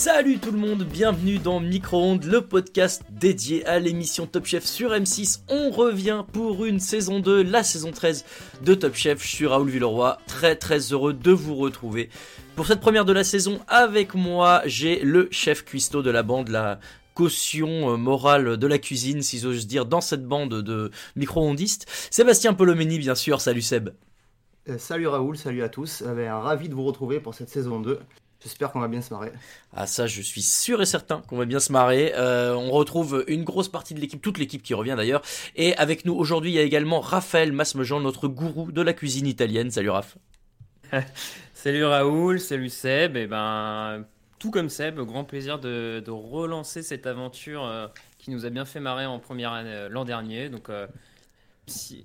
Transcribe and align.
Salut 0.00 0.38
tout 0.38 0.50
le 0.50 0.56
monde, 0.56 0.82
bienvenue 0.84 1.36
dans 1.36 1.60
Micro-ondes, 1.60 2.24
le 2.24 2.40
podcast 2.40 3.02
dédié 3.10 3.66
à 3.66 3.78
l'émission 3.78 4.26
Top 4.26 4.46
Chef 4.46 4.64
sur 4.64 4.92
M6. 4.92 5.42
On 5.50 5.68
revient 5.70 6.24
pour 6.32 6.64
une 6.64 6.80
saison 6.80 7.20
2, 7.20 7.42
la 7.42 7.62
saison 7.62 7.90
13 7.90 8.24
de 8.64 8.72
Top 8.72 8.94
Chef. 8.94 9.22
Je 9.22 9.28
suis 9.28 9.46
Raoul 9.46 9.68
Villeroy, 9.68 10.16
très 10.26 10.56
très 10.56 10.78
heureux 10.94 11.12
de 11.12 11.30
vous 11.32 11.54
retrouver. 11.54 12.08
Pour 12.56 12.66
cette 12.66 12.80
première 12.80 13.04
de 13.04 13.12
la 13.12 13.24
saison, 13.24 13.60
avec 13.68 14.14
moi, 14.14 14.62
j'ai 14.64 15.00
le 15.00 15.28
chef 15.30 15.66
cuistot 15.66 16.00
de 16.00 16.10
la 16.10 16.22
bande, 16.22 16.48
la 16.48 16.80
caution 17.12 17.92
euh, 17.92 17.96
morale 17.98 18.56
de 18.56 18.66
la 18.66 18.78
cuisine, 18.78 19.20
si 19.20 19.38
j'ose 19.38 19.66
dire, 19.66 19.84
dans 19.84 20.00
cette 20.00 20.24
bande 20.24 20.62
de 20.62 20.90
micro-ondistes. 21.14 21.86
Sébastien 22.10 22.54
Polomeni, 22.54 22.98
bien 22.98 23.14
sûr, 23.14 23.42
salut 23.42 23.60
Seb. 23.60 23.90
Euh, 24.70 24.78
salut 24.78 25.08
Raoul, 25.08 25.36
salut 25.36 25.62
à 25.62 25.68
tous. 25.68 26.02
Euh, 26.06 26.14
ben, 26.14 26.32
ravi 26.32 26.70
de 26.70 26.74
vous 26.74 26.84
retrouver 26.84 27.20
pour 27.20 27.34
cette 27.34 27.50
saison 27.50 27.80
2. 27.80 27.98
J'espère 28.42 28.72
qu'on 28.72 28.80
va 28.80 28.88
bien 28.88 29.02
se 29.02 29.12
marrer. 29.12 29.32
Ah 29.74 29.86
ça, 29.86 30.06
je 30.06 30.22
suis 30.22 30.42
sûr 30.42 30.80
et 30.80 30.86
certain 30.86 31.20
qu'on 31.28 31.36
va 31.36 31.44
bien 31.44 31.60
se 31.60 31.72
marrer. 31.72 32.12
Euh, 32.16 32.54
on 32.54 32.70
retrouve 32.70 33.24
une 33.28 33.44
grosse 33.44 33.68
partie 33.68 33.92
de 33.92 34.00
l'équipe, 34.00 34.22
toute 34.22 34.38
l'équipe 34.38 34.62
qui 34.62 34.72
revient 34.72 34.94
d'ailleurs. 34.96 35.22
Et 35.56 35.76
avec 35.76 36.06
nous 36.06 36.14
aujourd'hui, 36.14 36.50
il 36.50 36.54
y 36.54 36.58
a 36.58 36.62
également 36.62 37.00
Raphaël 37.00 37.52
Masmejean, 37.52 38.00
notre 38.00 38.28
gourou 38.28 38.72
de 38.72 38.80
la 38.80 38.94
cuisine 38.94 39.26
italienne. 39.26 39.70
Salut 39.70 39.90
Raph. 39.90 40.16
Salut 41.54 41.84
Raoul, 41.84 42.40
salut 42.40 42.70
Seb. 42.70 43.18
Et 43.18 43.26
ben, 43.26 44.06
tout 44.38 44.50
comme 44.50 44.70
Seb, 44.70 44.98
grand 45.00 45.24
plaisir 45.24 45.58
de, 45.58 46.02
de 46.04 46.10
relancer 46.10 46.82
cette 46.82 47.06
aventure 47.06 47.64
euh, 47.64 47.86
qui 48.18 48.30
nous 48.30 48.46
a 48.46 48.50
bien 48.50 48.64
fait 48.64 48.80
marrer 48.80 49.04
en 49.04 49.18
première 49.18 49.52
année 49.52 49.70
euh, 49.70 49.88
l'an 49.90 50.06
dernier. 50.06 50.48
Donc, 50.48 50.70
euh, 50.70 50.86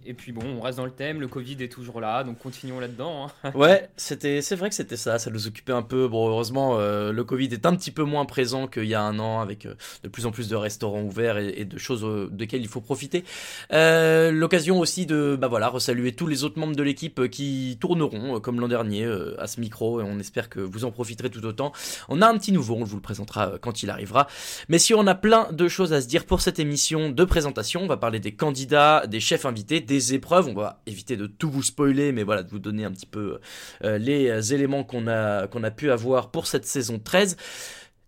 et 0.05 0.13
puis 0.13 0.31
bon, 0.31 0.45
on 0.57 0.61
reste 0.61 0.77
dans 0.77 0.85
le 0.85 0.91
thème. 0.91 1.19
Le 1.19 1.27
Covid 1.27 1.57
est 1.61 1.71
toujours 1.71 1.99
là, 2.01 2.23
donc 2.23 2.37
continuons 2.39 2.79
là-dedans. 2.79 3.27
hein. 3.43 3.51
Ouais, 3.55 3.89
c'était, 3.95 4.41
c'est 4.41 4.55
vrai 4.55 4.69
que 4.69 4.75
c'était 4.75 4.97
ça, 4.97 5.19
ça 5.19 5.29
nous 5.31 5.47
occupait 5.47 5.73
un 5.73 5.81
peu. 5.81 6.07
Bon, 6.07 6.27
heureusement, 6.27 6.77
euh, 6.79 7.11
le 7.11 7.23
Covid 7.23 7.47
est 7.47 7.65
un 7.65 7.75
petit 7.75 7.91
peu 7.91 8.03
moins 8.03 8.25
présent 8.25 8.67
qu'il 8.67 8.85
y 8.85 8.93
a 8.93 9.01
un 9.01 9.19
an, 9.19 9.39
avec 9.39 9.65
euh, 9.65 9.75
de 10.03 10.09
plus 10.09 10.25
en 10.25 10.31
plus 10.31 10.49
de 10.49 10.55
restaurants 10.55 11.01
ouverts 11.01 11.37
et, 11.37 11.65
de 11.65 11.77
choses 11.77 12.03
euh, 12.03 12.29
desquelles 12.31 12.61
il 12.61 12.67
faut 12.67 12.81
profiter. 12.81 13.23
Euh, 13.71 14.31
l'occasion 14.31 14.79
aussi 14.79 15.05
de, 15.05 15.37
bah 15.39 15.47
voilà, 15.47 15.67
resaluer 15.67 16.13
tous 16.13 16.27
les 16.27 16.43
autres 16.43 16.59
membres 16.59 16.75
de 16.75 16.83
l'équipe 16.83 17.29
qui 17.29 17.77
tourneront, 17.79 18.39
comme 18.39 18.59
l'an 18.59 18.67
dernier, 18.67 19.05
à 19.39 19.47
ce 19.47 19.59
micro, 19.59 20.01
et 20.01 20.03
on 20.03 20.19
espère 20.19 20.49
que 20.49 20.59
vous 20.59 20.85
en 20.85 20.91
profiterez 20.91 21.29
tout 21.29 21.45
autant. 21.45 21.71
On 22.09 22.21
a 22.21 22.27
un 22.27 22.37
petit 22.37 22.51
nouveau, 22.51 22.75
on 22.75 22.83
vous 22.83 22.97
le 22.97 23.01
présentera 23.01 23.53
quand 23.61 23.83
il 23.83 23.89
arrivera. 23.89 24.27
Mais 24.69 24.79
si 24.79 24.93
on 24.93 25.07
a 25.07 25.15
plein 25.15 25.51
de 25.51 25.67
choses 25.67 25.93
à 25.93 26.01
se 26.01 26.07
dire 26.07 26.25
pour 26.25 26.41
cette 26.41 26.59
émission 26.59 27.09
de 27.09 27.23
présentation, 27.23 27.81
on 27.81 27.87
va 27.87 27.97
parler 27.97 28.19
des 28.19 28.33
candidats, 28.33 29.05
des 29.07 29.19
chefs 29.19 29.45
invités, 29.45 29.54
des 29.63 30.13
épreuves. 30.13 30.47
On 30.47 30.53
va 30.53 30.81
éviter 30.85 31.17
de 31.17 31.27
tout 31.27 31.49
vous 31.49 31.63
spoiler, 31.63 32.11
mais 32.11 32.23
voilà, 32.23 32.43
de 32.43 32.49
vous 32.49 32.59
donner 32.59 32.85
un 32.85 32.91
petit 32.91 33.05
peu 33.05 33.39
euh, 33.83 33.97
les 33.97 34.29
euh, 34.29 34.41
éléments 34.41 34.83
qu'on 34.83 35.07
a, 35.07 35.71
pu 35.75 35.91
avoir 35.91 36.31
pour 36.31 36.47
cette 36.47 36.65
saison 36.65 36.99
13. 36.99 37.37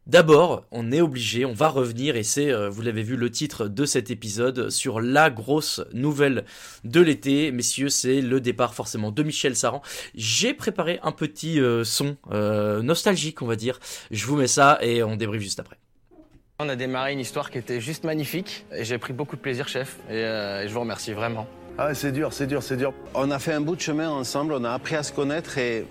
D'abord, 0.06 0.66
on 0.72 0.94
est 0.94 1.02
obligé, 1.02 1.44
on 1.44 1.54
va 1.54 1.68
revenir, 1.68 2.16
et 2.16 2.24
c'est, 2.24 2.50
euh, 2.50 2.70
vous 2.70 2.82
l'avez 2.82 3.04
vu, 3.04 3.18
le 3.18 3.30
titre 3.30 3.68
de 3.68 3.86
cet 3.86 4.10
épisode, 4.10 4.70
sur 4.70 5.02
la 5.02 5.30
grosse 5.30 5.82
nouvelle 5.92 6.46
de 6.86 7.02
l'été. 7.02 7.52
Messieurs, 7.52 7.90
c'est 7.90 8.22
le 8.22 8.40
départ 8.40 8.74
forcément 8.74 9.12
de 9.12 9.24
Michel 9.24 9.56
Saran. 9.58 9.82
J'ai 10.16 10.54
préparé 10.54 11.00
un 11.04 11.12
petit 11.12 11.60
son 11.84 12.16
nostalgique, 12.32 13.42
on 13.42 13.48
va 13.48 13.58
dire. 13.58 13.80
Je 14.12 14.26
vous 14.26 14.38
mets 14.38 14.48
ça 14.48 14.78
et 14.82 15.04
on 15.04 15.18
débriefe 15.18 15.42
juste 15.42 15.60
après. 15.60 15.78
On 16.60 16.70
a 16.70 16.76
démarré 16.76 17.14
une 17.14 17.20
histoire 17.20 17.52
qui 17.52 17.60
était 17.60 17.80
juste 17.80 18.04
magnifique 18.04 18.66
et 18.76 18.84
j'ai 18.84 18.98
pris 18.98 19.14
beaucoup 19.14 19.36
de 19.36 19.42
plaisir, 19.42 19.68
chef. 19.68 19.98
Et, 20.10 20.14
euh, 20.14 20.64
et 20.64 20.68
je 20.68 20.74
vous 20.74 20.80
remercie 20.80 21.14
vraiment. 21.14 21.46
Ah, 21.78 21.94
c'est 21.94 22.12
dur, 22.12 22.34
c'est 22.34 22.48
dur, 22.48 22.64
c'est 22.64 22.78
dur. 22.78 22.96
On 23.14 23.30
a 23.30 23.38
fait 23.38 23.54
un 23.54 23.62
bout 23.62 23.76
de 23.76 23.82
chemin 23.82 24.10
ensemble, 24.10 24.54
on 24.54 24.64
a 24.64 24.72
appris 24.72 24.96
à 24.96 25.04
se 25.04 25.14
connaître 25.14 25.60
et 25.60 25.86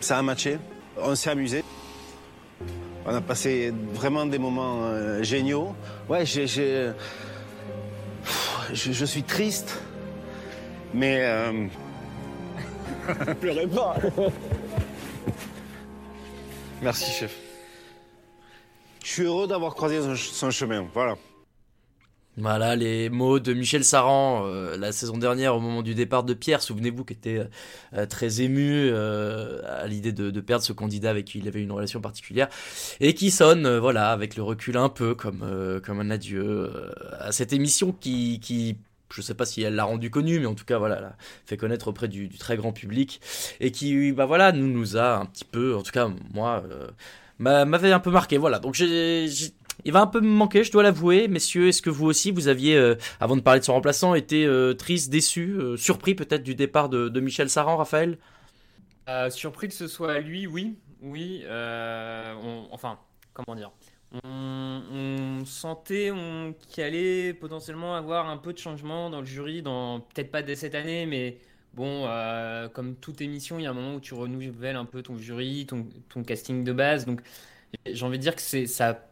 ça 0.00 0.16
a 0.16 0.22
matché. 0.22 0.56
On 0.96 1.14
s'est 1.14 1.28
amusé. 1.28 1.62
On 3.04 3.14
a 3.14 3.20
passé 3.20 3.74
vraiment 3.92 4.24
des 4.24 4.38
moments 4.38 4.84
euh, 4.84 5.22
géniaux. 5.22 5.74
Ouais, 6.08 6.24
Pff, 6.24 6.94
je, 8.72 8.92
je 8.92 9.04
suis 9.04 9.22
triste, 9.22 9.78
mais 10.94 11.18
euh, 11.20 11.66
pleurez 13.42 13.66
pas. 13.66 13.96
Merci, 16.80 17.12
chef. 17.12 17.45
Je 19.06 19.12
suis 19.12 19.22
heureux 19.22 19.46
d'avoir 19.46 19.76
croisé 19.76 20.00
son, 20.16 20.50
chemin. 20.50 20.84
Voilà. 20.92 21.16
Voilà 22.36 22.74
les 22.74 23.08
mots 23.08 23.38
de 23.38 23.54
Michel 23.54 23.84
Saran 23.84 24.44
euh, 24.46 24.76
la 24.76 24.90
saison 24.90 25.16
dernière 25.16 25.54
au 25.54 25.60
moment 25.60 25.82
du 25.82 25.94
départ 25.94 26.24
de 26.24 26.34
Pierre, 26.34 26.60
souvenez-vous, 26.60 27.04
qui 27.04 27.12
était 27.12 27.46
euh, 27.94 28.06
très 28.06 28.40
ému 28.42 28.88
euh, 28.90 29.62
à 29.64 29.86
l'idée 29.86 30.10
de, 30.10 30.40
perdre 30.40 30.64
ce 30.64 30.72
candidat 30.72 31.10
avec 31.10 31.26
qui 31.26 31.38
il 31.38 31.46
avait 31.46 31.62
une 31.62 31.70
relation 31.70 32.00
particulière 32.00 32.48
et 32.98 33.14
qui 33.14 33.30
sonne, 33.30 33.78
voilà, 33.78 34.10
avec 34.10 34.34
le 34.34 34.42
recul 34.42 34.76
un 34.76 34.88
peu 34.88 35.14
comme 35.14 35.80
comme 35.84 36.00
un 36.00 36.10
adieu 36.10 36.72
à 37.20 37.30
cette 37.30 37.52
émission 37.52 37.92
qui 37.92 38.40
qui 38.40 38.76
je 39.14 39.22
sais 39.22 39.34
pas 39.34 39.46
si 39.46 39.62
elle 39.62 39.76
l'a 39.76 39.84
rendu 39.84 40.10
connu, 40.10 40.40
mais 40.40 40.46
en 40.46 40.56
tout 40.56 40.64
cas 40.64 40.78
voilà, 40.78 41.00
l'a 41.00 41.16
fait 41.44 41.56
connaître 41.56 41.86
auprès 41.86 42.08
du, 42.08 42.26
du 42.26 42.38
très 42.38 42.56
grand 42.56 42.72
public 42.72 43.20
et 43.60 43.70
qui 43.70 44.10
bah 44.10 44.26
voilà 44.26 44.50
nous 44.50 44.66
nous 44.66 44.96
a 44.96 45.16
un 45.16 45.26
petit 45.26 45.44
peu, 45.44 45.76
en 45.76 45.82
tout 45.82 45.92
cas 45.92 46.10
moi. 46.34 46.64
M'a- 47.38 47.64
m'avait 47.64 47.92
un 47.92 48.00
peu 48.00 48.10
marqué 48.10 48.38
voilà 48.38 48.58
donc 48.58 48.74
j'ai 48.74 49.26
il 49.84 49.92
va 49.92 50.00
un 50.00 50.06
peu 50.06 50.20
me 50.20 50.26
manquer, 50.26 50.64
je 50.64 50.72
dois 50.72 50.82
l'avouer, 50.82 51.28
messieurs. 51.28 51.68
Est-ce 51.68 51.82
que 51.82 51.90
vous 51.90 52.06
aussi, 52.06 52.30
vous 52.30 52.48
aviez, 52.48 52.76
euh, 52.76 52.94
avant 53.20 53.36
de 53.36 53.42
parler 53.42 53.60
de 53.60 53.64
son 53.64 53.74
remplaçant, 53.74 54.14
été 54.14 54.44
euh, 54.46 54.72
triste, 54.74 55.10
déçu, 55.10 55.50
euh, 55.58 55.76
surpris 55.76 56.14
peut-être 56.14 56.42
du 56.42 56.54
départ 56.54 56.88
de, 56.88 57.08
de 57.08 57.20
Michel 57.20 57.50
Saran, 57.50 57.76
Raphaël? 57.76 58.18
Surpris 59.30 59.68
que 59.68 59.74
ce 59.74 59.86
soit 59.86 60.18
lui, 60.20 60.46
oui. 60.46 60.76
Oui. 61.02 61.44
enfin, 62.72 62.98
comment 63.32 63.54
dire? 63.54 63.70
On, 64.24 64.82
on 64.90 65.44
sentait 65.44 66.12
qu'il 66.68 66.82
allait 66.82 67.34
potentiellement 67.34 67.94
avoir 67.96 68.28
un 68.28 68.38
peu 68.38 68.52
de 68.52 68.58
changement 68.58 69.10
dans 69.10 69.20
le 69.20 69.26
jury, 69.26 69.62
dans 69.62 70.00
peut-être 70.00 70.30
pas 70.30 70.42
dès 70.42 70.56
cette 70.56 70.74
année, 70.74 71.06
mais 71.06 71.38
bon, 71.76 72.06
euh, 72.06 72.68
comme 72.68 72.96
toute 72.96 73.20
émission, 73.20 73.58
il 73.58 73.64
y 73.64 73.66
a 73.66 73.70
un 73.70 73.74
moment 73.74 73.96
où 73.96 74.00
tu 74.00 74.14
renouvelles 74.14 74.76
un 74.76 74.86
peu 74.86 75.02
ton 75.02 75.18
jury, 75.18 75.66
ton, 75.66 76.24
casting 76.24 76.64
de 76.64 76.72
base. 76.72 77.06
Donc, 77.06 77.20
j'ai 77.86 78.04
envie 78.04 78.18
de 78.18 78.22
dire 78.22 78.34
que 78.34 78.42
c'est 78.42 78.66
ça 78.66 79.06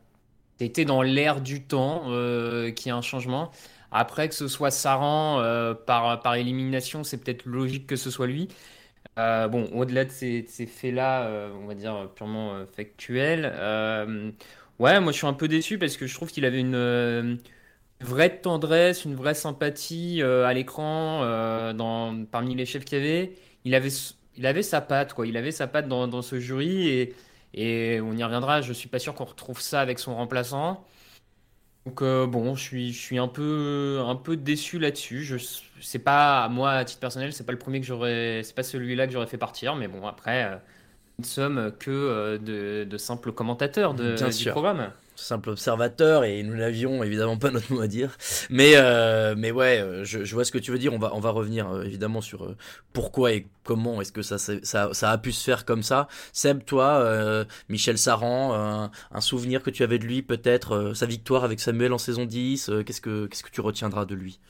été 0.60 0.84
dans 0.84 1.02
l'air 1.02 1.40
du 1.40 1.62
temps 1.62 2.04
euh, 2.08 2.70
qu'il 2.70 2.88
y 2.88 2.92
a 2.92 2.96
un 2.96 3.02
changement. 3.02 3.50
Après, 3.92 4.28
que 4.28 4.34
ce 4.34 4.48
soit 4.48 4.70
Saran 4.70 5.40
euh, 5.40 5.74
par, 5.74 6.34
élimination, 6.36 7.04
c'est 7.04 7.18
peut-être 7.18 7.44
logique 7.46 7.86
que 7.86 7.96
ce 7.96 8.10
soit 8.10 8.26
lui. 8.26 8.48
Euh, 9.18 9.48
bon, 9.48 9.68
au-delà 9.72 10.04
de 10.04 10.10
ces, 10.10 10.44
faits-là, 10.44 11.50
on 11.62 11.66
va 11.66 11.74
dire 11.74 12.10
purement 12.14 12.64
factuels, 12.76 13.44
ouais, 14.78 15.00
moi 15.00 15.12
je 15.12 15.16
suis 15.18 15.26
un 15.26 15.34
peu 15.34 15.48
déçu 15.48 15.78
parce 15.78 15.96
que 15.96 16.06
je 16.06 16.14
trouve 16.14 16.30
qu'il 16.32 16.44
avait 16.44 16.60
une, 16.60 17.38
vraie 18.04 18.40
tendresse, 18.40 19.04
une 19.04 19.14
vraie 19.16 19.34
sympathie 19.34 20.22
euh, 20.22 20.46
à 20.46 20.54
l'écran, 20.54 21.22
euh, 21.24 21.72
dans, 21.72 22.24
parmi 22.26 22.54
les 22.54 22.66
chefs 22.66 22.84
qu'il 22.84 22.98
y 22.98 23.00
avait. 23.02 23.34
Il 23.64 23.74
avait, 23.74 23.90
il 24.36 24.46
avait 24.46 24.62
sa 24.62 24.80
patte, 24.80 25.14
quoi. 25.14 25.26
Il 25.26 25.36
avait 25.36 25.52
sa 25.52 25.66
patte 25.66 25.88
dans, 25.88 26.08
dans 26.08 26.22
ce 26.22 26.38
jury 26.40 26.88
et, 26.88 27.14
et 27.54 28.00
on 28.00 28.14
y 28.16 28.24
reviendra. 28.24 28.60
Je 28.62 28.72
suis 28.72 28.88
pas 28.88 28.98
sûr 28.98 29.14
qu'on 29.14 29.24
retrouve 29.24 29.60
ça 29.60 29.80
avec 29.80 29.98
son 29.98 30.14
remplaçant. 30.16 30.84
Donc 31.86 32.00
euh, 32.02 32.26
bon, 32.26 32.54
je 32.54 32.62
suis, 32.62 32.92
je 32.92 32.98
suis 33.00 33.18
un 33.18 33.28
peu, 33.28 34.00
un 34.06 34.16
peu 34.16 34.36
déçu 34.36 34.78
là-dessus. 34.78 35.22
Je, 35.24 35.98
pas 35.98 36.48
moi 36.48 36.72
à 36.72 36.84
titre 36.84 37.00
personnel, 37.00 37.32
c'est 37.34 37.44
pas 37.44 37.52
le 37.52 37.58
premier 37.58 37.80
que 37.80 37.86
j'aurais, 37.86 38.42
c'est 38.42 38.54
pas 38.54 38.62
celui-là 38.62 39.06
que 39.06 39.12
j'aurais 39.12 39.26
fait 39.26 39.36
partir. 39.38 39.76
Mais 39.76 39.86
bon, 39.88 40.06
après, 40.06 40.50
nous 41.18 41.22
ne 41.24 41.26
sommes 41.26 41.72
que 41.78 42.38
de, 42.38 42.84
de 42.84 42.98
simples 42.98 43.32
commentateurs 43.32 43.94
de, 43.94 44.14
Bien 44.14 44.30
du 44.30 44.32
sûr. 44.32 44.52
programme. 44.52 44.92
Simple 45.16 45.50
observateur 45.50 46.24
et 46.24 46.42
nous 46.42 46.56
n'avions 46.56 47.02
évidemment 47.02 47.36
pas 47.38 47.50
notre 47.50 47.72
mot 47.72 47.80
à 47.80 47.86
dire. 47.86 48.16
Mais 48.50 48.72
euh, 48.76 49.34
mais 49.36 49.50
ouais, 49.52 49.78
euh, 49.80 50.04
je, 50.04 50.24
je 50.24 50.34
vois 50.34 50.44
ce 50.44 50.52
que 50.52 50.58
tu 50.58 50.70
veux 50.70 50.78
dire. 50.78 50.92
On 50.92 50.98
va 50.98 51.10
on 51.14 51.20
va 51.20 51.30
revenir 51.30 51.68
euh, 51.70 51.82
évidemment 51.84 52.20
sur 52.20 52.44
euh, 52.44 52.56
pourquoi 52.92 53.32
et 53.32 53.46
comment 53.62 54.00
est-ce 54.00 54.12
que 54.12 54.22
ça, 54.22 54.38
ça 54.38 54.58
ça 54.92 55.10
a 55.10 55.18
pu 55.18 55.32
se 55.32 55.44
faire 55.44 55.64
comme 55.64 55.82
ça. 55.82 56.08
Seb, 56.32 56.64
toi, 56.64 57.44
Michel 57.68 57.98
Saran, 57.98 58.54
un, 58.54 58.90
un 59.12 59.20
souvenir 59.20 59.62
que 59.62 59.70
tu 59.70 59.82
avais 59.82 59.98
de 59.98 60.04
lui 60.04 60.22
peut-être, 60.22 60.92
sa 60.94 61.06
victoire 61.06 61.44
avec 61.44 61.60
Samuel 61.60 61.92
en 61.92 61.98
saison 61.98 62.24
10. 62.26 62.68
euh, 62.68 62.82
qu'est-ce 62.82 63.00
que 63.00 63.26
qu'est-ce 63.26 63.42
que 63.42 63.50
tu 63.50 63.60
retiendras 63.60 64.04
de 64.06 64.14
lui? 64.14 64.40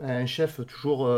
Un 0.00 0.26
chef 0.26 0.60
toujours 0.66 1.08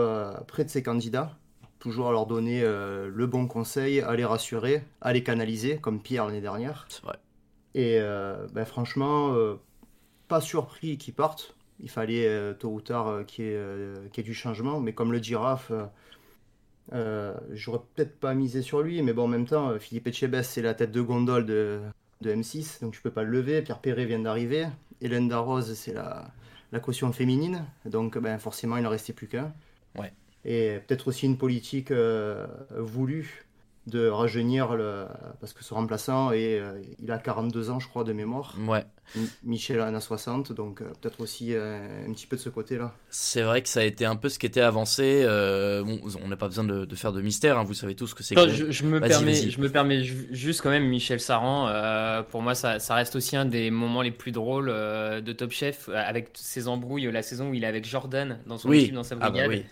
près 0.47 0.65
de 0.65 0.69
ses 0.71 0.83
candidats, 0.83 1.37
toujours 1.81 2.09
à 2.09 2.13
leur 2.13 2.27
donner 2.27 2.63
le 2.63 3.27
bon 3.27 3.47
conseil, 3.49 4.01
à 4.01 4.15
les 4.15 4.25
rassurer, 4.25 4.85
à 5.01 5.13
les 5.13 5.23
canaliser, 5.25 5.79
comme 5.79 6.01
Pierre 6.03 6.27
l'année 6.27 6.41
dernière. 6.41 6.87
C'est 6.89 7.03
vrai. 7.03 7.19
Et 7.75 7.99
euh, 8.01 8.47
ben, 8.53 8.65
franchement, 8.65 9.35
euh, 9.35 9.57
pas 10.29 10.41
surpris 10.41 10.99
qu'ils 10.99 11.15
partent. 11.15 11.57
Il 11.81 11.91
fallait 11.91 12.29
euh, 12.29 12.55
tôt 12.55 12.71
ou 12.71 12.81
tard 12.81 13.27
qu'il 13.27 13.45
y, 13.45 13.49
ait, 13.49 14.11
qu'il 14.13 14.23
y 14.23 14.27
ait 14.27 14.31
du 14.31 14.35
changement. 14.35 14.81
Mais 14.81 14.93
comme 14.93 15.13
le 15.13 15.21
euh, 16.93 17.35
j'aurais 17.51 17.81
peut-être 17.95 18.19
pas 18.19 18.35
misé 18.35 18.63
sur 18.63 18.83
lui. 18.83 19.03
Mais 19.03 19.13
bon, 19.13 19.25
en 19.25 19.29
même 19.29 19.47
temps, 19.47 19.79
Philippe 19.79 20.07
Etchebest, 20.07 20.53
c'est 20.53 20.63
la 20.63 20.75
tête 20.75 20.93
de 20.93 21.01
gondole 21.01 21.47
de, 21.47 21.81
de 22.21 22.35
M6. 22.35 22.81
Donc 22.81 22.95
je 22.95 23.01
peux 23.01 23.11
pas 23.11 23.23
le 23.23 23.31
lever. 23.31 23.63
Pierre 23.63 23.81
Perret 23.81 24.05
vient 24.05 24.19
d'arriver. 24.19 24.67
Hélène 25.01 25.29
Darroze, 25.29 25.75
c'est 25.75 25.95
la, 25.95 26.31
la 26.73 26.81
caution 26.81 27.13
féminine. 27.13 27.65
Donc 27.87 28.19
ben, 28.19 28.39
forcément, 28.39 28.77
il 28.77 28.83
n'en 28.83 28.91
restait 28.91 29.13
plus 29.13 29.29
qu'un. 29.29 29.53
Ouais. 29.99 30.13
Et 30.45 30.79
peut-être 30.87 31.09
aussi 31.09 31.27
une 31.27 31.39
politique 31.39 31.91
euh, 31.91 32.47
voulue 32.77 33.44
de 33.87 34.09
rajeunir 34.09 34.75
le... 34.77 35.05
parce 35.41 35.53
que 35.53 35.63
ce 35.63 35.75
remplaçant 35.75 36.33
est, 36.33 36.59
euh, 36.59 36.81
il 37.03 37.11
a 37.11 37.19
42 37.19 37.69
ans 37.71 37.81
je 37.81 37.89
crois 37.89 38.03
de 38.05 38.13
mémoire. 38.15 38.55
Ouais. 38.67 38.85
M- 39.15 39.27
Michel 39.43 39.81
en 39.83 39.95
a 39.95 40.01
60 40.01 40.53
donc 40.53 40.81
euh, 40.81 40.87
peut-être 41.03 41.21
aussi 41.21 41.49
euh, 41.55 42.07
un 42.09 42.13
petit 42.15 42.27
peu 42.27 42.37
de 42.37 42.41
ce 42.41 42.49
côté-là. 42.49 42.95
C'est 43.11 43.43
vrai 43.43 43.61
que 43.61 43.69
ça 43.69 43.81
a 43.81 43.83
été 43.83 44.07
un 44.07 44.17
peu 44.17 44.31
ce 44.31 44.39
qui 44.39 44.47
était 44.47 44.63
avancé. 44.63 45.21
euh, 45.25 45.83
bon, 45.85 46.01
on 46.23 46.29
n'a 46.29 46.37
pas 46.37 46.49
besoin 46.49 46.65
de, 46.65 46.87
de 46.87 46.95
faire 46.97 47.13
de 47.13 47.21
mystère. 47.21 47.59
hein, 47.59 47.65
vous 47.65 47.75
savez 47.75 47.95
tous 47.95 48.15
que 48.15 48.23
c'est. 48.23 48.35
Que- 48.35 48.49
je, 48.49 48.71
je 48.71 48.85
me 48.85 49.01
permets, 49.01 49.35
je 49.35 49.61
me 49.61 49.69
permets 49.69 50.03
ju- 50.03 50.29
juste 50.31 50.63
quand 50.63 50.71
même 50.71 50.87
Michel 50.89 51.21
Saran. 51.21 51.69
euh, 51.69 52.23
pour 52.23 52.41
moi, 52.41 52.55
ça, 52.55 52.79
ça 52.79 52.95
reste 52.95 53.17
aussi 53.17 53.37
un 53.37 53.45
des 53.45 53.71
moments 53.71 54.01
les 54.01 54.11
plus 54.13 54.33
drôles 54.33 54.71
euh, 54.71 55.21
de 55.21 55.33
Top 55.35 55.51
Chef, 55.51 55.91
avec 55.95 56.31
ces 56.33 56.69
embrouilles, 56.69 57.11
la 57.13 57.23
saison 57.23 57.51
où 57.51 57.55
il 57.55 57.65
est 57.65 57.67
avec 57.67 57.85
Jordan 57.85 58.39
dans 58.47 58.57
son 58.57 58.71
Oui. 58.71 58.79
équipe, 58.81 58.95
dans 58.95 59.03
sa 59.03 59.17
Ah 59.17 59.19
bah 59.19 59.31
brigade. 59.31 59.51
oui. 59.51 59.65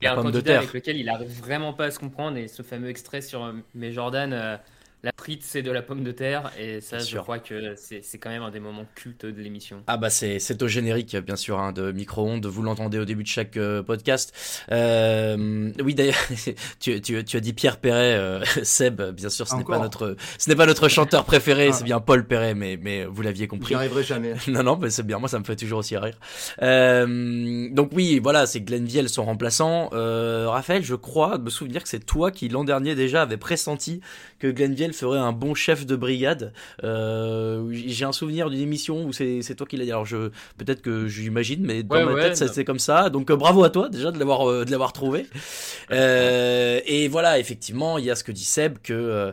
Il 0.00 0.04
y 0.04 0.08
a 0.08 0.12
un 0.12 0.14
pomme 0.16 0.26
de 0.26 0.30
candidat 0.32 0.52
terre. 0.52 0.58
avec 0.60 0.72
lequel 0.72 0.96
il 0.96 1.08
arrive 1.08 1.28
vraiment 1.28 1.72
pas 1.72 1.86
à 1.86 1.90
se 1.90 1.98
comprendre 1.98 2.36
et 2.36 2.48
ce 2.48 2.62
fameux 2.62 2.88
extrait 2.88 3.20
sur 3.20 3.44
euh, 3.44 3.52
mais 3.74 3.92
Jordan, 3.92 4.32
euh, 4.32 4.56
la 5.04 5.12
frite 5.16 5.42
c'est 5.44 5.62
de 5.62 5.70
la 5.70 5.80
pomme 5.82 6.02
de 6.02 6.10
terre 6.10 6.50
et 6.58 6.80
ça, 6.80 6.96
Bien 6.96 7.04
je 7.04 7.10
sûr. 7.10 7.22
crois 7.22 7.38
que 7.38 7.74
c'est 7.76 8.18
quand 8.18 8.30
même 8.30 8.42
un 8.42 8.50
des 8.50 8.58
moments 8.60 8.84
cultes 8.96 9.26
de 9.26 9.40
l'émission. 9.42 9.82
Ah 9.86 9.96
bah 9.96 10.10
c'est 10.10 10.38
c'est 10.40 10.60
au 10.62 10.66
générique 10.68 11.16
bien 11.16 11.36
sûr 11.36 11.58
hein, 11.60 11.72
de 11.72 11.92
micro-ondes, 11.92 12.46
vous 12.46 12.62
l'entendez 12.62 12.98
au 12.98 13.04
début 13.04 13.22
de 13.22 13.28
chaque 13.28 13.56
euh, 13.56 13.82
podcast. 13.82 14.34
Euh, 14.72 15.70
oui 15.82 15.94
d'ailleurs 15.94 16.16
tu, 16.80 17.00
tu, 17.00 17.24
tu 17.24 17.36
as 17.36 17.40
dit 17.40 17.52
Pierre 17.52 17.76
Perret, 17.78 18.14
euh, 18.14 18.44
Seb 18.64 19.00
bien 19.12 19.28
sûr 19.28 19.46
ce 19.46 19.54
n'est 19.56 19.64
pas 19.64 19.78
notre 19.78 20.16
ce 20.38 20.50
n'est 20.50 20.56
pas 20.56 20.66
notre 20.66 20.88
chanteur 20.88 21.24
préféré, 21.24 21.68
Ah. 21.70 21.72
c'est 21.72 21.84
bien 21.84 22.00
Paul 22.00 22.26
Perret 22.26 22.54
mais 22.54 22.76
mais 22.80 23.04
vous 23.04 23.22
l'aviez 23.22 23.46
compris. 23.46 23.68
J'y 23.68 23.74
arriverai 23.74 24.02
jamais. 24.02 24.34
non 24.48 24.62
non 24.62 24.76
mais 24.76 24.90
c'est 24.90 25.04
bien 25.06 25.18
moi 25.18 25.28
ça 25.28 25.38
me 25.38 25.44
fait 25.44 25.56
toujours 25.56 25.78
aussi 25.78 25.96
rire. 25.96 26.18
Euh, 26.62 27.68
donc 27.70 27.90
oui 27.92 28.18
voilà 28.22 28.46
c'est 28.46 28.60
Glenn 28.60 28.84
Viel 28.84 29.08
son 29.08 29.24
remplaçant. 29.24 29.90
Euh, 29.92 30.46
Raphaël 30.48 30.82
je 30.84 30.94
crois 30.94 31.38
me 31.38 31.50
souvenir 31.50 31.82
que 31.82 31.88
c'est 31.88 32.04
toi 32.04 32.30
qui 32.30 32.48
l'an 32.48 32.64
dernier 32.64 32.94
déjà 32.94 33.22
avait 33.22 33.36
pressenti 33.36 34.00
que 34.38 34.48
Glenn 34.48 34.74
Ferait 34.92 35.18
un 35.18 35.32
bon 35.32 35.54
chef 35.54 35.86
de 35.86 35.96
brigade. 35.96 36.52
Euh, 36.84 37.68
j'ai 37.72 38.04
un 38.04 38.12
souvenir 38.12 38.50
d'une 38.50 38.60
émission 38.60 39.04
où 39.04 39.12
c'est 39.12 39.42
c'est 39.42 39.54
toi 39.54 39.66
qui 39.66 39.76
l'as 39.76 39.84
dit. 39.84 39.90
Alors 39.92 40.06
je 40.06 40.30
peut-être 40.56 40.82
que 40.82 41.06
j'imagine, 41.08 41.64
mais 41.64 41.82
dans 41.82 41.96
Ouais, 41.96 42.04
ma 42.04 42.12
ouais, 42.12 42.32
tête 42.34 42.52
c'est 42.52 42.64
comme 42.64 42.78
ça. 42.78 43.10
Donc 43.10 43.30
euh, 43.30 43.36
bravo 43.36 43.64
à 43.64 43.70
toi 43.70 43.88
déjà 43.88 44.10
de 44.10 44.18
l'avoir 44.18 44.48
euh, 44.50 44.64
de 44.64 44.70
l'avoir 44.70 44.92
trouvé. 44.92 45.26
Et 45.90 47.08
voilà 47.08 47.38
effectivement 47.38 47.98
il 47.98 48.04
y 48.04 48.10
a 48.10 48.14
ce 48.14 48.24
que 48.24 48.32
dit 48.32 48.44
Seb 48.44 48.78
que 48.82 49.32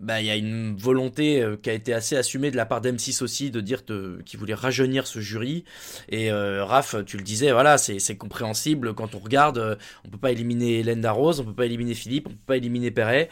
bah, 0.00 0.20
il 0.20 0.26
y 0.26 0.30
a 0.30 0.36
une 0.36 0.76
volonté 0.76 1.44
qui 1.62 1.70
a 1.70 1.72
été 1.72 1.94
assez 1.94 2.16
assumée 2.16 2.50
de 2.50 2.56
la 2.56 2.66
part 2.66 2.80
d'M6 2.80 3.22
aussi 3.22 3.52
de 3.52 3.60
dire 3.60 3.84
qu'il 3.84 4.38
voulait 4.38 4.54
rajeunir 4.54 5.06
ce 5.06 5.20
jury. 5.20 5.64
Et 6.08 6.32
euh, 6.32 6.64
Raph, 6.64 6.96
tu 7.06 7.16
le 7.16 7.22
disais, 7.22 7.52
voilà, 7.52 7.78
c'est 7.78 8.00
c'est 8.00 8.16
compréhensible 8.16 8.94
quand 8.94 9.14
on 9.14 9.20
regarde. 9.20 9.78
on 10.04 10.08
peut 10.08 10.18
pas 10.18 10.32
éliminer 10.32 10.80
Hélène 10.80 11.00
Darroze, 11.02 11.38
on 11.38 11.44
peut 11.44 11.54
pas 11.54 11.66
éliminer 11.66 11.94
Philippe, 11.94 12.26
on 12.26 12.30
peut 12.30 12.46
pas 12.46 12.56
éliminer 12.56 12.90
Perret. 12.90 13.28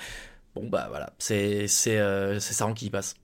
Bon 0.55 0.69
bah 0.69 0.87
voilà, 0.89 1.13
c'est 1.19 1.67
euh, 1.89 2.41
Saran 2.41 2.75
qui 2.75 2.91
passe. 2.91 3.15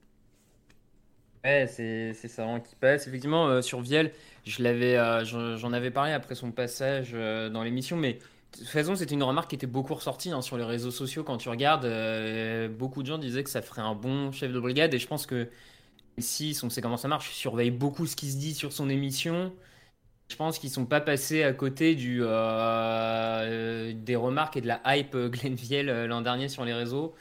Ouais, 1.44 1.66
c'est 1.68 2.12
hein, 2.40 2.60
qui 2.60 2.74
passe. 2.74 3.06
Effectivement, 3.06 3.46
euh, 3.46 3.62
sur 3.62 3.80
Viel, 3.80 4.10
euh, 4.60 5.24
j'en 5.56 5.72
avais 5.72 5.90
parlé 5.92 6.10
après 6.12 6.34
son 6.34 6.50
passage 6.50 7.12
euh, 7.14 7.48
dans 7.48 7.62
l'émission, 7.62 7.96
mais 7.96 8.14
de 8.14 8.58
toute 8.58 8.66
façon, 8.66 8.96
c'était 8.96 9.14
une 9.14 9.22
remarque 9.22 9.50
qui 9.50 9.54
était 9.54 9.68
beaucoup 9.68 9.94
ressortie 9.94 10.32
hein, 10.32 10.42
sur 10.42 10.56
les 10.56 10.64
réseaux 10.64 10.90
sociaux. 10.90 11.22
Quand 11.22 11.36
tu 11.36 11.48
regardes, 11.48 11.86
beaucoup 12.72 13.02
de 13.02 13.06
gens 13.06 13.18
disaient 13.18 13.44
que 13.44 13.50
ça 13.50 13.62
ferait 13.62 13.82
un 13.82 13.94
bon 13.94 14.32
chef 14.32 14.52
de 14.52 14.58
brigade, 14.58 14.92
et 14.94 14.98
je 14.98 15.06
pense 15.06 15.26
que 15.26 15.48
si 16.18 16.58
on 16.62 16.70
sait 16.70 16.82
comment 16.82 16.96
ça 16.96 17.08
marche, 17.08 17.32
surveille 17.32 17.70
beaucoup 17.70 18.06
ce 18.06 18.16
qui 18.16 18.30
se 18.32 18.38
dit 18.38 18.54
sur 18.54 18.72
son 18.72 18.88
émission. 18.90 19.52
Je 20.28 20.34
pense 20.36 20.58
qu'ils 20.58 20.70
sont 20.70 20.86
pas 20.86 21.00
passés 21.00 21.44
à 21.44 21.52
côté 21.52 21.94
du, 21.94 22.22
euh, 22.22 22.26
euh, 22.28 23.92
des 23.94 24.16
remarques 24.16 24.56
et 24.56 24.60
de 24.60 24.66
la 24.66 24.80
hype 24.96 25.14
euh, 25.14 25.30
euh, 25.72 26.06
l'an 26.08 26.20
dernier 26.20 26.48
sur 26.48 26.64
les 26.64 26.74
réseaux. 26.74 27.14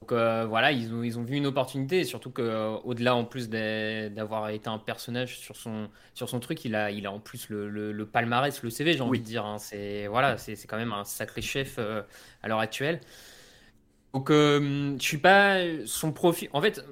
Donc 0.00 0.12
euh, 0.12 0.46
voilà, 0.46 0.72
ils 0.72 0.92
ont, 0.94 1.02
ils 1.02 1.18
ont 1.18 1.24
vu 1.24 1.36
une 1.36 1.46
opportunité 1.46 2.00
et 2.00 2.04
surtout 2.04 2.30
qu'au-delà 2.30 3.16
en 3.16 3.24
plus 3.24 3.48
d'avoir 3.50 4.50
été 4.50 4.68
un 4.68 4.78
personnage 4.78 5.38
sur 5.38 5.56
son, 5.56 5.90
sur 6.14 6.28
son 6.28 6.40
truc, 6.40 6.64
il 6.64 6.74
a, 6.74 6.90
il 6.90 7.06
a 7.06 7.12
en 7.12 7.20
plus 7.20 7.48
le, 7.50 7.68
le- 7.70 7.92
le 7.92 8.06
palmarès, 8.06 8.62
le 8.62 8.70
CV, 8.70 8.94
j'ai 8.94 9.02
envie 9.02 9.18
Oui. 9.18 9.20
de 9.20 9.24
dire. 9.24 9.46
hein. 9.46 9.58
C'est 9.58 10.06
voilà, 10.08 10.38
c'est 10.38 10.56
quand 10.66 10.76
même 10.78 10.92
un 10.92 11.04
sacré 11.04 11.42
chef 11.42 11.76
euh, 11.78 12.02
à 12.42 12.48
l'heure 12.48 12.60
actuelle. 12.60 13.00
Donc 14.14 14.30
euh, 14.30 14.96
je 14.98 15.02
suis 15.02 15.18
pas 15.18 15.58
son 15.86 16.12
profil. 16.12 16.48
En 16.52 16.62
fait, 16.62 16.82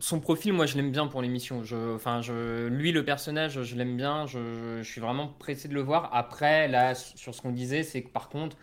son 0.00 0.18
profil, 0.18 0.52
moi 0.52 0.66
je 0.66 0.76
l'aime 0.76 0.90
bien 0.90 1.06
pour 1.06 1.22
l'émission. 1.22 1.62
Enfin, 1.94 2.20
je, 2.20 2.66
lui 2.66 2.90
le 2.90 3.04
personnage, 3.04 3.62
je 3.62 3.76
l'aime 3.76 3.96
bien. 3.96 4.26
Je 4.26 4.82
suis 4.82 5.00
vraiment 5.00 5.28
pressé 5.38 5.68
de 5.68 5.74
le 5.74 5.80
voir. 5.80 6.10
Après, 6.12 6.66
là, 6.66 6.94
sur 6.96 7.34
ce 7.34 7.40
qu'on 7.40 7.52
disait, 7.52 7.84
c'est 7.84 8.02
que 8.02 8.10
par 8.10 8.28
contre. 8.28 8.56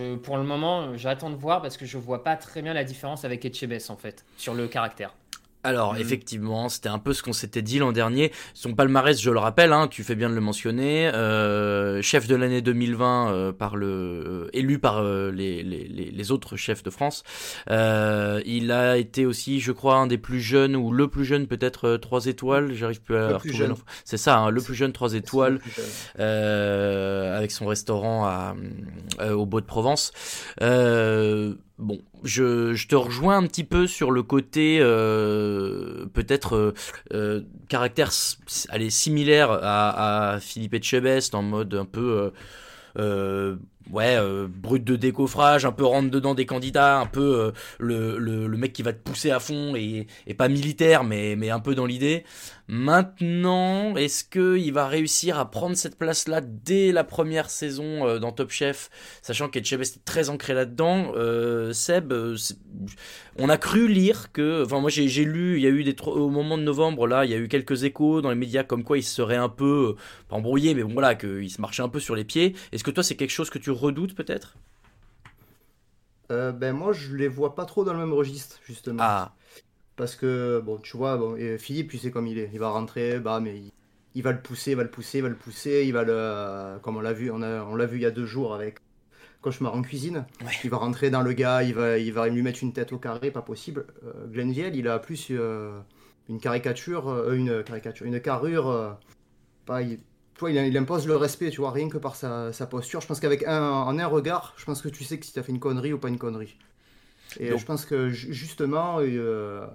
Euh, 0.00 0.16
pour 0.16 0.36
le 0.38 0.42
moment, 0.42 0.96
j'attends 0.96 1.30
de 1.30 1.36
voir 1.36 1.62
parce 1.62 1.76
que 1.76 1.86
je 1.86 1.98
vois 1.98 2.24
pas 2.24 2.34
très 2.34 2.62
bien 2.62 2.74
la 2.74 2.82
différence 2.82 3.24
avec 3.24 3.44
Etchebest 3.44 3.90
en 3.90 3.96
fait 3.96 4.24
sur 4.36 4.52
le 4.52 4.66
caractère. 4.66 5.14
Alors 5.64 5.96
effectivement, 5.96 6.68
c'était 6.68 6.88
un 6.90 6.98
peu 6.98 7.12
ce 7.12 7.22
qu'on 7.22 7.32
s'était 7.32 7.62
dit 7.62 7.78
l'an 7.78 7.92
dernier. 7.92 8.32
Son 8.52 8.74
palmarès, 8.74 9.20
je 9.20 9.30
le 9.30 9.38
rappelle, 9.38 9.72
hein, 9.72 9.88
tu 9.88 10.04
fais 10.04 10.14
bien 10.14 10.28
de 10.28 10.34
le 10.34 10.40
mentionner, 10.40 11.08
euh, 11.08 12.02
chef 12.02 12.26
de 12.26 12.36
l'année 12.36 12.60
2020 12.62 13.32
euh, 13.32 13.52
par 13.52 13.76
le 13.76 13.86
euh, 13.86 14.48
élu 14.52 14.78
par 14.78 15.02
les, 15.02 15.62
les, 15.62 15.84
les, 15.88 16.32
autres 16.32 16.56
chefs 16.56 16.82
de 16.82 16.90
France. 16.90 17.22
Euh, 17.70 18.40
il 18.46 18.70
a 18.72 18.96
été 18.98 19.26
aussi, 19.26 19.60
je 19.60 19.72
crois, 19.72 19.96
un 19.96 20.06
des 20.06 20.18
plus 20.18 20.40
jeunes 20.40 20.76
ou 20.76 20.92
le 20.92 21.08
plus 21.08 21.24
jeune 21.24 21.46
peut-être 21.46 21.96
trois 21.96 22.26
étoiles. 22.26 22.72
J'arrive 22.74 23.00
plus 23.00 23.16
à 23.16 23.28
Le 23.28 23.34
retrouver. 23.36 23.68
C'est 24.04 24.16
ça, 24.16 24.38
hein, 24.38 24.50
le 24.50 24.60
plus 24.60 24.74
jeune 24.74 24.92
trois 24.92 25.14
étoiles 25.14 25.60
jeune. 25.76 25.84
euh, 26.20 27.36
avec 27.38 27.50
son 27.50 27.66
restaurant 27.66 28.24
à, 28.26 28.54
euh, 29.20 29.32
au 29.32 29.46
Beau 29.46 29.60
de 29.60 29.66
Provence. 29.66 30.12
Bon, 31.78 31.98
je, 32.22 32.72
je 32.74 32.86
te 32.86 32.94
rejoins 32.94 33.36
un 33.38 33.46
petit 33.48 33.64
peu 33.64 33.88
sur 33.88 34.12
le 34.12 34.22
côté 34.22 34.78
euh, 34.80 36.06
peut-être 36.06 36.54
euh, 36.54 36.74
euh, 37.12 37.42
caractère 37.68 38.12
allez, 38.68 38.90
similaire 38.90 39.50
à, 39.50 40.34
à 40.34 40.40
Philippe 40.40 40.74
Etchebest 40.74 41.34
en 41.34 41.42
mode 41.42 41.74
un 41.74 41.84
peu 41.84 42.00
euh, 42.00 42.30
euh, 43.00 43.56
ouais, 43.90 44.16
brut 44.46 44.84
de 44.84 44.94
décoffrage, 44.94 45.64
un 45.64 45.72
peu 45.72 45.84
rentre 45.84 46.12
dedans 46.12 46.36
des 46.36 46.46
candidats, 46.46 47.00
un 47.00 47.06
peu 47.06 47.52
le, 47.80 48.18
le, 48.18 48.46
le, 48.46 48.56
mec 48.56 48.72
qui 48.72 48.84
va 48.84 48.92
te 48.92 49.02
pousser 49.02 49.32
à 49.32 49.40
fond 49.40 49.74
et, 49.74 50.06
et 50.28 50.34
pas 50.34 50.46
militaire, 50.46 51.02
mais, 51.02 51.34
mais 51.34 51.50
un 51.50 51.58
peu 51.58 51.74
dans 51.74 51.86
l'idée. 51.86 52.24
Maintenant, 52.66 53.94
est-ce 53.94 54.24
qu'il 54.24 54.72
va 54.72 54.88
réussir 54.88 55.38
à 55.38 55.50
prendre 55.50 55.76
cette 55.76 55.98
place-là 55.98 56.40
dès 56.40 56.92
la 56.92 57.04
première 57.04 57.50
saison 57.50 58.06
euh, 58.06 58.18
dans 58.18 58.32
Top 58.32 58.50
Chef, 58.50 58.88
sachant 59.20 59.50
qu'Etchebest 59.50 59.96
est 59.96 60.04
très 60.06 60.30
ancré 60.30 60.54
là-dedans 60.54 61.12
euh, 61.14 61.74
Seb, 61.74 62.10
euh, 62.12 62.38
on 63.36 63.50
a 63.50 63.58
cru 63.58 63.86
lire 63.86 64.32
que, 64.32 64.64
enfin 64.64 64.80
moi 64.80 64.88
j'ai 64.88 65.24
lu, 65.26 65.56
il 65.58 65.62
y 65.62 65.66
a 65.66 65.70
eu 65.70 65.84
des 65.84 65.94
au 66.06 66.30
moment 66.30 66.56
de 66.56 66.62
novembre 66.62 67.06
là, 67.06 67.26
il 67.26 67.30
y 67.30 67.34
a 67.34 67.36
eu 67.38 67.48
quelques 67.48 67.84
échos 67.84 68.22
dans 68.22 68.30
les 68.30 68.34
médias 68.34 68.64
comme 68.64 68.82
quoi 68.82 68.96
il 68.96 69.02
serait 69.02 69.36
un 69.36 69.50
peu 69.50 69.96
pas 70.28 70.36
embrouillé, 70.36 70.74
mais 70.74 70.84
bon 70.84 70.94
voilà, 70.94 71.14
qu'il 71.14 71.50
se 71.50 71.60
marchait 71.60 71.82
un 71.82 71.90
peu 71.90 72.00
sur 72.00 72.16
les 72.16 72.24
pieds. 72.24 72.54
Est-ce 72.72 72.82
que 72.82 72.90
toi 72.90 73.02
c'est 73.02 73.16
quelque 73.16 73.30
chose 73.30 73.50
que 73.50 73.58
tu 73.58 73.72
redoutes 73.72 74.14
peut-être? 74.14 74.56
Ben 76.30 76.72
moi 76.72 76.92
je 76.92 77.14
les 77.14 77.28
vois 77.28 77.54
pas 77.54 77.66
trop 77.66 77.84
dans 77.84 77.92
le 77.92 77.98
même 77.98 78.14
registre 78.14 78.58
justement. 78.64 79.00
Ah. 79.02 79.34
Parce 79.96 80.16
que, 80.16 80.60
bon, 80.64 80.78
tu 80.78 80.96
vois, 80.96 81.16
bon, 81.16 81.36
et 81.36 81.56
Philippe, 81.58 81.90
tu 81.90 81.98
sais 81.98 82.10
comme 82.10 82.26
il 82.26 82.38
est. 82.38 82.50
Il 82.52 82.58
va 82.58 82.70
rentrer, 82.70 83.20
bah, 83.20 83.38
mais 83.40 83.56
il, 83.56 83.72
il 84.16 84.22
va 84.22 84.32
le 84.32 84.40
pousser, 84.40 84.72
il 84.72 84.76
va 84.76 84.82
le 84.82 84.90
pousser, 84.90 85.18
il 85.18 85.22
va 85.22 85.28
le 85.28 85.36
pousser. 85.36 85.84
Il 85.86 85.92
va 85.92 86.02
le. 86.02 86.78
Comme 86.82 86.96
on 86.96 87.00
l'a 87.00 87.12
vu, 87.12 87.30
on, 87.30 87.42
a, 87.42 87.62
on 87.62 87.76
l'a 87.76 87.86
vu 87.86 87.98
il 87.98 88.02
y 88.02 88.06
a 88.06 88.10
deux 88.10 88.26
jours 88.26 88.54
avec 88.54 88.78
Cauchemar 89.40 89.74
en 89.74 89.82
cuisine. 89.82 90.26
Ouais. 90.40 90.50
Il 90.64 90.70
va 90.70 90.78
rentrer 90.78 91.10
dans 91.10 91.22
le 91.22 91.32
gars, 91.32 91.62
il 91.62 91.74
va, 91.74 91.98
il 91.98 92.12
va 92.12 92.28
lui 92.28 92.42
mettre 92.42 92.62
une 92.62 92.72
tête 92.72 92.92
au 92.92 92.98
carré, 92.98 93.30
pas 93.30 93.42
possible. 93.42 93.86
Euh, 94.04 94.26
Glenville, 94.26 94.74
il 94.74 94.88
a 94.88 94.98
plus 94.98 95.28
euh, 95.30 95.78
une 96.28 96.40
caricature, 96.40 97.08
euh, 97.08 97.34
une 97.34 97.62
caricature, 97.62 98.06
une 98.06 98.20
carrure. 98.20 98.68
euh, 98.68 98.90
pas, 99.66 99.82
il, 99.82 99.98
tu 99.98 100.40
vois, 100.40 100.50
il, 100.50 100.56
il 100.56 100.76
impose 100.76 101.06
le 101.06 101.16
respect, 101.16 101.50
tu 101.50 101.60
vois, 101.60 101.70
rien 101.70 101.88
que 101.88 101.98
par 101.98 102.16
sa, 102.16 102.52
sa 102.52 102.66
posture. 102.66 103.00
Je 103.00 103.06
pense 103.06 103.20
qu'avec 103.20 103.44
un, 103.44 103.70
en 103.70 103.96
un 103.98 104.06
regard, 104.06 104.54
je 104.56 104.64
pense 104.64 104.82
que 104.82 104.88
tu 104.88 105.04
sais 105.04 105.18
que 105.18 105.26
si 105.26 105.32
tu 105.32 105.38
as 105.38 105.42
fait 105.42 105.52
une 105.52 105.60
connerie 105.60 105.92
ou 105.92 105.98
pas 105.98 106.08
une 106.08 106.18
connerie. 106.18 106.56
Et 107.40 107.50
Donc- 107.50 107.58
je 107.60 107.64
pense 107.64 107.84
que 107.84 108.10
ju- 108.10 108.32
justement, 108.32 108.98
euh, 109.00 109.66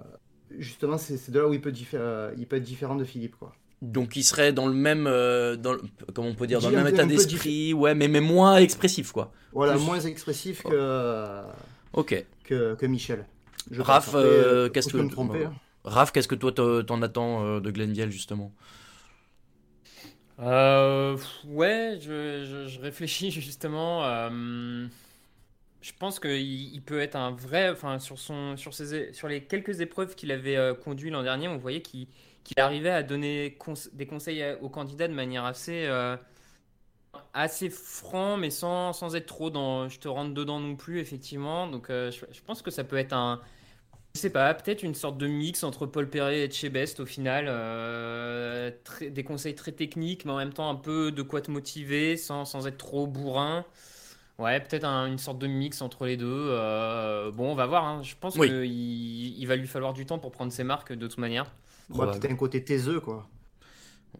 justement, 0.58 0.98
c'est 0.98 1.30
de 1.30 1.38
là 1.40 1.48
où 1.48 1.52
il 1.54 1.60
peut, 1.60 1.72
euh, 1.94 2.32
il 2.38 2.46
peut 2.46 2.56
être 2.56 2.62
différent 2.62 2.96
de 2.96 3.04
Philippe, 3.04 3.36
quoi. 3.36 3.52
Donc 3.82 4.14
il 4.16 4.24
serait 4.24 4.52
dans 4.52 4.66
le 4.66 4.74
même, 4.74 5.06
euh, 5.06 5.56
dans 5.56 5.72
le- 5.72 5.80
comment 6.14 6.28
on 6.28 6.34
peut 6.34 6.46
dire, 6.46 6.60
dans 6.60 6.68
le 6.68 6.76
même 6.76 6.86
état 6.86 7.06
d'esprit, 7.06 7.72
ouais, 7.72 7.94
mais, 7.94 8.08
mais 8.08 8.20
moins 8.20 8.56
expressif 8.58 9.10
quoi. 9.10 9.32
Voilà, 9.52 9.72
Plus- 9.74 9.84
moins 9.84 10.00
expressif 10.00 10.62
que, 10.64 11.40
Ok. 11.94 12.26
que, 12.44 12.74
que 12.74 12.86
Michel. 12.86 13.24
Je 13.70 13.80
Raph, 13.80 14.14
euh, 14.14 14.66
euh, 14.66 14.68
qu'est-ce 14.68 14.88
que 14.90 14.98
hein. 14.98 15.52
Raph, 15.84 16.12
qu'est-ce 16.12 16.28
que 16.28 16.34
toi 16.34 16.52
t'en 16.52 16.82
t'en 16.82 17.00
attends 17.00 17.42
euh, 17.46 17.60
de 17.60 17.70
Glenville 17.70 18.10
justement? 18.10 18.52
Euh, 20.40 21.16
ouais, 21.46 21.98
je, 22.00 22.44
je- 22.44 22.68
je 22.68 22.80
réfléchis 22.80 23.30
justement. 23.40 24.04
Je 25.80 25.92
pense 25.98 26.20
qu'il 26.20 26.74
il 26.74 26.82
peut 26.82 27.00
être 27.00 27.16
un 27.16 27.30
vrai. 27.32 27.70
Enfin, 27.70 27.98
sur, 27.98 28.18
son, 28.18 28.56
sur, 28.56 28.74
ses, 28.74 29.12
sur 29.12 29.28
les 29.28 29.44
quelques 29.44 29.80
épreuves 29.80 30.14
qu'il 30.14 30.32
avait 30.32 30.56
euh, 30.56 30.74
conduit 30.74 31.10
l'an 31.10 31.22
dernier, 31.22 31.48
on 31.48 31.56
voyait 31.56 31.82
qu'il 31.82 32.06
arrivait 32.56 32.90
à 32.90 33.02
donner 33.02 33.56
des 33.92 34.06
conseils 34.06 34.44
aux 34.60 34.68
candidats 34.68 35.08
de 35.08 35.14
manière 35.14 35.44
assez, 35.44 35.86
euh, 35.86 36.16
assez 37.34 37.70
franc, 37.70 38.36
mais 38.36 38.50
sans, 38.50 38.92
sans 38.92 39.16
être 39.16 39.26
trop 39.26 39.50
dans 39.50 39.88
je 39.88 39.98
te 39.98 40.08
rentre 40.08 40.34
dedans 40.34 40.60
non 40.60 40.76
plus, 40.76 41.00
effectivement. 41.00 41.66
Donc, 41.66 41.90
euh, 41.90 42.10
je, 42.10 42.40
pense 42.42 42.62
que 42.62 42.70
ça 42.70 42.84
peut 42.84 42.96
être 42.96 43.12
un. 43.14 43.40
Je 44.14 44.20
sais 44.20 44.30
pas, 44.30 44.52
peut-être 44.54 44.82
une 44.82 44.94
sorte 44.94 45.18
de 45.18 45.28
mix 45.28 45.62
entre 45.62 45.86
Paul 45.86 46.10
Perret 46.10 46.40
et 46.40 46.50
Chebest 46.50 47.00
au 47.00 47.06
final. 47.06 47.46
des 49.00 49.24
conseils 49.24 49.54
très 49.54 49.72
techniques, 49.72 50.24
mais 50.24 50.32
en 50.32 50.36
même 50.36 50.52
temps 50.52 50.68
un 50.68 50.74
peu 50.74 51.12
de 51.12 51.22
quoi 51.22 51.40
te 51.40 51.50
motiver 51.50 52.16
sans, 52.16 52.44
sans 52.44 52.66
être 52.66 52.78
trop 52.78 53.06
bourrin. 53.06 53.64
Ouais, 54.40 54.58
peut-être 54.60 54.84
un- 54.84 55.06
une 55.06 55.18
sorte 55.18 55.38
de 55.38 55.46
mix 55.46 55.82
entre 55.82 56.06
les 56.06 56.16
deux. 56.16 56.26
euh, 56.50 57.30
bon, 57.30 57.52
on 57.52 57.54
va 57.54 57.66
voir. 57.66 57.84
hein. 57.84 58.02
Je 58.02 58.14
pense 58.18 58.36
Oui. 58.36 58.48
qu'il 58.48 58.64
il 59.38 59.46
va 59.46 59.54
lui 59.56 59.66
falloir 59.68 59.92
du 59.92 60.06
temps 60.06 60.18
pour 60.18 60.32
prendre 60.32 60.50
ses 60.52 60.64
marques 60.64 60.92
de 60.92 61.06
toute 61.06 61.18
manière. 61.18 61.46
Ouais, 61.90 62.06
peut-être 62.06 62.30
un 62.32 62.36
côté 62.36 62.64
taiseux, 62.64 63.00
quoi. 63.00 63.28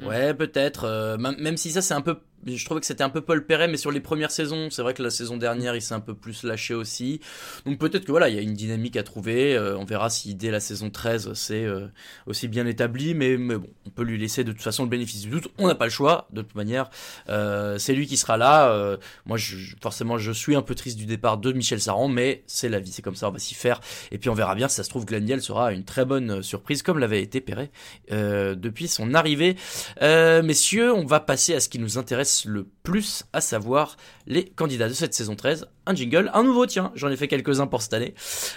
Ouais, 0.03 0.35
peut-être. 0.35 0.85
euh, 0.85 1.17
même 1.19 1.37
même 1.41 1.57
si 1.57 1.71
ça, 1.71 1.83
c'est 1.83 1.95
un 1.95 2.01
peu. 2.01 2.19
Je 2.47 2.65
trouvais 2.65 2.81
que 2.81 2.87
c'était 2.87 3.05
un 3.05 3.11
peu 3.11 3.21
Paul 3.21 3.45
Perret, 3.45 3.69
mais 3.69 3.77
sur 3.77 3.91
les 3.91 4.01
premières 4.01 4.31
saisons, 4.31 4.71
c'est 4.71 4.81
vrai 4.81 4.95
que 4.95 5.03
la 5.03 5.11
saison 5.11 5.37
dernière, 5.37 5.77
il 5.77 5.83
s'est 5.83 5.93
un 5.93 6.01
peu 6.01 6.15
plus 6.15 6.43
lâché 6.43 6.73
aussi. 6.73 7.21
Donc 7.67 7.79
peut-être 7.79 8.07
que 8.07 8.11
voilà, 8.11 8.31
il 8.31 8.35
y 8.35 8.39
a 8.39 8.41
une 8.41 8.55
dynamique 8.55 8.97
à 8.97 9.03
trouver. 9.03 9.55
euh, 9.55 9.77
on 9.77 9.85
verra 9.85 10.09
si 10.09 10.35
dès 10.35 10.51
la 10.51 10.61
saison 10.61 10.89
13, 10.89 11.35
c'est 11.35 11.65
euh, 11.65 11.87
aussi 12.27 12.49
bien 12.49 12.67
établi. 12.67 13.15
Mais, 13.15 13.37
mais 13.37 13.57
bon, 13.57 13.69
on 13.87 13.91
peut 13.91 14.05
lui 14.05 14.17
laisser 14.17 14.43
de 14.43 14.53
toute 14.53 14.63
façon 14.63 14.85
le 14.85 14.89
bénéfice 14.89 15.21
du 15.21 15.29
doute. 15.29 15.49
On 15.59 15.67
n'a 15.69 15.75
pas 15.75 15.85
le 15.85 15.91
choix, 15.91 16.29
de 16.33 16.41
toute 16.41 16.55
manière. 16.55 16.89
Euh, 17.29 17.77
c'est 17.79 17.93
lui 17.93 18.07
qui 18.07 18.17
sera 18.17 18.39
là. 18.39 18.97
moi, 19.27 19.37
forcément, 19.83 20.17
je 20.17 20.33
suis 20.33 20.57
un 20.57 20.63
peu 20.63 20.75
triste 20.75 20.97
du 20.97 21.05
départ 21.05 21.37
de 21.37 21.53
Michel 21.53 21.81
Saran, 21.81 22.09
mais 22.09 22.43
c'est 22.47 22.71
la 22.71 22.79
vie, 22.79 22.91
c'est 22.91 23.03
comme 23.03 23.17
ça, 23.17 23.29
on 23.29 23.33
va 23.33 23.39
s'y 23.39 23.55
faire. 23.55 23.81
Et 24.13 24.19
puis 24.19 24.31
on 24.31 24.35
verra 24.35 24.55
bien 24.55 24.69
si 24.69 24.77
ça 24.77 24.85
se 24.85 24.89
trouve, 24.89 25.05
Glendiel 25.05 25.43
sera 25.43 25.73
une 25.73 25.85
très 25.85 26.07
bonne 26.07 26.43
surprise, 26.43 26.83
comme 26.83 26.99
l'avait 26.99 27.23
été 27.23 27.41
Perret 27.41 27.71
depuis 28.11 28.89
son 28.89 29.13
arrivée. 29.13 29.57
Messieurs, 30.01 30.95
on 30.95 31.05
va 31.05 31.21
passer 31.21 31.55
à 31.55 31.61
ce 31.61 31.69
qui 31.69 31.79
nous 31.79 31.99
intéresse 31.99 32.30
le 32.45 32.69
plus, 32.83 33.25
à 33.33 33.41
savoir 33.41 33.97
les 34.27 34.45
candidats 34.45 34.89
de 34.89 34.95
cette 34.95 35.15
saison 35.15 35.37
13. 35.37 35.67
Un 35.87 35.95
jingle, 35.95 36.31
un 36.35 36.43
nouveau, 36.43 36.67
tiens, 36.67 36.93
j'en 36.95 37.09
ai 37.09 37.17
fait 37.17 37.29
quelques-uns 37.29 37.67
pour 37.67 37.83
cette 37.83 37.95
année. 37.95 38.15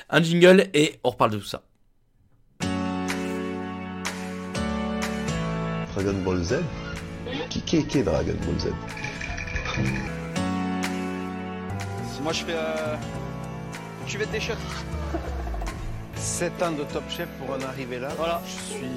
Un 0.09 0.21
jingle 0.21 0.69
et 0.73 0.99
on 1.03 1.09
reparle 1.11 1.31
de 1.31 1.37
tout 1.37 1.45
ça. 1.45 1.63
Dragon 5.93 6.21
Ball 6.25 6.43
Z? 6.43 6.55
Qui 7.49 7.61
qui 7.61 7.85
qui 7.85 7.97
est 7.99 8.03
Dragon 8.03 8.35
Ball 8.45 8.59
Z? 8.59 8.67
Moi 12.23 12.31
je 12.31 12.45
fais 12.45 12.55
euh, 12.55 12.95
cuvette 14.07 14.31
des 14.31 14.39
chiottes. 14.39 14.57
7 16.15 16.63
ans 16.63 16.71
de 16.71 16.83
Top 16.83 17.03
Chef 17.09 17.27
pour 17.37 17.49
en 17.49 17.61
arriver 17.61 17.99
là. 17.99 18.09
Voilà. 18.17 18.41
Je 18.45 18.75
suis 18.75 18.87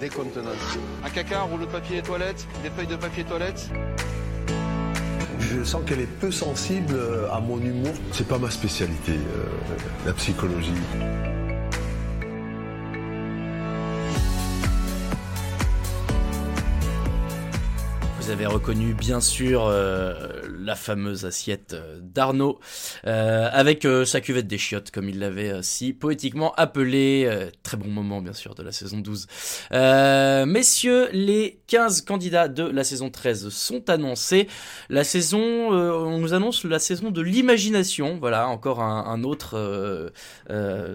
décontenancé. 0.00 0.78
Un 1.04 1.10
caca, 1.10 1.40
un 1.40 1.44
rouleau 1.44 1.66
de 1.66 1.70
papier 1.70 2.02
toilette, 2.02 2.46
des 2.62 2.70
feuilles 2.70 2.86
de 2.86 2.96
papier 2.96 3.22
toilette. 3.24 3.68
Je 5.52 5.64
sens 5.64 5.82
qu'elle 5.84 6.00
est 6.00 6.06
peu 6.20 6.30
sensible 6.30 6.94
euh, 6.94 7.28
à 7.32 7.40
mon 7.40 7.58
humour. 7.58 7.92
C'est 8.12 8.28
pas 8.28 8.38
ma 8.38 8.50
spécialité, 8.50 9.14
euh, 9.14 9.44
la 10.06 10.12
psychologie. 10.12 10.70
Vous 18.20 18.30
avez 18.30 18.46
reconnu 18.46 18.94
bien 18.94 19.18
sûr 19.18 19.66
euh, 19.66 20.14
la 20.60 20.74
fameuse 20.74 21.24
assiette 21.24 21.74
euh, 21.74 21.98
d'Arnaud 22.02 22.60
euh, 23.06 23.48
avec 23.52 23.84
euh, 23.84 24.04
sa 24.04 24.20
cuvette 24.20 24.46
des 24.46 24.58
chiottes 24.58 24.90
comme 24.90 25.08
il 25.08 25.18
l'avait 25.18 25.62
si 25.62 25.92
poétiquement 25.92 26.52
appelé. 26.54 27.28
Très 27.62 27.76
bon 27.76 27.88
moment 27.88 28.20
bien 28.20 28.32
sûr 28.32 28.54
de 28.54 28.62
la 28.62 28.72
saison 28.72 28.98
12. 28.98 29.26
Euh, 29.72 30.46
messieurs, 30.46 31.08
les 31.12 31.60
15 31.66 32.02
candidats 32.02 32.48
de 32.48 32.64
la 32.64 32.84
saison 32.84 33.10
13 33.10 33.48
sont 33.48 33.88
annoncés. 33.90 34.48
La 34.88 35.04
saison, 35.04 35.40
on 35.40 36.18
nous 36.18 36.34
annonce 36.34 36.64
la 36.64 36.78
saison 36.78 37.10
de 37.10 37.20
l'imagination. 37.20 38.18
Voilà, 38.18 38.48
encore 38.48 38.80
un, 38.82 39.04
un 39.06 39.24
autre 39.24 40.10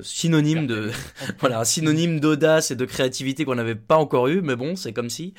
synonyme 0.02 0.68
de 0.68 0.92
voilà, 1.40 1.60
un 1.60 1.66
synonyme 1.66 2.20
d'audace 2.20 2.72
et 2.72 2.76
de 2.76 2.86
créativité 2.86 3.46
qu'on 3.46 3.56
n'avait 3.56 3.76
pas 3.76 3.98
encore 3.98 4.28
eu, 4.28 4.42
mais 4.42 4.56
bon, 4.56 4.76
c'est 4.76 4.94
comme 4.94 5.10
si. 5.10 5.34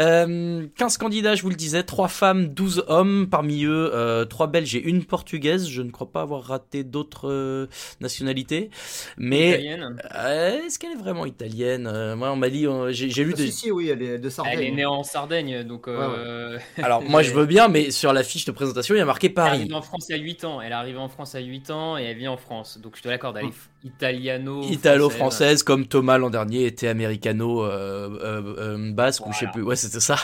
Euh, 0.00 0.66
15 0.76 0.98
candidats, 0.98 1.34
je 1.34 1.42
vous 1.42 1.50
le 1.50 1.56
disais, 1.56 1.82
3 1.82 2.08
femmes, 2.08 2.48
12 2.48 2.84
hommes, 2.88 3.28
parmi 3.30 3.63
eux 3.64 3.90
euh, 3.94 4.24
3 4.24 4.46
belges 4.48 4.74
et 4.76 4.82
une 4.82 5.04
portugaise. 5.04 5.68
Je 5.68 5.82
ne 5.82 5.90
crois 5.90 6.10
pas 6.10 6.22
avoir 6.22 6.42
raté 6.44 6.84
d'autres 6.84 7.28
euh, 7.30 7.66
nationalités. 8.00 8.70
Mais 9.18 9.50
Italienne. 9.50 9.96
Euh, 10.14 10.58
est-ce 10.66 10.78
qu'elle 10.78 10.92
est 10.92 10.96
vraiment 11.02 11.26
italienne 11.26 11.86
Euh, 11.86 12.16
Moi, 12.16 12.30
on 12.30 12.36
m'a 12.36 12.50
dit, 12.50 12.66
j'ai 12.90 13.10
j'ai 13.10 13.24
lu 13.24 13.32
Ah, 13.34 13.36
des. 13.38 13.46
Si, 13.46 13.52
si, 13.52 13.70
oui, 13.70 13.88
elle 13.88 14.02
est 14.02 14.18
de 14.18 14.28
Sardaigne. 14.28 14.58
Elle 14.58 14.64
est 14.64 14.70
née 14.72 14.86
en 14.86 15.02
Sardaigne, 15.02 15.62
donc. 15.64 15.88
euh, 15.88 16.58
Alors, 16.78 17.02
moi, 17.02 17.22
je 17.22 17.32
veux 17.32 17.46
bien, 17.46 17.68
mais 17.68 17.90
sur 17.90 18.12
la 18.12 18.22
fiche 18.22 18.44
de 18.44 18.52
présentation, 18.52 18.94
il 18.94 18.98
y 18.98 19.00
a 19.00 19.04
marqué 19.04 19.28
Elle 19.28 19.34
Paris. 19.34 19.58
arrive 19.60 19.74
en 19.74 19.82
France 19.82 20.10
à 20.10 20.16
8 20.16 20.44
ans. 20.44 20.60
Elle 20.60 20.72
arrive 20.72 20.98
en 20.98 21.08
France 21.08 21.34
à 21.34 21.40
8 21.40 21.70
ans 21.70 21.98
et 21.98 22.02
elle 22.04 22.16
vit 22.16 22.28
en 22.28 22.36
France. 22.36 22.78
Donc 22.82 22.96
je 22.96 23.02
te 23.02 23.08
l'accorde, 23.08 23.36
elle 23.38 23.46
est 23.46 23.86
italiano. 23.86 24.62
Italo-française, 24.62 25.62
comme 25.62 25.86
Thomas 25.86 26.16
l'an 26.18 26.30
dernier 26.30 26.64
était 26.66 26.88
américano 26.88 27.64
euh, 27.64 28.08
euh, 28.22 28.54
euh, 28.58 28.92
basque 28.92 29.26
ou 29.26 29.32
je 29.32 29.40
sais 29.40 29.46
plus. 29.52 29.62
Ouais, 29.62 29.76
c'était 29.76 30.00
ça. 30.00 30.16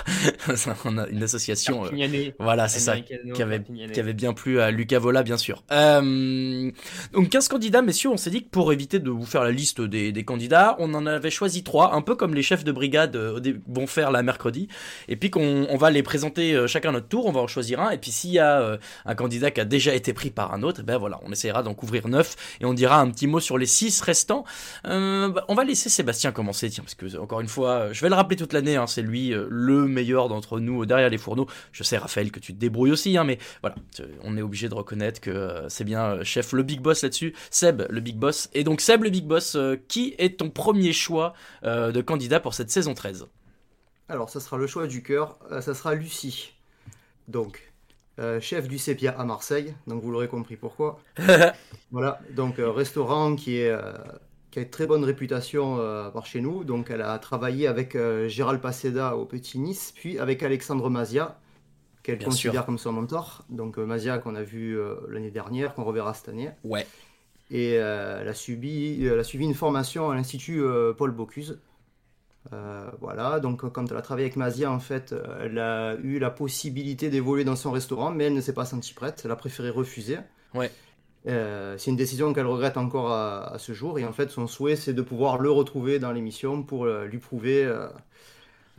On 0.84 0.98
a 0.98 1.06
une 1.08 1.22
association. 1.22 1.84
euh, 1.84 2.30
voilà, 2.38 2.68
c'est 2.68 2.80
ça. 2.80 2.96
Qui 3.34 3.42
avait, 3.42 3.58
Perpignanais. 3.58 3.92
qui 3.92 4.00
avait 4.00 4.12
bien 4.12 4.32
plu 4.32 4.60
à 4.60 4.70
Lucas 4.70 4.98
Vola, 4.98 5.22
bien 5.22 5.36
sûr. 5.36 5.62
Euh, 5.72 6.70
donc 7.12 7.28
15 7.28 7.48
candidats, 7.48 7.82
messieurs, 7.82 8.10
on 8.10 8.16
s'est 8.16 8.30
dit 8.30 8.44
que 8.44 8.48
pour 8.48 8.72
éviter 8.72 8.98
de 8.98 9.10
vous 9.10 9.26
faire 9.26 9.44
la 9.44 9.50
liste 9.50 9.80
des, 9.80 10.12
des 10.12 10.24
candidats, 10.24 10.76
on 10.78 10.94
en 10.94 11.06
avait 11.06 11.30
choisi 11.30 11.62
trois, 11.62 11.94
un 11.94 12.02
peu 12.02 12.14
comme 12.14 12.34
les 12.34 12.42
chefs 12.42 12.64
de 12.64 12.72
brigade 12.72 13.16
euh, 13.16 13.40
vont 13.68 13.86
faire 13.86 14.10
la 14.10 14.22
mercredi, 14.22 14.68
et 15.08 15.16
puis 15.16 15.30
qu'on 15.30 15.66
on 15.68 15.76
va 15.76 15.90
les 15.90 16.02
présenter 16.02 16.54
euh, 16.54 16.66
chacun 16.66 16.92
notre 16.92 17.08
tour, 17.08 17.26
on 17.26 17.32
va 17.32 17.40
en 17.40 17.46
choisir 17.46 17.80
un, 17.80 17.90
et 17.90 17.98
puis 17.98 18.10
s'il 18.10 18.30
y 18.30 18.38
a 18.38 18.78
un 19.06 19.14
candidat 19.14 19.50
qui 19.50 19.60
a 19.60 19.64
déjà 19.64 19.94
été 19.94 20.12
pris 20.12 20.30
par 20.30 20.52
un 20.52 20.62
autre, 20.62 20.80
eh 20.82 20.84
ben 20.84 20.98
voilà, 20.98 21.20
on 21.24 21.32
essaiera 21.32 21.62
d'en 21.62 21.74
couvrir 21.74 22.08
neuf, 22.08 22.36
et 22.60 22.64
on 22.64 22.74
dira 22.74 23.00
un 23.00 23.10
petit 23.10 23.26
mot 23.26 23.40
sur 23.40 23.58
les 23.58 23.66
six 23.66 24.00
restants. 24.00 24.44
Euh, 24.86 25.28
bah, 25.28 25.44
on 25.48 25.54
va 25.54 25.64
laisser 25.64 25.88
Sébastien 25.88 26.32
commencer, 26.32 26.70
tiens, 26.70 26.84
parce 26.84 26.94
que 26.94 27.18
encore 27.18 27.40
une 27.40 27.48
fois, 27.48 27.92
je 27.92 28.00
vais 28.00 28.08
le 28.08 28.14
rappeler 28.14 28.36
toute 28.36 28.52
l'année, 28.52 28.76
hein, 28.76 28.86
c'est 28.86 29.02
lui 29.02 29.32
le 29.48 29.86
meilleur 29.86 30.28
d'entre 30.28 30.60
nous 30.60 30.86
derrière 30.86 31.10
les 31.10 31.18
fourneaux. 31.18 31.46
Je 31.72 31.82
sais, 31.82 31.98
Raphaël, 31.98 32.30
que 32.30 32.40
tu 32.40 32.54
te 32.54 32.58
débrouilles 32.58 32.92
aussi, 32.92 33.16
hein, 33.16 33.19
mais 33.24 33.38
voilà, 33.62 33.76
on 34.22 34.36
est 34.36 34.42
obligé 34.42 34.68
de 34.68 34.74
reconnaître 34.74 35.20
que 35.20 35.30
euh, 35.30 35.68
c'est 35.68 35.84
bien 35.84 36.04
euh, 36.04 36.24
chef 36.24 36.52
le 36.52 36.62
big 36.62 36.80
boss 36.80 37.02
là-dessus, 37.02 37.34
Seb 37.50 37.82
le 37.88 38.00
big 38.00 38.16
boss. 38.16 38.48
Et 38.54 38.64
donc 38.64 38.80
Seb 38.80 39.04
le 39.04 39.10
big 39.10 39.26
boss, 39.26 39.54
euh, 39.56 39.76
qui 39.88 40.14
est 40.18 40.38
ton 40.38 40.50
premier 40.50 40.92
choix 40.92 41.34
de 41.62 42.00
candidat 42.00 42.40
pour 42.40 42.54
cette 42.54 42.70
saison 42.70 42.94
13 42.94 43.26
Alors, 44.08 44.30
ça 44.30 44.40
sera 44.40 44.56
le 44.56 44.66
choix 44.66 44.86
du 44.86 45.02
cœur, 45.02 45.38
ça 45.60 45.74
sera 45.74 45.94
Lucie. 45.94 46.54
Donc, 47.28 47.70
euh, 48.20 48.38
chef 48.38 48.68
du 48.68 48.76
Sépia 48.76 49.12
à 49.18 49.24
Marseille, 49.24 49.74
donc 49.86 50.02
vous 50.02 50.10
l'aurez 50.10 50.28
compris 50.28 50.56
pourquoi. 50.56 51.00
voilà, 51.90 52.20
donc 52.34 52.58
euh, 52.58 52.70
restaurant 52.70 53.34
qui, 53.34 53.56
est, 53.56 53.70
euh, 53.70 53.92
qui 54.50 54.58
a 54.58 54.62
une 54.62 54.68
très 54.68 54.86
bonne 54.86 55.04
réputation 55.04 55.76
par 56.12 56.26
chez 56.26 56.42
nous. 56.42 56.64
Donc, 56.64 56.90
elle 56.90 57.00
a 57.00 57.18
travaillé 57.18 57.66
avec 57.66 57.96
Gérald 58.26 58.60
Paceda 58.60 59.16
au 59.16 59.24
Petit 59.24 59.58
Nice, 59.58 59.92
puis 59.94 60.18
avec 60.18 60.42
Alexandre 60.42 60.90
Mazia, 60.90 61.38
qu'elle 62.02 62.22
considère 62.22 62.52
sûr. 62.52 62.66
comme 62.66 62.78
son 62.78 62.92
mentor. 62.92 63.44
Donc, 63.48 63.78
euh, 63.78 63.84
Mazia 63.84 64.18
qu'on 64.18 64.34
a 64.34 64.42
vu 64.42 64.78
euh, 64.78 64.96
l'année 65.08 65.30
dernière, 65.30 65.74
qu'on 65.74 65.84
reverra 65.84 66.14
cette 66.14 66.28
année. 66.28 66.50
Ouais. 66.64 66.86
Et 67.50 67.78
euh, 67.78 68.20
elle, 68.20 68.28
a 68.28 68.34
subi, 68.34 69.04
elle 69.04 69.18
a 69.18 69.24
suivi 69.24 69.44
une 69.44 69.54
formation 69.54 70.10
à 70.10 70.14
l'Institut 70.14 70.62
Paul 70.96 71.10
Bocuse. 71.10 71.58
Euh, 72.52 72.88
voilà, 73.00 73.38
donc 73.38 73.70
quand 73.70 73.90
elle 73.90 73.96
a 73.96 74.02
travaillé 74.02 74.26
avec 74.26 74.36
Mazia, 74.36 74.70
en 74.70 74.78
fait, 74.78 75.14
elle 75.40 75.58
a 75.58 75.96
eu 75.96 76.18
la 76.18 76.30
possibilité 76.30 77.10
d'évoluer 77.10 77.44
dans 77.44 77.56
son 77.56 77.72
restaurant, 77.72 78.12
mais 78.12 78.24
elle 78.24 78.34
ne 78.34 78.40
s'est 78.40 78.54
pas 78.54 78.64
sentie 78.64 78.94
prête. 78.94 79.22
Elle 79.24 79.30
a 79.30 79.36
préféré 79.36 79.70
refuser. 79.70 80.18
Ouais. 80.54 80.70
Euh, 81.26 81.76
c'est 81.76 81.90
une 81.90 81.96
décision 81.96 82.32
qu'elle 82.32 82.46
regrette 82.46 82.76
encore 82.76 83.12
à, 83.12 83.52
à 83.52 83.58
ce 83.58 83.72
jour. 83.72 83.98
Et 83.98 84.04
en 84.04 84.12
fait, 84.12 84.30
son 84.30 84.46
souhait, 84.46 84.76
c'est 84.76 84.94
de 84.94 85.02
pouvoir 85.02 85.38
le 85.38 85.50
retrouver 85.50 85.98
dans 85.98 86.12
l'émission 86.12 86.62
pour 86.62 86.84
euh, 86.84 87.06
lui 87.06 87.18
prouver 87.18 87.70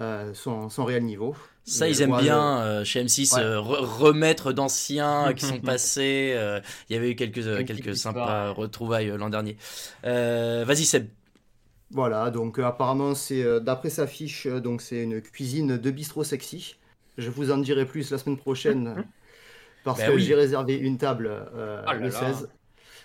euh, 0.02 0.32
euh, 0.32 0.34
son, 0.34 0.70
son 0.70 0.86
réel 0.86 1.04
niveau. 1.04 1.36
Ça, 1.64 1.88
Et 1.88 1.92
ils 1.92 2.02
aiment 2.02 2.18
bien 2.18 2.60
euh, 2.62 2.84
chez 2.84 3.04
M6 3.04 3.36
Ouais. 3.36 3.42
euh, 3.42 3.60
re- 3.60 3.86
remettre 3.86 4.52
d'anciens 4.52 5.34
qui 5.36 5.46
sont 5.46 5.60
passés. 5.62 6.34
euh, 6.36 6.60
Il 6.90 6.94
y 6.96 6.98
avait 6.98 7.12
eu 7.12 7.16
quelques, 7.16 7.38
euh, 7.48 7.64
quelques 7.64 7.96
sympas 7.96 8.52
histoire. 8.52 8.56
retrouvailles 8.56 9.10
euh, 9.10 9.18
l'an 9.18 9.30
dernier. 9.30 9.58
Euh, 10.06 10.64
Vas-y, 10.66 10.86
Seb. 10.86 11.08
Voilà, 11.92 12.32
donc 12.32 12.58
euh, 12.60 12.66
apparemment, 12.66 13.16
c'est 13.16 13.44
euh, 13.44 13.60
d'après 13.60 13.90
sa 13.90 14.08
fiche, 14.08 14.46
euh, 14.48 14.62
donc 14.62 14.82
c'est 14.82 15.04
une 15.04 15.22
cuisine 15.22 15.78
de 15.78 15.92
bistrot 15.92 16.24
sexy. 16.24 16.78
Je 17.18 17.30
vous 17.30 17.52
en 17.52 17.58
dirai 17.58 17.86
plus 17.86 18.10
la 18.12 18.18
semaine 18.18 18.38
prochaine 18.38 19.04
parce 19.84 20.04
Ben 20.04 20.08
que 20.08 20.12
oui. 20.14 20.22
j'ai 20.22 20.36
réservé 20.36 20.76
une 20.78 20.98
table 20.98 21.28
euh, 21.32 21.84
Ah 21.86 21.94
là 21.96 22.00
le 22.00 22.10
là. 22.10 22.12
16. 22.12 22.50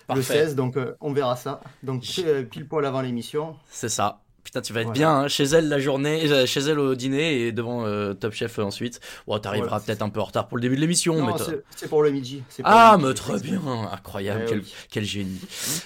Parfait. 0.07 0.15
Le 0.15 0.21
16, 0.23 0.55
donc 0.55 0.77
euh, 0.77 0.95
on 1.01 1.13
verra 1.13 1.35
ça. 1.37 1.61
Donc 1.83 2.03
euh, 2.19 2.43
pile 2.43 2.67
poil 2.67 2.85
avant 2.85 3.01
l'émission. 3.01 3.57
C'est 3.65 3.89
ça. 3.89 4.23
Putain, 4.47 4.61
tu 4.61 4.71
vas 4.71 4.79
être 4.79 4.85
Voilà. 4.87 4.97
bien 4.97 5.11
hein, 5.11 5.27
chez 5.27 5.43
elle 5.43 5.67
la 5.67 5.77
journée, 5.77 6.23
euh, 6.31 6.45
chez 6.45 6.61
elle 6.61 6.79
au 6.79 6.95
dîner 6.95 7.41
et 7.41 7.51
devant 7.51 7.85
euh, 7.85 8.13
Top 8.13 8.31
Chef 8.31 8.59
ensuite. 8.59 9.01
Bon, 9.27 9.37
t'arriveras 9.39 9.67
Voilà, 9.71 9.83
peut-être 9.83 10.01
un 10.01 10.07
peu 10.09 10.21
en 10.21 10.23
retard 10.23 10.47
pour 10.47 10.55
le 10.55 10.61
début 10.61 10.77
de 10.77 10.79
l'émission, 10.79 11.21
mais 11.25 11.33
c'est- 11.75 11.89
pour 11.89 12.01
le 12.01 12.11
midi. 12.11 12.43
Ah, 12.63 12.97
mais 12.97 13.13
très 13.13 13.41
bien, 13.41 13.59
incroyable, 13.91 14.43
Eh 14.45 14.49
quel, 14.49 14.59
oui. 14.59 14.73
quel 14.89 15.03
génie. 15.03 15.41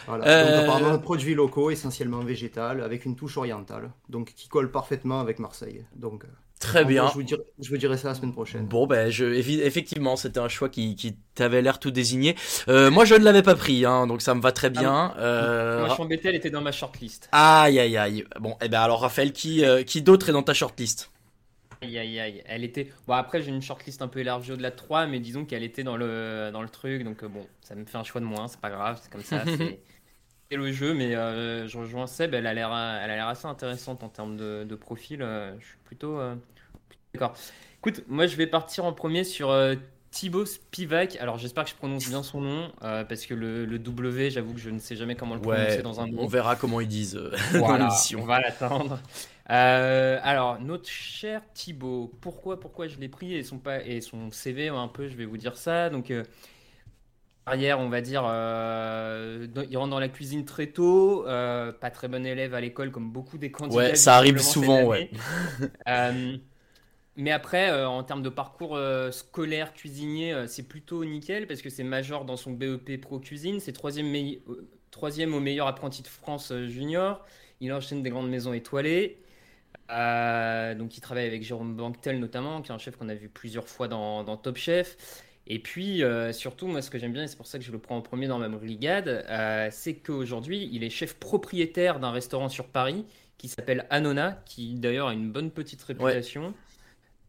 Voilà, 0.06 0.28
Euh, 0.28 0.62
donc 0.62 0.70
apparemment 0.70 1.00
produits 1.00 1.34
locaux, 1.34 1.72
essentiellement 1.72 2.20
végétal, 2.20 2.84
avec 2.84 3.06
une 3.06 3.16
touche 3.16 3.36
orientale, 3.38 3.90
donc 4.10 4.32
qui 4.36 4.48
colle 4.48 4.70
parfaitement 4.70 5.22
avec 5.22 5.40
Marseille. 5.40 5.84
Donc 5.96 6.24
euh, 6.26 6.28
Très 6.62 6.84
en 6.84 6.88
bien. 6.88 7.08
Je 7.08 7.14
vous, 7.14 7.24
dirai, 7.24 7.42
je 7.60 7.70
vous 7.70 7.78
dirai 7.78 7.98
ça 7.98 8.10
la 8.10 8.16
semaine 8.16 8.34
prochaine. 8.34 8.66
Bon, 8.68 8.86
ben, 8.86 9.10
je, 9.10 9.26
effectivement, 9.26 10.16
c'était 10.16 10.40
un 10.40 10.48
choix 10.48 10.70
qui, 10.70 10.96
qui 10.96 11.18
t'avait 11.34 11.62
l'air 11.62 11.80
tout 11.80 11.92
désigné. 11.92 12.36
Euh, 12.68 12.92
moi, 12.92 13.04
je 13.04 13.16
ne 13.16 13.24
l'avais 13.24 13.42
pas 13.42 13.56
pris, 13.56 13.84
hein, 13.84 14.06
donc 14.08 14.22
ça 14.22 14.36
me 14.36 14.42
va 14.42 14.52
très 14.52 14.70
bien. 14.70 15.14
Euh, 15.18 15.80
Moi, 15.80 15.90
je 15.90 15.94
suis 15.94 16.04
embêté, 16.04 16.30
elle 16.30 16.36
était 16.36 16.52
dans 16.52 16.62
ma 16.62 16.72
shortlist. 16.72 17.30
Aïe, 17.32 17.80
aïe, 17.80 17.98
aïe. 17.98 18.24
Bon, 18.40 18.56
et 18.62 18.70
ben 18.70 18.80
alors, 18.80 19.02
Raphaël, 19.02 19.34
qui, 19.34 19.66
euh, 19.66 19.84
qui 19.84 20.02
d'autre 20.04 20.30
est 20.30 20.34
dans 20.34 20.44
ta 20.44 20.54
shortlist? 20.54 21.10
Aïe 21.82 21.98
aïe 21.98 22.20
aïe, 22.20 22.44
elle 22.46 22.64
était. 22.64 22.92
Bon, 23.08 23.14
après, 23.16 23.42
j'ai 23.42 23.50
une 23.50 23.62
shortlist 23.62 24.04
un 24.04 24.08
peu 24.08 24.20
élargie 24.20 24.52
au-delà 24.52 24.70
de 24.70 24.76
3, 24.76 25.08
mais 25.08 25.20
disons 25.20 25.46
qu'elle 25.46 25.64
était 25.64 25.84
dans 25.84 25.98
le, 25.98 26.52
dans 26.54 26.62
le 26.62 26.70
truc, 26.70 27.04
donc 27.04 27.24
euh, 27.24 27.28
bon, 27.28 27.48
ça 27.62 27.74
me 27.74 27.86
fait 27.86 27.98
un 27.98 28.04
choix 28.04 28.22
de 28.22 28.26
moins, 28.28 28.48
c'est 28.48 28.60
pas 28.62 28.70
grave, 28.70 29.00
c'est 29.02 29.12
comme 29.12 29.24
ça, 29.24 29.44
le 30.58 30.72
jeu, 30.72 30.94
mais 30.94 31.16
euh, 31.16 31.68
je 31.68 31.78
rejoins 31.78 32.08
Seb, 32.08 32.34
elle 32.34 32.48
a 32.48 32.54
l'air 32.54 32.70
elle 32.70 33.12
a 33.12 33.16
l'air 33.16 33.28
assez 33.28 33.46
intéressante 33.48 34.04
en 34.04 34.10
termes 34.10 34.38
de, 34.38 34.66
de 34.68 34.76
profil, 34.76 35.22
euh, 35.22 35.58
je 35.60 35.66
suis 35.68 35.78
plutôt. 35.86 36.20
euh, 36.20 36.36
plutôt 36.90 37.02
D'accord. 37.14 37.36
Écoute, 37.80 38.04
moi 38.08 38.28
je 38.28 38.36
vais 38.38 38.48
partir 38.48 38.86
en 38.86 38.94
premier 38.94 39.24
sur 39.24 39.50
euh, 39.52 39.76
Thibaut 40.12 40.46
Spivak. 40.46 41.18
Alors 41.18 41.38
j'espère 41.38 41.64
que 41.66 41.70
je 41.72 41.76
prononce 41.76 42.08
bien 42.08 42.24
son 42.24 42.42
nom, 42.42 42.72
euh, 42.84 43.04
parce 43.06 43.26
que 43.26 43.34
le, 43.34 43.66
le 43.66 43.80
W, 43.80 44.30
j'avoue 44.32 44.54
que 44.54 44.60
je 44.60 44.70
ne 44.70 44.80
sais 44.80 44.96
jamais 44.96 45.16
comment 45.16 45.36
le 45.36 45.42
prononcer 45.42 45.82
Ouais, 45.82 45.84
dans 45.84 46.00
un 46.02 46.08
on 46.18 46.28
nom. 46.28 46.28
verra 46.28 46.56
comment 46.56 46.82
ils 46.82 46.88
disent 46.88 47.16
euh, 47.16 47.32
dans 47.66 47.76
Voilà, 47.76 47.76
l'émission. 47.76 48.20
on 48.20 48.26
va 48.26 48.40
l'attendre. 48.40 49.02
Euh, 49.50 50.20
alors, 50.24 50.60
notre 50.62 50.88
cher 50.88 51.42
Thibaut, 51.54 52.18
pourquoi, 52.22 52.60
pourquoi 52.60 52.88
je 52.88 52.98
l'ai 52.98 53.10
pris 53.10 53.34
et 53.36 53.44
son, 53.44 53.60
pa- 53.60 53.84
et 53.84 54.00
son 54.00 54.32
CV, 54.32 54.70
un 54.70 54.88
peu, 54.88 55.08
je 55.10 55.18
vais 55.18 55.26
vous 55.26 55.38
dire 55.38 55.58
ça. 55.58 55.90
Donc, 55.90 56.12
euh, 57.48 57.52
arrière, 57.52 57.80
on 57.80 57.90
va 57.90 58.02
dire, 58.02 58.24
euh, 58.26 59.48
il 59.70 59.78
rentre 59.78 59.90
dans 59.90 60.00
la 60.00 60.10
cuisine 60.10 60.46
très 60.46 60.68
tôt, 60.68 61.26
euh, 61.28 61.72
pas 61.72 61.90
très 61.90 62.08
bon 62.08 62.26
élève 62.26 62.54
à 62.54 62.62
l'école 62.62 62.92
comme 62.92 63.12
beaucoup 63.12 63.38
des 63.38 63.52
candidats. 63.52 63.76
Ouais, 63.78 63.96
ça 63.96 64.16
arrive 64.16 64.40
souvent, 64.40 64.92
année. 64.92 65.12
Euh, 65.88 66.38
mais 67.18 67.32
après, 67.32 67.86
en 67.86 68.04
termes 68.04 68.22
de 68.22 68.30
parcours 68.30 68.80
scolaire 69.12 69.74
cuisinier, 69.74 70.46
c'est 70.48 70.68
plutôt 70.68 71.04
nickel 71.04 71.46
parce 71.46 71.62
que 71.62 71.70
c'est 71.70 71.84
major 71.84 72.24
dans 72.26 72.38
son 72.38 72.52
BEP 72.52 73.02
Pro 73.02 73.20
Cuisine. 73.20 73.60
C'est 73.60 73.74
troisième, 73.74 75.34
au 75.34 75.40
meilleur 75.40 75.68
apprenti 75.68 76.02
de 76.02 76.08
France 76.08 76.54
junior. 76.68 77.26
Il 77.60 77.74
enchaîne 77.74 78.02
des 78.02 78.10
grandes 78.10 78.30
maisons 78.30 78.54
étoilées. 78.54 79.20
Donc, 79.90 80.98
il 80.98 81.02
travaille 81.02 81.28
avec 81.28 81.44
Jérôme 81.44 81.76
Banquetel 81.76 82.20
notamment, 82.20 82.62
qui 82.62 82.72
est 82.72 82.76
un 82.76 82.80
chef 82.80 82.96
qu'on 82.96 83.10
a 83.10 83.16
vu 83.16 83.28
plusieurs 83.28 83.68
fois 83.68 83.90
dans, 83.90 84.24
dans 84.24 84.38
Top 84.38 84.56
Chef. 84.58 84.96
Et 85.48 85.60
puis, 85.60 86.04
euh, 86.04 86.32
surtout, 86.34 86.68
moi, 86.68 86.82
ce 86.82 86.90
que 86.90 86.98
j'aime 87.00 87.14
bien, 87.14 87.24
et 87.24 87.28
c'est 87.28 87.36
pour 87.36 87.48
ça 87.48 87.58
que 87.60 87.66
je 87.66 87.72
le 87.72 87.80
prends 87.80 87.98
en 87.98 88.02
premier 88.02 88.28
dans 88.28 88.40
ma 88.40 88.48
brigade, 88.50 89.08
euh, 89.30 89.70
c'est 89.72 89.96
qu'aujourd'hui, 89.96 90.70
il 90.72 90.84
est 90.84 90.90
chef 90.90 91.16
propriétaire 91.16 92.00
d'un 92.00 92.12
restaurant 92.12 92.48
sur 92.50 92.70
Paris 92.70 93.06
qui 93.38 93.48
s'appelle 93.48 93.88
Anona, 93.90 94.42
qui 94.46 94.76
d'ailleurs 94.76 95.08
a 95.08 95.14
une 95.14 95.32
bonne 95.32 95.52
petite 95.52 95.82
réputation. 95.84 96.54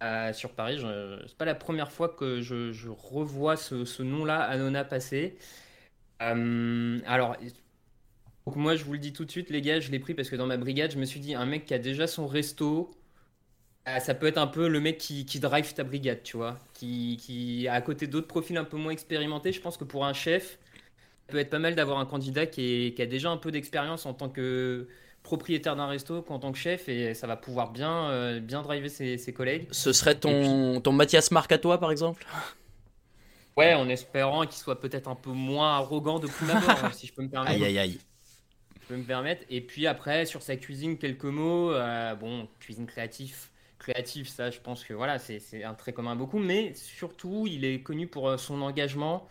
Euh, 0.03 0.33
sur 0.33 0.55
Paris, 0.55 0.79
je- 0.79 1.23
c'est 1.29 1.37
pas 1.39 1.45
la 1.47 1.55
première 1.55 1.93
fois 1.93 2.09
que 2.11 2.41
je, 2.43 2.73
je 2.73 2.91
revois 2.91 3.57
ce, 3.57 3.85
ce 3.85 4.03
nom-là, 4.03 4.41
Anona, 4.43 4.85
passer. 4.85 5.39
Alors, 7.07 7.37
donc 8.47 8.57
moi, 8.57 8.77
je 8.77 8.85
vous 8.85 8.93
le 8.95 8.99
dis 8.99 9.13
tout 9.13 9.25
de 9.25 9.31
suite, 9.31 9.51
les 9.51 9.61
gars, 9.63 9.81
je 9.81 9.91
l'ai 9.91 9.99
pris 10.01 10.15
parce 10.15 10.29
que 10.31 10.37
dans 10.37 10.47
ma 10.47 10.57
brigade, 10.57 10.91
je 10.93 10.99
me 10.99 11.05
suis 11.05 11.21
dit, 11.21 11.35
un 11.35 11.47
mec 11.47 11.65
qui 11.67 11.75
a 11.75 11.79
déjà 11.79 12.07
son 12.07 12.27
resto, 12.27 12.91
euh, 13.89 13.99
ça 14.01 14.15
peut 14.15 14.27
être 14.27 14.39
un 14.39 14.47
peu 14.47 14.69
le 14.69 14.81
mec 14.81 14.99
qui, 14.99 15.27
qui 15.27 15.41
drive 15.41 15.75
ta 15.75 15.85
brigade, 15.85 16.23
tu 16.23 16.37
vois, 16.37 16.59
qui, 16.75 17.17
qui 17.21 17.67
à 17.69 17.81
côté 17.81 18.07
d'autres 18.07 18.29
profils 18.29 18.57
un 18.57 18.65
peu 18.65 18.77
moins 18.77 18.93
expérimentés. 18.93 19.53
Je 19.53 19.61
pense 19.61 19.77
que 19.77 19.85
pour 19.85 20.05
un 20.05 20.13
chef, 20.13 20.59
ça 21.29 21.33
peut 21.33 21.39
être 21.39 21.51
pas 21.51 21.59
mal 21.61 21.75
d'avoir 21.77 21.99
un 21.99 22.07
candidat 22.07 22.47
qui, 22.47 22.63
est- 22.89 22.95
qui 22.97 23.03
a 23.03 23.07
déjà 23.07 23.31
un 23.31 23.39
peu 23.39 23.53
d'expérience 23.53 24.07
en 24.07 24.15
tant 24.15 24.29
que 24.31 24.89
propriétaire 25.25 25.77
d'un 25.77 25.87
resto 25.89 26.23
qu'en 26.23 26.39
tant 26.41 26.53
que 26.53 26.59
chef 26.59 26.89
et 26.89 27.15
ça 27.15 27.27
va 27.29 27.37
pouvoir 27.37 27.73
bien, 27.73 28.11
euh, 28.11 28.41
bien 28.41 28.63
driver 28.63 28.89
ses, 28.91 29.19
ses 29.19 29.33
collègues. 29.35 29.69
Ce 29.71 29.93
serait 29.93 30.15
ton, 30.19 30.81
ton 30.81 30.93
Mathias 30.93 31.31
Marc 31.31 31.51
à 31.53 31.59
toi, 31.59 31.79
par 31.79 31.91
exemple? 31.91 32.25
Ouais, 33.57 33.75
en 33.75 33.89
espérant 33.89 34.43
qu'il 34.47 34.57
soit 34.57 34.81
peut-être 34.81 35.09
un 35.09 35.15
peu 35.15 35.31
moins 35.31 35.77
arrogant 35.77 36.19
de 36.19 36.27
prime 36.27 36.51
abord, 36.51 36.93
si 36.95 37.07
je 37.07 37.13
peux 37.15 37.23
me 37.23 37.29
permettre. 37.31 37.51
Aïe, 37.53 37.65
aïe, 37.65 37.79
aïe. 37.79 38.01
Je 38.81 38.87
peux 38.87 38.97
me 38.97 39.05
permettre. 39.07 39.45
Et 39.51 39.61
puis 39.61 39.87
après, 39.87 40.27
sur 40.27 40.43
sa 40.43 40.57
cuisine, 40.57 40.99
quelques 40.99 41.25
mots. 41.25 41.73
Euh, 41.73 42.15
bon, 42.15 42.49
cuisine 42.61 42.87
créative. 42.87 43.49
Créatif, 43.83 44.29
ça, 44.29 44.51
je 44.51 44.61
pense 44.61 44.85
que 44.85 44.95
voilà, 44.95 45.19
c'est 45.19 45.41
c'est 45.41 45.65
un 45.65 45.75
trait 45.75 45.93
commun 45.93 46.13
à 46.13 46.15
beaucoup. 46.15 46.39
Mais 46.39 46.73
surtout, 46.75 47.49
il 47.49 47.65
est 47.65 47.83
connu 47.83 48.07
pour 48.07 48.29
euh, 48.29 48.37
son 48.37 48.63
engagement 48.63 49.27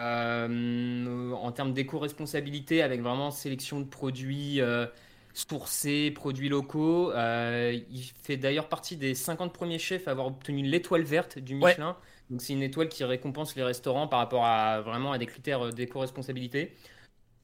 euh, 0.00 1.32
en 1.32 1.52
termes 1.52 1.72
d'éco-responsabilité, 1.74 2.82
avec 2.82 3.00
vraiment 3.02 3.30
sélection 3.30 3.80
de 3.80 3.86
produits 3.86 4.60
euh, 4.60 4.86
sourcés, 5.34 6.10
produits 6.12 6.48
locaux. 6.48 7.12
Euh, 7.12 7.78
il 7.90 8.02
fait 8.04 8.36
d'ailleurs 8.38 8.68
partie 8.68 8.96
des 8.96 9.14
50 9.14 9.52
premiers 9.54 9.78
chefs 9.78 10.08
à 10.08 10.12
avoir 10.12 10.28
obtenu 10.28 10.62
l'étoile 10.64 11.02
verte 11.04 11.38
du 11.38 11.54
Ouais. 11.60 11.70
Michelin. 11.70 11.96
Donc 12.30 12.42
c'est 12.42 12.54
une 12.54 12.62
étoile 12.64 12.88
qui 12.88 13.04
récompense 13.04 13.56
les 13.56 13.64
restaurants 13.64 14.08
par 14.08 14.18
rapport 14.20 14.44
à 14.46 14.80
vraiment 14.82 15.12
à 15.12 15.18
des 15.18 15.26
critères 15.26 15.72
d'éco-responsabilité. 15.72 16.76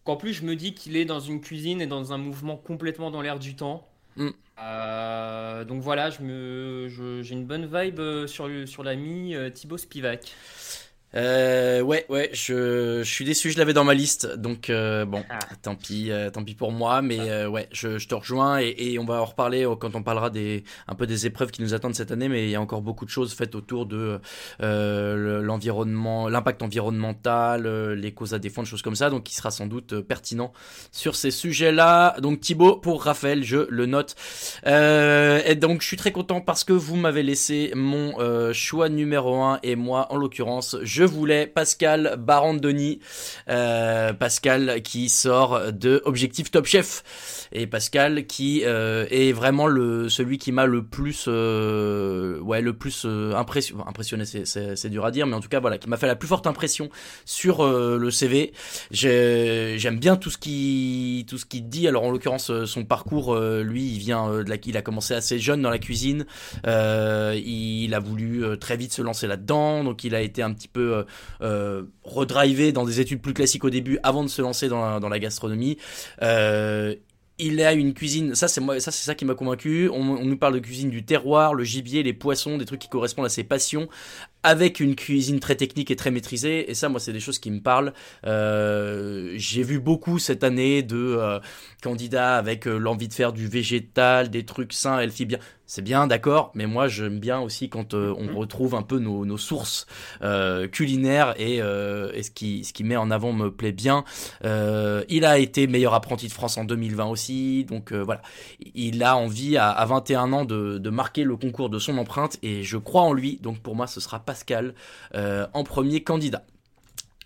Qu'en 0.04 0.16
plus, 0.16 0.32
je 0.34 0.44
me 0.44 0.56
dis 0.56 0.74
qu'il 0.74 0.96
est 0.96 1.04
dans 1.06 1.20
une 1.20 1.40
cuisine 1.40 1.80
et 1.80 1.86
dans 1.88 2.12
un 2.12 2.18
mouvement 2.18 2.56
complètement 2.56 3.10
dans 3.10 3.22
l'air 3.22 3.38
du 3.38 3.56
temps. 3.56 3.91
Mm. 4.16 4.28
Euh, 4.58 5.64
donc 5.64 5.82
voilà, 5.82 6.10
j'ai 6.10 6.20
une 6.20 7.46
bonne 7.46 7.66
vibe 7.66 8.00
euh, 8.00 8.26
sur, 8.26 8.48
sur 8.66 8.82
l'ami 8.82 9.34
euh, 9.34 9.50
Thibaut 9.50 9.78
Spivak. 9.78 10.34
Euh, 11.14 11.82
ouais, 11.82 12.06
ouais, 12.08 12.30
je, 12.32 13.02
je 13.02 13.10
suis 13.10 13.24
déçu, 13.26 13.50
je 13.50 13.58
l'avais 13.58 13.74
dans 13.74 13.84
ma 13.84 13.92
liste, 13.92 14.34
donc 14.36 14.70
euh, 14.70 15.04
bon, 15.04 15.22
tant 15.60 15.74
pis, 15.74 16.10
euh, 16.10 16.30
tant 16.30 16.42
pis 16.42 16.54
pour 16.54 16.72
moi, 16.72 17.02
mais 17.02 17.18
euh, 17.20 17.48
ouais, 17.48 17.68
je, 17.70 17.98
je 17.98 18.08
te 18.08 18.14
rejoins 18.14 18.60
et, 18.60 18.74
et 18.78 18.98
on 18.98 19.04
va 19.04 19.20
en 19.20 19.26
reparler 19.26 19.66
euh, 19.66 19.76
quand 19.76 19.94
on 19.94 20.02
parlera 20.02 20.30
des 20.30 20.64
un 20.88 20.94
peu 20.94 21.06
des 21.06 21.26
épreuves 21.26 21.50
qui 21.50 21.60
nous 21.60 21.74
attendent 21.74 21.94
cette 21.94 22.12
année, 22.12 22.28
mais 22.28 22.44
il 22.44 22.50
y 22.50 22.54
a 22.54 22.60
encore 22.62 22.80
beaucoup 22.80 23.04
de 23.04 23.10
choses 23.10 23.34
faites 23.34 23.54
autour 23.54 23.84
de 23.84 24.20
euh, 24.62 25.16
le- 25.16 25.42
l'environnement, 25.42 26.30
l'impact 26.30 26.62
environnemental, 26.62 27.92
les 27.92 28.12
causes 28.12 28.32
à 28.32 28.38
défendre, 28.38 28.66
choses 28.66 28.80
comme 28.82 28.96
ça, 28.96 29.10
donc 29.10 29.30
il 29.30 29.34
sera 29.34 29.50
sans 29.50 29.66
doute 29.66 30.00
pertinent 30.00 30.52
sur 30.92 31.14
ces 31.14 31.30
sujets-là. 31.30 32.16
Donc 32.20 32.40
Thibaut 32.40 32.76
pour 32.76 33.02
Raphaël, 33.04 33.44
je 33.44 33.66
le 33.68 33.84
note. 33.84 34.14
Euh, 34.66 35.40
et 35.44 35.56
donc 35.56 35.82
je 35.82 35.86
suis 35.86 35.96
très 35.98 36.12
content 36.12 36.40
parce 36.40 36.64
que 36.64 36.72
vous 36.72 36.96
m'avez 36.96 37.22
laissé 37.22 37.72
mon 37.74 38.18
euh, 38.18 38.52
choix 38.54 38.88
numéro 38.88 39.42
1 39.42 39.58
et 39.62 39.76
moi 39.76 40.06
en 40.10 40.16
l'occurrence 40.16 40.76
je 40.82 41.01
voulais 41.04 41.46
Pascal 41.46 42.16
Barandoni. 42.18 43.00
Euh, 43.48 44.12
Pascal 44.12 44.82
qui 44.82 45.08
sort 45.08 45.72
de 45.72 46.02
Objectif 46.04 46.50
Top 46.50 46.66
Chef. 46.66 47.48
Et 47.52 47.66
Pascal 47.66 48.26
qui 48.26 48.62
euh, 48.64 49.06
est 49.10 49.32
vraiment 49.32 49.66
le 49.66 50.08
celui 50.08 50.38
qui 50.38 50.52
m'a 50.52 50.66
le 50.66 50.84
plus 50.84 51.26
euh, 51.28 52.38
ouais 52.40 52.60
le 52.62 52.72
plus 52.72 53.06
impressionné 53.06 54.24
c'est, 54.24 54.88
dur 54.88 55.04
à 55.04 55.10
dire 55.10 55.26
mais 55.26 55.34
en 55.34 55.40
tout 55.40 55.48
cas 55.48 55.60
voilà 55.60 55.78
qui 55.78 55.88
m'a 55.88 55.96
fait 55.96 56.06
la 56.06 56.16
plus 56.16 56.28
forte 56.28 56.46
impression 56.46 56.88
sur 57.24 57.64
le 57.66 58.10
CV 58.10 58.52
J'ai- 58.90 59.74
j'aime 59.78 59.98
bien 59.98 60.16
tout 60.16 60.30
ce 60.30 60.38
qui 60.38 61.26
tout 61.28 61.38
ce 61.38 61.44
qu'il 61.46 61.68
dit. 61.68 61.86
Alors 61.88 62.04
en 62.04 62.10
l'occurrence 62.10 62.64
son 62.64 62.84
parcours 62.84 63.36
lui 63.38 63.92
il 63.92 63.98
vient 63.98 64.42
de 64.42 64.48
la 64.48 64.56
il 64.64 64.76
a 64.76 64.82
commencé 64.82 65.12
assez 65.14 65.38
jeune 65.38 65.60
dans 65.60 65.70
la 65.70 65.78
cuisine. 65.78 66.24
Il 66.64 67.94
a 67.94 67.98
voulu 67.98 68.58
très 68.58 68.76
vite 68.76 68.92
se 68.92 69.02
lancer 69.02 69.26
là-dedans. 69.26 69.84
Donc 69.84 70.04
il 70.04 70.14
a 70.14 70.20
été 70.20 70.42
un 70.42 70.52
petit 70.52 70.68
peu 70.68 70.91
euh, 70.92 71.04
euh, 71.40 71.82
redrivé 72.04 72.72
dans 72.72 72.84
des 72.84 73.00
études 73.00 73.20
plus 73.20 73.34
classiques 73.34 73.64
au 73.64 73.70
début 73.70 73.98
avant 74.02 74.22
de 74.22 74.28
se 74.28 74.42
lancer 74.42 74.68
dans 74.68 74.98
la, 75.00 75.18
gastronomie 75.18 75.78
euh, 76.22 76.94
il 77.38 77.60
a 77.62 77.72
une 77.72 77.94
cuisine, 77.94 78.34
ça 78.34 78.46
c'est 78.46 78.60
moi, 78.60 78.78
ça 78.78 78.90
c'est 78.90 79.04
ça 79.04 79.14
qui 79.14 79.24
m'a 79.24 79.34
convaincu. 79.34 79.88
On, 79.88 80.00
on 80.00 80.24
nous 80.24 80.36
parle 80.36 80.54
de 80.54 80.58
cuisine 80.60 80.90
du 80.90 81.04
terroir, 81.04 81.54
le 81.54 81.64
gibier, 81.64 82.02
les 82.02 82.12
poissons, 82.12 82.56
des 82.56 82.66
trucs 82.66 82.80
qui 82.80 82.88
correspondent 82.88 83.24
à 83.24 83.30
ses 83.30 83.42
passions, 83.42 83.88
avec 84.42 84.80
une 84.80 84.96
cuisine 84.96 85.40
très 85.40 85.54
technique 85.56 85.90
et 85.90 85.96
très 85.96 86.10
maîtrisée. 86.10 86.70
Et 86.70 86.74
ça, 86.74 86.88
moi, 86.88 87.00
c'est 87.00 87.12
des 87.12 87.20
choses 87.20 87.38
qui 87.38 87.50
me 87.50 87.60
parlent. 87.60 87.92
Euh, 88.26 89.32
J'ai 89.36 89.62
vu 89.62 89.78
beaucoup 89.80 90.18
cette 90.18 90.44
année 90.44 90.82
de 90.82 90.96
euh, 90.96 91.38
candidats 91.82 92.36
avec 92.36 92.66
euh, 92.66 92.76
l'envie 92.78 93.08
de 93.08 93.14
faire 93.14 93.32
du 93.32 93.46
végétal, 93.46 94.30
des 94.30 94.44
trucs 94.44 94.72
sains, 94.72 94.98
healthy 95.00 95.26
bien. 95.26 95.38
C'est 95.64 95.82
bien, 95.82 96.06
d'accord, 96.06 96.50
mais 96.54 96.66
moi 96.66 96.86
j'aime 96.86 97.18
bien 97.18 97.40
aussi 97.40 97.70
quand 97.70 97.94
euh, 97.94 98.12
on 98.18 98.36
retrouve 98.36 98.74
un 98.74 98.82
peu 98.82 98.98
nos, 98.98 99.24
nos 99.24 99.38
sources 99.38 99.86
culinaires 100.70 101.34
et, 101.38 101.56
et 101.56 102.22
ce, 102.22 102.30
qui, 102.30 102.64
ce 102.64 102.74
qui 102.74 102.84
met 102.84 102.96
en 102.96 103.10
avant 103.10 103.32
me 103.32 103.50
plaît 103.50 103.72
bien. 103.72 104.04
Il 104.44 105.24
a 105.24 105.38
été 105.38 105.66
meilleur 105.66 105.94
apprenti 105.94 106.26
de 106.28 106.32
France 106.32 106.58
en 106.58 106.64
2020 106.64 107.06
aussi, 107.06 107.64
donc 107.64 107.92
voilà. 107.92 108.20
Il 108.74 109.02
a 109.02 109.16
envie 109.16 109.56
à, 109.56 109.70
à 109.70 109.84
21 109.86 110.32
ans 110.32 110.44
de, 110.44 110.78
de 110.78 110.90
marquer 110.90 111.24
le 111.24 111.36
concours 111.36 111.70
de 111.70 111.78
son 111.78 111.96
empreinte 111.98 112.38
et 112.42 112.62
je 112.62 112.76
crois 112.76 113.02
en 113.02 113.12
lui, 113.12 113.38
donc 113.42 113.60
pour 113.60 113.74
moi 113.74 113.86
ce 113.86 114.00
sera 114.00 114.20
Pascal 114.32 114.74
euh, 115.14 115.46
en 115.52 115.62
premier 115.62 116.02
candidat. 116.02 116.42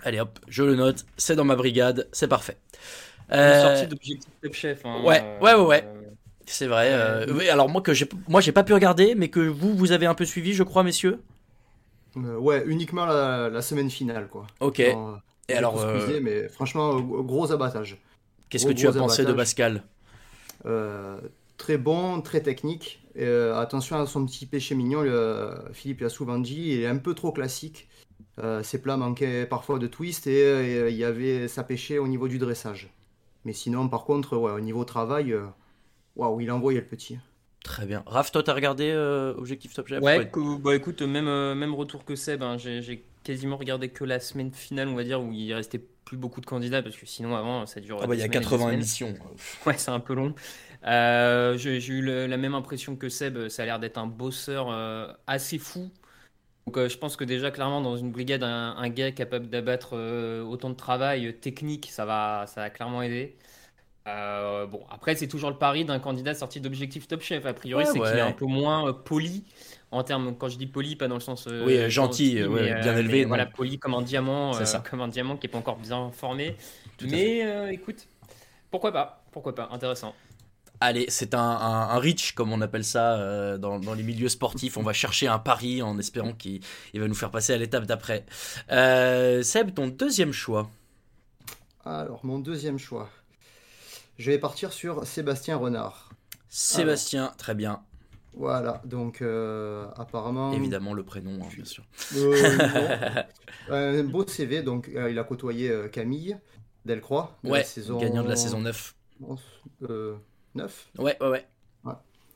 Allez 0.03 0.19
hop, 0.21 0.40
je 0.49 0.64
le 0.64 0.75
note, 0.75 1.07
c'est 1.16 1.37
dans 1.37 1.45
ma 1.45 1.55
brigade, 1.55 2.09
c'est 2.11 2.27
parfait. 2.27 2.57
Une 3.31 3.37
Euh, 3.37 3.62
sortie 3.62 3.87
d'Objectif 3.87 4.33
Top 4.42 4.55
Chef. 4.55 4.85
hein, 4.85 5.03
Ouais, 5.05 5.23
euh, 5.23 5.40
ouais, 5.40 5.55
ouais, 5.55 5.66
ouais. 5.66 5.88
C'est 6.47 6.66
vrai. 6.66 6.88
euh, 6.90 7.27
oui, 7.33 7.49
alors 7.49 7.69
moi 7.69 7.81
que 7.81 7.92
j'ai, 7.95 8.09
moi 8.29 8.40
j'ai 8.40 8.53
pas 8.53 8.64
pu 8.64 8.73
regarder, 8.75 9.14
mais 9.14 9.29
que 9.29 9.40
vous 9.40 9.75
vous 9.77 9.92
avez 9.92 10.07
un 10.07 10.14
peu 10.14 10.25
suivi, 10.25 10.53
je 10.53 10.64
crois, 10.64 10.83
messieurs. 10.83 11.21
Euh, 12.16 12.37
ouais, 12.38 12.64
uniquement 12.66 13.07
la, 13.07 13.49
la 13.51 13.62
semaine 13.62 13.90
finale, 13.90 14.27
quoi. 14.29 14.47
Ok. 14.61 14.81
Et 14.81 15.55
alors, 15.55 15.81
euh, 15.81 16.19
mais 16.21 16.49
franchement, 16.49 16.99
gros 17.01 17.53
abattage. 17.53 17.99
Qu'est-ce 18.49 18.64
Gros, 18.64 18.75
que 18.75 18.79
tu 18.81 18.88
as 18.88 18.92
pensé 18.92 19.25
de. 19.25 19.33
Pascal? 19.33 19.83
Euh, 20.66 21.19
Très 21.57 21.79
bon, 21.79 22.21
très 22.21 22.42
technique. 22.42 23.03
Et, 23.14 23.25
euh, 23.25 23.59
attention 23.59 23.97
à 23.97 24.07
son 24.07 24.27
petit 24.27 24.47
péché 24.47 24.75
mignon, 24.75 25.03
le- 25.03 25.55
Philippe 25.73 26.01
l'a 26.01 26.09
souvent 26.11 26.38
dit, 26.38 26.73
il 26.75 26.81
est 26.83 26.87
un 26.87 26.99
peu 26.99 27.14
trop 27.14 27.33
classique. 27.33 27.88
Euh, 28.38 28.62
ses 28.62 28.83
plats 28.83 28.99
manquaient 28.99 29.47
parfois 29.47 29.79
de 29.79 29.87
twist 29.87 30.27
et 30.27 30.42
euh, 30.45 30.90
il 30.90 30.97
y 30.97 31.05
avait 31.05 31.49
ça 31.49 31.64
pêchait 31.64 31.97
au 31.99 32.07
niveau 32.09 32.29
du 32.29 32.38
dressage. 32.38 32.92
Mais 33.47 33.55
sinon, 33.55 33.88
par 33.88 34.05
contre, 34.05 34.37
ouais, 34.37 34.53
au 34.53 34.61
niveau 34.61 34.85
travail, 34.85 35.33
euh, 35.33 35.47
waouh, 36.16 36.40
il 36.42 36.51
a 36.51 36.55
envoyé 36.55 36.81
le 36.81 36.87
petit. 36.87 37.19
Très 37.64 37.87
bien. 37.87 38.03
Raph, 38.07 38.31
toi, 38.31 38.42
t'as 38.42 38.53
regardé 38.53 38.90
euh, 38.90 39.35
Objectif 39.38 39.73
Top 39.73 39.88
Chef? 39.88 40.03
Ouais, 40.03 40.29
que- 40.31 40.59
bah 40.59 40.77
écoute, 40.77 41.01
même, 41.03 41.29
euh, 41.29 41.55
même 41.55 41.75
retour 41.75 42.05
que 42.05 42.14
Seb, 42.14 42.42
hein, 42.42 42.59
j'ai 42.59 42.83
j'ai 42.83 43.05
quasiment 43.25 43.57
regardé 43.57 43.88
que 43.88 44.05
la 44.05 44.21
semaine 44.21 44.53
finale, 44.53 44.88
on 44.88 44.95
va 44.95 45.03
dire, 45.05 45.21
où 45.23 45.33
il 45.33 45.53
restait 45.55 45.81
plus 46.07 46.19
beaucoup 46.19 46.40
de 46.42 46.47
candidats, 46.47 46.83
parce 46.83 46.97
que 46.97 47.07
sinon 47.07 47.37
avant 47.37 47.66
ça 47.66 47.81
dure. 47.83 48.01
Ah 48.03 48.07
bah, 48.07 48.14
il 48.14 48.21
y 48.21 48.23
a 48.23 48.29
semaines 48.29 48.42
et 48.42 48.47
des 48.47 48.59
80 48.59 48.59
semaines. 48.59 48.81
émissions. 48.81 49.14
Ouais, 49.66 49.79
c'est 49.79 49.90
un 49.90 50.01
peu 50.01 50.14
long. 50.14 50.35
Euh, 50.85 51.57
j'ai 51.59 51.79
eu 51.88 52.03
le- 52.03 52.27
la 52.27 52.37
même 52.37 52.55
impression 52.55 52.97
que 52.97 53.09
Seb, 53.09 53.49
ça 53.49 53.62
a 53.62 53.66
l'air 53.66 53.81
d'être 53.81 53.99
un 53.99 54.07
bosseur 54.07 54.71
euh, 54.71 55.12
assez 55.27 55.59
fou. 55.59 55.90
Donc 56.66 56.79
euh, 56.79 56.88
je 56.88 56.99
pense 56.99 57.16
que 57.16 57.25
déjà 57.25 57.51
clairement 57.53 57.81
dans 57.83 57.97
une 57.97 58.12
brigade, 58.12 58.42
un, 58.45 58.77
un 58.77 58.88
gars 58.90 59.12
capable 59.12 59.49
d'abattre 59.51 59.97
autant 60.49 60.71
de 60.71 60.75
travail 60.77 61.38
technique, 61.40 61.90
ça 61.92 62.07
va, 62.07 62.47
ça 62.49 62.62
va 62.62 62.71
clairement 62.71 63.03
aider. 63.03 63.37
Bon, 64.71 64.85
après 64.90 65.14
c'est 65.16 65.29
toujours 65.29 65.51
le 65.51 65.59
pari 65.59 65.85
d'un 65.85 65.99
candidat 65.99 66.35
sorti 66.35 66.61
d'Objectif 66.61 67.09
Top 67.09 67.21
Chef. 67.23 67.45
A 67.47 67.55
priori, 67.55 67.85
Ouais, 67.85 67.92
c'est 67.92 68.01
qu'il 68.01 68.16
est 68.19 68.21
un 68.21 68.33
peu 68.33 68.47
moins 68.47 68.92
poli 68.92 69.45
en 69.90 70.03
termes. 70.03 70.37
Quand 70.37 70.49
je 70.49 70.59
dis 70.59 70.66
poli, 70.66 70.96
pas 70.96 71.09
dans 71.09 71.14
le 71.14 71.20
sens 71.20 71.46
euh, 71.46 71.64
Oui, 71.66 71.77
euh, 71.77 71.88
gentil, 71.88 72.42
ouais, 72.42 72.75
mais, 72.75 72.81
bien 72.81 72.96
élevé. 72.96 73.25
Voilà, 73.25 73.46
poli 73.46 73.79
comme 73.79 73.94
un 73.94 74.03
diamant, 74.03 74.55
euh, 74.57 74.64
comme 74.88 75.01
un 75.01 75.09
diamant 75.09 75.37
qui 75.37 75.46
est 75.46 75.51
pas 75.51 75.59
encore 75.59 75.79
bien 75.79 76.11
formé. 76.11 76.57
Tout 76.96 77.07
mais 77.11 77.44
euh, 77.44 77.70
écoute, 77.70 78.09
pourquoi 78.70 78.92
pas, 78.92 79.25
pourquoi 79.33 79.55
pas, 79.55 79.68
intéressant. 79.72 80.14
Allez, 80.81 81.07
c'est 81.09 81.35
un, 81.35 81.40
un, 81.40 81.88
un 81.90 81.99
reach, 81.99 82.33
comme 82.33 82.53
on 82.53 82.61
appelle 82.61 82.85
ça 82.85 83.14
euh, 83.14 83.57
dans, 83.57 83.79
dans 83.79 83.94
les 83.94 84.03
milieux 84.03 84.29
sportifs. 84.29 84.77
On 84.77 84.83
va 84.83 84.92
chercher 84.92 85.27
un 85.27 85.38
pari 85.38 85.81
en 85.81 85.99
espérant 85.99 86.33
qu'il 86.33 86.61
il 86.92 87.01
va 87.01 87.09
nous 87.09 87.14
faire 87.14 87.31
passer 87.31 87.55
à 87.55 87.57
l'étape 87.57 87.87
d'après. 87.87 88.27
Euh, 88.70 89.42
Seb, 89.42 89.72
ton 89.75 89.88
deuxième 89.88 90.33
choix 90.33 90.68
Alors, 91.85 92.20
mon 92.25 92.38
deuxième 92.38 92.79
choix. 92.79 93.09
Je 94.18 94.31
vais 94.31 94.38
partir 94.38 94.72
sur 94.72 95.07
Sébastien 95.07 95.57
Renard. 95.57 96.11
Sébastien, 96.49 97.33
très 97.38 97.55
bien. 97.55 97.83
Voilà, 98.37 98.83
donc 98.85 99.22
euh, 99.22 99.87
apparemment. 99.96 100.53
Évidemment, 100.53 100.92
le 100.92 101.03
prénom, 101.03 101.40
hein, 101.42 101.49
bien 101.55 101.64
sûr. 101.64 101.85
Euh. 103.70 104.01
Un 104.01 104.05
beau 104.05 104.25
CV, 104.27 104.62
donc 104.62 104.88
euh, 104.94 105.11
il 105.11 105.18
a 105.18 105.25
côtoyé 105.25 105.72
Camille 105.90 106.37
Delcroix. 106.85 107.37
de 107.42 107.51
Ouais, 107.51 107.59
la 107.59 107.64
saison... 107.64 107.99
gagnant 107.99 108.22
de 108.22 108.29
la 108.29 108.37
saison 108.37 108.61
9. 108.61 108.94
Euh, 109.88 110.14
9 110.55 110.88
Ouais, 110.99 111.16
ouais, 111.20 111.29
ouais. 111.85 111.92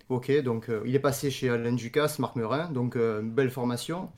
Ok, 0.08 0.32
donc 0.42 0.68
il 0.84 0.92
est 0.92 1.00
passé 1.00 1.30
chez 1.30 1.50
Alain 1.50 1.72
Ducasse, 1.72 2.18
Marc 2.18 2.34
Merin, 2.34 2.68
donc 2.72 2.96
une 2.96 3.30
belle 3.30 3.50
formation. 3.50 4.10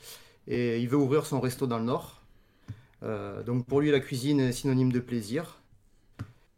Et 0.47 0.81
il 0.81 0.89
veut 0.89 0.97
ouvrir 0.97 1.27
son 1.27 1.39
resto 1.41 1.67
dans 1.67 1.79
le 1.79 1.85
Nord. 1.85 2.23
Donc 3.03 3.67
pour 3.67 3.83
lui, 3.83 3.91
la 3.91 4.01
cuisine 4.01 4.41
est 4.41 4.53
synonyme 4.53 4.91
de 4.93 5.01
plaisir. 5.01 5.59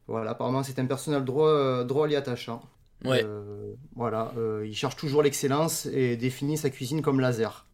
Voilà, 0.07 0.33
apparemment 0.33 0.63
c'est 0.63 0.79
un 0.79 0.87
personnel 0.87 1.25
droit, 1.25 1.83
drôle 1.83 2.13
et 2.13 2.17
attachant. 2.17 2.63
Ouais. 3.05 3.23
Euh, 3.25 3.75
voilà, 3.95 4.33
euh, 4.39 4.65
il 4.67 4.75
cherche 4.75 4.97
toujours 4.97 5.23
l'excellence 5.23 5.87
et 5.87 6.17
définit 6.17 6.57
sa 6.57 6.71
cuisine 6.71 7.03
comme 7.03 7.21
laser. 7.21 7.67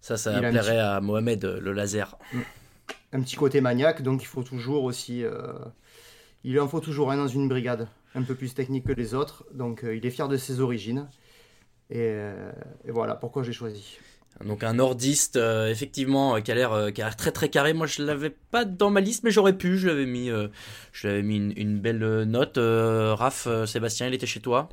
Ça, 0.00 0.16
ça 0.16 0.32
Il 0.32 0.38
plairait 0.40 0.60
petit- 0.72 0.78
à 0.78 1.00
Mohamed, 1.00 1.44
euh, 1.44 1.60
le 1.60 1.72
laser. 1.72 2.16
un 3.12 3.20
petit 3.22 3.36
côté 3.36 3.60
maniaque, 3.60 4.02
donc 4.02 4.22
il 4.22 4.26
faut 4.26 4.42
toujours 4.42 4.84
aussi. 4.84 5.24
euh, 5.24 5.52
il 6.44 6.58
en 6.58 6.66
faut 6.66 6.80
toujours 6.80 7.10
un 7.12 7.16
dans 7.18 7.28
une 7.28 7.48
brigade, 7.48 7.86
un 8.16 8.22
peu 8.22 8.34
plus 8.34 8.52
technique 8.54 8.86
que 8.86 8.92
les 8.92 9.14
autres. 9.14 9.44
Donc 9.54 9.84
euh, 9.84 9.94
il 9.94 10.04
est 10.06 10.10
fier 10.10 10.28
de 10.28 10.36
ses 10.36 10.60
origines. 10.60 11.08
Et, 11.90 11.98
euh, 12.00 12.50
et 12.86 12.90
voilà 12.90 13.14
pourquoi 13.14 13.42
j'ai 13.42 13.52
choisi. 13.52 13.98
Donc 14.44 14.64
un 14.64 14.74
nordiste, 14.74 15.36
euh, 15.36 15.68
effectivement, 15.70 16.36
euh, 16.36 16.40
qui 16.40 16.50
a 16.50 16.54
l'air 16.54 16.72
euh, 16.72 16.90
qui 16.90 17.00
a 17.00 17.04
l'air 17.04 17.16
très 17.16 17.30
très 17.32 17.48
carré. 17.48 17.74
Moi, 17.74 17.86
je 17.86 18.02
l'avais 18.02 18.30
pas 18.30 18.64
dans 18.64 18.90
ma 18.90 19.00
liste, 19.00 19.22
mais 19.24 19.30
j'aurais 19.30 19.56
pu. 19.56 19.78
Je 19.78 19.86
l'avais 19.86 20.06
mis, 20.06 20.28
je 20.92 21.06
l'avais 21.08 21.22
mis 21.22 21.36
une, 21.36 21.52
une 21.56 21.78
belle 21.80 21.98
note. 22.24 22.58
Raph, 22.58 23.46
Sébastien, 23.66 24.08
il 24.08 24.14
était 24.14 24.26
chez 24.26 24.40
toi? 24.40 24.68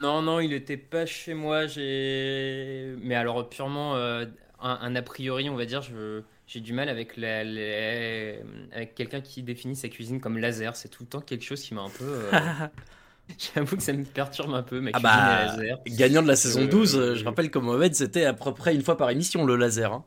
Non, 0.00 0.20
non, 0.20 0.40
il 0.40 0.52
était 0.52 0.76
pas 0.76 1.06
chez 1.06 1.32
moi. 1.34 1.66
J'ai, 1.66 2.94
mais 3.00 3.14
alors 3.14 3.48
purement 3.48 3.96
un, 3.96 4.28
un 4.60 4.94
a 4.96 5.02
priori, 5.02 5.48
on 5.48 5.56
va 5.56 5.64
dire, 5.64 5.80
je, 5.82 6.22
j'ai 6.46 6.60
du 6.60 6.72
mal 6.74 6.88
avec 6.90 7.16
la, 7.16 7.44
les- 7.44 8.42
avec 8.72 8.94
quelqu'un 8.94 9.20
qui 9.22 9.42
définit 9.42 9.74
sa 9.76 9.88
cuisine 9.88 10.20
comme 10.20 10.36
laser. 10.38 10.76
C'est 10.76 10.88
tout 10.90 11.02
le 11.04 11.08
temps 11.08 11.20
quelque 11.22 11.44
chose 11.44 11.62
qui 11.62 11.72
m'a 11.74 11.82
un 11.82 11.90
peu. 11.90 12.30
euh, 13.30 13.34
J'avoue 13.54 13.76
que 13.76 13.82
ça 13.82 13.92
me 13.92 14.04
perturbe 14.04 14.54
un 14.54 14.62
peu. 14.62 14.80
Ma 14.80 14.92
Ah 14.92 15.00
bah, 15.00 15.46
laser. 15.46 15.78
gagnant 15.86 16.22
de 16.22 16.28
la 16.28 16.36
saison 16.36 16.64
Euh, 16.64 16.66
12, 16.66 16.96
euh, 16.96 17.14
je 17.16 17.24
rappelle 17.24 17.50
que 17.50 17.58
Mohamed, 17.58 17.94
c'était 17.94 18.24
à 18.24 18.32
peu 18.32 18.52
près 18.54 18.74
une 18.74 18.82
fois 18.82 18.96
par 18.96 19.10
émission, 19.10 19.44
le 19.44 19.56
laser. 19.56 19.92
hein. 19.92 20.06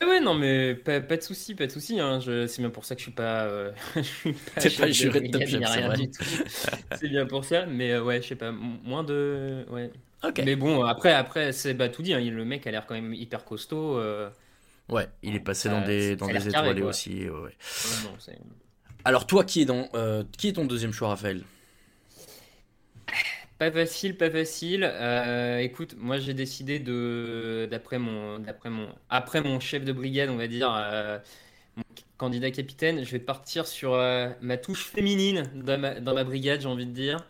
Ah 0.00 0.06
Ouais, 0.06 0.20
non, 0.20 0.34
mais 0.34 0.74
pas, 0.76 1.00
pas 1.00 1.16
de 1.16 1.22
souci, 1.22 1.54
pas 1.56 1.66
de 1.66 1.72
souci. 1.72 1.98
Hein. 1.98 2.20
Je- 2.20 2.46
C'est 2.46 2.62
bien 2.62 2.70
pour 2.70 2.84
ça 2.84 2.94
que 2.94 3.00
je 3.00 3.04
suis 3.06 3.12
pas. 3.12 3.44
euh, 3.46 3.72
je 3.96 4.02
suis 4.02 4.32
pas 4.32 4.60
T'es 4.60 4.70
pas 4.70 4.86
de 4.86 4.92
juré 4.92 5.20
de 5.20 5.28
Top 5.28 5.42
ni 5.42 5.64
c'est 5.66 5.80
rien 5.80 5.88
vrai. 5.88 5.96
du 5.96 6.10
tout. 6.10 6.24
C'est 6.92 7.08
bien 7.08 7.26
pour 7.26 7.44
ça, 7.44 7.66
mais 7.66 7.92
euh, 7.92 8.02
ouais, 8.04 8.22
je 8.22 8.28
sais 8.28 8.36
pas, 8.36 8.52
moins 8.52 9.02
de. 9.04 9.66
Ouais. 9.70 9.90
Ok. 10.22 10.40
Mais 10.40 10.54
bon, 10.56 10.82
après, 10.84 11.12
après 11.12 11.52
c'est 11.52 11.74
bah, 11.74 11.88
tout 11.88 12.02
dit. 12.02 12.14
hein. 12.14 12.20
Le 12.20 12.44
mec 12.44 12.66
a 12.66 12.70
l'air 12.70 12.86
quand 12.86 12.94
même 12.94 13.12
hyper 13.14 13.44
costaud. 13.44 13.98
euh, 13.98 14.30
Ouais, 14.88 15.08
il 15.22 15.34
est 15.34 15.40
passé 15.40 15.68
dans 15.68 15.82
des, 15.82 16.16
dans 16.16 16.26
des 16.28 16.48
carré, 16.48 16.68
étoilés 16.70 16.80
quoi. 16.80 16.90
aussi. 16.90 17.28
ouais, 17.28 17.56
non, 18.04 18.16
Alors 19.04 19.26
toi, 19.26 19.44
qui 19.44 19.62
est, 19.62 19.64
dans, 19.64 19.88
euh, 19.94 20.22
qui 20.36 20.48
est 20.48 20.52
ton 20.54 20.64
deuxième 20.64 20.92
choix, 20.92 21.08
Raphaël? 21.08 21.42
Pas 23.58 23.72
facile, 23.72 24.16
pas 24.16 24.30
facile. 24.30 24.84
Euh, 24.84 25.58
écoute, 25.58 25.96
moi 25.98 26.18
j'ai 26.18 26.32
décidé 26.32 26.78
de, 26.78 27.66
d'après 27.68 27.98
mon, 27.98 28.38
d'après 28.38 28.70
mon, 28.70 28.88
après 29.10 29.40
mon 29.40 29.58
chef 29.58 29.84
de 29.84 29.92
brigade, 29.92 30.30
on 30.30 30.36
va 30.36 30.46
dire, 30.46 30.72
euh, 30.72 31.18
mon 31.76 31.82
candidat 32.18 32.52
capitaine, 32.52 33.04
je 33.04 33.10
vais 33.12 33.18
partir 33.18 33.66
sur 33.66 33.94
euh, 33.94 34.30
ma 34.42 34.58
touche 34.58 34.84
féminine 34.86 35.44
dans 35.54 35.78
ma, 35.80 35.98
dans 36.00 36.14
ma 36.14 36.22
brigade, 36.24 36.60
j'ai 36.60 36.68
envie 36.68 36.86
de 36.86 36.92
dire. 36.92 37.26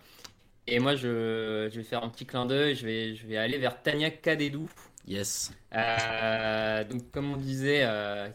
Et 0.67 0.81
moi, 0.81 0.97
je, 0.97 1.69
je 1.73 1.77
vais 1.79 1.85
faire 1.85 2.05
un 2.05 2.11
petit 2.11 2.27
clin 2.27 2.47
d'œil, 2.47 2.75
je 2.77 2.87
vais, 2.87 3.15
je 3.17 3.27
vais 3.27 3.39
aller 3.39 3.59
vers 3.59 3.83
Tania 3.83 4.11
Kadedou. 4.11 4.69
Yes. 5.07 5.53
Donc, 5.73 7.11
comme 7.13 7.33
on 7.33 7.37
disait, 7.37 7.87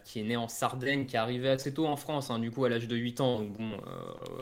qui 0.04 0.20
est 0.20 0.24
née 0.24 0.36
en 0.36 0.48
Sardaigne, 0.48 1.06
qui 1.06 1.16
est 1.16 1.18
arrivée 1.18 1.50
assez 1.50 1.72
tôt 1.74 1.86
en 1.86 1.96
France, 1.96 2.30
hein, 2.30 2.40
du 2.40 2.50
coup 2.50 2.64
à 2.64 2.68
l'âge 2.68 2.88
de 2.88 2.96
8 2.96 3.20
ans. 3.20 3.40
Donc, 3.40 3.56
bon, 3.56 3.80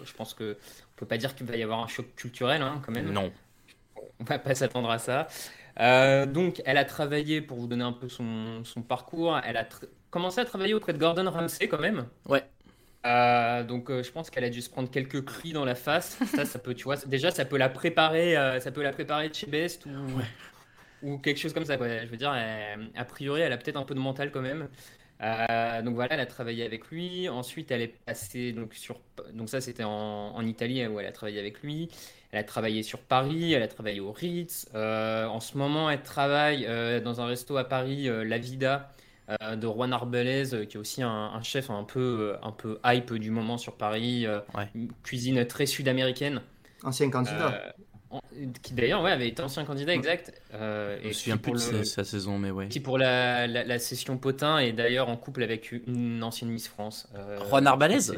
je 0.04 0.12
pense 0.14 0.34
que 0.34 0.56
peut 1.02 1.08
pas 1.08 1.18
dire 1.18 1.34
qu'il 1.34 1.46
va 1.46 1.56
y 1.56 1.62
avoir 1.64 1.80
un 1.82 1.88
choc 1.88 2.14
culturel, 2.14 2.62
hein, 2.62 2.80
quand 2.86 2.92
même. 2.92 3.10
Non. 3.10 3.32
On 4.20 4.24
va 4.24 4.38
pas 4.38 4.54
s'attendre 4.54 4.88
à 4.88 4.98
ça. 4.98 5.26
Euh, 5.80 6.26
donc, 6.26 6.62
elle 6.64 6.78
a 6.78 6.84
travaillé, 6.84 7.40
pour 7.40 7.58
vous 7.58 7.66
donner 7.66 7.82
un 7.82 7.92
peu 7.92 8.08
son, 8.08 8.62
son 8.62 8.82
parcours, 8.82 9.36
elle 9.44 9.56
a 9.56 9.66
commencé 10.10 10.40
à 10.40 10.44
travailler 10.44 10.74
auprès 10.74 10.92
de 10.92 10.98
Gordon 10.98 11.28
Ramsay 11.28 11.66
quand 11.66 11.80
même. 11.80 12.06
Ouais. 12.28 12.44
Euh, 13.04 13.64
donc, 13.64 13.90
euh, 13.90 14.04
je 14.04 14.12
pense 14.12 14.30
qu'elle 14.30 14.44
a 14.44 14.50
dû 14.50 14.62
se 14.62 14.70
prendre 14.70 14.88
quelques 14.88 15.24
cris 15.24 15.52
dans 15.52 15.64
la 15.64 15.74
face. 15.74 16.18
Ça, 16.36 16.44
ça 16.44 16.60
peut, 16.60 16.74
tu 16.74 16.84
vois, 16.84 16.94
déjà, 17.06 17.32
ça 17.32 17.44
peut 17.44 17.58
la 17.58 17.68
préparer, 17.68 18.36
ça 18.60 18.70
peut 18.70 18.82
la 18.82 18.92
préparer 18.92 19.28
de 19.28 19.34
chez 19.34 19.48
Best 19.48 19.86
ou, 19.86 21.08
ou 21.08 21.18
quelque 21.18 21.40
chose 21.40 21.52
comme 21.52 21.64
ça. 21.64 21.76
Quoi. 21.78 21.88
Je 21.98 22.06
veux 22.06 22.16
dire, 22.16 22.32
elle- 22.32 22.90
a 22.94 23.04
priori, 23.04 23.40
elle 23.40 23.52
a 23.52 23.56
peut-être 23.56 23.76
un 23.76 23.84
peu 23.84 23.94
de 23.94 24.00
mental 24.00 24.30
quand 24.30 24.42
même. 24.42 24.68
Euh, 25.22 25.82
donc 25.82 25.94
voilà, 25.94 26.14
elle 26.14 26.20
a 26.20 26.26
travaillé 26.26 26.64
avec 26.64 26.88
lui. 26.90 27.28
Ensuite, 27.28 27.70
elle 27.70 27.82
est 27.82 27.88
passée 27.88 28.52
donc 28.52 28.74
sur. 28.74 29.00
Donc 29.34 29.48
ça, 29.48 29.60
c'était 29.60 29.84
en, 29.84 29.90
en 29.90 30.44
Italie 30.46 30.84
où 30.86 30.98
elle 31.00 31.06
a 31.06 31.12
travaillé 31.12 31.38
avec 31.38 31.62
lui. 31.62 31.88
Elle 32.32 32.40
a 32.40 32.44
travaillé 32.44 32.82
sur 32.82 32.98
Paris. 33.00 33.52
Elle 33.52 33.62
a 33.62 33.68
travaillé 33.68 34.00
au 34.00 34.12
Ritz. 34.12 34.68
Euh, 34.74 35.26
en 35.26 35.40
ce 35.40 35.56
moment, 35.58 35.90
elle 35.90 36.02
travaille 36.02 36.66
euh, 36.66 37.00
dans 37.00 37.20
un 37.20 37.26
resto 37.26 37.56
à 37.56 37.64
Paris, 37.64 38.08
euh, 38.08 38.24
La 38.24 38.38
Vida, 38.38 38.90
euh, 39.42 39.56
de 39.56 39.66
Juan 39.68 39.92
Arbelez, 39.92 40.54
euh, 40.54 40.64
qui 40.64 40.76
est 40.76 40.80
aussi 40.80 41.02
un, 41.02 41.08
un 41.10 41.42
chef 41.42 41.70
un 41.70 41.84
peu, 41.84 42.34
euh, 42.34 42.36
un 42.46 42.52
peu 42.52 42.80
hype 42.84 43.12
du 43.14 43.30
moment 43.30 43.58
sur 43.58 43.76
Paris. 43.76 44.26
euh, 44.26 44.40
une 44.74 44.92
cuisine 45.02 45.46
très 45.46 45.66
sud-américaine. 45.66 46.42
Ancien 46.82 47.10
candidat. 47.10 47.62
Qui 48.62 48.74
d'ailleurs 48.74 49.02
ouais, 49.02 49.10
avait 49.12 49.28
été 49.28 49.42
ancien 49.42 49.64
candidat 49.64 49.94
exact. 49.94 50.32
euh, 50.54 50.98
Je 51.02 51.08
me 51.08 51.12
souviens 51.12 51.36
plus 51.36 51.52
de 51.52 51.58
sa, 51.58 51.72
le- 51.72 51.84
sa 51.84 52.04
saison, 52.04 52.38
mais 52.38 52.50
ouais. 52.50 52.68
qui 52.68 52.80
pour 52.80 52.98
la, 52.98 53.46
la, 53.46 53.64
la 53.64 53.78
session 53.78 54.18
potin 54.18 54.58
est 54.58 54.72
d'ailleurs 54.72 55.08
en 55.08 55.16
couple 55.16 55.42
avec 55.42 55.72
une 55.72 56.22
ancienne 56.22 56.50
Miss 56.50 56.68
France. 56.68 57.08
euh, 57.14 57.38
Juan 57.48 57.66
Arbalez 57.66 58.10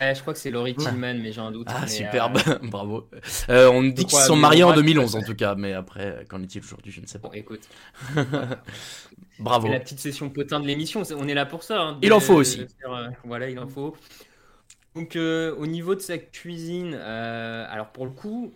Ouais, 0.00 0.12
je 0.14 0.20
crois 0.22 0.32
que 0.34 0.40
c'est 0.40 0.50
Laurie 0.50 0.74
Tillman, 0.74 1.14
mais 1.14 1.30
j'ai 1.30 1.40
un 1.40 1.52
doute. 1.52 1.68
Ah, 1.70 1.78
mais, 1.82 1.86
superbe, 1.88 2.38
euh, 2.48 2.58
bravo. 2.62 3.08
Euh, 3.48 3.68
on 3.70 3.82
nous 3.82 3.92
dit 3.92 4.04
qu'ils 4.04 4.18
se 4.18 4.26
sont 4.26 4.36
mariés 4.36 4.64
en 4.64 4.68
bref, 4.72 4.80
2011 4.80 5.14
en 5.14 5.22
tout 5.22 5.34
cas, 5.36 5.54
mais 5.54 5.72
après, 5.72 6.24
qu'en 6.28 6.42
est-il 6.42 6.62
aujourd'hui, 6.62 6.90
je 6.90 7.00
ne 7.00 7.06
sais 7.06 7.20
pas. 7.20 7.28
Bon, 7.28 7.34
écoute. 7.34 7.62
Bravo. 9.38 9.66
C'est 9.68 9.72
la 9.72 9.80
petite 9.80 10.00
session 10.00 10.30
potin 10.30 10.60
de 10.60 10.66
l'émission, 10.66 11.02
on 11.16 11.28
est 11.28 11.34
là 11.34 11.46
pour 11.46 11.62
ça. 11.62 11.80
hein, 11.80 11.98
Il 12.02 12.12
en 12.12 12.20
faut 12.20 12.34
aussi. 12.34 12.66
faire, 12.80 12.92
euh, 12.92 13.08
voilà, 13.24 13.48
il 13.48 13.58
en 13.58 13.68
faut. 13.68 13.96
Donc, 14.94 15.16
au 15.16 15.66
niveau 15.66 15.94
de 15.94 16.00
sa 16.00 16.18
cuisine, 16.18 16.94
alors 16.94 17.88
pour 17.88 18.04
le 18.04 18.12
coup, 18.12 18.52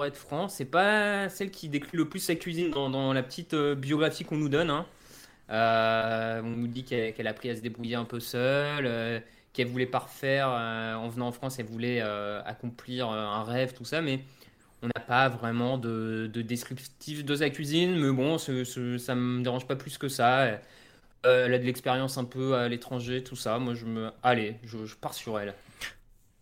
pour 0.00 0.06
être 0.06 0.16
franc, 0.16 0.48
c'est 0.48 0.64
pas 0.64 1.28
celle 1.28 1.50
qui 1.50 1.68
décrit 1.68 1.98
le 1.98 2.08
plus 2.08 2.20
sa 2.20 2.34
cuisine 2.34 2.70
dans, 2.70 3.12
la 3.12 3.22
petite 3.22 3.52
euh, 3.52 3.74
biographie 3.74 4.24
qu'on 4.24 4.38
nous 4.38 4.48
donne. 4.48 4.70
hein. 4.70 4.86
Euh, 5.50 6.40
on 6.42 6.56
nous 6.56 6.68
dit 6.68 6.84
qu'elle 6.84 7.26
a 7.26 7.30
appris 7.30 7.50
à 7.50 7.56
se 7.56 7.60
débrouiller 7.60 7.96
un 7.96 8.06
peu 8.06 8.18
seule, 8.18 8.86
euh, 8.86 9.20
qu'elle 9.52 9.66
voulait 9.66 9.90
euh, 9.92 10.94
en 10.94 11.08
venant 11.10 11.26
en 11.28 11.32
France, 11.32 11.58
elle 11.58 11.66
voulait 11.66 12.00
accomplir 12.00 13.10
un 13.10 13.44
rêve, 13.44 13.74
tout 13.74 13.84
ça, 13.84 14.00
mais 14.00 14.20
on 14.82 14.86
n'a 14.86 15.02
pas 15.06 15.28
vraiment 15.28 15.76
de, 15.76 16.30
de 16.32 16.40
descriptif 16.40 17.22
de 17.22 17.36
sa 17.36 17.50
cuisine, 17.50 17.94
mais 17.98 18.10
bon, 18.10 18.38
ça 18.38 18.52
me 19.14 19.42
dérange 19.42 19.66
pas 19.66 19.76
plus 19.76 19.98
que 19.98 20.08
ça. 20.08 20.60
Elle 21.24 21.52
a 21.52 21.58
de 21.58 21.64
l'expérience 21.64 22.16
un 22.16 22.24
peu 22.24 22.54
à 22.54 22.68
l'étranger, 22.68 23.22
tout 23.22 23.36
ça. 23.36 23.58
Moi, 23.58 23.74
je 23.74 23.84
me. 23.84 24.10
Allez, 24.22 24.56
je, 24.64 24.86
je 24.86 24.96
pars 24.96 25.12
sur 25.12 25.38
elle. 25.38 25.54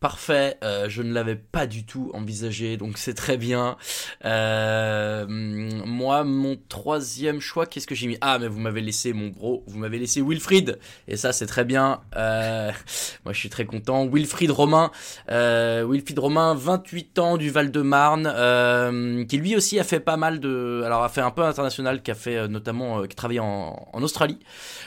Parfait, 0.00 0.56
euh, 0.62 0.88
je 0.88 1.02
ne 1.02 1.12
l'avais 1.12 1.34
pas 1.34 1.66
du 1.66 1.84
tout 1.84 2.12
envisagé, 2.14 2.76
donc 2.76 2.98
c'est 2.98 3.14
très 3.14 3.36
bien. 3.36 3.76
Euh, 4.24 5.26
moi, 5.28 6.22
mon 6.22 6.56
troisième 6.68 7.40
choix, 7.40 7.66
qu'est-ce 7.66 7.88
que 7.88 7.96
j'ai 7.96 8.06
mis? 8.06 8.16
Ah, 8.20 8.38
mais 8.38 8.46
vous 8.46 8.60
m'avez 8.60 8.80
laissé 8.80 9.12
mon 9.12 9.26
bro, 9.26 9.64
vous 9.66 9.76
m'avez 9.76 9.98
laissé 9.98 10.22
Wilfried, 10.22 10.78
et 11.08 11.16
ça 11.16 11.32
c'est 11.32 11.46
très 11.46 11.64
bien. 11.64 12.00
Euh, 12.14 12.70
moi, 13.24 13.32
je 13.32 13.40
suis 13.40 13.48
très 13.48 13.64
content. 13.64 14.06
Wilfried 14.06 14.52
Romain, 14.52 14.92
euh, 15.32 15.84
Wilfried 15.84 16.20
Romain, 16.20 16.54
28 16.54 17.18
ans 17.18 17.36
du 17.36 17.50
Val-de-Marne, 17.50 19.26
qui 19.26 19.36
lui 19.36 19.56
aussi 19.56 19.80
a 19.80 19.84
fait 19.84 19.98
pas 19.98 20.16
mal 20.16 20.38
de, 20.38 20.82
alors 20.86 21.02
a 21.02 21.08
fait 21.08 21.22
un 21.22 21.32
peu 21.32 21.42
international, 21.42 22.02
qui 22.02 22.12
a 22.12 22.14
fait 22.14 22.46
notamment, 22.46 23.02
qui 23.02 23.14
a 23.14 23.16
travaillé 23.16 23.40
en, 23.40 23.88
en 23.92 24.02
Australie, 24.04 24.38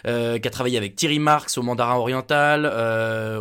qui 0.05 0.09
a 0.09 0.49
travaillé 0.51 0.77
avec 0.77 0.95
Thierry 0.95 1.19
Marx 1.19 1.57
au 1.57 1.63
Mandarin 1.63 1.95
Oriental, 1.95 2.65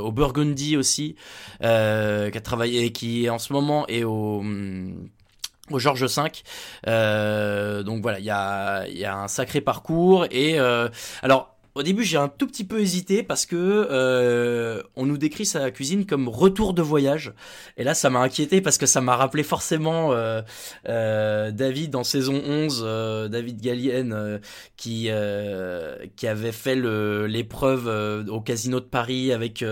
au 0.01 0.11
Burgundy 0.11 0.77
aussi 0.77 1.15
euh, 1.63 2.31
qui 2.31 2.39
a 2.39 2.41
travaillé, 2.41 2.93
qui 2.93 3.29
en 3.31 3.39
ce 3.39 3.53
moment 3.53 3.87
est 3.89 4.05
au 4.05 4.43
au 5.71 5.79
Georges 5.79 6.05
V. 6.05 6.23
Euh, 6.89 7.83
donc 7.83 8.03
voilà, 8.03 8.19
il 8.19 8.25
y 8.25 8.31
a, 8.31 8.87
y 8.89 9.05
a 9.05 9.17
un 9.17 9.29
sacré 9.29 9.61
parcours 9.61 10.27
et 10.31 10.59
euh, 10.59 10.89
alors. 11.23 11.57
Au 11.77 11.83
début, 11.85 12.03
j'ai 12.03 12.17
un 12.17 12.29
tout 12.29 12.49
petit 12.49 12.65
peu 12.65 12.81
hésité 12.81 13.23
parce 13.23 13.47
que 13.47 13.57
euh, 13.57 14.83
on 14.97 15.07
nous 15.07 15.19
décrit 15.19 15.47
sa 15.47 15.71
cuisine 15.71 16.05
comme 16.05 16.29
retour 16.29 16.75
de 16.75 16.83
voyage. 16.83 17.33
Et 17.77 17.85
là, 17.85 17.95
ça 17.95 18.11
m'a 18.11 18.19
inquiété 18.19 18.61
parce 18.61 18.77
que 18.77 18.87
ça 18.87 19.01
m'a 19.01 19.15
rappelé 19.15 19.45
forcément 19.45 20.13
euh, 20.13 20.43
euh, 20.89 21.53
David 21.53 21.95
en 21.95 22.03
saison 22.03 22.43
11, 22.45 22.83
euh, 22.85 23.29
David 23.29 23.61
Gallienne, 23.61 24.41
qui 24.77 25.11
qui 26.17 26.27
avait 26.27 26.53
fait 26.53 26.77
l'épreuve 26.77 28.27
au 28.29 28.41
casino 28.41 28.81
de 28.81 28.85
Paris 28.85 29.33
avec 29.33 29.65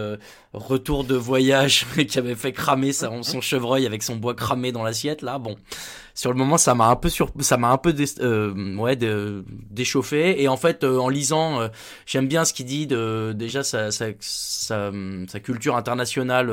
retour 0.52 1.04
de 1.04 1.14
voyage, 1.16 1.86
qui 2.08 2.18
avait 2.18 2.34
fait 2.34 2.52
cramer 2.52 2.92
son 2.92 3.40
chevreuil 3.40 3.86
avec 3.86 4.02
son 4.02 4.16
bois 4.16 4.34
cramé 4.34 4.72
dans 4.72 4.82
l'assiette. 4.84 5.22
Là, 5.22 5.38
bon, 5.38 5.56
sur 6.18 6.32
le 6.32 6.36
moment, 6.36 6.58
ça 6.58 6.74
m'a 6.74 6.88
un 6.88 6.96
peu 6.96 7.10
sur, 7.10 7.30
ça 7.38 7.56
m'a 7.58 7.68
un 7.68 7.76
peu 7.76 7.94
euh, 8.18 8.74
ouais, 8.74 8.96
dé- 8.96 9.40
déchauffé. 9.70 10.42
Et 10.42 10.48
en 10.48 10.56
fait, 10.56 10.82
euh, 10.82 10.98
en 10.98 11.08
lisant, 11.08 11.60
euh, 11.60 11.68
j'aime 12.06 12.26
bien 12.26 12.44
ce 12.44 12.52
qu'il 12.52 12.66
dit 12.66 12.88
de 12.88 13.32
déjà 13.36 13.62
sa, 13.62 13.90
culture 15.44 15.76
internationale. 15.76 16.52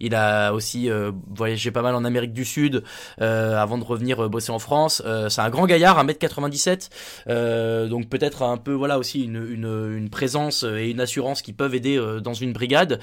il 0.00 0.14
a 0.16 0.52
aussi 0.52 0.90
voyagé 1.32 1.70
pas 1.70 1.82
mal 1.82 1.94
en 1.94 2.04
Amérique 2.04 2.32
du 2.32 2.44
Sud 2.44 2.82
avant 3.18 3.78
de 3.78 3.84
revenir 3.84 4.28
bosser 4.28 4.50
en 4.50 4.58
France. 4.58 5.00
C'est 5.28 5.40
un 5.40 5.50
grand 5.50 5.66
gaillard, 5.66 6.04
1m97, 6.04 6.88
euh, 7.28 7.86
donc 7.86 8.08
peut-être 8.08 8.42
un 8.42 8.56
peu 8.56 8.72
voilà 8.72 8.98
aussi 8.98 9.22
une, 9.22 10.08
présence 10.10 10.64
et 10.64 10.90
une 10.90 11.00
assurance 11.00 11.42
qui 11.42 11.52
peuvent 11.52 11.76
aider 11.76 11.96
dans 12.24 12.34
une 12.34 12.52
brigade. 12.52 12.98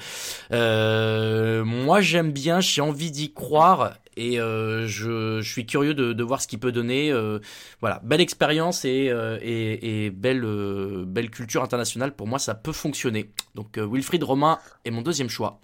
Moi, 0.50 2.00
j'aime 2.02 2.32
bien, 2.32 2.60
j'ai 2.60 2.82
envie 2.82 3.10
d'y 3.10 3.32
croire 3.32 3.94
et 4.18 4.40
euh, 4.40 4.86
je, 4.86 5.40
je 5.40 5.50
suis 5.50 5.64
curieux 5.66 5.94
de, 5.94 6.12
de 6.12 6.22
voir 6.24 6.40
ce 6.42 6.48
qu'il 6.48 6.58
peut 6.58 6.72
donner. 6.72 7.10
Euh, 7.12 7.38
voilà, 7.80 8.00
belle 8.04 8.20
expérience 8.20 8.84
et, 8.84 9.08
euh, 9.10 9.38
et, 9.40 10.06
et 10.06 10.10
belle, 10.10 10.44
euh, 10.44 11.04
belle 11.06 11.30
culture 11.30 11.62
internationale. 11.62 12.14
Pour 12.14 12.26
moi, 12.26 12.38
ça 12.38 12.54
peut 12.54 12.72
fonctionner. 12.72 13.30
Donc, 13.54 13.78
euh, 13.78 13.86
Wilfried 13.90 14.22
Romain 14.24 14.58
est 14.84 14.90
mon 14.90 15.02
deuxième 15.02 15.28
choix. 15.28 15.60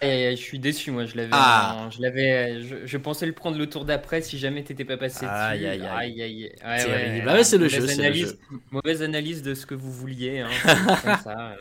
Et 0.00 0.34
je 0.36 0.40
suis 0.42 0.58
déçu, 0.58 0.90
moi. 0.90 1.06
Je 1.06 1.16
l'avais. 1.16 1.28
Ah. 1.32 1.88
Je 1.90 2.02
l'avais. 2.02 2.60
Je, 2.62 2.86
je 2.86 2.96
pensais 2.98 3.24
le 3.24 3.32
prendre 3.32 3.56
le 3.56 3.68
tour 3.68 3.84
d'après 3.84 4.20
si 4.20 4.36
jamais 4.38 4.64
t'étais 4.64 4.84
pas 4.84 4.96
passé 4.96 5.24
Aïe, 5.26 5.60
dessus. 5.60 5.70
aïe, 5.70 5.82
aïe. 5.82 6.22
aïe, 6.22 6.22
aïe. 6.22 6.52
Ouais, 6.64 6.86
ouais, 6.92 7.22
Bah 7.24 7.34
ouais, 7.34 7.44
c'est 7.44 7.58
le 7.58 7.68
jeu, 7.68 7.86
c'est 7.86 7.96
le 7.96 8.02
analyse- 8.02 8.28
jeu. 8.30 8.38
Mauvaise 8.72 9.02
analyse 9.02 9.42
de 9.42 9.54
ce 9.54 9.64
que 9.64 9.74
vous 9.76 9.92
vouliez. 9.92 10.40
Hein, 10.40 10.48
comme 11.04 11.18
ça. 11.22 11.56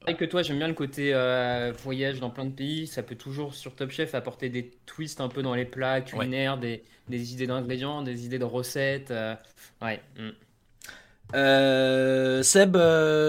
Pareil 0.00 0.16
que 0.16 0.24
toi, 0.24 0.42
j'aime 0.42 0.58
bien 0.58 0.68
le 0.68 0.74
côté 0.74 1.12
euh, 1.14 1.72
voyage 1.82 2.20
dans 2.20 2.30
plein 2.30 2.44
de 2.44 2.52
pays. 2.52 2.86
Ça 2.86 3.02
peut 3.02 3.16
toujours, 3.16 3.54
sur 3.54 3.74
Top 3.74 3.90
Chef, 3.90 4.14
apporter 4.14 4.48
des 4.48 4.70
twists 4.86 5.20
un 5.20 5.28
peu 5.28 5.42
dans 5.42 5.54
les 5.54 5.64
plats 5.64 6.00
culinaires, 6.00 6.58
des, 6.58 6.84
des 7.08 7.32
idées 7.32 7.46
d'ingrédients, 7.46 8.02
des 8.02 8.24
idées 8.26 8.38
de 8.38 8.44
recettes. 8.44 9.10
euh, 9.10 9.34
ouais. 9.82 10.00
mm. 10.16 10.30
Euh, 11.34 12.42
Seb, 12.42 12.76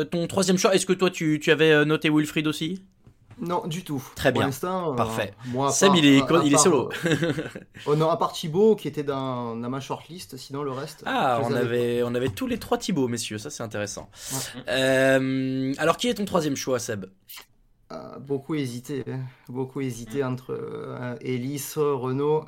ton 0.09 0.27
troisième 0.27 0.57
choix, 0.57 0.73
est-ce 0.73 0.85
que 0.85 0.93
toi 0.93 1.09
tu, 1.11 1.39
tu 1.41 1.51
avais 1.51 1.83
noté 1.85 2.09
Wilfried 2.09 2.47
aussi? 2.47 2.81
Non, 3.41 3.65
du 3.67 3.83
tout. 3.83 4.03
Très 4.15 4.31
Pour 4.31 4.39
bien. 4.41 4.47
l'instant, 4.47 4.93
euh, 4.93 4.95
Parfait. 4.95 5.33
moi, 5.47 5.71
part- 5.87 5.95
il 5.95 6.05
est, 6.05 6.17
il 6.17 6.51
part, 6.51 6.59
solo. 6.59 6.89
euh, 7.05 7.33
Oh 7.85 7.95
non, 7.95 8.09
à 8.09 8.17
part 8.17 8.33
Thibaut 8.33 8.75
qui 8.75 8.87
était 8.87 9.03
dans, 9.03 9.55
dans 9.55 9.69
ma 9.69 9.79
shortlist, 9.79 10.35
sinon 10.37 10.63
le 10.63 10.71
reste. 10.71 11.03
Ah, 11.05 11.39
on 11.43 11.53
avait, 11.53 12.03
on 12.03 12.13
avait 12.15 12.29
tous 12.29 12.47
les 12.47 12.57
trois 12.57 12.77
Thibaut, 12.77 13.07
messieurs, 13.07 13.37
ça 13.37 13.49
c'est 13.49 13.63
intéressant. 13.63 14.09
Euh, 14.67 15.73
alors, 15.77 15.97
qui 15.97 16.07
est 16.09 16.13
ton 16.15 16.25
troisième 16.25 16.55
choix, 16.55 16.79
Seb? 16.79 17.05
Euh, 17.91 18.19
beaucoup 18.19 18.53
hésité, 18.55 19.03
hein. 19.11 19.21
beaucoup 19.47 19.81
hésité 19.81 20.23
entre 20.23 20.51
euh, 20.53 21.15
Elise, 21.21 21.73
Renault. 21.77 22.45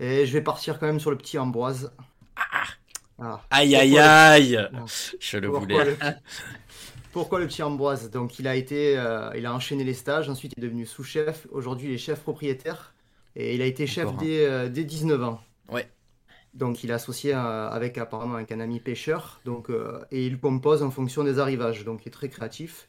Et 0.00 0.26
je 0.26 0.32
vais 0.32 0.42
partir 0.42 0.78
quand 0.78 0.86
même 0.86 1.00
sur 1.00 1.10
le 1.10 1.16
petit 1.16 1.38
Ambroise. 1.38 1.92
Ah. 3.24 3.40
Aïe 3.50 3.76
aïe 3.76 3.90
Pourquoi 3.90 4.02
le- 4.02 4.08
aïe 4.10 4.68
Non. 4.72 4.84
Je 5.20 5.36
le 5.38 5.48
voulais. 5.48 5.84
le 5.84 5.96
Pourquoi 7.12 7.40
le 7.40 7.46
petit 7.46 7.62
Ambroise 7.62 8.10
Donc 8.10 8.38
il 8.38 8.48
a 8.48 8.56
été, 8.56 8.98
euh, 8.98 9.30
il 9.36 9.46
a 9.46 9.54
enchaîné 9.54 9.84
les 9.84 9.94
stages, 9.94 10.28
ensuite 10.30 10.52
il 10.56 10.64
est 10.64 10.66
devenu 10.66 10.86
sous-chef, 10.86 11.46
aujourd'hui 11.50 11.88
il 11.88 11.94
est 11.94 11.98
chef 11.98 12.20
propriétaire 12.22 12.94
et 13.36 13.54
il 13.54 13.62
a 13.62 13.66
été 13.66 13.86
chef 13.86 14.16
dès, 14.16 14.46
euh, 14.46 14.68
dès 14.70 14.84
19 14.84 15.22
ans. 15.22 15.40
Ouais. 15.70 15.88
Donc 16.54 16.84
il 16.84 16.90
est 16.90 16.94
associé 16.94 17.34
euh, 17.34 17.68
avec 17.70 17.98
apparemment 17.98 18.34
avec 18.36 18.52
un 18.52 18.60
ami 18.60 18.80
pêcheur, 18.80 19.40
donc 19.44 19.70
et 20.10 20.26
il 20.26 20.38
compose 20.40 20.82
en 20.82 20.90
fonction 20.90 21.24
des 21.24 21.38
arrivages, 21.38 21.84
donc 21.84 22.04
il 22.04 22.08
est 22.08 22.12
très 22.12 22.28
créatif. 22.28 22.88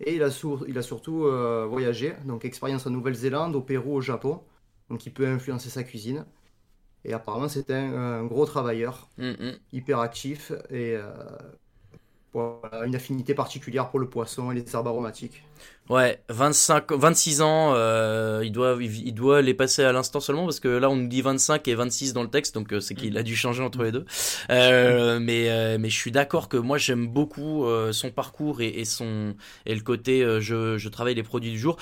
Et 0.00 0.16
il 0.16 0.22
a, 0.22 0.30
sur- 0.30 0.68
il 0.68 0.78
a 0.78 0.82
surtout 0.82 1.20
voyagé, 1.68 2.14
donc 2.26 2.44
expérience 2.44 2.86
en 2.86 2.90
Nouvelle-Zélande, 2.90 3.54
au 3.56 3.62
Pérou, 3.62 3.94
au 3.96 4.00
Japon, 4.00 4.40
donc 4.90 5.06
il 5.06 5.12
peut 5.14 5.26
influencer 5.26 5.70
sa 5.70 5.84
cuisine. 5.84 6.26
Et 7.04 7.12
apparemment 7.14 7.48
c'est 7.48 7.70
un, 7.70 7.94
un 7.94 8.24
gros 8.26 8.46
travailleur, 8.46 9.08
Mm, 9.18 9.30
mm. 9.30 9.58
hyper 9.72 10.00
actif 10.00 10.52
et 10.70 10.96
euh, 10.96 11.12
voilà, 12.32 12.86
une 12.86 12.94
affinité 12.94 13.34
particulière 13.34 13.90
pour 13.90 14.00
le 14.00 14.08
poisson 14.08 14.50
et 14.50 14.54
les 14.54 14.74
herbes 14.74 14.88
aromatiques. 14.88 15.44
Ouais, 15.88 16.22
25, 16.28 16.92
26 16.92 17.42
ans, 17.42 17.72
euh, 17.74 18.40
il, 18.44 18.52
doit, 18.52 18.78
il, 18.80 19.12
doit 19.12 19.42
les 19.42 19.52
passer 19.52 19.82
à 19.82 19.92
l'instant 19.92 20.20
seulement 20.20 20.44
parce 20.44 20.60
que 20.60 20.68
là 20.68 20.88
on 20.88 20.96
nous 20.96 21.08
dit 21.08 21.22
25 21.22 21.66
et 21.68 21.74
26 21.74 22.12
dans 22.12 22.22
le 22.22 22.30
texte, 22.30 22.54
donc 22.54 22.72
euh, 22.72 22.80
c'est 22.80 22.94
qu'il 22.94 23.18
a 23.18 23.22
dû 23.24 23.34
changer 23.36 23.62
entre 23.62 23.82
les 23.82 23.90
deux. 23.92 24.04
Euh, 24.50 25.18
mais, 25.20 25.50
euh, 25.50 25.78
mais 25.78 25.90
je 25.90 25.96
suis 25.96 26.12
d'accord 26.12 26.48
que 26.48 26.56
moi 26.56 26.78
j'aime 26.78 27.08
beaucoup 27.08 27.66
euh, 27.66 27.92
son 27.92 28.10
parcours 28.10 28.60
et, 28.62 28.68
et, 28.68 28.84
son, 28.84 29.34
et 29.66 29.74
le 29.74 29.80
côté 29.82 30.22
euh, 30.22 30.40
je, 30.40 30.78
je 30.78 30.88
travaille 30.88 31.14
les 31.16 31.24
produits 31.24 31.50
du 31.50 31.58
jour. 31.58 31.76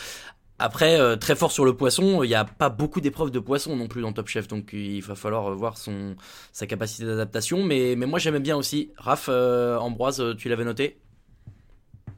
Après, 0.61 1.01
euh, 1.01 1.17
très 1.17 1.35
fort 1.37 1.51
sur 1.53 1.65
le 1.65 1.75
poisson, 1.77 2.23
il 2.23 2.29
n'y 2.29 2.35
a 2.35 2.45
pas 2.45 2.69
beaucoup 2.69 3.01
d'épreuves 3.01 3.31
de 3.31 3.39
poisson 3.39 3.77
non 3.77 3.89
plus 3.89 4.03
dans 4.03 4.13
Top 4.13 4.29
Chef, 4.29 4.47
donc 4.47 4.71
il 4.75 5.01
va 5.01 5.15
falloir 5.15 5.55
voir 5.57 5.79
son, 5.79 6.17
sa 6.53 6.67
capacité 6.67 7.07
d'adaptation. 7.07 7.65
Mais, 7.65 7.95
mais 7.97 8.07
moi 8.07 8.19
j'aimais 8.19 8.41
bien 8.41 8.57
aussi. 8.57 8.93
Raph, 8.99 9.27
euh, 9.31 9.79
Ambroise, 9.79 10.23
tu 10.39 10.49
l'avais 10.51 10.65
noté? 10.65 11.01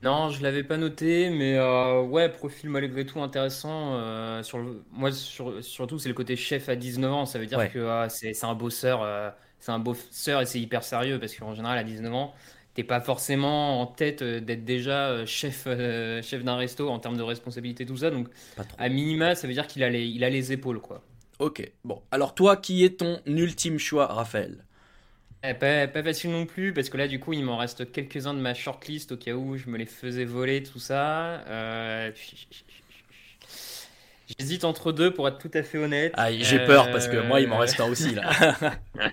Non, 0.03 0.31
je 0.31 0.43
l'avais 0.43 0.65
pas 0.65 0.79
noté, 0.79 1.31
mais 1.31 1.57
euh, 1.57 2.03
ouais, 2.03 2.29
profil 2.29 2.69
malgré 2.71 3.07
tout 3.07 3.23
intéressant. 3.23 3.95
euh, 3.95 4.43
sur 4.43 4.59
le, 4.59 4.85
moi, 4.91 5.13
sur- 5.13 5.63
surtout, 5.63 5.99
c'est 6.01 6.09
le 6.09 6.15
côté 6.15 6.35
chef 6.35 6.69
à 6.69 6.75
19 6.75 7.13
ans. 7.13 7.25
Ça 7.25 7.39
veut 7.39 7.47
dire 7.47 7.65
Ouais. 7.65 7.69
que 7.69 7.79
ah, 7.87 8.09
c'est 8.09 8.35
c'est 8.35 8.47
un 8.47 8.55
bosseur, 8.55 9.03
euh, 9.03 9.31
c'est 9.61 9.71
un 9.71 9.79
bosseur 9.79 10.41
et 10.41 10.47
c'est 10.47 10.61
hyper 10.61 10.83
sérieux 10.83 11.21
parce 11.21 11.37
qu'en 11.37 11.55
général, 11.55 11.79
à 11.79 11.85
19 11.85 12.13
ans, 12.13 12.35
t'es 12.75 12.85
pas 12.85 13.01
forcément 13.01 13.81
en 13.81 13.87
tête 13.87 14.23
euh, 14.23 14.41
d'être 14.41 14.65
déjà 14.65 15.09
euh, 15.11 15.27
chef, 15.27 15.65
euh, 15.67 16.23
chef 16.23 16.45
d'un 16.45 16.57
resto 16.57 16.89
en 16.89 16.99
termes 16.99 17.17
de 17.17 17.23
responsabilité, 17.23 17.87
tout 17.87 17.97
ça. 17.99 18.11
Donc, 18.11 18.29
à 18.79 18.89
minima, 18.89 19.35
ça 19.35 19.47
veut 19.47 19.55
dire 19.55 19.67
qu'il 19.67 19.83
a 19.83 19.91
les, 19.91 20.07
il 20.07 20.25
a 20.25 20.31
les 20.31 20.53
épaules, 20.53 20.81
quoi. 20.81 21.03
Ok, 21.39 21.73
bon. 21.85 22.03
Alors 22.11 22.35
toi, 22.35 22.57
qui 22.57 22.85
est 22.85 22.99
ton 22.99 23.21
ultime 23.27 23.79
choix, 23.79 24.07
Raphaël? 24.07 24.65
Eh, 25.45 25.55
Pas, 25.55 25.89
pas 25.89 26.03
facile 26.05 26.31
non 26.31 26.47
plus, 26.47 26.73
parce 26.73 26.89
que 26.89 26.97
là, 26.97 27.09
du 27.09 27.19
coup, 27.19 27.33
il 27.33 27.45
m'en 27.45 27.57
reste 27.57 27.91
quelques-uns 27.91 28.35
de 28.35 28.39
ma 28.39 28.55
shortlist 28.55 29.13
au 29.13 29.17
cas 29.17 29.33
où 29.33 29.57
je 29.57 29.69
me 29.69 29.77
les 29.77 29.87
faisais 29.87 30.25
voler, 30.25 30.63
tout 30.63 30.79
ça. 30.79 31.41
Euh, 31.49 32.13
J'hésite 34.39 34.65
entre 34.65 34.93
deux 34.93 35.13
pour 35.13 35.27
être 35.29 35.39
tout 35.39 35.51
à 35.53 35.63
fait 35.63 35.79
honnête. 35.79 36.13
Ah, 36.17 36.33
j'ai 36.33 36.61
peur 36.61 36.91
parce 36.91 37.09
que 37.09 37.17
moi, 37.17 37.41
il 37.41 37.49
m'en 37.49 37.59
reste 37.59 37.81
un 37.81 37.87
aussi, 37.87 38.15
là. 38.15 38.31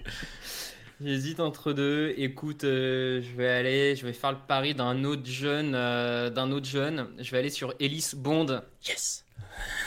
J'hésite 1.01 1.39
entre 1.39 1.71
deux. 1.71 2.13
Écoute, 2.17 2.65
euh, 2.65 3.21
je 3.21 3.33
vais 3.35 3.47
aller, 3.47 3.95
je 3.95 4.05
vais 4.05 4.11
faire 4.11 4.33
le 4.33 4.37
pari 4.45 4.75
d'un 4.75 5.05
autre 5.05 5.25
jeune, 5.25 5.73
euh, 5.73 6.29
d'un 6.29 6.51
autre 6.51 6.65
jeune. 6.67 7.07
Je 7.19 7.31
vais 7.31 7.37
aller 7.37 7.49
sur 7.49 7.73
Ellis 7.79 8.11
Bond. 8.17 8.61
Yes. 8.85 9.25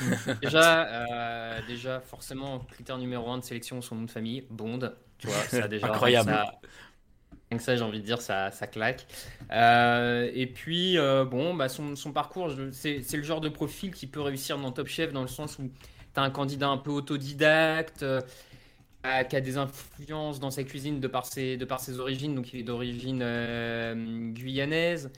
Déjà, 0.42 0.87
euh, 0.87 1.61
déjà, 1.66 2.01
forcément, 2.01 2.61
critère 2.61 2.98
numéro 2.98 3.31
un 3.31 3.38
de 3.38 3.44
sélection, 3.44 3.81
son 3.83 3.96
nom 3.96 4.03
de 4.05 4.11
famille, 4.11 4.46
Bond. 4.51 4.92
Tu 5.18 5.27
vois, 5.29 5.37
ça 5.48 5.68
déjà. 5.68 5.87
Incroyable. 5.88 6.31
ça- 6.31 6.53
donc 7.51 7.61
ça, 7.61 7.77
j'ai 7.77 7.83
envie 7.83 8.01
de 8.01 8.05
dire, 8.07 8.20
ça, 8.22 8.51
ça 8.51 8.66
claque. 8.66 9.07
Euh, 9.53 10.31
et 10.35 10.46
puis, 10.46 10.96
euh, 10.98 11.25
bon, 11.27 11.55
bah, 11.55 11.68
son, 11.68 11.96
son 11.96 12.12
parcours, 12.12 12.51
c'est 12.72 13.03
le 13.12 13.22
genre 13.22 13.40
de 13.42 13.51
profil 13.51 13.92
qui 13.92 14.07
peut 14.07 14.20
réussir 14.22 14.59
dans 14.59 14.72
Top 14.72 14.87
Chef 14.88 15.12
dans 15.12 15.22
le 15.22 15.29
sens 15.29 15.59
où 15.59 15.70
tu 16.14 16.20
as 16.20 16.22
un 16.22 16.31
candidat 16.31 16.68
un 16.68 16.79
peu 16.79 16.90
autodidacte, 16.90 18.05
euh, 19.05 19.25
qui 19.25 19.35
a 19.35 19.41
des 19.41 19.57
influences 19.57 20.38
dans 20.38 20.53
sa 20.53 20.62
cuisine 20.62 21.01
de 21.01 21.09
par 21.09 21.27
ses, 21.27 21.57
de 21.57 21.65
par 21.65 21.81
ses 21.81 21.99
origines. 21.99 22.35
Donc, 22.37 22.53
il 22.53 22.61
est 22.61 22.62
d'origine 22.62 23.21
euh, 23.23 24.31
guyanaise. 24.33 25.11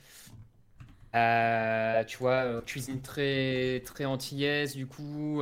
Euh, 1.15 2.03
tu 2.03 2.17
vois, 2.17 2.61
cuisine 2.65 3.01
très, 3.01 3.81
très 3.85 4.05
antillaise, 4.05 4.75
du 4.75 4.85
coup. 4.85 5.41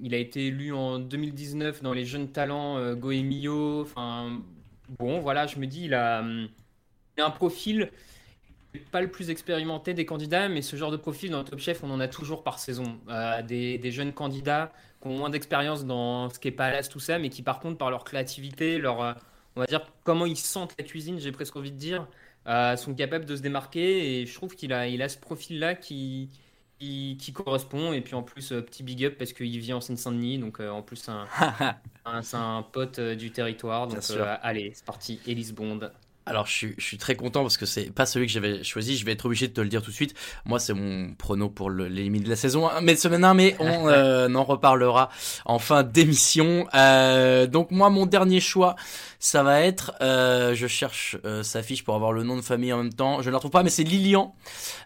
il 0.00 0.14
a 0.14 0.16
été 0.16 0.46
élu 0.46 0.72
en 0.72 0.98
2019 0.98 1.82
dans 1.82 1.92
les 1.92 2.04
jeunes 2.04 2.30
talents 2.30 2.78
euh, 2.78 2.94
Goemio. 2.94 3.82
Enfin, 3.82 4.40
bon, 4.98 5.18
voilà, 5.18 5.46
je 5.46 5.58
me 5.58 5.66
dis, 5.66 5.84
il 5.84 5.94
a, 5.94 6.24
un 7.18 7.30
profil 7.30 7.90
pas 8.92 9.00
le 9.00 9.10
plus 9.10 9.30
expérimenté 9.30 9.92
des 9.92 10.06
candidats, 10.06 10.48
mais 10.48 10.62
ce 10.62 10.76
genre 10.76 10.90
de 10.90 10.96
profil 10.98 11.30
dans 11.30 11.44
Top 11.44 11.58
Chef, 11.58 11.82
on 11.82 11.90
en 11.90 11.98
a 11.98 12.08
toujours 12.08 12.42
par 12.44 12.58
saison. 12.58 13.00
Des, 13.46 13.78
des 13.78 13.90
jeunes 13.90 14.12
candidats 14.12 14.72
qui 15.06 15.12
ont 15.14 15.18
moins 15.18 15.30
d'expérience 15.30 15.84
dans 15.84 16.28
ce 16.30 16.38
qui 16.38 16.48
est 16.48 16.52
palace, 16.52 16.88
tout 16.88 17.00
ça, 17.00 17.18
mais 17.18 17.28
qui 17.30 17.42
par 17.42 17.60
contre, 17.60 17.78
par 17.78 17.90
leur 17.90 18.04
créativité, 18.04 18.78
leur, 18.78 19.02
euh, 19.02 19.12
on 19.56 19.60
va 19.60 19.66
dire, 19.66 19.80
comment 20.04 20.26
ils 20.26 20.36
sentent 20.36 20.74
la 20.78 20.84
cuisine, 20.84 21.18
j'ai 21.18 21.32
presque 21.32 21.56
envie 21.56 21.72
de 21.72 21.76
dire, 21.78 22.06
euh, 22.46 22.76
sont 22.76 22.94
capables 22.94 23.24
de 23.24 23.36
se 23.36 23.42
démarquer. 23.42 24.20
Et 24.22 24.26
je 24.26 24.34
trouve 24.34 24.54
qu'il 24.54 24.72
a, 24.72 24.86
il 24.88 25.02
a 25.02 25.08
ce 25.08 25.18
profil-là 25.18 25.74
qui, 25.74 26.30
qui, 26.78 27.16
qui 27.20 27.32
correspond. 27.32 27.92
Et 27.92 28.00
puis 28.00 28.14
en 28.14 28.22
plus, 28.22 28.52
euh, 28.52 28.60
petit 28.62 28.82
big 28.82 29.04
up 29.04 29.16
parce 29.18 29.32
qu'il 29.32 29.58
vit 29.58 29.72
en 29.72 29.80
Seine-Saint-Denis, 29.80 30.38
donc 30.38 30.60
euh, 30.60 30.70
en 30.70 30.82
plus, 30.82 31.08
un, 31.08 31.26
un- 32.04 32.22
c'est 32.22 32.36
un 32.36 32.62
pote 32.62 33.00
du 33.00 33.32
territoire. 33.32 33.88
Donc 33.88 34.02
allez, 34.42 34.72
c'est 34.74 34.84
parti, 34.84 35.20
Elise 35.26 35.52
Bond. 35.54 35.90
Alors 36.28 36.46
je 36.46 36.52
suis, 36.52 36.74
je 36.76 36.84
suis 36.84 36.98
très 36.98 37.14
content 37.14 37.42
parce 37.42 37.56
que 37.56 37.66
c'est 37.66 37.90
pas 37.92 38.04
celui 38.04 38.26
que 38.26 38.32
j'avais 38.32 38.64
choisi. 38.64 38.96
Je 38.96 39.04
vais 39.06 39.12
être 39.12 39.24
obligé 39.26 39.46
de 39.46 39.52
te 39.52 39.60
le 39.60 39.68
dire 39.68 39.80
tout 39.80 39.90
de 39.90 39.94
suite. 39.94 40.12
Moi, 40.44 40.58
c'est 40.58 40.74
mon 40.74 41.14
prono 41.14 41.48
pour 41.48 41.70
le- 41.70 41.86
les 41.86 42.02
limites 42.02 42.24
de 42.24 42.28
la 42.30 42.34
saison 42.36 42.68
1, 42.68 42.80
mais 42.80 42.94
de 42.94 42.98
semaine 42.98 43.22
1, 43.24 43.34
mais 43.34 43.54
on 43.60 43.86
euh, 43.88 44.34
en 44.34 44.42
reparlera 44.44 45.08
en 45.44 45.60
fin 45.60 45.84
d'émission. 45.84 46.66
Euh, 46.74 47.46
donc 47.46 47.70
moi, 47.70 47.90
mon 47.90 48.06
dernier 48.06 48.40
choix, 48.40 48.74
ça 49.20 49.44
va 49.44 49.60
être, 49.60 49.92
euh, 50.00 50.54
je 50.56 50.66
cherche 50.66 51.16
euh, 51.24 51.44
sa 51.44 51.62
fiche 51.62 51.84
pour 51.84 51.94
avoir 51.94 52.12
le 52.12 52.24
nom 52.24 52.34
de 52.36 52.42
famille 52.42 52.72
en 52.72 52.78
même 52.82 52.92
temps. 52.92 53.22
Je 53.22 53.26
ne 53.28 53.30
la 53.30 53.36
retrouve 53.38 53.52
pas, 53.52 53.62
mais 53.62 53.70
c'est 53.70 53.84
Lilian. 53.84 54.34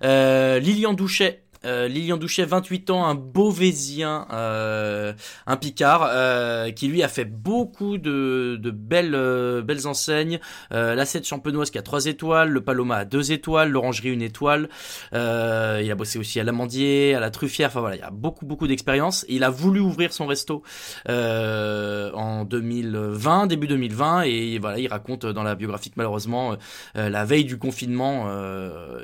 Euh, 0.05 0.59
Lilian 0.59 0.93
Douchet. 0.93 1.43
Euh, 1.67 1.89
Lilian 1.89 2.17
Douchet, 2.17 2.45
28 2.47 2.91
ans, 2.91 3.05
un 3.07 3.15
Beauvaisien, 3.15 4.27
euh, 4.33 5.13
un 5.47 5.57
Picard, 5.57 6.09
euh, 6.11 6.71
qui 6.71 6.89
lui 6.89 7.03
a 7.03 7.09
fait 7.09 7.27
beaucoup 7.27 7.99
de, 7.99 8.59
euh, 8.93 9.63
belles 9.63 9.87
enseignes. 9.87 10.41
Euh, 10.73 10.95
la 10.95 11.05
7 11.05 11.27
champenoise 11.27 11.71
qui 11.71 11.77
a 11.79 11.83
3 11.83 12.07
étoiles, 12.07 12.49
le 12.49 12.63
Paloma 12.63 12.97
a 12.97 13.05
2 13.05 13.33
étoiles, 13.33 13.71
l'Orangerie 13.71 14.11
une 14.11 14.23
étoile. 14.23 14.69
Il 15.13 15.19
a 15.91 15.95
bossé 15.97 16.19
aussi 16.19 16.41
à 16.41 16.45
l'Amandier, 16.45 17.15
à 17.15 17.21
la 17.21 17.31
Truffière. 17.31 17.69
Enfin 17.69 17.81
voilà, 17.81 17.97
il 17.97 18.01
y 18.01 18.03
a 18.03 18.11
beaucoup 18.11 18.47
beaucoup 18.47 18.67
d'expérience. 18.67 19.27
Il 19.29 19.45
a 19.45 19.51
voulu 19.51 19.81
ouvrir 19.81 20.13
son 20.13 20.27
resto 20.27 20.63
en 21.07 22.45
2020, 22.45 23.47
début 23.47 23.67
2020, 23.67 24.23
et 24.23 24.59
voilà, 24.59 24.79
il 24.79 24.89
raconte 24.89 25.27
dans 25.27 25.43
la 25.43 25.55
biographie 25.55 25.91
que 25.91 25.95
malheureusement 25.97 26.57
la 26.95 27.25
veille 27.25 27.45
du 27.45 27.59
confinement, 27.59 28.29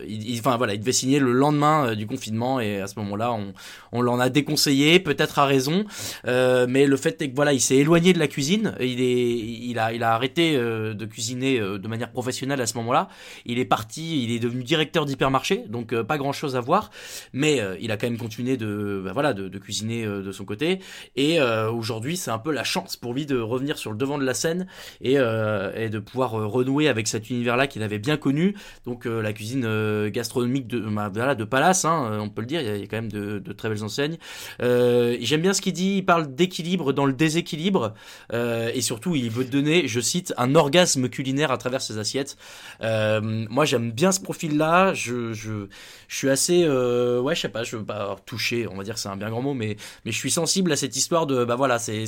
il, 0.06 0.28
il- 0.30 0.38
enfin 0.38 0.56
voilà, 0.56 0.74
il 0.74 0.80
devait 0.80 0.92
signer 0.92 1.18
le 1.18 1.32
lendemain 1.32 1.94
du 1.94 2.06
confinement, 2.06 2.45
et 2.60 2.80
à 2.80 2.86
ce 2.86 2.98
moment-là, 3.00 3.32
on, 3.32 3.52
on 3.92 4.02
l'en 4.02 4.18
a 4.18 4.28
déconseillé, 4.28 5.00
peut-être 5.00 5.38
à 5.38 5.46
raison, 5.46 5.84
euh, 6.26 6.66
mais 6.68 6.86
le 6.86 6.96
fait 6.96 7.20
est 7.22 7.30
que 7.30 7.34
voilà, 7.34 7.52
il 7.52 7.60
s'est 7.60 7.76
éloigné 7.76 8.12
de 8.12 8.18
la 8.18 8.28
cuisine, 8.28 8.74
il 8.80 9.00
est, 9.00 9.38
il 9.70 9.78
a, 9.78 9.92
il 9.92 10.02
a 10.02 10.14
arrêté 10.14 10.56
euh, 10.56 10.94
de 10.94 11.06
cuisiner 11.06 11.58
euh, 11.58 11.78
de 11.78 11.88
manière 11.88 12.10
professionnelle 12.10 12.60
à 12.60 12.66
ce 12.66 12.76
moment-là. 12.78 13.08
Il 13.44 13.58
est 13.58 13.64
parti, 13.64 14.24
il 14.24 14.30
est 14.30 14.38
devenu 14.38 14.62
directeur 14.62 15.06
d'hypermarché, 15.06 15.64
donc 15.68 15.92
euh, 15.92 16.04
pas 16.04 16.18
grand-chose 16.18 16.56
à 16.56 16.60
voir, 16.60 16.90
mais 17.32 17.60
euh, 17.60 17.76
il 17.80 17.90
a 17.92 17.96
quand 17.96 18.06
même 18.08 18.18
continué 18.18 18.56
de, 18.56 19.02
bah, 19.04 19.12
voilà, 19.12 19.34
de, 19.34 19.48
de 19.48 19.58
cuisiner 19.58 20.04
euh, 20.04 20.22
de 20.22 20.32
son 20.32 20.44
côté. 20.44 20.80
Et 21.16 21.38
aujourd'hui, 21.40 22.16
c'est 22.16 22.30
un 22.30 22.38
peu 22.38 22.52
la 22.52 22.64
chance 22.64 22.96
pour 22.96 23.14
lui 23.14 23.26
de 23.26 23.38
revenir 23.38 23.78
sur 23.78 23.90
le 23.90 23.96
devant 23.96 24.18
de 24.18 24.24
la 24.24 24.34
scène 24.34 24.66
et, 25.00 25.14
et 25.14 25.88
de 25.88 25.98
pouvoir 25.98 26.30
renouer 26.32 26.88
avec 26.88 27.08
cet 27.08 27.30
univers-là 27.30 27.66
qu'il 27.66 27.82
avait 27.82 27.98
bien 27.98 28.16
connu. 28.16 28.54
Donc 28.84 29.04
la 29.06 29.32
cuisine 29.32 30.08
gastronomique 30.08 30.66
de, 30.66 30.80
bah, 30.80 31.10
voilà, 31.12 31.34
de 31.34 31.44
Palace, 31.44 31.84
hein, 31.84 32.28
peut 32.36 32.42
le 32.42 32.46
dire, 32.46 32.60
il 32.60 32.80
y 32.80 32.82
a, 32.82 32.86
quand 32.86 32.96
même 32.96 33.10
de, 33.10 33.40
très 33.52 33.68
belles 33.68 33.82
enseignes. 33.82 34.18
Euh, 34.62 35.16
J'aime 35.20 35.42
bien 35.42 35.52
ce 35.52 35.60
qu'il 35.60 35.72
dit, 35.72 35.96
il 35.96 36.04
parle 36.04 36.34
d'équilibre 36.34 36.92
dans 36.92 37.06
le 37.06 37.12
déséquilibre, 37.12 37.94
euh, 38.32 38.70
et 38.74 38.80
surtout 38.80 39.16
il 39.16 39.30
veut 39.30 39.44
donner, 39.44 39.88
je 39.88 40.00
cite, 40.00 40.32
un 40.36 40.54
orgasme 40.54 41.08
culinaire 41.08 41.50
à 41.50 41.58
travers 41.58 41.80
ses 41.80 41.98
assiettes. 41.98 42.36
Euh, 42.82 43.46
moi 43.50 43.64
j'aime 43.64 43.90
bien 43.90 44.12
ce 44.12 44.20
profil-là, 44.20 44.94
je, 44.94 45.32
je, 45.32 45.66
suis 46.08 46.28
assez, 46.28 46.68
ouais 46.68 47.34
je 47.34 47.40
sais 47.40 47.48
pas, 47.48 47.64
je 47.64 47.76
veux 47.76 47.84
pas 47.84 48.16
toucher, 48.26 48.68
on 48.68 48.76
va 48.76 48.84
dire 48.84 48.98
c'est 48.98 49.08
un 49.08 49.16
bien 49.16 49.30
grand 49.30 49.42
mot, 49.42 49.54
mais, 49.54 49.76
mais 50.04 50.12
je 50.12 50.16
suis 50.16 50.30
sensible 50.30 50.70
à 50.72 50.76
cette 50.76 50.94
histoire 50.96 51.26
de, 51.26 51.44
bah 51.44 51.56
voilà, 51.56 51.78
c'est 51.78 52.04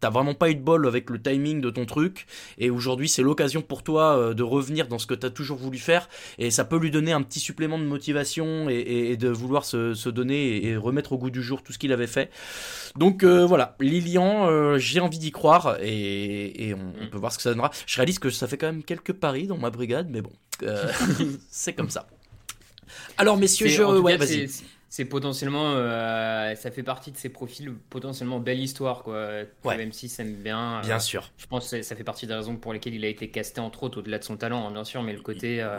t'as 0.00 0.10
vraiment 0.10 0.34
pas 0.34 0.50
eu 0.50 0.54
de 0.54 0.60
bol 0.60 0.86
avec 0.86 1.10
le 1.10 1.20
timing 1.20 1.60
de 1.60 1.70
ton 1.70 1.86
truc. 1.86 2.26
Et 2.58 2.70
aujourd'hui 2.70 3.08
c'est 3.08 3.22
l'occasion 3.22 3.62
pour 3.62 3.82
toi 3.82 4.16
euh, 4.16 4.34
de 4.34 4.42
revenir 4.42 4.88
dans 4.88 4.98
ce 4.98 5.06
que 5.06 5.14
t'as 5.14 5.30
toujours 5.30 5.58
voulu 5.58 5.78
faire. 5.78 6.08
Et 6.38 6.50
ça 6.50 6.64
peut 6.64 6.78
lui 6.78 6.90
donner 6.90 7.12
un 7.12 7.22
petit 7.22 7.40
supplément 7.40 7.78
de 7.78 7.84
motivation 7.84 8.68
et, 8.68 9.16
de 9.16 9.28
vouloir 9.28 9.64
se, 9.64 10.08
donner 10.08 10.66
et, 10.66 10.76
remettre 10.76 11.12
au 11.12 11.18
goût 11.18 11.30
du 11.30 11.42
jour 11.42 11.62
tout 11.62 11.72
ce 11.72 11.78
qu'il 11.78 11.92
avait 11.92 12.06
fait. 12.06 12.30
Donc 12.96 13.22
euh, 13.22 13.46
voilà. 13.46 13.76
Lilian 13.80 14.48
euh, 14.48 14.78
j'ai 14.78 15.00
envie 15.00 15.18
d'y 15.18 15.30
croire 15.30 15.76
et, 15.82 16.74
on, 16.74 17.08
peut 17.08 17.18
voir 17.18 17.32
ce 17.32 17.36
que 17.36 17.42
ça 17.42 17.50
donnera. 17.50 17.70
Je 17.86 17.96
réalise 17.96 18.18
que 18.18 18.30
ça 18.30 18.48
fait 18.48 18.56
quand 18.56 18.66
même 18.66 18.82
quelques 18.82 19.12
paris 19.12 19.46
dans 19.46 19.58
ma 19.58 19.70
brigade 19.70 20.08
mais 20.10 20.22
bon 20.22 20.32
c'est 21.50 21.72
comme 21.72 21.90
ça. 21.90 22.06
Alors 23.16 23.36
messieurs 23.36 23.68
je 23.68 23.82
ouais, 23.82 24.16
vas-y 24.16 24.48
c'est 24.90 25.04
potentiellement, 25.04 25.74
euh, 25.76 26.52
ça 26.56 26.72
fait 26.72 26.82
partie 26.82 27.12
de 27.12 27.16
ces 27.16 27.28
profils 27.28 27.72
potentiellement 27.90 28.40
belle 28.40 28.58
histoire 28.58 29.04
quoi. 29.04 29.44
Même 29.64 29.92
si 29.92 30.08
ça 30.08 30.24
aime 30.24 30.34
bien. 30.34 30.78
Euh, 30.78 30.82
bien 30.82 30.98
sûr. 30.98 31.30
Je 31.38 31.46
pense 31.46 31.70
que 31.70 31.82
ça 31.82 31.94
fait 31.94 32.02
partie 32.02 32.26
des 32.26 32.34
raisons 32.34 32.56
pour 32.56 32.72
lesquelles 32.72 32.94
il 32.94 33.04
a 33.04 33.08
été 33.08 33.30
casté 33.30 33.60
entre 33.60 33.84
autres 33.84 34.00
au-delà 34.00 34.18
de 34.18 34.24
son 34.24 34.36
talent, 34.36 34.66
hein, 34.66 34.72
bien 34.72 34.82
sûr, 34.82 35.04
mais 35.04 35.12
le 35.12 35.20
côté, 35.20 35.62
euh, 35.62 35.78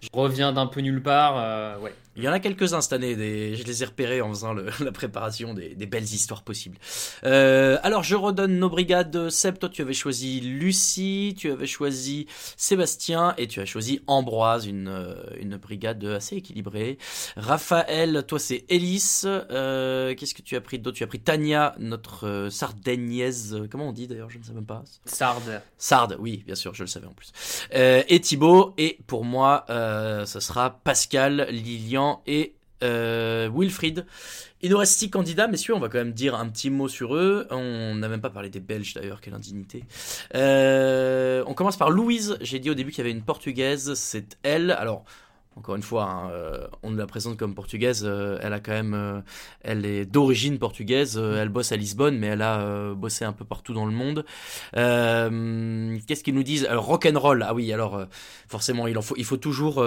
je 0.00 0.08
reviens 0.12 0.52
d'un 0.52 0.66
peu 0.66 0.80
nulle 0.80 1.02
part, 1.02 1.80
ouais. 1.80 1.94
Il 2.16 2.24
y 2.24 2.28
en 2.28 2.32
a 2.32 2.40
quelques-uns 2.40 2.80
cette 2.80 2.92
année, 2.92 3.14
je 3.54 3.64
les 3.64 3.82
ai 3.82 3.86
repérés 3.86 4.20
en 4.20 4.28
faisant 4.30 4.52
la 4.80 4.92
préparation 4.92 5.54
des, 5.54 5.74
belles 5.86 6.02
histoires 6.02 6.42
possibles. 6.42 6.76
Euh, 7.24 7.78
alors 7.82 8.02
je 8.02 8.16
redonne 8.16 8.58
nos 8.58 8.68
brigades. 8.68 9.30
Seb, 9.30 9.58
toi 9.58 9.68
tu 9.68 9.80
avais 9.80 9.94
choisi 9.94 10.40
Lucie, 10.40 11.34
tu 11.38 11.50
avais 11.50 11.66
choisi 11.66 12.26
Sébastien 12.56 13.34
et 13.38 13.46
tu 13.46 13.60
as 13.60 13.64
choisi 13.64 14.00
Ambroise, 14.06 14.66
une, 14.66 14.88
euh, 14.88 15.14
une 15.40 15.56
brigade 15.56 16.04
assez 16.04 16.36
équilibrée. 16.36 16.98
Raphaël, 17.36 18.24
toi 18.26 18.38
c'est 18.38 18.64
Élise. 18.68 19.22
Euh, 19.26 20.14
qu'est-ce 20.14 20.34
que 20.34 20.42
tu 20.42 20.56
as 20.56 20.60
pris 20.60 20.78
d'autre? 20.78 20.98
Tu 20.98 21.04
as 21.04 21.08
pris 21.08 21.20
Tania, 21.20 21.74
notre 21.78 22.48
sardaignaise. 22.50 23.56
Comment 23.70 23.88
on 23.88 23.92
dit 23.92 24.08
d'ailleurs? 24.08 24.30
Je 24.30 24.38
ne 24.38 24.42
sais 24.42 24.52
même 24.52 24.66
pas. 24.66 24.82
Sarde. 25.04 25.62
Sarde, 25.78 26.16
oui, 26.18 26.42
bien 26.44 26.56
sûr, 26.56 26.74
je 26.74 26.82
le 26.82 26.88
savais 26.88 27.06
en 27.06 27.14
plus. 27.14 27.32
et 27.72 28.20
Thibaut, 28.20 28.74
et 28.78 28.98
pour 29.06 29.24
moi, 29.24 29.64
ce 30.26 30.40
sera 30.40 30.80
Pascal, 30.84 31.48
Lilian 31.50 32.22
et 32.26 32.54
euh, 32.82 33.50
Wilfried. 33.52 34.06
Il 34.62 34.70
nous 34.70 34.78
reste 34.78 34.98
six 34.98 35.10
candidats, 35.10 35.46
messieurs, 35.46 35.74
on 35.74 35.80
va 35.80 35.88
quand 35.88 35.98
même 35.98 36.12
dire 36.12 36.34
un 36.34 36.48
petit 36.48 36.70
mot 36.70 36.88
sur 36.88 37.14
eux. 37.14 37.46
On 37.50 37.94
n'a 37.94 38.08
même 38.08 38.20
pas 38.20 38.30
parlé 38.30 38.50
des 38.50 38.60
Belges 38.60 38.94
d'ailleurs, 38.94 39.20
quelle 39.20 39.34
indignité. 39.34 39.84
Euh, 40.34 41.42
on 41.46 41.54
commence 41.54 41.76
par 41.76 41.90
Louise. 41.90 42.36
J'ai 42.40 42.58
dit 42.58 42.70
au 42.70 42.74
début 42.74 42.90
qu'il 42.90 42.98
y 42.98 43.06
avait 43.06 43.16
une 43.16 43.22
portugaise, 43.22 43.94
c'est 43.94 44.38
elle. 44.42 44.70
Alors, 44.70 45.04
encore 45.60 45.76
une 45.76 45.82
fois, 45.82 46.04
hein, 46.04 46.30
euh, 46.30 46.66
on 46.82 46.92
la 46.94 47.06
présente 47.06 47.36
comme 47.36 47.54
portugaise. 47.54 48.04
elle 48.04 48.52
a 48.52 48.60
quand 48.60 48.72
même, 48.72 49.22
elle 49.62 49.84
est 49.84 50.06
d'origine 50.06 50.58
portugaise. 50.58 51.16
elle 51.18 51.50
bosse 51.50 51.70
à 51.70 51.76
Lisbonne, 51.76 52.18
mais 52.18 52.28
elle 52.28 52.42
a 52.42 52.94
bossé 52.94 53.24
un 53.24 53.32
peu 53.32 53.44
partout 53.44 53.74
dans 53.74 53.86
le 53.86 53.92
monde. 53.92 54.24
Qu'est-ce 54.72 56.24
qu'ils 56.24 56.34
nous 56.34 56.42
disent? 56.42 56.64
Alors 56.64 56.86
rock 56.86 57.06
and 57.06 57.18
roll. 57.18 57.44
Ah 57.46 57.54
oui, 57.54 57.72
alors 57.72 58.06
forcément, 58.48 58.86
il 58.86 59.24
faut, 59.24 59.36
toujours 59.36 59.84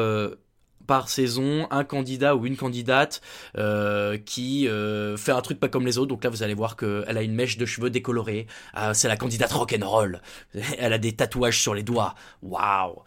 par 0.87 1.09
saison 1.09 1.67
un 1.71 1.83
candidat 1.83 2.35
ou 2.35 2.45
une 2.45 2.57
candidate 2.57 3.21
euh, 3.57 4.17
qui 4.17 4.67
euh, 4.67 5.17
fait 5.17 5.31
un 5.31 5.41
truc 5.41 5.59
pas 5.59 5.69
comme 5.69 5.85
les 5.85 5.97
autres. 5.97 6.09
Donc 6.09 6.23
là, 6.23 6.29
vous 6.29 6.43
allez 6.43 6.53
voir 6.53 6.75
qu'elle 6.75 7.17
a 7.17 7.21
une 7.21 7.33
mèche 7.33 7.57
de 7.57 7.65
cheveux 7.65 7.89
décolorée. 7.89 8.47
Ah, 8.73 8.93
c'est 8.93 9.07
la 9.07 9.17
candidate 9.17 9.51
rock'n'roll. 9.51 10.21
Elle 10.77 10.93
a 10.93 10.97
des 10.97 11.13
tatouages 11.13 11.61
sur 11.61 11.73
les 11.73 11.83
doigts. 11.83 12.15
Waouh 12.41 13.03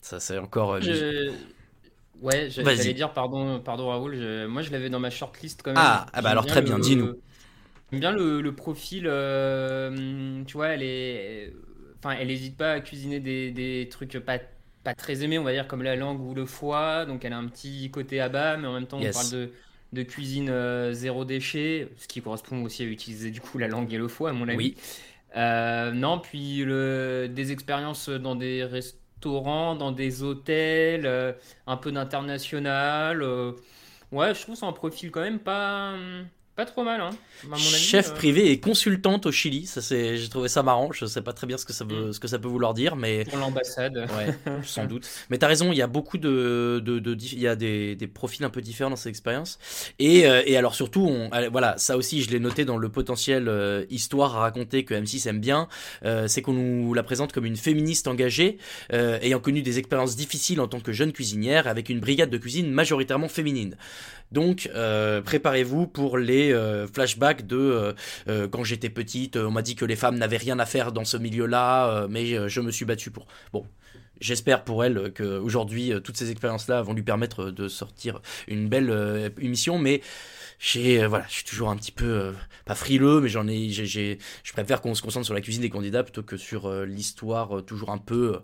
Ça, 0.00 0.20
c'est 0.20 0.38
encore. 0.38 0.78
Euh, 0.82 1.30
ouais, 2.22 2.50
j'allais 2.50 2.94
dire, 2.94 3.12
pardon, 3.12 3.60
pardon 3.60 3.88
Raoul, 3.88 4.46
moi 4.48 4.62
je 4.62 4.70
l'avais 4.70 4.90
dans 4.90 5.00
ma 5.00 5.10
shortlist 5.10 5.62
quand 5.62 5.72
même. 5.72 5.82
Ah, 5.82 6.06
ah 6.12 6.22
bah 6.22 6.30
alors 6.30 6.46
très 6.46 6.62
bien, 6.62 6.78
dis-nous. 6.78 7.14
J'aime 7.92 8.00
bien 8.00 8.12
le, 8.12 8.50
profil, 8.52 9.02
tu 10.46 10.52
vois, 10.56 10.68
elle 10.68 10.82
est. 10.82 11.52
Enfin, 11.98 12.16
elle 12.20 12.28
n'hésite 12.28 12.56
pas 12.56 12.72
à 12.72 12.80
cuisiner 12.80 13.18
des, 13.18 13.50
des 13.50 13.88
trucs 13.90 14.18
pas 14.18 14.38
pas 14.84 14.94
très 14.94 15.24
aimé, 15.24 15.38
on 15.38 15.42
va 15.42 15.52
dire, 15.52 15.66
comme 15.66 15.82
la 15.82 15.96
langue 15.96 16.20
ou 16.20 16.34
le 16.34 16.44
foie. 16.44 17.06
Donc 17.06 17.24
elle 17.24 17.32
a 17.32 17.38
un 17.38 17.48
petit 17.48 17.90
côté 17.90 18.20
à 18.20 18.28
bas, 18.28 18.56
mais 18.56 18.68
en 18.68 18.74
même 18.74 18.86
temps, 18.86 19.00
on 19.00 19.10
parle 19.10 19.30
de, 19.30 19.52
de 19.92 20.02
cuisine 20.02 20.50
euh, 20.50 20.92
zéro 20.92 21.24
déchet, 21.24 21.88
ce 21.96 22.06
qui 22.06 22.20
correspond 22.20 22.62
aussi 22.62 22.82
à 22.82 22.86
utiliser 22.86 23.30
du 23.30 23.40
coup 23.40 23.58
la 23.58 23.66
langue 23.66 23.92
et 23.92 23.98
le 23.98 24.06
foie, 24.06 24.30
à 24.30 24.32
mon 24.32 24.46
avis. 24.46 24.56
Oui. 24.56 24.76
Euh, 25.36 25.90
non, 25.90 26.20
puis 26.20 26.64
le, 26.64 27.28
des 27.28 27.50
expériences 27.50 28.08
dans 28.08 28.36
des 28.36 28.62
dans 29.76 29.92
des 29.92 30.22
hôtels, 30.22 31.06
euh, 31.06 31.32
un 31.66 31.76
peu 31.76 31.92
d'international. 31.92 33.22
ouais, 34.12 34.34
je 34.34 34.42
trouve 34.42 34.56
un 34.64 34.72
profil 34.72 35.10
quand 35.10 35.20
même 35.22 35.40
pas. 35.40 35.94
Pas 36.56 36.66
trop 36.66 36.84
mal, 36.84 37.00
hein. 37.00 37.10
Chef 37.56 38.10
euh. 38.10 38.14
privé 38.14 38.52
et 38.52 38.60
consultante 38.60 39.26
au 39.26 39.32
Chili, 39.32 39.66
ça 39.66 39.82
c'est, 39.82 40.16
j'ai 40.16 40.28
trouvé 40.28 40.48
ça 40.48 40.62
marrant. 40.62 40.92
Je 40.92 41.04
sais 41.04 41.20
pas 41.20 41.32
très 41.32 41.48
bien 41.48 41.58
ce 41.58 41.64
que 41.64 41.72
ça 41.72 41.84
veut, 41.84 42.12
ce 42.12 42.20
que 42.20 42.28
ça 42.28 42.38
peut 42.38 42.46
vouloir 42.46 42.74
dire, 42.74 42.94
mais 42.94 43.24
pour 43.24 43.38
l'ambassade. 43.38 44.06
Ouais, 44.16 44.34
sans 44.62 44.84
doute. 44.84 45.04
Mais 45.30 45.38
t'as 45.38 45.48
raison, 45.48 45.72
il 45.72 45.78
y 45.78 45.82
a 45.82 45.88
beaucoup 45.88 46.16
de, 46.16 46.80
de, 46.84 47.00
de, 47.00 47.16
il 47.20 47.40
y 47.40 47.48
a 47.48 47.56
des, 47.56 47.96
des, 47.96 48.06
profils 48.06 48.44
un 48.44 48.50
peu 48.50 48.60
différents 48.60 48.90
dans 48.90 48.96
cette 48.96 49.10
expérience. 49.10 49.58
Et, 49.98 50.28
euh, 50.28 50.42
et 50.46 50.56
alors 50.56 50.76
surtout, 50.76 51.04
on, 51.04 51.28
voilà, 51.50 51.76
ça 51.76 51.96
aussi, 51.96 52.22
je 52.22 52.30
l'ai 52.30 52.38
noté 52.38 52.64
dans 52.64 52.78
le 52.78 52.88
potentiel 52.88 53.48
euh, 53.48 53.84
histoire 53.90 54.36
à 54.36 54.40
raconter 54.40 54.84
que 54.84 54.94
M6 54.94 55.28
aime 55.28 55.40
bien, 55.40 55.68
c'est 56.28 56.40
qu'on 56.40 56.52
nous 56.52 56.94
la 56.94 57.02
présente 57.02 57.32
comme 57.32 57.46
une 57.46 57.56
féministe 57.56 58.06
engagée, 58.06 58.58
ayant 58.92 59.40
connu 59.40 59.62
des 59.62 59.80
expériences 59.80 60.14
difficiles 60.14 60.60
en 60.60 60.68
tant 60.68 60.78
que 60.78 60.92
jeune 60.92 61.12
cuisinière, 61.12 61.66
avec 61.66 61.88
une 61.88 61.98
brigade 61.98 62.30
de 62.30 62.38
cuisine 62.38 62.70
majoritairement 62.70 63.28
féminine. 63.28 63.76
Donc, 64.32 64.70
préparez-vous 65.24 65.86
pour 65.86 66.18
les 66.18 66.43
euh, 66.52 66.86
flashback 66.86 67.46
de 67.46 67.56
euh, 67.56 67.92
euh, 68.28 68.48
quand 68.48 68.64
j'étais 68.64 68.90
petite, 68.90 69.36
on 69.36 69.50
m'a 69.50 69.62
dit 69.62 69.76
que 69.76 69.84
les 69.84 69.96
femmes 69.96 70.16
n'avaient 70.16 70.36
rien 70.36 70.58
à 70.58 70.66
faire 70.66 70.92
dans 70.92 71.04
ce 71.04 71.16
milieu-là, 71.16 72.06
mais 72.08 72.48
je 72.48 72.60
me 72.60 72.70
suis 72.70 72.84
battu 72.84 73.10
pour. 73.10 73.26
Bon, 73.52 73.66
J'espère 74.20 74.62
pour 74.62 74.84
elle 74.84 75.12
qu'aujourd'hui, 75.12 75.92
toutes 76.04 76.16
ces 76.16 76.30
expériences-là 76.30 76.82
vont 76.82 76.92
lui 76.92 77.02
permettre 77.02 77.50
de 77.50 77.66
sortir 77.66 78.22
une 78.46 78.68
belle 78.68 79.32
émission, 79.40 79.76
mais 79.76 80.02
j'ai 80.60 81.04
voilà, 81.04 81.26
je 81.28 81.34
suis 81.34 81.44
toujours 81.44 81.68
un 81.70 81.76
petit 81.76 81.90
peu 81.90 82.32
pas 82.64 82.76
frileux, 82.76 83.20
mais 83.20 83.28
j'en 83.28 83.48
ai, 83.48 83.70
j'ai, 83.70 84.18
je 84.44 84.52
préfère 84.52 84.80
qu'on 84.80 84.94
se 84.94 85.02
concentre 85.02 85.26
sur 85.26 85.34
la 85.34 85.40
cuisine 85.40 85.62
des 85.62 85.68
candidats 85.68 86.04
plutôt 86.04 86.22
que 86.22 86.36
sur 86.36 86.72
l'histoire 86.84 87.64
toujours 87.64 87.90
un 87.90 87.98
peu 87.98 88.38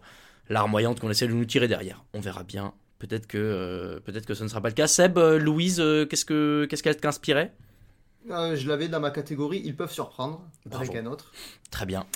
larmoyante 0.48 0.98
qu'on 0.98 1.08
essaie 1.08 1.28
de 1.28 1.32
nous 1.32 1.44
tirer 1.44 1.68
derrière. 1.68 2.04
On 2.14 2.20
verra 2.20 2.42
bien. 2.42 2.74
Peut-être 2.98 3.28
que 3.28 4.02
peut-être 4.04 4.26
que 4.26 4.34
ce 4.34 4.42
ne 4.42 4.48
sera 4.48 4.60
pas 4.60 4.68
le 4.68 4.74
cas. 4.74 4.88
Seb, 4.88 5.18
Louise, 5.18 5.82
qu'est-ce 6.10 6.24
que 6.24 6.66
qu'est-ce 6.68 6.82
qu'elle 6.82 6.96
t'inspirait? 6.96 7.54
Euh, 8.28 8.54
je 8.54 8.68
l'avais 8.68 8.88
dans 8.88 9.00
ma 9.00 9.10
catégorie, 9.10 9.62
ils 9.64 9.74
peuvent 9.74 9.92
surprendre 9.92 10.42
avec 10.70 10.94
un 10.94 11.06
autre. 11.06 11.32
Très 11.70 11.86
bien. 11.86 12.06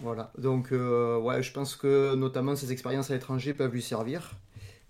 Voilà, 0.00 0.32
donc 0.38 0.72
euh, 0.72 1.18
ouais, 1.18 1.42
je 1.42 1.52
pense 1.52 1.76
que 1.76 2.14
notamment 2.16 2.56
ces 2.56 2.72
expériences 2.72 3.10
à 3.10 3.14
l'étranger 3.14 3.54
peuvent 3.54 3.72
lui 3.72 3.82
servir. 3.82 4.32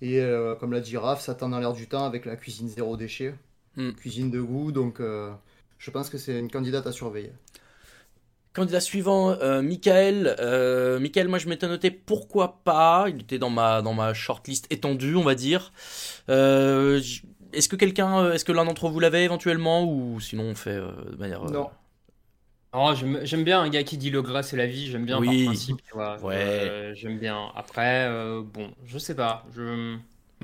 Et 0.00 0.20
euh, 0.20 0.54
comme 0.54 0.72
l'a 0.72 0.80
dit 0.80 0.96
Raph, 0.96 1.20
ça 1.20 1.34
tend 1.34 1.50
dans 1.50 1.58
l'air 1.58 1.74
du 1.74 1.86
temps 1.86 2.04
avec 2.04 2.24
la 2.24 2.36
cuisine 2.36 2.68
zéro 2.68 2.96
déchet, 2.96 3.34
hmm. 3.76 3.92
cuisine 3.92 4.30
de 4.30 4.40
goût, 4.40 4.72
donc 4.72 5.00
je 5.78 5.90
pense 5.90 6.08
que 6.08 6.18
c'est 6.18 6.38
une 6.38 6.50
candidate 6.50 6.86
à 6.86 6.92
surveiller. 6.92 7.32
Candidat 8.54 8.80
suivant, 8.80 9.36
Michael. 9.62 10.36
Michael, 11.00 11.28
moi 11.28 11.38
je 11.38 11.48
m'étais 11.48 11.68
noté 11.68 11.90
pourquoi 11.90 12.60
pas. 12.64 13.06
Il 13.08 13.20
était 13.20 13.38
dans 13.38 13.50
ma, 13.50 13.82
dans 13.82 13.94
ma 13.94 14.14
shortlist 14.14 14.72
étendue, 14.72 15.16
on 15.16 15.24
va 15.24 15.34
dire. 15.34 15.72
Est-ce 17.54 17.68
que 17.68 17.76
quelqu'un, 17.76 18.18
euh, 18.18 18.32
est-ce 18.32 18.44
que 18.44 18.52
l'un 18.52 18.64
d'entre 18.64 18.88
vous 18.88 19.00
l'avait 19.00 19.24
éventuellement 19.24 19.84
ou 19.84 20.20
sinon 20.20 20.44
on 20.44 20.54
fait 20.54 20.70
euh, 20.70 20.90
de 21.10 21.16
manière. 21.16 21.44
Euh, 21.44 21.50
non. 21.50 21.70
Oh, 22.72 22.92
j'aime 23.22 23.44
bien 23.44 23.60
un 23.60 23.68
gars 23.68 23.84
qui 23.84 23.96
dit 23.96 24.10
le 24.10 24.20
gras 24.20 24.42
c'est 24.42 24.56
la 24.56 24.66
vie, 24.66 24.90
j'aime 24.90 25.06
bien 25.06 25.18
oui. 25.20 25.44
par 25.44 25.52
principe, 25.52 25.82
tu 25.86 25.94
vois. 25.94 26.20
Ouais. 26.20 26.92
j'aime 26.96 27.18
bien. 27.18 27.52
Après, 27.54 28.10
bon, 28.42 28.70
je 28.84 28.98
sais 28.98 29.14
pas. 29.14 29.44
Je 29.54 29.96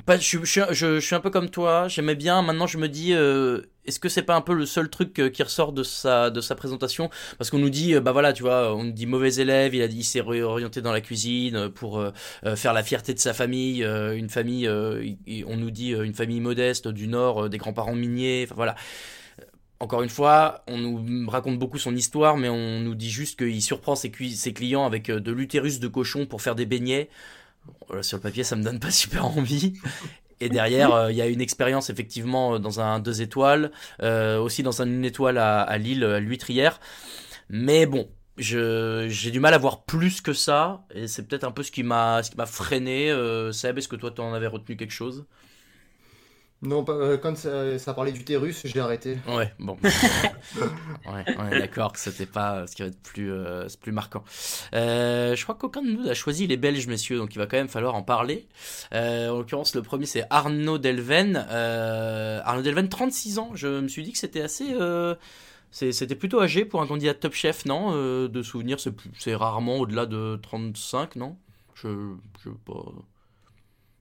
je, 0.09 1.01
suis 1.01 1.15
un 1.15 1.21
peu 1.21 1.31
comme 1.31 1.51
toi, 1.51 1.89
j'aimais 1.89 2.15
bien. 2.15 2.43
Maintenant, 2.43 2.67
je 2.67 2.79
me 2.79 2.89
dis, 2.89 3.13
euh, 3.13 3.63
est-ce 3.85 4.01
que 4.01 4.09
c'est 4.09 4.23
pas 4.23 4.35
un 4.35 4.41
peu 4.41 4.55
le 4.55 4.67
seul 4.67 4.89
truc 4.89 5.19
euh, 5.19 5.31
qui 5.31 5.43
ressort 5.43 5.73
de 5.73 5.83
sa, 5.83 6.31
de 6.31 6.41
sa 6.41 6.55
présentation? 6.55 7.11
Parce 7.39 7.51
qu'on 7.51 7.59
nous 7.59 7.71
dit, 7.71 7.95
euh, 7.95 8.01
bah 8.01 8.13
voilà, 8.13 8.33
tu 8.33 8.43
vois, 8.43 8.75
on 8.75 8.85
nous 8.85 8.93
dit 8.93 9.07
mauvais 9.07 9.35
élève, 9.35 9.75
il 9.75 9.83
a 9.83 9.89
dit, 9.89 10.03
s'est 10.03 10.21
réorienté 10.21 10.83
dans 10.83 10.93
la 10.93 11.01
cuisine 11.01 11.69
pour 11.71 12.03
faire 12.57 12.73
la 12.73 12.83
fierté 12.83 13.15
de 13.15 13.19
sa 13.19 13.33
famille, 13.33 13.83
une 13.83 14.29
famille, 14.29 14.69
on 14.69 15.57
nous 15.57 15.71
dit 15.71 15.91
une 15.91 16.15
famille 16.15 16.41
modeste 16.41 16.89
du 16.89 17.09
Nord, 17.09 17.49
des 17.49 17.59
grands-parents 17.59 17.95
miniers, 17.95 18.45
enfin 18.47 18.55
voilà. 18.55 18.75
Encore 19.79 20.03
une 20.03 20.11
fois, 20.11 20.63
on 20.67 20.77
nous 20.77 21.31
raconte 21.31 21.59
beaucoup 21.59 21.79
son 21.79 21.97
histoire, 21.97 22.37
mais 22.37 22.51
on 22.51 22.81
nous 22.81 22.95
dit 22.95 23.11
juste 23.11 23.39
qu'il 23.39 23.63
surprend 23.63 23.95
ses 23.95 24.11
clients 24.11 24.85
avec 24.85 25.11
de 25.11 25.33
l'utérus 25.33 25.81
de 25.81 25.89
cochon 25.89 26.27
pour 26.27 26.43
faire 26.43 26.55
des 26.55 26.67
beignets 26.67 27.09
sur 28.03 28.19
le 28.19 28.23
papier, 28.23 28.45
ça 28.45 28.57
me 28.57 28.63
donne 28.63 28.81
pas 28.81 28.91
super 28.93 29.27
envie. 29.27 29.75
Et 30.41 30.49
derrière, 30.49 30.95
euh, 30.95 31.13
il 31.13 31.17
y 31.17 31.23
a 31.23 31.27
une 31.27 31.41
expérience 31.41 31.91
effectivement 31.91 32.55
euh, 32.55 32.59
dans 32.59 32.81
un 32.81 32.99
deux 32.99 33.21
étoiles, 33.21 33.71
euh, 34.03 34.39
aussi 34.39 34.63
dans 34.63 34.81
un 34.83 34.87
une 34.87 35.05
étoile 35.05 35.39
à, 35.39 35.79
Lille, 35.79 36.03
à 36.03 36.19
l'Huîtrière. 36.19 36.81
Mais 37.51 37.85
bon, 37.85 38.09
j'ai 38.39 39.31
du 39.31 39.41
mal 39.41 39.53
à 39.55 39.59
voir 39.59 39.85
plus 39.85 40.21
que 40.21 40.33
ça, 40.33 40.85
et 40.95 41.09
c'est 41.09 41.29
peut-être 41.29 41.45
un 41.45 41.51
peu 41.51 41.63
ce 41.63 41.71
qui 41.71 41.83
m'a 41.83 42.23
freiné. 42.47 43.13
Seb, 43.53 43.79
est-ce 43.79 43.89
que 43.89 43.97
toi, 43.97 44.11
tu 44.11 44.21
en 44.21 44.33
avais 44.33 44.47
retenu 44.47 44.77
quelque 44.77 44.93
chose? 44.93 45.27
Non, 46.63 46.85
pas- 46.85 46.93
euh, 46.93 47.17
quand 47.17 47.37
ça, 47.39 47.79
ça 47.79 47.95
parlait 47.95 48.13
d'utérus, 48.13 48.61
j'ai 48.67 48.81
arrêté. 48.81 49.17
Ouais, 49.27 49.51
bon. 49.59 49.79
ouais, 51.07 51.25
on 51.39 51.47
est 51.49 51.59
d'accord 51.59 51.93
que 51.93 51.99
c'était 51.99 52.27
pas 52.27 52.67
ce 52.67 52.77
qui 52.77 52.83
va 52.83 52.89
être 52.89 53.01
plus, 53.03 53.33
euh, 53.33 53.67
plus 53.81 53.93
marquant. 53.93 54.23
Euh, 54.75 55.35
je 55.35 55.43
crois 55.43 55.55
qu'aucun 55.55 55.81
de 55.81 55.91
nous 55.91 56.07
a 56.09 56.13
choisi 56.13 56.47
les 56.47 56.59
Belges, 56.59 56.87
messieurs, 56.87 57.17
donc 57.17 57.35
il 57.35 57.39
va 57.39 57.47
quand 57.47 57.57
même 57.57 57.69
falloir 57.69 57.95
en 57.95 58.03
parler. 58.03 58.47
Euh, 58.93 59.31
en 59.31 59.39
l'occurrence, 59.39 59.75
le 59.75 59.81
premier 59.83 60.05
c'est 60.05 60.25
Arnaud 60.29 60.77
Delven. 60.77 61.47
Euh, 61.51 62.41
Arnaud 62.45 62.63
Delven, 62.63 62.91
36 62.91 63.39
ans. 63.39 63.53
Je 63.55 63.81
me 63.81 63.89
suis 63.89 64.03
dit 64.03 64.13
que 64.13 64.19
c'était 64.19 64.43
assez. 64.43 64.75
euh, 64.75 65.15
c'était 65.71 66.15
plutôt 66.17 66.41
âgé 66.43 66.67
pour 66.67 66.83
un 66.83 66.87
candidat 66.87 67.15
Top 67.15 67.33
Chef, 67.33 67.65
non? 67.65 67.93
Euh, 67.95 68.29
De 68.29 68.43
souvenir, 68.43 68.77
c'est 69.19 69.35
rarement 69.35 69.79
au-delà 69.79 70.05
de 70.05 70.39
35, 70.43 71.17
non? 71.17 71.37
Je, 71.75 71.89
je 72.45 72.51
sais 72.51 72.57
pas. 72.67 72.83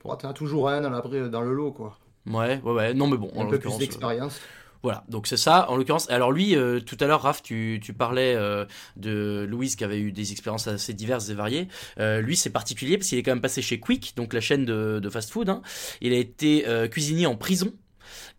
Bon, 0.04 0.34
toujours 0.34 0.68
un 0.70 0.82
dans, 0.82 0.90
la- 0.90 1.30
dans 1.30 1.42
le 1.42 1.54
lot, 1.54 1.72
quoi. 1.72 1.98
Ouais, 2.30 2.62
ouais, 2.64 2.72
ouais. 2.74 2.94
Non, 2.94 3.08
mais 3.08 3.18
bon, 3.18 3.32
en 3.36 3.46
Un 3.46 3.50
peu 3.50 3.60
plus 3.60 3.74
euh, 3.74 3.78
d'expérience. 3.78 4.40
Voilà, 4.82 5.04
donc 5.10 5.28
c'est 5.28 5.36
ça 5.36 5.70
en 5.70 5.76
l'occurrence. 5.76 6.10
Alors 6.10 6.32
lui, 6.32 6.56
euh, 6.56 6.80
tout 6.80 6.96
à 7.02 7.06
l'heure, 7.06 7.22
Raph, 7.24 7.44
tu, 7.44 7.82
tu 7.84 7.92
parlais 7.92 8.34
euh, 8.36 8.64
de 8.96 9.46
Louise 9.50 9.76
qui 9.76 9.84
avait 9.84 10.00
eu 10.00 10.14
des 10.14 10.32
expériences 10.32 10.68
assez 10.68 10.94
diverses 10.94 11.28
et 11.30 11.34
variées. 11.34 11.68
Euh, 12.00 12.22
lui, 12.22 12.38
c'est 12.38 12.50
particulier 12.50 12.98
parce 12.98 13.10
qu'il 13.10 13.18
est 13.18 13.24
quand 13.24 13.32
même 13.32 13.42
passé 13.42 13.62
chez 13.62 13.82
Quick, 13.82 14.14
donc 14.16 14.34
la 14.34 14.40
chaîne 14.40 14.64
de, 14.64 15.00
de 15.04 15.10
fast-food. 15.10 15.50
hein. 15.50 15.62
Il 16.00 16.14
a 16.14 16.18
été 16.18 16.66
cuisinier 16.92 17.26
en 17.26 17.36
prison. 17.36 17.74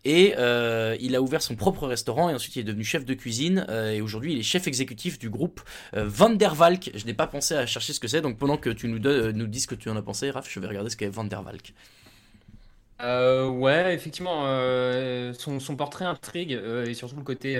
Et 0.03 0.33
euh, 0.37 0.97
il 0.99 1.15
a 1.15 1.21
ouvert 1.21 1.41
son 1.43 1.55
propre 1.55 1.87
restaurant 1.87 2.29
et 2.29 2.33
ensuite 2.33 2.55
il 2.55 2.59
est 2.61 2.63
devenu 2.63 2.83
chef 2.83 3.05
de 3.05 3.13
cuisine 3.13 3.65
euh, 3.69 3.91
et 3.91 4.01
aujourd'hui 4.01 4.33
il 4.33 4.39
est 4.39 4.43
chef 4.43 4.67
exécutif 4.67 5.19
du 5.19 5.29
groupe 5.29 5.61
euh, 5.95 6.05
Van 6.07 6.31
der 6.31 6.55
Valk. 6.55 6.89
Je 6.95 7.05
n'ai 7.05 7.13
pas 7.13 7.27
pensé 7.27 7.53
à 7.53 7.65
chercher 7.67 7.93
ce 7.93 7.99
que 7.99 8.07
c'est 8.07 8.19
donc 8.21 8.37
pendant 8.39 8.57
que 8.57 8.69
tu 8.71 8.87
nous, 8.87 8.97
donnes- 8.99 9.37
nous 9.37 9.45
dis 9.47 9.59
ce 9.61 9.67
que 9.67 9.75
tu 9.75 9.89
en 9.89 9.95
as 9.95 10.01
pensé, 10.01 10.31
Raph, 10.31 10.49
je 10.51 10.59
vais 10.59 10.67
regarder 10.67 10.89
ce 10.89 10.97
qu'est 10.97 11.07
Van 11.07 11.23
der 11.23 11.43
Valk. 11.43 11.73
Euh, 13.03 13.49
ouais, 13.49 13.95
effectivement, 13.95 14.43
euh, 14.45 15.33
son, 15.33 15.59
son 15.59 15.75
portrait 15.75 16.05
intrigue 16.05 16.53
euh, 16.53 16.85
et 16.85 16.93
surtout 16.93 17.15
le 17.15 17.23
côté 17.23 17.59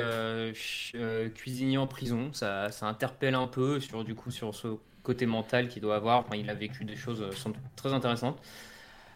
cuisinier 1.34 1.78
en 1.78 1.88
prison, 1.88 2.32
ça, 2.34 2.70
ça 2.72 2.86
interpelle 2.88 3.36
un 3.36 3.48
peu 3.48 3.80
sur 3.80 4.04
du 4.04 4.14
coup 4.16 4.30
sur 4.32 4.54
ce 4.54 4.78
côté 5.04 5.26
mental 5.26 5.68
qu'il 5.68 5.82
doit 5.82 5.96
avoir. 5.96 6.20
Enfin, 6.20 6.36
il 6.36 6.50
a 6.50 6.54
vécu 6.54 6.86
des 6.86 6.96
choses 6.96 7.36
sans 7.36 7.50
doute 7.50 7.62
très 7.76 7.92
intéressantes. 7.94 8.39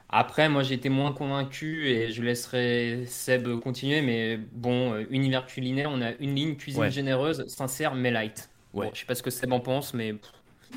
Après, 0.09 0.49
moi, 0.49 0.63
été 0.71 0.89
moins 0.89 1.13
convaincu 1.13 1.87
et 1.89 2.11
je 2.11 2.21
laisserai 2.23 3.05
Seb 3.07 3.59
continuer. 3.61 4.01
Mais 4.01 4.37
bon, 4.37 4.97
univers 5.09 5.45
culinaire, 5.47 5.89
on 5.91 6.01
a 6.01 6.11
une 6.13 6.35
ligne 6.35 6.55
cuisine 6.57 6.81
Ouais. 6.81 6.91
généreuse, 6.91 7.47
sincère 7.47 7.95
mais 7.95 8.11
light. 8.11 8.49
Ouais. 8.73 8.85
Bon, 8.87 8.91
je 8.93 8.99
sais 9.01 9.05
pas 9.05 9.15
ce 9.15 9.23
que 9.23 9.31
Seb 9.31 9.51
en 9.53 9.59
pense, 9.61 9.93
mais 9.93 10.15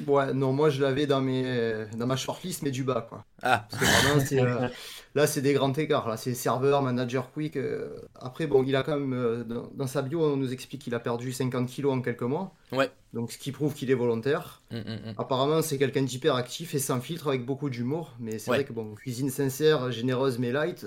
Ouais, 0.06 0.32
non, 0.32 0.52
moi 0.52 0.70
je 0.70 0.80
l'avais 0.82 1.06
dans, 1.06 1.20
mes, 1.20 1.86
dans 1.96 2.06
ma 2.06 2.16
shortlist, 2.16 2.62
mais 2.62 2.70
du 2.70 2.84
bas, 2.84 3.06
quoi. 3.08 3.24
Ah, 3.42 3.66
Parce 3.70 3.82
que 3.82 3.88
vraiment, 4.06 4.20
c'est, 4.26 4.40
euh, 4.40 4.68
là, 5.14 5.26
c'est 5.26 5.40
des 5.42 5.52
grands 5.52 5.72
écarts. 5.72 6.08
Là, 6.08 6.16
c'est 6.16 6.34
serveur, 6.34 6.82
manager 6.82 7.30
quick. 7.32 7.56
euh. 7.56 7.88
Après, 8.20 8.46
bon, 8.46 8.62
il 8.64 8.74
a 8.76 8.82
quand 8.82 8.98
même, 8.98 9.12
euh, 9.12 9.44
dans, 9.44 9.68
dans 9.74 9.86
sa 9.86 10.02
bio, 10.02 10.22
on 10.22 10.36
nous 10.36 10.52
explique 10.52 10.82
qu'il 10.82 10.94
a 10.94 11.00
perdu 11.00 11.32
50 11.32 11.68
kilos 11.68 11.92
en 11.92 12.00
quelques 12.00 12.22
mois. 12.22 12.54
Ouais. 12.72 12.90
Donc, 13.14 13.32
ce 13.32 13.38
qui 13.38 13.52
prouve 13.52 13.74
qu'il 13.74 13.90
est 13.90 13.94
volontaire. 13.94 14.62
Mm, 14.70 14.76
mm, 14.76 14.80
mm. 14.80 15.14
Apparemment, 15.18 15.62
c'est 15.62 15.78
quelqu'un 15.78 16.02
d'hyper 16.02 16.34
actif 16.34 16.74
et 16.74 16.78
sans 16.78 17.00
filtre, 17.00 17.28
avec 17.28 17.44
beaucoup 17.44 17.70
d'humour. 17.70 18.14
Mais 18.20 18.38
c'est 18.38 18.50
Ouais. 18.50 18.58
vrai 18.58 18.64
que, 18.64 18.72
bon, 18.72 18.94
cuisine 18.94 19.30
sincère, 19.30 19.90
généreuse, 19.90 20.38
mais 20.38 20.52
light, 20.52 20.86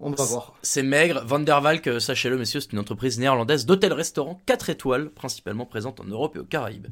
on 0.00 0.10
va 0.10 0.24
voir. 0.24 0.54
C'est 0.62 0.82
maigre. 0.82 1.22
Van 1.24 1.38
der 1.38 1.60
Valk, 1.60 1.86
euh, 1.86 2.00
sachez-le, 2.00 2.36
messieurs, 2.36 2.60
c'est 2.60 2.72
une 2.72 2.78
entreprise 2.78 3.18
néerlandaise 3.18 3.64
d'hôtels-restaurants 3.64 4.42
4 4.46 4.70
étoiles, 4.70 5.10
principalement 5.10 5.66
présente 5.66 6.00
en 6.00 6.04
Europe 6.04 6.36
et 6.36 6.40
aux 6.40 6.44
Caraïbes. 6.44 6.88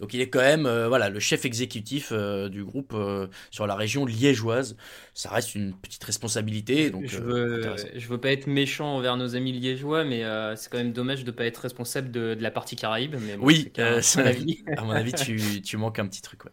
Donc 0.00 0.14
il 0.14 0.20
est 0.20 0.28
quand 0.28 0.40
même 0.40 0.66
euh, 0.66 0.88
voilà, 0.88 1.08
le 1.08 1.20
chef 1.20 1.44
exécutif 1.44 2.10
euh, 2.12 2.48
du 2.48 2.64
groupe 2.64 2.92
euh, 2.94 3.28
sur 3.50 3.66
la 3.66 3.74
région 3.74 4.04
liégeoise. 4.04 4.76
Ça 5.14 5.30
reste 5.30 5.54
une 5.54 5.74
petite 5.74 6.02
responsabilité. 6.04 6.90
Donc, 6.90 7.06
je 7.06 7.18
euh, 7.18 7.22
veux, 7.22 7.76
je 7.96 8.08
veux 8.08 8.18
pas 8.20 8.30
être 8.32 8.46
méchant 8.46 8.96
envers 8.96 9.16
nos 9.16 9.36
amis 9.36 9.52
liégeois, 9.52 10.04
mais 10.04 10.24
euh, 10.24 10.56
c'est 10.56 10.70
quand 10.70 10.78
même 10.78 10.92
dommage 10.92 11.24
de 11.24 11.30
pas 11.30 11.44
être 11.44 11.58
responsable 11.58 12.10
de, 12.10 12.34
de 12.34 12.42
la 12.42 12.50
partie 12.50 12.76
Caraïbe. 12.76 13.16
Mais 13.20 13.36
bon, 13.36 13.44
Oui, 13.46 13.72
euh, 13.78 14.00
mon 14.16 14.24
avis. 14.26 14.64
à 14.76 14.82
mon 14.84 14.90
avis, 14.92 15.12
tu, 15.12 15.62
tu 15.62 15.76
manques 15.76 15.98
un 15.98 16.06
petit 16.06 16.22
truc. 16.22 16.44
Ouais. 16.44 16.50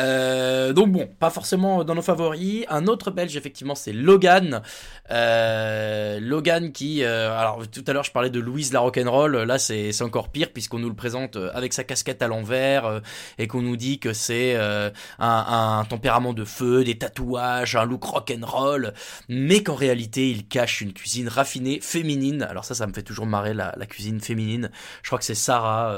Euh, 0.00 0.72
donc 0.72 0.92
bon, 0.92 1.08
pas 1.18 1.30
forcément 1.30 1.84
dans 1.84 1.94
nos 1.94 2.02
favoris. 2.02 2.64
Un 2.68 2.86
autre 2.86 3.10
Belge, 3.10 3.36
effectivement, 3.36 3.74
c'est 3.74 3.92
Logan. 3.92 4.62
Euh, 5.10 6.18
Logan 6.20 6.72
qui, 6.72 7.04
euh, 7.04 7.36
alors 7.36 7.66
tout 7.68 7.84
à 7.86 7.92
l'heure 7.92 8.04
je 8.04 8.12
parlais 8.12 8.30
de 8.30 8.40
Louise 8.40 8.72
la 8.72 8.80
rock'n'roll. 8.80 9.36
Là, 9.36 9.58
c'est 9.58 10.02
encore 10.02 10.30
pire 10.30 10.52
puisqu'on 10.52 10.78
nous 10.78 10.88
le 10.88 10.94
présente 10.94 11.36
euh, 11.36 11.50
avec 11.54 11.72
sa 11.72 11.84
casquette 11.84 12.22
à 12.22 12.28
l'envers 12.28 12.86
euh, 12.86 13.00
et 13.38 13.46
qu'on 13.46 13.62
nous 13.62 13.76
dit 13.76 13.98
que 13.98 14.12
c'est 14.12 14.54
euh, 14.56 14.90
un, 15.18 15.80
un 15.80 15.84
tempérament 15.84 16.32
de 16.32 16.44
feu, 16.44 16.84
des 16.84 16.96
tatouages, 16.96 17.76
un 17.76 17.84
look 17.84 18.04
rock'n'roll, 18.04 18.94
mais 19.28 19.62
qu'en 19.62 19.74
réalité 19.74 20.30
il 20.30 20.46
cache 20.46 20.80
une 20.80 20.92
cuisine 20.92 21.28
raffinée, 21.28 21.80
féminine. 21.80 22.42
Alors 22.42 22.64
ça, 22.64 22.74
ça 22.74 22.86
me 22.86 22.92
fait 22.92 23.02
toujours 23.02 23.26
marrer 23.26 23.54
la, 23.54 23.74
la 23.76 23.86
cuisine 23.86 24.20
féminine. 24.20 24.70
Je 25.02 25.08
crois 25.08 25.18
que 25.18 25.24
c'est 25.24 25.34
Sarah 25.34 25.94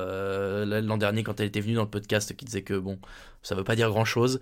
l'an 0.65 0.97
dernier 0.97 1.23
quand 1.23 1.39
elle 1.41 1.47
était 1.47 1.61
venue 1.61 1.75
dans 1.75 1.83
le 1.83 1.91
podcast 1.91 2.35
qui 2.35 2.45
disait 2.45 2.63
que 2.63 2.75
bon, 2.75 2.99
ça 3.43 3.55
veut 3.55 3.65
pas 3.65 3.77
dire 3.77 3.89
grand 3.91 4.05
chose. 4.05 4.41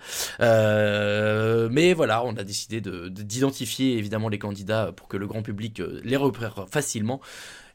mais 1.71 1.93
voilà, 1.95 2.25
on 2.25 2.37
a 2.37 2.45
décidé 2.45 2.81
de- 2.81 3.09
de- 3.09 3.23
d'identifier 3.23 3.97
évidemment 3.99 4.29
les 4.29 4.39
candidats 4.39 4.93
pour 4.95 5.09
que 5.09 5.17
le 5.17 5.27
grand 5.27 5.43
public 5.43 5.81
euh, 5.81 6.01
les 6.05 6.17
repère 6.17 6.67
facilement. 6.71 7.21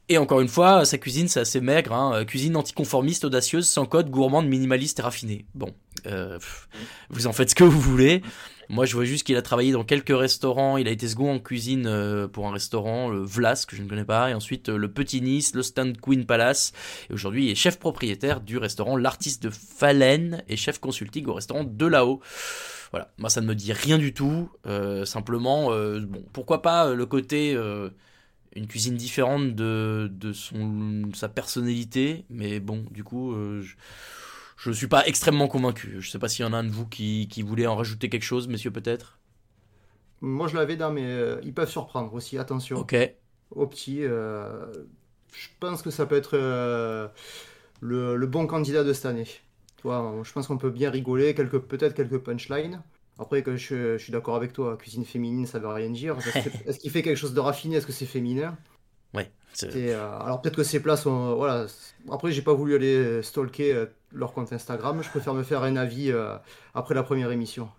Et 0.08 0.20
encore 0.20 0.40
une 0.40 0.48
fois, 0.48 0.86
sa 0.86 1.00
cuisine 1.00 1.28
c'est 1.28 1.40
assez 1.40 1.62
maigre, 1.62 1.92
hein, 1.94 2.14
euh, 2.14 2.26
cuisine 2.26 2.56
anticonformiste, 2.56 3.26
audacieuse, 3.26 3.68
sans 3.68 3.86
code, 3.86 4.10
gourmande, 4.12 4.48
minimaliste 4.48 5.00
et 5.00 5.02
raffinée. 5.02 5.46
Bon, 5.56 5.74
euh, 6.06 6.38
vous 7.10 7.26
en 7.28 7.34
faites 7.34 7.50
ce 7.50 7.56
que 7.56 7.64
vous 7.64 7.80
voulez. 7.82 8.22
Moi, 8.70 8.86
je 8.86 8.94
vois 8.96 9.06
juste 9.06 9.26
qu'il 9.26 9.36
a 9.36 9.42
travaillé 9.42 9.72
dans 9.72 9.84
quelques 9.84 10.18
restaurants. 10.18 10.78
Il 10.78 10.88
a 10.88 10.92
été 10.92 11.08
second 11.08 11.34
en 11.34 11.40
cuisine 11.40 11.86
euh, 11.88 12.28
pour 12.28 12.48
un 12.48 12.52
restaurant, 12.52 13.10
le 13.10 13.24
Vlas, 13.24 13.66
que 13.68 13.76
je 13.76 13.84
ne 13.84 13.90
connais 13.90 14.06
pas. 14.06 14.30
Et 14.30 14.34
ensuite, 14.34 14.70
euh, 14.70 14.78
le 14.78 14.92
Petit 14.92 15.22
Nice, 15.22 15.54
le 15.56 15.64
Stand 15.64 16.00
Queen 16.02 16.26
Palace. 16.26 16.74
Et 17.10 17.14
aujourd'hui, 17.14 17.46
il 17.46 17.52
est 17.52 17.56
chef 17.56 17.78
propriétaire 17.80 18.42
du 18.42 18.58
restaurant 18.58 18.98
L'Artiste 18.98 19.44
de 19.44 19.50
Falaine 19.50 20.44
et 20.48 20.58
chef 20.58 20.80
consulting 20.80 21.26
au 21.28 21.34
restaurant 21.34 21.64
De 21.64 21.86
là-haut. 21.86 22.22
Voilà, 22.92 23.12
moi, 23.18 23.30
ça 23.30 23.42
ne 23.42 23.48
me 23.48 23.56
dit 23.56 23.74
rien 23.74 23.98
du 23.98 24.14
tout. 24.14 24.50
Euh, 24.68 25.06
simplement, 25.06 25.70
bon, 25.70 26.24
pourquoi 26.34 26.62
pas 26.62 26.94
le 26.94 27.06
côté... 27.06 27.58
une 28.56 28.68
cuisine 28.68 28.96
différente 28.96 29.54
de, 29.54 30.10
de 30.12 30.32
son, 30.32 31.10
sa 31.14 31.28
personnalité. 31.28 32.24
Mais 32.30 32.62
bon, 32.62 32.86
du 32.90 33.04
coup, 33.04 33.34
euh, 33.34 33.64
je... 34.58 34.72
Je 34.72 34.72
suis 34.72 34.88
pas 34.88 35.06
extrêmement 35.08 35.48
convaincu. 35.48 36.02
Je 36.02 36.10
sais 36.10 36.20
pas 36.20 36.28
s'il 36.30 36.44
y 36.46 36.48
en 36.48 36.54
a 36.54 36.58
un 36.58 36.64
de 36.66 36.70
vous 36.70 36.86
qui, 36.88 37.28
qui 37.30 37.42
voulait 37.42 37.68
en 37.68 37.76
rajouter 37.78 38.10
quelque 38.10 38.24
chose, 38.24 38.48
messieurs, 38.50 38.72
peut-être? 38.72 39.20
Moi, 40.22 40.48
je 40.48 40.56
l'avais 40.56 40.78
dans 40.78 40.92
mes. 40.92 41.06
euh, 41.06 41.40
ils 41.44 41.54
peuvent 41.54 41.70
surprendre 41.70 42.14
aussi, 42.14 42.38
attention. 42.38 42.84
Ok. 42.84 42.94
Au 43.52 43.68
petit, 43.68 44.04
euh, 44.04 44.66
je 45.34 45.48
pense 45.60 45.82
que 45.82 45.92
ça 45.92 46.06
peut 46.06 46.16
être 46.18 46.36
euh, 46.38 47.08
le, 47.82 48.16
le 48.18 48.28
bon 48.28 48.48
candidat 48.48 48.84
de 48.84 48.94
cette 48.94 49.06
année. 49.08 49.26
Tu 49.78 49.84
vois, 49.84 50.22
je 50.24 50.32
pense 50.34 50.48
qu'on 50.48 50.58
peut 50.58 50.72
bien 50.72 50.92
rigoler, 50.92 51.36
quelques, 51.36 51.60
peut-être 51.60 51.96
quelques 51.96 52.20
punchlines. 52.20 52.84
Après, 53.20 53.44
que 53.44 53.58
je, 53.58 53.98
je 53.98 54.04
suis 54.04 54.12
d'accord 54.14 54.36
avec 54.36 54.54
toi, 54.54 54.78
cuisine 54.78 55.06
féminine, 55.06 55.46
ça 55.48 55.60
veut 55.60 55.68
rien 55.70 55.90
dire. 55.92 56.18
Est-ce 56.28 56.50
est-ce 56.66 56.80
qu'il 56.80 56.92
fait 56.92 57.04
quelque 57.04 57.18
chose 57.18 57.34
de 57.36 57.40
raffiné? 57.42 57.78
Est-ce 57.78 57.88
que 57.88 57.94
c'est 57.94 58.06
féminin? 58.08 58.58
Ouais. 59.14 59.32
Euh, 59.64 60.20
alors 60.20 60.42
peut-être 60.42 60.56
que 60.56 60.64
ces 60.64 60.80
plats 60.80 60.98
sont. 60.98 61.36
Voilà. 61.36 61.66
Après, 62.12 62.32
j'ai 62.32 62.42
pas 62.42 62.54
voulu 62.54 62.76
aller 62.76 63.22
stalker 63.24 63.74
euh, 63.74 63.86
leur 64.12 64.34
compte 64.34 64.52
Instagram. 64.54 65.02
Je 65.02 65.10
préfère 65.10 65.34
me 65.34 65.44
faire 65.44 65.64
un 65.64 65.76
avis 65.76 66.12
euh, 66.12 66.36
après 66.74 66.96
la 66.96 67.04
première 67.04 67.32
émission. 67.32 67.70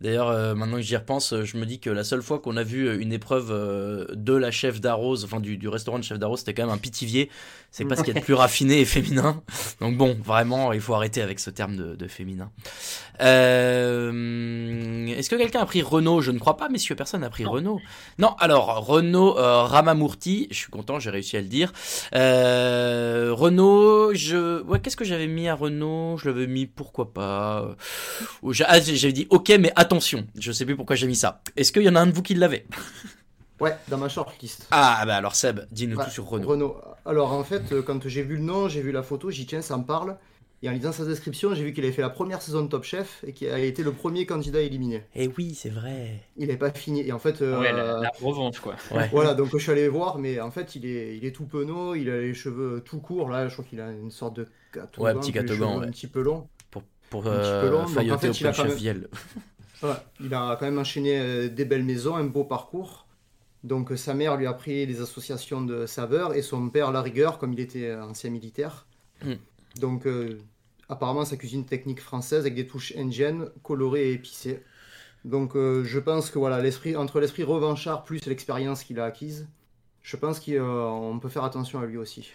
D'ailleurs, 0.00 0.28
euh, 0.28 0.54
maintenant 0.54 0.76
que 0.76 0.82
j'y 0.82 0.96
repense, 0.96 1.32
euh, 1.32 1.44
je 1.44 1.56
me 1.56 1.66
dis 1.66 1.80
que 1.80 1.90
la 1.90 2.04
seule 2.04 2.22
fois 2.22 2.38
qu'on 2.38 2.56
a 2.56 2.62
vu 2.62 2.88
euh, 2.88 3.00
une 3.00 3.12
épreuve 3.12 3.48
euh, 3.50 4.06
de 4.12 4.34
la 4.34 4.50
chef 4.50 4.80
d'Arrose, 4.80 5.24
enfin 5.24 5.40
du, 5.40 5.56
du 5.56 5.68
restaurant 5.68 5.98
de 5.98 6.04
chef 6.04 6.18
d'Arrose, 6.18 6.40
c'était 6.40 6.54
quand 6.54 6.64
même 6.64 6.74
un 6.74 6.78
pitivier. 6.78 7.30
C'est 7.70 7.84
pas 7.84 7.96
ce 7.96 8.02
qu'il 8.02 8.14
y 8.14 8.16
a 8.16 8.20
de 8.20 8.24
plus 8.24 8.34
raffiné 8.34 8.80
et 8.80 8.84
féminin. 8.86 9.42
Donc 9.80 9.98
bon, 9.98 10.16
vraiment, 10.24 10.72
il 10.72 10.80
faut 10.80 10.94
arrêter 10.94 11.20
avec 11.20 11.38
ce 11.40 11.50
terme 11.50 11.76
de, 11.76 11.94
de 11.94 12.08
féminin. 12.08 12.50
Euh, 13.20 15.06
Est-ce 15.08 15.28
que 15.28 15.36
quelqu'un 15.36 15.60
a 15.60 15.66
pris 15.66 15.82
Renault 15.82 16.22
Je 16.22 16.30
ne 16.30 16.38
crois 16.38 16.56
pas, 16.56 16.70
messieurs, 16.70 16.94
personne 16.94 17.20
n'a 17.20 17.28
pris 17.30 17.44
Renault. 17.44 17.80
Non, 18.18 18.34
alors 18.38 18.86
Renault 18.86 19.34
Ramamurti, 19.36 20.48
je 20.50 20.56
suis 20.56 20.70
content, 20.70 20.98
j'ai 20.98 21.10
réussi 21.10 21.36
à 21.36 21.40
le 21.42 21.48
dire. 21.48 21.72
Renault, 22.12 24.14
je, 24.14 24.62
ouais, 24.62 24.80
qu'est-ce 24.80 24.96
que 24.96 25.04
j'avais 25.04 25.26
mis 25.26 25.48
à 25.48 25.54
Renault 25.54 26.16
Je 26.18 26.28
l'avais 26.28 26.46
mis, 26.46 26.66
pourquoi 26.66 27.12
pas? 27.12 27.76
Ah, 28.66 28.80
J'avais 28.80 29.12
dit 29.12 29.26
ok, 29.30 29.50
mais 29.58 29.72
attention. 29.76 30.26
Je 30.38 30.52
sais 30.52 30.64
plus 30.64 30.76
pourquoi 30.76 30.96
j'ai 30.96 31.06
mis 31.06 31.16
ça. 31.16 31.42
Est-ce 31.56 31.72
qu'il 31.72 31.82
y 31.82 31.88
en 31.88 31.94
a 31.96 32.00
un 32.00 32.06
de 32.06 32.12
vous 32.12 32.22
qui 32.22 32.34
l'avait? 32.34 32.66
Ouais, 33.60 33.74
dans 33.88 33.96
ma 33.98 34.08
shortlist. 34.08 34.66
Ah 34.70 35.02
bah 35.06 35.16
alors 35.16 35.34
Seb, 35.34 35.60
dis-nous 35.70 35.96
Ouais, 35.96 36.04
tout 36.04 36.10
sur 36.10 36.26
Renault. 36.26 36.76
Alors 37.06 37.32
en 37.32 37.42
fait, 37.44 37.72
euh, 37.72 37.82
quand 37.82 38.06
j'ai 38.06 38.22
vu 38.22 38.36
le 38.36 38.42
nom, 38.42 38.68
j'ai 38.68 38.82
vu 38.82 38.92
la 38.92 39.02
photo, 39.02 39.30
dit 39.30 39.46
tiens, 39.46 39.62
ça 39.62 39.78
me 39.78 39.84
parle. 39.84 40.16
Et 40.62 40.68
en 40.70 40.72
lisant 40.72 40.90
sa 40.92 41.04
description, 41.04 41.54
j'ai 41.54 41.64
vu 41.64 41.72
qu'il 41.74 41.84
avait 41.84 41.92
fait 41.92 42.02
la 42.02 42.08
première 42.10 42.40
saison 42.40 42.62
de 42.62 42.68
Top 42.68 42.82
Chef 42.82 43.22
et 43.26 43.32
qu'il 43.34 43.48
a 43.48 43.58
été 43.58 43.82
le 43.82 43.92
premier 43.92 44.24
candidat 44.24 44.60
éliminé. 44.60 45.04
Eh 45.14 45.28
oui, 45.36 45.54
c'est 45.54 45.68
vrai. 45.68 46.22
Il 46.38 46.46
n'avait 46.46 46.58
pas 46.58 46.70
fini. 46.70 47.06
Et 47.06 47.12
en 47.12 47.18
fait. 47.18 47.42
euh, 47.42 47.60
Ouais, 47.60 47.72
la, 47.72 48.00
la 48.00 48.10
revanche, 48.22 48.60
quoi. 48.60 48.74
Ouais. 48.90 49.08
Voilà, 49.12 49.34
donc 49.34 49.48
je 49.52 49.58
suis 49.58 49.70
allé 49.70 49.86
voir, 49.88 50.18
mais 50.18 50.40
en 50.40 50.50
fait, 50.50 50.74
il 50.74 50.86
est, 50.86 51.16
il 51.16 51.24
est 51.26 51.32
tout 51.32 51.44
penaud, 51.44 51.94
il 51.94 52.08
a 52.10 52.20
les 52.20 52.32
cheveux 52.34 52.82
tout 52.84 53.00
courts. 53.00 53.28
Là, 53.28 53.48
je 53.48 53.52
crois 53.52 53.66
qu'il 53.66 53.80
a 53.82 53.90
une 53.90 54.10
sorte 54.10 54.36
de 54.36 54.48
catogan. 54.72 55.14
Ouais, 55.16 55.20
petit 55.20 55.32
ouais. 55.32 55.86
Un 55.86 55.90
petit 55.90 56.06
peu 56.06 56.22
long. 56.22 56.48
Pour, 57.10 57.24
euh, 57.26 57.82
en 57.82 57.86
fait, 57.86 58.04
il 58.04 58.46
a 58.46 58.52
même-. 58.52 59.08
Ouais, 59.82 59.90
il 60.20 60.32
a 60.32 60.56
quand 60.58 60.64
même 60.64 60.78
enchaîné 60.78 61.18
euh, 61.18 61.48
des 61.48 61.66
belles 61.66 61.84
maisons, 61.84 62.16
un 62.16 62.24
beau 62.24 62.44
parcours. 62.44 63.06
Donc 63.62 63.92
sa 63.96 64.14
mère 64.14 64.36
lui 64.36 64.46
a 64.46 64.50
appris 64.50 64.86
les 64.86 65.00
associations 65.00 65.60
de 65.60 65.86
saveurs 65.86 66.34
et 66.34 66.42
son 66.42 66.68
père 66.70 66.92
la 66.92 67.02
rigueur, 67.02 67.38
comme 67.38 67.52
il 67.52 67.60
était 67.60 67.94
ancien 67.94 68.30
militaire. 68.30 68.86
Mm. 69.24 69.34
Donc 69.80 70.06
euh, 70.06 70.38
apparemment 70.88 71.24
sa 71.24 71.36
cuisine 71.36 71.66
technique 71.66 72.00
française 72.00 72.40
avec 72.40 72.54
des 72.54 72.66
touches 72.66 72.94
indiennes, 72.96 73.48
colorées 73.62 74.10
et 74.10 74.12
épicées. 74.12 74.62
Donc 75.24 75.56
euh, 75.56 75.84
je 75.84 75.98
pense 75.98 76.30
que 76.30 76.38
voilà, 76.38 76.60
l'esprit 76.60 76.96
entre 76.96 77.20
l'esprit 77.20 77.42
revanchard 77.42 78.04
plus 78.04 78.24
l'expérience 78.26 78.84
qu'il 78.84 79.00
a 79.00 79.04
acquise, 79.04 79.48
je 80.02 80.16
pense 80.16 80.38
qu'on 80.38 81.18
peut 81.20 81.28
faire 81.28 81.44
attention 81.44 81.80
à 81.80 81.86
lui 81.86 81.96
aussi. 81.96 82.32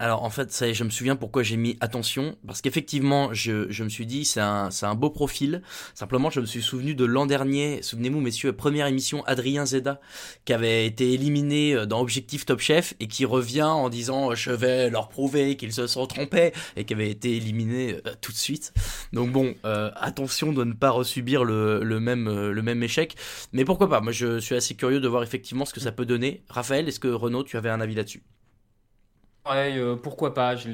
Alors 0.00 0.22
en 0.22 0.30
fait, 0.30 0.52
ça 0.52 0.72
je 0.72 0.84
me 0.84 0.90
souviens 0.90 1.16
pourquoi 1.16 1.42
j'ai 1.42 1.56
mis 1.56 1.76
attention, 1.80 2.36
parce 2.46 2.60
qu'effectivement, 2.62 3.34
je, 3.34 3.66
je 3.68 3.82
me 3.82 3.88
suis 3.88 4.06
dit, 4.06 4.24
c'est 4.24 4.40
un, 4.40 4.68
un 4.82 4.94
beau 4.94 5.10
profil. 5.10 5.60
Simplement, 5.92 6.30
je 6.30 6.38
me 6.38 6.46
suis 6.46 6.62
souvenu 6.62 6.94
de 6.94 7.04
l'an 7.04 7.26
dernier, 7.26 7.82
souvenez-vous 7.82 8.20
messieurs, 8.20 8.52
première 8.52 8.86
émission, 8.86 9.24
Adrien 9.24 9.66
Zeda, 9.66 10.00
qui 10.44 10.52
avait 10.52 10.86
été 10.86 11.14
éliminé 11.14 11.74
euh, 11.74 11.86
dans 11.86 12.00
Objectif 12.00 12.46
Top 12.46 12.60
Chef, 12.60 12.94
et 13.00 13.08
qui 13.08 13.24
revient 13.24 13.62
en 13.62 13.88
disant, 13.88 14.36
je 14.36 14.52
vais 14.52 14.88
leur 14.88 15.08
prouver 15.08 15.56
qu'ils 15.56 15.72
se 15.72 15.88
sont 15.88 16.06
trompés, 16.06 16.52
et 16.76 16.84
qui 16.84 16.94
avait 16.94 17.10
été 17.10 17.36
éliminé 17.36 17.94
euh, 18.06 18.14
tout 18.20 18.30
de 18.30 18.36
suite. 18.36 18.72
Donc 19.12 19.32
bon, 19.32 19.56
euh, 19.64 19.90
attention 19.96 20.52
de 20.52 20.62
ne 20.62 20.74
pas 20.74 20.90
resubir 20.90 21.42
le, 21.42 21.82
le, 21.82 21.98
même, 21.98 22.28
euh, 22.28 22.52
le 22.52 22.62
même 22.62 22.84
échec. 22.84 23.16
Mais 23.52 23.64
pourquoi 23.64 23.88
pas? 23.88 24.00
Moi, 24.00 24.12
je 24.12 24.38
suis 24.38 24.54
assez 24.54 24.76
curieux 24.76 25.00
de 25.00 25.08
voir 25.08 25.24
effectivement 25.24 25.64
ce 25.64 25.74
que 25.74 25.80
ça 25.80 25.90
peut 25.90 26.06
donner. 26.06 26.44
Raphaël, 26.48 26.86
est-ce 26.86 27.00
que 27.00 27.08
Renaud, 27.08 27.42
tu 27.42 27.56
avais 27.56 27.70
un 27.70 27.80
avis 27.80 27.96
là-dessus? 27.96 28.22
Ouais, 29.48 29.76
euh, 29.78 29.96
pourquoi 29.96 30.34
pas. 30.34 30.56
Je 30.56 30.68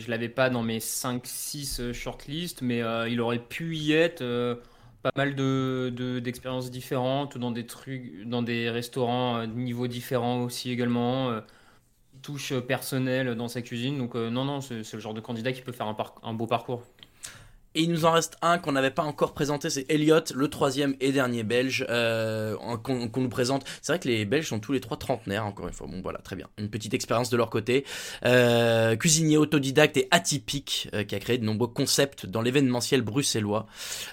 je 0.00 0.10
l'avais 0.10 0.28
pas 0.30 0.48
dans 0.48 0.62
mes 0.62 0.80
5-6 0.80 1.78
euh, 1.80 1.92
shortlists, 1.92 2.62
mais 2.62 2.80
euh, 2.82 3.08
il 3.08 3.20
aurait 3.20 3.38
pu 3.38 3.76
y 3.76 3.92
être. 3.92 4.22
pas 5.02 5.10
mal 5.16 5.34
de, 5.36 5.92
de- 5.94 6.18
d'expériences 6.18 6.70
différentes, 6.70 7.36
dans 7.38 7.50
des 7.50 7.66
trucs, 7.66 8.24
dans 8.26 8.42
des 8.42 8.70
restaurants 8.70 9.46
de 9.46 9.52
niveaux 9.52 9.88
différents 9.88 10.42
aussi 10.44 10.70
également. 10.70 11.40
touche 12.22 12.54
personnelle 12.60 13.34
dans 13.36 13.48
sa 13.48 13.62
cuisine. 13.62 13.98
Donc 13.98 14.14
non, 14.16 14.44
non, 14.44 14.60
c'est, 14.62 14.82
le 14.94 15.00
genre 15.00 15.14
de 15.14 15.20
candidat 15.22 15.52
qui 15.52 15.62
peut 15.62 15.72
faire 15.72 15.88
un 16.24 16.34
beau 16.34 16.46
parcours. 16.46 16.84
Et 17.74 17.82
il 17.82 17.90
nous 17.90 18.04
en 18.04 18.12
reste 18.12 18.36
un 18.42 18.58
qu'on 18.58 18.72
n'avait 18.72 18.90
pas 18.90 19.02
encore 19.02 19.34
présenté, 19.34 19.70
c'est 19.70 19.86
Elliot, 19.90 20.20
le 20.34 20.48
troisième 20.48 20.94
et 21.00 21.12
dernier 21.12 21.42
belge 21.42 21.86
euh, 21.88 22.56
qu'on 22.82 23.10
nous 23.14 23.28
présente. 23.28 23.64
C'est 23.82 23.92
vrai 23.92 23.98
que 23.98 24.08
les 24.08 24.24
Belges 24.24 24.48
sont 24.48 24.60
tous 24.60 24.72
les 24.72 24.80
trois 24.80 24.96
trentenaires, 24.96 25.46
encore 25.46 25.68
une 25.68 25.74
fois. 25.74 25.86
Bon 25.86 26.00
voilà, 26.02 26.18
très 26.18 26.36
bien. 26.36 26.48
Une 26.58 26.70
petite 26.70 26.94
expérience 26.94 27.30
de 27.30 27.36
leur 27.36 27.50
côté. 27.50 27.84
Euh, 28.24 28.96
cuisinier 28.96 29.36
autodidacte 29.36 29.96
et 29.96 30.08
atypique, 30.10 30.88
euh, 30.94 31.04
qui 31.04 31.14
a 31.14 31.18
créé 31.18 31.38
de 31.38 31.44
nombreux 31.44 31.68
concepts 31.68 32.26
dans 32.26 32.42
l'événementiel 32.42 33.02
bruxellois. 33.02 33.66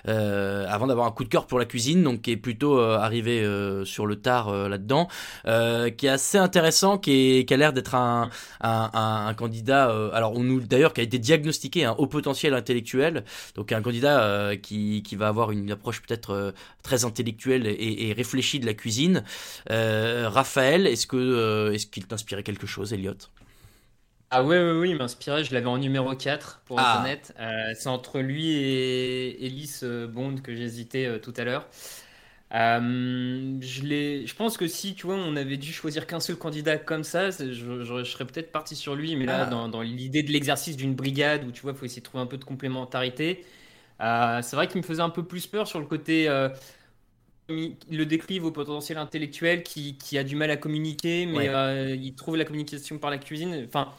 Euh, 0.08 0.66
avant 0.70 0.88
d'avoir 0.88 1.08
un 1.08 1.12
coup 1.12 1.24
de 1.24 1.30
cœur 1.30 1.48
pour 1.48 1.60
la 1.60 1.66
cuisine, 1.66 2.04
donc 2.04 2.22
qui 2.22 2.32
est 2.32 2.38
plutôt 2.38 2.80
euh, 2.80 2.98
arrivé 2.98 3.42
euh, 3.42 3.86
sur 3.86 4.06
le 4.06 4.18
tard 4.18 4.52
là-dedans, 4.70 5.08
qui 5.44 6.06
est 6.06 6.10
assez 6.10 6.38
intéressant, 6.38 6.98
qui, 6.98 7.40
est, 7.40 7.46
qui 7.46 7.54
a 7.54 7.58
l'air 7.58 7.74
d'être 7.74 7.96
un, 7.96 8.30
un, 8.62 8.90
un, 8.94 9.34
candidat. 9.34 9.86
alors 10.14 10.34
on 10.34 10.40
nous 10.40 10.60
d'ailleurs 10.62 10.94
qui 10.94 11.02
a 11.02 11.04
été 11.04 11.20
diagnostiqué 11.20 11.86
un 11.86 11.92
haut 11.92 12.08
potentiel 12.08 12.54
intellectuel. 12.54 13.24
Donc 13.54 13.72
un 13.72 13.82
candidat 13.82 14.24
euh, 14.24 14.56
qui, 14.56 15.04
qui 15.04 15.16
va 15.16 15.28
avoir 15.28 15.52
une 15.52 15.72
approche 15.72 16.02
peut-être 16.02 16.32
euh, 16.32 16.52
très 16.84 17.06
intellectuelle 17.06 17.68
et, 17.68 18.10
et 18.10 18.14
réfléchie 18.14 18.60
de 18.60 18.66
la 18.66 18.74
cuisine. 18.74 19.24
Euh, 19.72 20.30
Raphaël, 20.30 20.88
est-ce 20.88 21.08
que 21.08 21.72
est-ce 21.74 21.88
qu'il 21.88 22.08
t'inspirait 22.08 22.44
quelque 22.44 22.68
chose, 22.68 22.94
Elliot 22.94 23.16
Ah 24.32 24.44
ouais, 24.44 24.58
ouais, 24.58 24.72
oui, 24.80 24.90
il 24.92 24.98
m'inspirait. 24.98 25.44
Je 25.44 25.54
l'avais 25.54 25.68
en 25.68 25.78
numéro 25.78 26.14
4, 26.16 26.62
pour 26.66 26.82
être 26.82 26.96
Ah. 26.96 26.96
honnête. 26.96 27.34
Euh, 27.40 27.74
c'est 27.76 27.88
entre 27.90 28.20
lui 28.20 28.50
et 28.52 29.46
Elise 29.46 29.84
Bond 30.10 30.38
que 30.44 30.54
j'hésitais 30.56 31.06
euh, 31.06 31.20
tout 31.20 31.34
à 31.38 31.44
l'heure. 31.44 31.70
Euh, 32.54 33.58
je 33.62 34.34
pense 34.36 34.58
que 34.58 34.68
si, 34.68 34.96
tu 34.96 35.08
vois, 35.08 35.16
on 35.16 35.36
avait 35.36 35.58
dû 35.58 35.74
choisir 35.74 36.08
qu'un 36.08 36.20
seul 36.20 36.38
candidat 36.38 36.78
comme 36.78 37.04
ça, 37.04 37.32
je, 37.32 38.04
serais 38.06 38.26
peut-être 38.26 38.52
parti 38.52 38.76
sur 38.76 38.96
lui. 38.96 39.16
Mais 39.16 39.26
là, 39.26 39.44
Ah. 39.44 39.46
dans, 39.46 39.68
dans 39.68 39.82
l'idée 39.82 40.24
de 40.24 40.32
l'exercice 40.32 40.78
d'une 40.78 40.96
brigade 40.96 41.44
où, 41.46 41.52
tu 41.52 41.62
vois, 41.64 41.72
il 41.72 41.78
faut 41.78 41.86
essayer 41.86 42.02
de 42.02 42.06
trouver 42.06 42.24
un 42.24 42.28
peu 42.28 42.38
de 42.38 42.46
complémentarité, 42.46 43.46
euh, 44.02 44.42
c'est 44.44 44.56
vrai 44.56 44.68
qu'il 44.68 44.78
me 44.78 44.84
faisait 44.86 45.02
un 45.02 45.10
peu 45.10 45.24
plus 45.26 45.48
peur 45.48 45.68
sur 45.68 45.80
le 45.80 45.86
côté... 45.88 46.30
euh, 46.30 46.50
il 47.50 47.78
le 47.92 48.06
décrivent 48.06 48.46
au 48.46 48.52
potentiel 48.52 48.98
intellectuel 48.98 49.62
qui, 49.64 49.98
qui 49.98 50.18
a 50.18 50.24
du 50.24 50.36
mal 50.36 50.50
à 50.52 50.58
communiquer, 50.58 51.26
mais 51.28 51.50
Ouais. 51.50 51.98
il 51.98 52.16
trouve 52.16 52.38
la 52.38 52.46
communication 52.46 52.98
par 52.98 53.12
la 53.12 53.18
cuisine. 53.20 53.66
Enfin, 53.68 53.94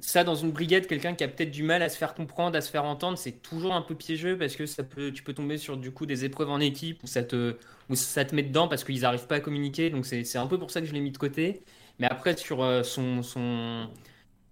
ça, 0.00 0.24
dans 0.24 0.34
une 0.34 0.50
brigade, 0.52 0.86
quelqu'un 0.86 1.14
qui 1.14 1.24
a 1.24 1.28
peut-être 1.28 1.50
du 1.50 1.62
mal 1.62 1.82
à 1.82 1.88
se 1.88 1.96
faire 1.96 2.14
comprendre, 2.14 2.56
à 2.56 2.60
se 2.60 2.70
faire 2.70 2.84
entendre, 2.84 3.16
c'est 3.18 3.42
toujours 3.42 3.74
un 3.74 3.82
peu 3.82 3.94
piégeux 3.94 4.36
parce 4.36 4.56
que 4.56 4.66
ça 4.66 4.82
peut, 4.84 5.12
tu 5.12 5.22
peux 5.22 5.34
tomber 5.34 5.58
sur 5.58 5.76
du 5.76 5.92
coup 5.92 6.06
des 6.06 6.24
épreuves 6.24 6.50
en 6.50 6.60
équipe 6.60 7.02
où 7.04 7.06
ça 7.06 7.22
te, 7.22 7.58
où 7.88 7.94
ça 7.94 8.24
te 8.24 8.34
met 8.34 8.42
dedans 8.42 8.68
parce 8.68 8.84
qu'ils 8.84 9.00
n'arrivent 9.02 9.26
pas 9.26 9.36
à 9.36 9.40
communiquer. 9.40 9.90
Donc 9.90 10.06
c'est 10.06 10.36
un 10.36 10.46
peu 10.46 10.58
pour 10.58 10.70
ça 10.70 10.80
que 10.80 10.86
je 10.86 10.92
l'ai 10.92 11.00
mis 11.00 11.12
de 11.12 11.18
côté. 11.18 11.64
Mais 11.98 12.06
après, 12.10 12.36
sur 12.36 12.62
euh, 12.62 12.82
son, 12.82 13.22
son, 13.22 13.88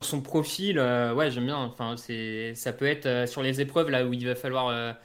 son 0.01 0.23
profil, 0.23 0.79
euh, 0.79 1.15
ouais, 1.15 1.31
j'aime 1.31 1.47
bien. 1.47 1.57
Enfin, 1.59 1.97
ça 1.97 2.73
peut 2.73 2.87
être 2.87 3.07
euh, 3.07 3.27
sur 3.27 3.43
les 3.43 3.61
épreuves 3.61 3.91
là 3.91 4.07
où 4.07 4.13
il 4.13 4.27
va 4.27 4.35
falloir 4.37 4.97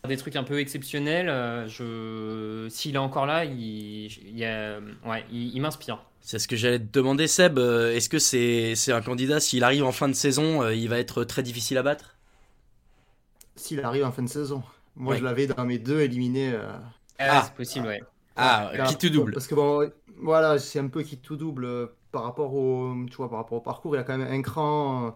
faire 0.00 0.08
des 0.08 0.16
trucs 0.16 0.36
un 0.36 0.44
peu 0.44 0.58
exceptionnels. 0.60 1.28
euh, 1.28 1.68
je, 1.68 2.68
s'il 2.70 2.94
est 2.94 2.98
encore 2.98 3.26
là, 3.26 3.44
il, 3.44 4.08
a- 4.44 4.78
ouais, 5.08 5.24
il, 5.30 5.54
il 5.54 5.60
m'inspire. 5.60 6.04
C'est 6.20 6.38
ce 6.38 6.48
que 6.48 6.56
j'allais 6.56 6.78
te 6.78 6.90
demander, 6.92 7.26
Seb. 7.28 7.58
Euh, 7.58 7.94
Est-ce 7.94 8.08
que 8.08 8.18
c'est 8.18 8.74
c'est 8.76 8.92
un 8.92 9.02
candidat, 9.02 9.40
s'il 9.40 9.62
arrive 9.64 9.84
en 9.84 9.92
fin 9.92 10.08
de 10.08 10.14
saison, 10.14 10.62
euh, 10.62 10.74
il 10.74 10.88
va 10.88 10.98
être 10.98 11.24
très 11.24 11.42
difficile 11.42 11.78
à 11.78 11.82
battre? 11.82 12.16
S'il 13.56 13.80
arrive 13.84 14.04
en 14.04 14.12
fin 14.12 14.22
de 14.22 14.28
saison. 14.28 14.62
Moi, 14.96 15.14
Ouais. 15.14 15.18
je 15.18 15.24
l'avais 15.24 15.46
dans 15.46 15.64
mes 15.64 15.78
deux 15.78 16.00
éliminés. 16.00 16.52
euh, 16.54 16.78
Ah, 17.18 17.42
c'est 17.46 17.54
possible, 17.54 17.86
ouais. 17.86 18.00
Ah, 18.36 18.72
qui 18.86 18.96
te 18.96 19.06
double? 19.06 19.32
Parce 19.32 19.46
que 19.46 19.54
bon, 19.54 19.90
voilà, 20.18 20.58
c'est 20.58 20.78
un 20.78 20.88
peu 20.88 21.02
qui 21.02 21.18
tout 21.18 21.36
double 21.36 21.64
euh, 21.64 21.86
par 22.12 22.24
rapport 22.24 22.54
au, 22.54 22.94
tu 23.10 23.16
vois, 23.16 23.28
par 23.28 23.38
rapport 23.38 23.58
au 23.58 23.60
parcours. 23.60 23.94
Il 23.94 23.98
y 23.98 24.00
a 24.00 24.04
quand 24.04 24.16
même 24.16 24.28
un 24.30 24.42
cran, 24.42 25.08
euh, 25.08 25.10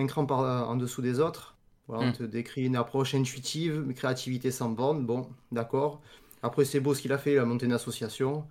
un 0.00 0.06
cran 0.06 0.26
par, 0.26 0.68
en 0.68 0.76
dessous 0.76 1.02
des 1.02 1.20
autres. 1.20 1.51
Voilà. 1.92 2.08
On 2.08 2.12
te 2.12 2.22
décrit 2.22 2.64
une 2.64 2.76
approche 2.76 3.14
intuitive, 3.14 3.84
créativité 3.94 4.50
sans 4.50 4.70
borne. 4.70 5.04
Bon, 5.04 5.28
d'accord. 5.50 6.00
Après, 6.42 6.64
c'est 6.64 6.80
beau 6.80 6.94
ce 6.94 7.02
qu'il 7.02 7.12
a 7.12 7.18
fait. 7.18 7.34
Il 7.34 7.38
a 7.38 7.44
monté 7.44 7.66
une 7.66 7.72
association 7.72 8.44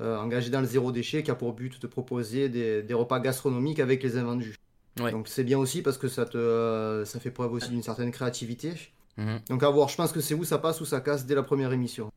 euh, 0.00 0.16
engagée 0.16 0.50
dans 0.50 0.60
le 0.60 0.68
zéro 0.68 0.92
déchet 0.92 1.24
qui 1.24 1.32
a 1.32 1.34
pour 1.34 1.52
but 1.52 1.82
de 1.82 1.86
proposer 1.88 2.48
des, 2.48 2.84
des 2.84 2.94
repas 2.94 3.18
gastronomiques 3.18 3.80
avec 3.80 4.04
les 4.04 4.16
invendus. 4.16 4.54
Ouais. 5.00 5.10
Donc 5.10 5.26
c'est 5.26 5.42
bien 5.42 5.58
aussi 5.58 5.82
parce 5.82 5.98
que 5.98 6.06
ça 6.06 6.26
te, 6.26 6.38
euh, 6.38 7.04
ça 7.04 7.18
fait 7.18 7.32
preuve 7.32 7.54
aussi 7.54 7.70
d'une 7.70 7.82
certaine 7.82 8.12
créativité. 8.12 8.72
Mhm. 9.16 9.40
Donc 9.50 9.64
à 9.64 9.70
voir, 9.70 9.88
je 9.88 9.96
pense 9.96 10.12
que 10.12 10.20
c'est 10.20 10.34
où 10.34 10.44
ça 10.44 10.58
passe 10.58 10.80
ou 10.80 10.84
ça 10.84 11.00
casse 11.00 11.26
dès 11.26 11.34
la 11.34 11.42
première 11.42 11.72
émission. 11.72 12.10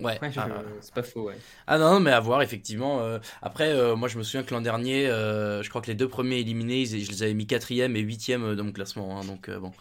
Ouais, 0.00 0.18
Ouais, 0.22 0.32
je- 0.32 0.40
ah, 0.40 0.48
c'est 0.80 0.94
pas 0.94 1.02
faux, 1.02 1.24
ouais. 1.28 1.36
Ah 1.66 1.78
non, 1.78 1.92
non, 1.94 2.00
mais 2.00 2.10
à 2.12 2.20
voir, 2.20 2.42
effectivement. 2.42 3.00
euh, 3.00 3.18
après, 3.42 3.70
euh, 3.72 3.96
moi, 3.96 4.08
je 4.08 4.18
me 4.18 4.22
souviens 4.22 4.42
que 4.42 4.54
l'an 4.54 4.60
dernier, 4.60 5.06
euh, 5.08 5.62
je 5.62 5.68
crois 5.68 5.80
que 5.82 5.86
les 5.88 5.94
deux 5.94 6.08
premiers 6.08 6.38
éliminés, 6.38 6.80
ils- 6.82 7.04
je 7.04 7.10
les 7.10 7.22
avais 7.22 7.34
mis 7.34 7.46
quatrième 7.46 7.96
et 7.96 8.00
huitième 8.00 8.44
euh, 8.44 8.54
dans 8.56 8.64
mon 8.64 8.72
classement. 8.72 9.18
hein, 9.20 9.24
donc, 9.24 9.48
euh, 9.48 9.58
bon, 9.60 9.72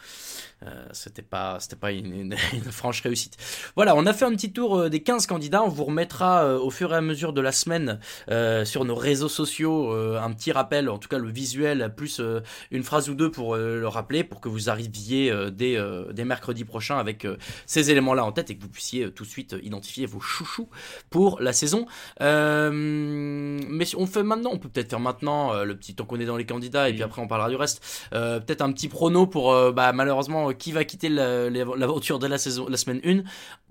euh, 0.63 0.85
c'était 0.91 1.21
pas, 1.21 1.57
c'était 1.59 1.75
pas 1.77 1.91
une, 1.91 2.13
une- 2.13 2.35
une 2.53 2.71
franche 2.71 3.01
réussite. 3.01 3.37
Voilà, 3.75 3.95
on 3.95 4.05
a 4.05 4.13
fait 4.13 4.25
un 4.25 4.31
petit 4.35 4.51
tour 4.51 4.89
des 4.89 5.01
15 5.01 5.25
candidats. 5.25 5.63
On 5.63 5.69
vous 5.69 5.85
remettra 5.85 6.43
euh, 6.43 6.59
au 6.59 6.69
fur 6.69 6.93
et 6.93 6.97
à 6.97 7.01
mesure 7.01 7.33
de 7.33 7.41
la 7.41 7.51
semaine 7.51 7.99
euh, 8.29 8.65
sur 8.65 8.85
nos 8.85 8.95
réseaux 8.95 9.29
sociaux 9.29 9.93
euh, 9.93 10.19
un 10.21 10.31
petit 10.33 10.51
rappel, 10.51 10.89
en 10.89 10.97
tout 10.97 11.07
cas 11.09 11.17
le 11.17 11.29
visuel, 11.29 11.93
plus 11.95 12.19
euh, 12.19 12.41
une 12.71 12.83
phrase 12.83 13.09
ou 13.09 13.15
deux 13.15 13.31
pour 13.31 13.55
euh, 13.55 13.79
le 13.79 13.87
rappeler, 13.87 14.23
pour 14.23 14.41
que 14.41 14.49
vous 14.49 14.69
arriviez 14.69 15.31
euh, 15.31 15.49
dès, 15.49 15.77
euh, 15.77 16.11
dès 16.11 16.25
mercredi 16.25 16.65
prochain 16.65 16.97
avec 16.97 17.25
euh, 17.25 17.37
ces 17.65 17.91
éléments-là 17.91 18.25
en 18.25 18.31
tête 18.31 18.49
et 18.49 18.57
que 18.57 18.61
vous 18.61 18.69
puissiez 18.69 19.11
tout 19.11 19.23
de 19.23 19.29
suite 19.29 19.55
identifier 19.63 20.05
vos 20.09 20.19
chouchous 20.19 20.69
pour 21.09 21.39
la 21.39 21.53
saison. 21.53 21.85
Euh, 22.21 22.71
mais 22.73 23.85
on 23.97 24.05
fait 24.05 24.23
maintenant, 24.23 24.51
on 24.53 24.57
peut 24.57 24.69
peut-être 24.69 24.89
faire 24.89 24.99
maintenant 24.99 25.53
euh, 25.53 25.63
le 25.63 25.77
petit 25.77 25.95
temps 25.95 26.05
qu'on 26.05 26.19
est 26.19 26.25
dans 26.25 26.37
les 26.37 26.45
candidats 26.45 26.89
et 26.89 26.93
puis 26.93 27.03
après 27.03 27.21
on 27.21 27.27
parlera 27.27 27.49
du 27.49 27.55
reste. 27.55 28.07
Euh, 28.13 28.39
peut-être 28.39 28.61
un 28.61 28.71
petit 28.71 28.87
prono 28.87 29.27
pour 29.27 29.53
bah, 29.71 29.93
malheureusement 29.93 30.51
qui 30.53 30.71
va 30.71 30.83
quitter 30.83 31.09
la- 31.09 31.49
l'aventure 31.49 32.19
de 32.19 32.27
la 32.27 32.37
saison, 32.37 32.67
la 32.69 32.77
semaine 32.77 33.01
1. 33.05 33.23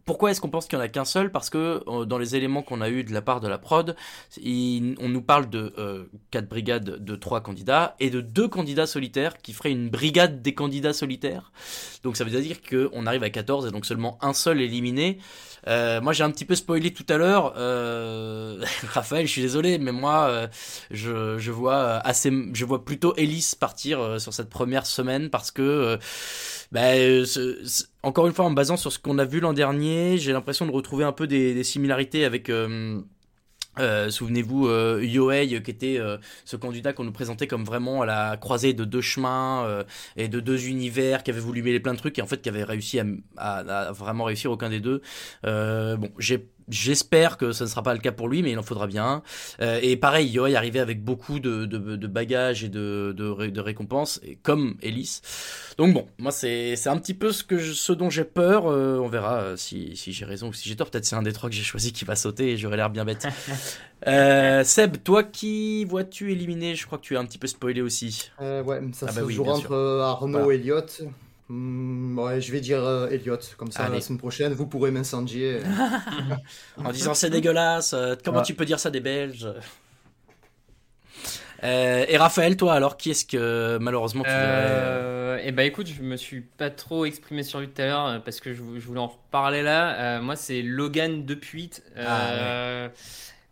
Pourquoi 0.05 0.31
est-ce 0.31 0.41
qu'on 0.41 0.49
pense 0.49 0.67
qu'il 0.67 0.79
n'y 0.79 0.83
en 0.83 0.87
a 0.87 0.89
qu'un 0.89 1.05
seul? 1.05 1.31
Parce 1.31 1.51
que 1.51 1.83
dans 2.05 2.17
les 2.17 2.35
éléments 2.35 2.63
qu'on 2.63 2.81
a 2.81 2.89
eu 2.89 3.05
de 3.05 3.13
la 3.13 3.21
part 3.21 3.41
de 3.43 3.49
la 3.49 3.59
prod, 3.59 3.95
il- 4.41 4.95
on 5.01 5.09
nous 5.11 5.21
parle 5.21 5.51
de 5.51 6.09
quatre 6.31 6.49
brigades 6.49 7.05
de 7.05 7.17
trois 7.17 7.43
candidats 7.43 7.95
et 8.01 8.09
de 8.09 8.23
deux 8.23 8.49
candidats 8.49 8.87
solitaires 8.87 9.37
qui 9.37 9.53
feraient 9.53 9.71
une 9.73 9.91
brigade 9.91 10.41
des 10.41 10.55
candidats 10.55 10.95
solitaires. 10.95 11.53
Donc 12.05 12.17
ça 12.17 12.25
veut 12.25 12.41
dire 12.41 12.57
qu'on 12.63 13.07
arrive 13.07 13.23
à 13.23 13.29
14 13.29 13.67
et 13.67 13.71
donc 13.71 13.85
seulement 13.85 14.17
un 14.23 14.33
seul 14.33 14.63
éliminé. 14.63 15.19
Euh, 15.69 16.01
moi 16.01 16.13
j'ai 16.13 16.25
un 16.25 16.31
petit 16.31 16.45
peu 16.45 16.55
spoilé 16.55 16.93
tout 16.93 17.05
à 17.09 17.17
l'heure. 17.17 17.55
Euh, 17.57 18.65
Raphaël, 18.89 19.27
je 19.27 19.33
suis 19.33 19.43
désolé, 19.43 19.79
mais 19.79 19.93
moi 19.93 20.29
euh, 20.29 20.49
je, 20.91 21.39
je 21.39 21.51
vois 21.51 21.99
assez, 21.99 22.33
je 22.55 22.65
vois 22.65 22.85
plutôt 22.85 23.15
Ellis 23.17 23.53
partir 23.59 24.01
euh, 24.01 24.19
sur 24.19 24.33
cette 24.33 24.49
première 24.49 24.87
semaine 24.87 25.31
parce 25.31 25.51
que 25.51 25.63
euh, 25.63 25.97
bah, 26.73 26.95
euh, 26.95 27.25
encore 28.03 28.27
une 28.27 28.33
fois 28.33 28.45
en 28.47 28.51
basant 28.51 28.77
sur 28.77 28.93
ce 28.93 28.99
qu'on 28.99 29.19
a 29.19 29.25
vu 29.25 29.41
l'an 29.41 29.53
dernier, 29.53 30.19
j'ai 30.19 30.33
l'impression 30.33 30.67
de 30.67 30.73
retrouver 30.73 31.05
un 31.05 31.13
peu 31.13 31.27
des, 31.27 31.55
des 31.55 31.65
similarités 31.65 32.25
avec 32.25 32.51
euh, 33.79 34.07
euh, 34.07 34.11
Souvenez-vous, 34.11 34.67
euh, 34.69 35.01
Yohei, 35.05 35.47
qui 35.63 35.71
était 35.71 35.99
euh, 35.99 36.19
ce 36.45 36.57
candidat 36.57 36.93
qu'on 36.93 37.05
nous 37.05 37.13
présentait 37.13 37.47
comme 37.47 37.65
vraiment 37.65 38.03
à 38.03 38.07
la 38.07 38.37
croisée 38.37 38.75
de 38.75 38.85
deux 38.85 39.01
chemins 39.01 39.65
euh, 39.67 39.85
et 40.17 40.29
de 40.29 40.41
deux 40.41 40.69
univers, 40.69 41.23
qui 41.23 41.31
avait 41.31 41.41
voulu 41.41 41.63
mêler 41.63 41.81
plein 41.81 41.95
de 41.95 41.99
trucs 41.99 42.19
et 42.19 42.23
en 42.23 42.27
fait 42.27 42.41
qui 42.43 42.49
avait 42.49 42.65
réussi 42.65 43.01
à, 43.01 43.05
à- 43.37 43.59
à 43.89 43.93
vraiment 43.93 44.25
réussir 44.25 44.51
aucun 44.51 44.69
des 44.71 44.81
deux. 44.81 45.01
Euh, 45.47 45.97
bon, 45.97 46.11
j'ai 46.19 46.49
J'espère 46.71 47.37
que 47.37 47.53
ça 47.53 47.65
ne 47.65 47.69
sera 47.69 47.83
pas 47.83 47.95
le 47.95 48.01
cas 48.01 48.13
pour 48.13 48.29
lui, 48.29 48.43
mais 48.43 48.53
il 48.53 48.59
en 48.59 48.63
faudra 48.63 48.87
bien. 48.87 49.23
Euh, 49.61 49.79
et 49.83 49.97
pareil, 49.97 50.29
Yo 50.29 50.47
est 50.47 50.55
arrivé 50.55 50.81
avec 50.81 51.03
beaucoup 51.03 51.41
de, 51.41 51.65
de, 51.65 51.97
de 51.97 52.07
bagages 52.07 52.65
et 52.65 52.69
de, 52.69 53.15
de, 53.17 53.47
de, 53.47 53.61
récompenses, 53.61 54.21
et 54.23 54.37
comme 54.37 54.77
Ellis. 54.83 55.21
Donc 55.79 55.95
bon, 55.95 56.07
moi 56.19 56.33
c'est 56.33 56.87
un 56.87 56.99
petit 56.99 57.15
peu 57.15 57.33
ce, 57.33 57.45
que 57.45 57.59
je, 57.59 57.73
ce 57.73 57.93
dont 57.93 58.11
j'ai 58.11 58.25
peur. 58.25 58.67
Euh, 58.67 58.99
on 58.99 59.09
verra 59.09 59.41
euh, 59.41 59.57
si, 59.57 59.97
si 59.97 60.13
j'ai 60.13 60.25
raison 60.25 60.49
ou 60.49 60.53
si 60.53 60.69
j'ai 60.69 60.77
tort. 60.77 60.91
Peut-être 60.91 61.07
c'est 61.07 61.17
un 61.17 61.23
des 61.23 61.33
trois 61.33 61.49
que 61.49 61.57
j'ai 61.57 61.63
choisi 61.63 61.93
qui 61.93 62.05
va 62.05 62.17
sauter 62.17 62.53
et 62.53 62.57
j'aurais 62.57 62.77
l'air 62.77 62.91
bien 62.91 63.05
bête. 63.05 63.27
euh, 64.07 64.65
Seb, 64.65 65.03
toi 65.03 65.23
qui 65.23 65.85
vois-tu 65.85 66.33
éliminé 66.33 66.75
Je 66.75 66.87
crois 66.87 66.99
que 66.99 67.05
tu 67.05 67.15
es 67.15 67.17
un 67.17 67.25
petit 67.25 67.39
peu 67.39 67.47
spoilé 67.47 67.81
aussi. 67.81 68.31
ouais, 68.41 68.81
ça 68.93 69.07
ah 69.09 69.13
bah 69.13 69.23
se 69.23 69.31
joue 69.31 69.45
entre 69.47 69.75
Arnaud 70.03 70.51
et 70.51 70.57
Elliott. 70.57 71.03
Hmm, 71.49 72.19
ouais, 72.19 72.43
je 72.43 72.53
vais 72.53 72.61
dire 72.61 72.85
euh, 72.85 73.09
Elliot, 73.09 73.39
comme 73.57 73.73
ça 73.73 73.89
la 73.89 74.03
semaine 74.03 74.19
prochaine 74.19 74.53
vous 74.53 74.67
pourrez 74.67 74.91
m'incendier. 74.91 75.61
en 76.77 76.93
disant 76.93 77.15
c'est 77.15 77.31
dégueulasse, 77.31 77.95
euh, 77.95 78.17
comment 78.23 78.43
tu 78.43 78.55
peux 78.55 78.67
dire 78.67 78.79
ça 78.79 78.91
des 78.91 79.01
Belges? 79.01 79.49
Euh, 81.65 82.05
et 82.07 82.17
Raphaël, 82.17 82.57
toi, 82.57 82.75
alors, 82.75 82.97
qui 82.97 83.11
est-ce 83.11 83.25
que 83.25 83.79
malheureusement 83.81 84.23
tu 84.23 84.31
euh, 84.31 85.41
Eh 85.43 85.51
ben, 85.51 85.67
écoute, 85.67 85.89
je 85.89 86.03
me 86.03 86.17
suis 86.17 86.43
pas 86.43 86.71
trop 86.71 87.05
exprimé 87.05 87.43
sur 87.43 87.59
lui 87.59 87.69
tout 87.69 87.83
à 87.83 87.87
l'heure 87.87 88.23
parce 88.23 88.39
que 88.39 88.55
je, 88.55 88.63
voulais 88.63 89.01
en 89.01 89.09
reparler 89.09 89.63
là. 89.63 90.21
moi, 90.21 90.37
c'est 90.37 90.63
Logan 90.63 91.25
Depuis. 91.25 91.71
Ah, 91.97 92.91
Ouais, 92.91 92.91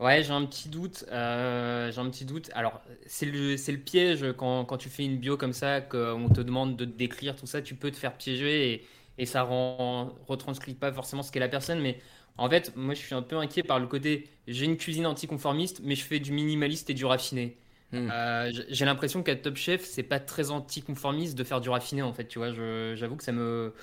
j'ai 0.01 0.31
un 0.31 0.45
petit 0.47 0.69
doute. 0.69 1.05
Euh, 1.11 1.91
j'ai 1.91 2.01
un 2.01 2.11
petit 2.11 2.25
doute. 2.25 2.51
Alors, 2.55 2.81
c'est 3.07 3.27
le, 3.27 3.57
c'est 3.57 3.73
le 3.73 3.79
piège 3.79 4.25
quand, 4.37 4.65
quand 4.65 4.77
tu 4.77 4.89
fais 4.89 5.05
une 5.05 5.19
bio 5.19 5.37
comme 5.37 5.53
ça, 5.53 5.81
qu'on 5.81 6.29
te 6.29 6.41
demande 6.41 6.77
de 6.77 6.85
te 6.85 6.97
décrire 6.97 7.37
tout 7.37 7.47
ça, 7.47 7.63
tu 7.63 7.75
peux 7.75 7.91
te 7.91 7.97
faire 7.97 8.17
piéger 8.17 8.73
et, 8.73 8.87
et 9.19 9.27
ça 9.27 9.43
rend, 9.43 10.15
retranscrit 10.27 10.75
pas 10.75 10.93
forcément 10.93 11.23
ce 11.23 11.33
qu'est 11.33 11.41
la 11.41 11.49
personne. 11.49 11.81
Mais 11.81 11.99
en 12.37 12.49
fait, 12.51 12.75
moi, 12.77 12.95
je 12.95 13.01
suis 13.01 13.15
un 13.15 13.23
peu 13.23 13.37
inquiet 13.37 13.63
par 13.63 13.79
le 13.81 13.87
côté 13.87 14.29
j'ai 14.47 14.65
une 14.65 14.77
cuisine 14.77 15.07
anticonformiste, 15.07 15.81
mais 15.83 15.95
je 15.95 16.05
fais 16.05 16.21
du 16.21 16.33
minimaliste 16.33 16.91
et 16.91 16.95
du 16.95 17.05
raffiné. 17.05 17.57
Hmm. 17.93 18.09
Euh, 18.13 18.53
j'ai 18.69 18.85
l'impression 18.85 19.23
qu'à 19.23 19.37
Top 19.37 19.57
Chef, 19.57 19.85
c'est 19.85 20.03
pas 20.03 20.21
très 20.21 20.51
anticonformiste 20.51 21.37
de 21.39 21.45
faire 21.45 21.61
du 21.61 21.69
raffiné 21.69 22.03
en 22.03 22.13
fait. 22.13 22.27
Tu 22.27 22.39
vois, 22.39 22.53
j'avoue 22.95 23.17
que 23.17 23.25
ça 23.25 23.33
me. 23.33 23.75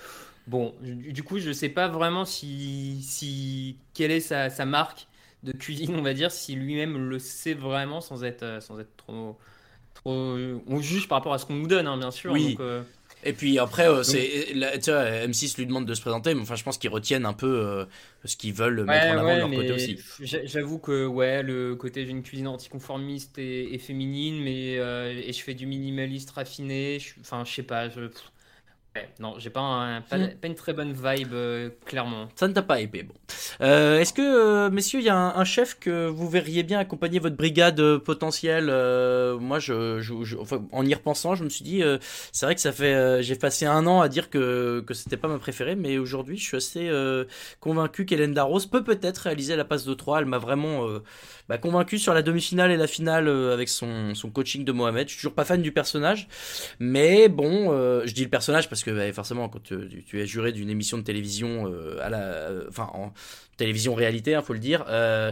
Bon, 0.48 0.76
du 0.82 1.24
coup, 1.24 1.40
je 1.40 1.52
sais 1.54 1.70
pas 1.70 1.88
vraiment 1.88 2.26
si, 2.26 3.02
si 3.04 3.78
quelle 3.94 4.12
est 4.12 4.20
sa, 4.20 4.50
sa 4.50 4.66
marque 4.66 5.08
de 5.44 5.52
cuisine, 5.52 5.96
on 5.96 6.02
va 6.02 6.14
dire, 6.14 6.32
si 6.32 6.56
lui-même 6.56 7.10
le 7.10 7.20
sait 7.20 7.54
vraiment 7.54 8.02
sans 8.02 8.24
être, 8.24 8.44
euh, 8.44 8.62
sans 8.62 8.80
être 8.80 8.96
trop, 8.96 9.38
trop. 9.94 10.38
On 10.68 10.82
juge 10.82 11.08
par 11.08 11.18
rapport 11.20 11.34
à 11.34 11.38
ce 11.38 11.46
qu'on 11.46 11.56
nous 11.56 11.68
donne, 11.68 11.88
hein, 11.88 11.98
bien 11.98 12.12
sûr. 12.12 12.32
Oui. 12.32 12.58
Euh, 12.60 12.82
et 13.26 13.34
puis 13.34 13.58
après, 13.60 13.88
euh, 13.88 14.04
c'est, 14.04 14.48
tu 14.82 14.92
vois, 14.92 15.04
M6 15.04 15.58
lui 15.58 15.66
demande 15.66 15.86
de 15.86 15.94
se 15.94 16.02
présenter, 16.02 16.34
mais 16.34 16.42
enfin, 16.42 16.56
je 16.56 16.64
pense 16.64 16.78
qu'ils 16.78 16.90
retiennent 16.90 17.26
un 17.26 17.34
peu 17.34 17.86
ce 18.26 18.36
qu'ils 18.36 18.54
veulent 18.54 18.84
mettre 18.84 19.16
en 19.16 19.20
avant 19.20 19.36
de 19.36 19.40
leur 19.40 19.50
côté 19.50 19.72
aussi. 19.72 20.00
J'avoue 20.20 20.80
que 20.80 21.06
ouais, 21.06 21.42
le 21.42 21.76
côté 21.76 22.06
j'ai 22.06 22.12
une 22.12 22.24
cuisine 22.24 22.48
anticonformiste 22.48 23.38
et, 23.38 23.74
et 23.74 23.78
féminine, 23.78 24.44
mais 24.44 24.74
et 24.74 25.32
je 25.32 25.42
fais 25.42 25.54
du 25.54 25.66
minimaliste 25.66 26.32
raffiné. 26.32 26.98
Enfin, 27.22 27.46
je 27.46 27.54
sais 27.54 27.64
pas. 27.64 27.88
Je, 27.88 28.10
non, 29.20 29.36
j'ai 29.40 29.50
pas, 29.50 29.62
un, 29.62 30.02
pas, 30.02 30.18
hmm. 30.18 30.36
pas, 30.40 30.48
une 30.48 30.56
très 30.56 30.74
bonne 30.74 30.94
vibe, 30.94 31.34
euh, 31.34 31.70
clairement. 31.86 32.30
Ça 32.36 32.48
ne 32.48 32.54
t'a 32.54 32.62
pas 32.62 32.80
épais, 32.80 33.04
bon. 33.04 33.14
Euh, 33.62 34.00
Est-ce 34.00 34.14
que, 34.14 34.22
euh, 34.22 34.70
messieurs, 34.70 35.00
il 35.00 35.06
y 35.06 35.10
a 35.10 35.16
un, 35.16 35.44
chef 35.44 35.80
que 35.80 36.08
vous 36.08 36.30
verriez 36.30 36.64
bien 36.64 36.80
accompagner 36.80 37.20
votre 37.20 37.36
brigade 37.36 37.98
potentielle 37.98 38.68
Moi, 39.40 39.60
je, 39.60 40.00
je, 40.00 40.38
enfin, 40.38 40.64
en 40.72 40.86
y 40.86 40.94
repensant, 40.94 41.36
je 41.36 41.44
me 41.44 41.50
suis 41.50 41.64
dit, 41.64 41.82
c'est 42.32 42.46
vrai 42.46 42.56
que 42.56 42.62
ça 42.62 42.72
fait, 42.72 43.24
j'ai 43.24 43.36
passé 43.36 43.66
un 43.66 43.86
an 43.88 44.02
à 44.02 44.10
dire 44.10 44.30
que, 44.30 44.84
que 44.86 44.94
c'était 44.94 45.18
pas 45.18 45.28
ma 45.28 45.40
préférée, 45.40 45.76
mais 45.76 45.98
aujourd'hui, 45.98 46.38
je 46.38 46.44
suis 46.44 46.58
assez 46.58 46.92
convaincu 47.60 48.06
qu'Hélène 48.06 48.34
Darros 48.34 48.60
peut 48.72 48.84
peut-être 48.84 49.20
réaliser 49.20 49.56
la 49.56 49.66
passe 49.66 49.86
de 49.86 49.94
3. 49.94 50.20
Elle 50.20 50.26
m'a 50.26 50.38
vraiment 50.38 50.88
bah, 51.50 51.58
convaincu 51.58 52.00
sur 52.00 52.14
la 52.14 52.22
demi-finale 52.22 52.72
et 52.72 52.78
la 52.78 52.88
finale 52.88 53.28
avec 53.28 53.70
son, 53.70 54.16
son 54.16 54.30
coaching 54.30 54.64
de 54.64 54.72
Mohamed. 54.72 55.08
Je 55.08 55.14
suis 55.14 55.22
toujours 55.22 55.36
pas 55.36 55.46
fan 55.46 55.62
du 55.62 55.72
personnage, 55.72 56.28
mais 56.80 57.28
bon, 57.30 57.72
je 58.06 58.14
dis 58.14 58.24
le 58.24 58.30
personnage 58.30 58.70
parce 58.70 58.84
que 58.84 58.92
bah, 58.92 59.12
forcément, 59.14 59.50
quand 59.50 59.62
tu, 59.64 60.04
es 60.14 60.26
juré 60.26 60.52
d'une 60.52 60.70
émission 60.70 60.98
de 60.98 61.04
télévision 61.04 61.68
euh, 61.68 61.98
à 62.02 62.10
la, 62.10 62.22
euh, 62.22 62.66
enfin 62.70 62.90
en 62.94 63.14
télévision 63.58 63.94
réalité, 63.94 64.32
il 64.32 64.36
hein, 64.36 64.42
faut 64.42 64.54
le 64.54 64.60
dire. 64.60 64.86
Euh, 64.90 65.32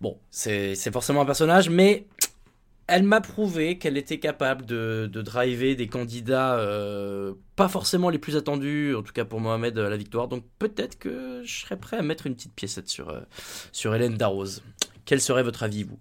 bon, 0.00 0.18
c'est 0.30 0.76
forcément 0.92 1.22
un 1.22 1.26
personnage, 1.26 1.70
mais 1.70 2.06
elle 2.86 3.02
m'a 3.02 3.20
prouvé 3.20 3.78
qu'elle 3.78 3.96
était 3.96 4.18
capable 4.18 4.64
de, 4.64 5.08
de, 5.12 5.22
driver 5.22 5.74
des 5.74 5.88
candidats 5.88 6.60
pas 7.56 7.68
forcément 7.68 8.10
les 8.10 8.18
plus 8.18 8.36
attendus, 8.36 8.94
en 8.94 9.02
tout 9.02 9.12
cas 9.12 9.24
pour 9.24 9.40
Mohamed 9.40 9.76
à 9.78 9.88
la 9.88 9.96
victoire. 9.96 10.28
Donc 10.28 10.44
peut-être 10.58 10.98
que 10.98 11.42
je 11.44 11.60
serais 11.60 11.76
prêt 11.76 11.96
à 11.96 12.02
mettre 12.02 12.26
une 12.26 12.34
petite 12.34 12.54
piécette 12.54 12.88
sur, 12.88 13.20
sur 13.72 13.94
Hélène 13.94 14.16
Darroze. 14.16 14.62
Quel 15.06 15.20
serait 15.20 15.42
votre 15.42 15.62
avis, 15.62 15.84
vous 15.84 15.98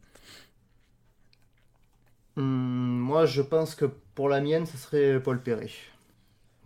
hum, 2.36 3.00
Moi, 3.00 3.26
je 3.26 3.42
pense 3.42 3.76
que 3.76 3.86
pour 3.86 4.28
la 4.28 4.42
mienne, 4.42 4.66
ce 4.66 4.78
serait 4.78 5.22
Paul 5.22 5.42
Perret. 5.42 5.70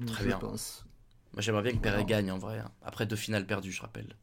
Très 0.07 0.25
bien. 0.25 0.37
Pense. 0.37 0.85
Moi, 1.33 1.41
j'aimerais 1.41 1.61
bien 1.61 1.73
que 1.73 1.77
Perret 1.77 2.05
gagne 2.05 2.31
en 2.31 2.39
vrai. 2.39 2.59
Hein. 2.59 2.71
Après 2.83 3.05
deux 3.05 3.15
finales 3.15 3.45
perdues, 3.45 3.71
je 3.71 3.81
rappelle. 3.81 4.15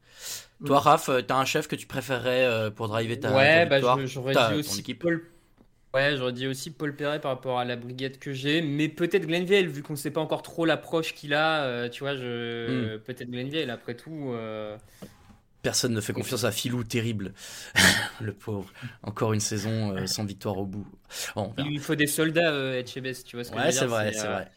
Toi, 0.65 0.79
Raph, 0.79 1.09
euh, 1.09 1.21
t'as 1.21 1.37
un 1.37 1.45
chef 1.45 1.67
que 1.67 1.75
tu 1.75 1.87
préférerais 1.87 2.45
euh, 2.45 2.71
pour 2.71 2.87
driver 2.87 3.19
ta, 3.19 3.33
ouais, 3.33 3.65
bah, 3.65 3.79
j'aurais 4.05 4.33
dit 4.33 4.59
aussi 4.59 4.83
Paul. 4.95 5.23
Ouais, 5.93 6.17
j'aurais 6.17 6.33
dit 6.33 6.47
aussi 6.47 6.71
Paul 6.71 6.95
Perret 6.95 7.21
par 7.21 7.31
rapport 7.31 7.59
à 7.59 7.65
la 7.65 7.77
brigade 7.77 8.19
que 8.19 8.33
j'ai, 8.33 8.61
mais 8.61 8.89
peut-être 8.89 9.25
Glenville, 9.25 9.69
vu 9.69 9.83
qu'on 9.83 9.93
ne 9.93 9.97
sait 9.97 10.11
pas 10.11 10.19
encore 10.19 10.41
trop 10.41 10.65
l'approche 10.65 11.13
qu'il 11.13 11.33
a. 11.33 11.63
Euh, 11.63 11.89
tu 11.89 12.03
vois, 12.03 12.15
je... 12.15 12.95
Hmm. 12.95 12.99
peut-être 12.99 13.31
Glenville, 13.31 13.69
après 13.69 13.95
tout. 13.95 14.33
Personne 15.63 15.93
ne 15.93 16.01
fait 16.01 16.13
confiance 16.13 16.43
à 16.43 16.51
Filou, 16.51 16.83
terrible. 16.83 17.33
le 18.21 18.33
pauvre. 18.33 18.71
Encore 19.03 19.33
une 19.33 19.39
saison 19.39 20.05
sans 20.07 20.23
victoire 20.23 20.57
au 20.57 20.65
bout. 20.65 20.87
Il 21.57 21.65
lui 21.65 21.77
faut 21.79 21.95
des 21.95 22.07
soldats, 22.07 22.51
euh, 22.51 22.83
tu 22.83 23.01
vois 23.01 23.13
ce 23.13 23.23
que 23.23 23.31
je 23.31 23.37
veux 23.37 23.43
dire 23.43 23.55
Ouais, 23.55 23.71
c'est 23.71 23.85
vrai, 23.85 24.13
c'est 24.13 24.27
vrai. 24.27 24.47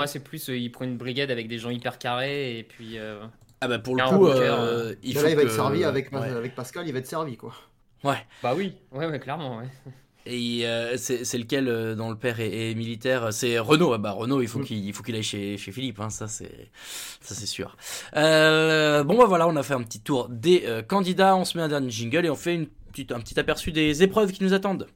Moi, 0.00 0.06
c'est 0.06 0.20
plus, 0.20 0.48
euh, 0.48 0.56
il 0.56 0.72
prend 0.72 0.86
une 0.86 0.96
brigade 0.96 1.30
avec 1.30 1.46
des 1.46 1.58
gens 1.58 1.68
hyper 1.68 1.98
carrés 1.98 2.58
et 2.58 2.62
puis. 2.62 2.98
Euh, 2.98 3.20
ah 3.60 3.68
bah 3.68 3.78
pour 3.78 3.94
le 3.94 4.02
coup, 4.04 4.28
euh, 4.28 4.94
il 5.02 5.14
faut 5.14 5.22
là, 5.22 5.28
il 5.28 5.36
va 5.36 5.42
être 5.42 5.50
servi 5.50 5.84
avec, 5.84 6.10
avec 6.10 6.54
Pascal, 6.54 6.86
il 6.88 6.92
va 6.94 7.00
être 7.00 7.06
servi 7.06 7.36
quoi. 7.36 7.54
Ouais. 8.02 8.16
Bah 8.42 8.54
oui, 8.56 8.76
ouais, 8.92 9.04
ouais 9.04 9.20
clairement, 9.20 9.58
ouais. 9.58 9.68
Et 10.26 10.64
c'est 10.96 11.38
lequel 11.38 11.94
dans 11.96 12.10
le 12.10 12.16
père 12.16 12.40
est, 12.40 12.74
militaire? 12.74 13.32
C'est 13.32 13.58
Renault. 13.58 13.92
Ah 13.92 13.98
bah 13.98 14.12
Renault, 14.12 14.42
il 14.42 14.48
faut 14.48 14.60
mm. 14.60 14.64
qu'il 14.64 14.92
faut 14.92 15.02
qu'il 15.02 15.14
aille 15.14 15.22
chez, 15.22 15.56
chez 15.56 15.72
Philippe, 15.72 16.00
hein, 16.00 16.10
ça 16.10 16.28
c'est 16.28 16.70
ça 17.20 17.34
c'est 17.34 17.46
sûr. 17.46 17.76
bon 18.14 19.18
bah 19.18 19.26
voilà, 19.26 19.48
on 19.48 19.56
a 19.56 19.62
fait 19.62 19.74
un 19.74 19.82
petit 19.82 20.00
tour 20.00 20.28
des 20.28 20.64
candidats, 20.88 21.36
on 21.36 21.44
se 21.44 21.56
met 21.56 21.64
un 21.64 21.68
dernier 21.68 21.90
jingle 21.90 22.26
et 22.26 22.30
on 22.30 22.36
fait 22.36 22.54
une 22.54 22.66
petite, 22.90 23.12
un 23.12 23.20
petit 23.20 23.38
aperçu 23.38 23.72
des 23.72 24.02
épreuves 24.02 24.32
qui 24.32 24.42
nous 24.44 24.52
attendent. 24.52 24.86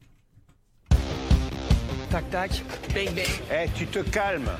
Tac 2.10 2.30
tac, 2.30 2.62
bang 2.94 3.14
bang. 3.14 3.26
Eh, 3.52 3.68
tu 3.74 3.86
te 3.86 3.98
calmes. 3.98 4.50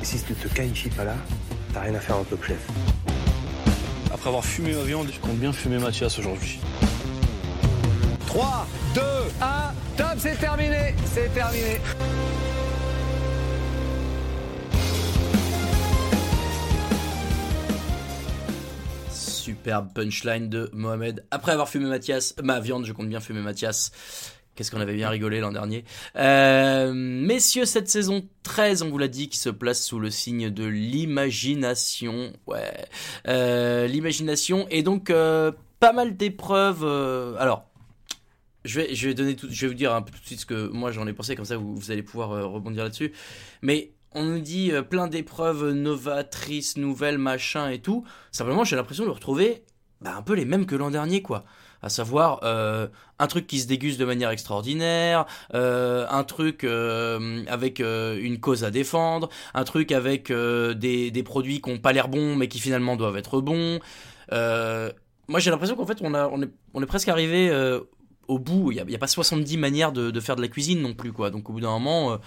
Et 0.00 0.04
si 0.04 0.22
tu 0.22 0.34
te 0.34 0.48
qualifies 0.48 0.90
pas 0.90 1.04
là, 1.04 1.16
t'as 1.72 1.80
rien 1.80 1.94
à 1.94 2.00
faire 2.00 2.18
en 2.18 2.24
top 2.24 2.44
chef. 2.44 2.66
Après 4.12 4.28
avoir 4.28 4.44
fumé 4.44 4.74
ma 4.74 4.82
viande, 4.82 5.08
je 5.12 5.20
compte 5.20 5.38
bien 5.38 5.52
fumer 5.52 5.78
Mathias 5.78 6.18
aujourd'hui. 6.18 6.58
3, 8.30 8.66
2, 8.94 9.00
1, 9.40 9.74
top, 9.96 10.06
c'est 10.18 10.38
terminé, 10.38 10.94
c'est 11.04 11.34
terminé. 11.34 11.80
Superbe 19.10 19.88
punchline 19.92 20.48
de 20.48 20.70
Mohamed. 20.72 21.24
Après 21.32 21.50
avoir 21.50 21.68
fumé 21.68 21.86
Mathias, 21.86 22.36
ma 22.40 22.60
viande, 22.60 22.86
je 22.86 22.92
compte 22.92 23.08
bien 23.08 23.18
fumer 23.18 23.40
Mathias. 23.40 23.90
Qu'est-ce 24.54 24.70
qu'on 24.70 24.80
avait 24.80 24.94
bien 24.94 25.08
rigolé 25.08 25.40
l'an 25.40 25.50
dernier. 25.50 25.84
Euh, 26.14 26.92
messieurs, 26.94 27.64
cette 27.64 27.88
saison 27.88 28.28
13, 28.44 28.82
on 28.82 28.90
vous 28.90 28.98
l'a 28.98 29.08
dit, 29.08 29.28
qui 29.28 29.38
se 29.38 29.50
place 29.50 29.82
sous 29.82 29.98
le 29.98 30.10
signe 30.10 30.50
de 30.50 30.66
l'imagination. 30.66 32.32
Ouais. 32.46 32.86
Euh, 33.26 33.88
l'imagination. 33.88 34.68
Et 34.70 34.84
donc, 34.84 35.10
euh, 35.10 35.50
pas 35.80 35.92
mal 35.92 36.16
d'épreuves. 36.16 36.84
alors, 37.40 37.69
je 38.64 38.80
vais, 38.80 38.94
je 38.94 39.08
vais 39.08 39.14
donner 39.14 39.36
tout, 39.36 39.48
je 39.50 39.60
vais 39.62 39.68
vous 39.68 39.78
dire 39.78 39.94
un 39.94 40.02
peu 40.02 40.12
tout 40.12 40.20
de 40.20 40.26
suite 40.26 40.40
ce 40.40 40.46
que 40.46 40.68
moi 40.68 40.90
j'en 40.92 41.06
ai 41.06 41.12
pensé, 41.12 41.36
comme 41.36 41.44
ça 41.44 41.56
vous, 41.56 41.74
vous 41.74 41.90
allez 41.90 42.02
pouvoir 42.02 42.30
rebondir 42.52 42.84
là-dessus. 42.84 43.12
Mais 43.62 43.92
on 44.12 44.24
nous 44.24 44.40
dit 44.40 44.72
plein 44.88 45.06
d'épreuves 45.06 45.70
novatrices, 45.70 46.76
nouvelles, 46.76 47.18
machin 47.18 47.70
et 47.70 47.80
tout. 47.80 48.04
Simplement, 48.32 48.64
j'ai 48.64 48.76
l'impression 48.76 49.04
de 49.04 49.10
retrouver 49.10 49.64
bah, 50.00 50.16
un 50.16 50.22
peu 50.22 50.34
les 50.34 50.44
mêmes 50.44 50.66
que 50.66 50.74
l'an 50.74 50.90
dernier, 50.90 51.22
quoi 51.22 51.44
à 51.82 51.88
savoir 51.88 52.40
euh, 52.42 52.88
un 53.18 53.26
truc 53.26 53.46
qui 53.46 53.60
se 53.60 53.66
déguste 53.66 53.98
de 53.98 54.04
manière 54.04 54.30
extraordinaire, 54.30 55.26
euh, 55.54 56.06
un 56.10 56.24
truc 56.24 56.64
euh, 56.64 57.44
avec 57.48 57.80
une 57.80 58.38
cause 58.40 58.64
à 58.64 58.70
défendre, 58.70 59.28
un 59.54 59.64
truc 59.64 59.92
avec 59.92 60.32
des, 60.32 61.10
des, 61.10 61.22
produits 61.22 61.60
qui 61.60 61.70
n'ont 61.70 61.78
pas 61.78 61.92
l'air 61.92 62.08
bons 62.08 62.36
mais 62.36 62.48
qui 62.48 62.60
finalement 62.60 62.96
doivent 62.96 63.16
être 63.16 63.40
bons. 63.40 63.80
moi 64.30 65.38
j'ai 65.38 65.50
l'impression 65.50 65.76
qu'en 65.76 65.86
fait 65.86 65.98
on, 66.02 66.14
a, 66.14 66.28
on, 66.28 66.42
est, 66.42 66.50
on 66.74 66.82
est 66.82 66.86
presque 66.86 67.08
arrivé 67.08 67.50
au 68.30 68.38
bout, 68.38 68.72
il 68.72 68.84
n'y 68.84 68.94
a, 68.94 68.98
pas 68.98 69.06
70 69.06 69.56
manières 69.56 69.92
de, 69.92 70.18
faire 70.20 70.36
de 70.36 70.42
la 70.42 70.48
cuisine 70.48 70.80
non 70.80 70.94
plus 70.94 71.12
quoi, 71.12 71.30
donc 71.30 71.50
au 71.50 71.52
bout 71.52 71.60
d'un 71.60 71.70
moment, 71.70 72.18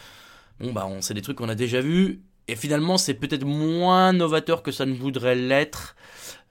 bon 0.60 0.74
bah 0.74 0.86
on 0.88 1.02
c'est 1.02 1.14
des 1.14 1.22
trucs 1.22 1.38
qu'on 1.38 1.50
a 1.50 1.56
déjà 1.56 1.82
vus. 1.82 2.22
Et 2.48 2.56
finalement, 2.56 2.98
c'est 2.98 3.14
peut-être 3.14 3.46
moins 3.46 4.12
novateur 4.12 4.64
que 4.64 4.72
ça 4.72 4.86
ne 4.86 4.94
voudrait 4.94 5.36
l'être. 5.36 5.96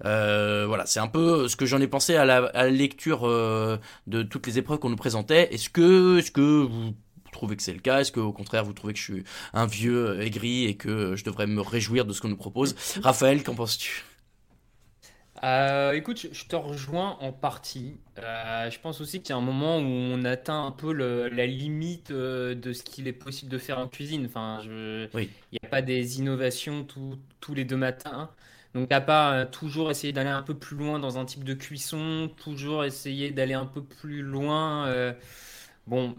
Euh, 0.05 0.65
voilà, 0.67 0.87
c'est 0.87 1.01
un 1.01 1.07
peu 1.07 1.49
ce 1.49 1.57
que 1.57 1.67
j'en 1.67 1.81
ai 1.81 1.87
pensé 1.87 2.17
à 2.17 2.25
la, 2.25 2.71
lecture 2.71 3.29
euh, 3.29 3.77
de 4.07 4.23
toutes 4.23 4.47
les 4.47 4.59
épreuves 4.59 4.79
qu'on 4.79 4.89
nous 4.89 4.97
présentait. 4.97 5.53
Est-ce 5.53 5.69
que, 5.69 6.19
est-ce 6.19 6.31
que 6.31 6.41
vous 6.41 6.95
trouvez 7.31 7.57
que 7.57 7.63
c'est 7.63 7.75
le 7.75 7.81
cas? 7.81 8.01
Est-ce 8.01 8.13
que 8.13 8.21
au 8.21 8.33
contraire 8.33 8.65
vous 8.65 8.73
trouvez 8.73 8.95
que 8.95 8.99
je 8.99 9.05
suis 9.05 9.25
un 9.53 9.67
vieux 9.67 10.21
aigri 10.23 10.65
et 10.65 10.77
que 10.77 11.15
je 11.15 11.25
devrais 11.25 11.47
me 11.47 11.61
réjouir 11.61 12.07
de 12.07 12.13
ce 12.13 12.23
qu'on 12.23 12.29
nous 12.29 12.37
propose? 12.37 12.75
Raphaël, 13.03 13.43
qu'en 13.43 13.55
penses-tu? 13.55 14.05
Euh, 15.45 15.93
écoute, 15.93 16.29
je 16.33 16.45
te 16.45 16.57
rejoins 16.57 17.17
en 17.21 17.33
partie. 17.33 17.97
je 18.17 18.79
pense 18.81 19.01
aussi 19.01 19.21
qu'il 19.23 19.31
y 19.31 19.33
a 19.33 19.37
un 19.37 19.41
moment 19.41 19.79
où 19.79 19.83
on 19.83 20.25
atteint 20.25 20.65
un 20.65 20.71
peu 20.71 20.93
la 20.93 21.47
limite 21.47 22.13
de 22.13 22.73
ce 22.73 22.83
qu'il 22.83 23.09
est 23.09 23.13
possible 23.13 23.51
de 23.51 23.59
faire 23.59 23.79
en 23.79 23.89
cuisine. 23.89 24.27
Enfin, 24.27 24.61
il 24.65 25.29
n'y 25.53 25.59
a 25.65 25.69
pas 25.69 25.83
des 25.83 26.19
innovations 26.19 26.87
tous 27.41 27.55
les 27.55 27.65
deux 27.65 27.77
matins. 27.77 28.31
Donc 28.75 28.91
à 28.91 29.35
euh, 29.35 29.45
toujours 29.47 29.91
essayer 29.91 30.13
d'aller 30.13 30.31
un 30.31 30.43
peu 30.43 30.55
plus 30.55 30.77
loin 30.77 30.99
dans 30.99 31.19
un 31.19 31.25
type 31.27 31.45
de 31.45 31.55
cuisson, 31.55 32.31
toujours 32.37 32.85
essayer 32.85 33.31
d'aller 33.31 33.55
un 33.55 33.67
peu 33.67 33.83
plus 33.83 34.23
loin. 34.23 34.87
Euh, 34.87 35.13
bon, 35.87 36.15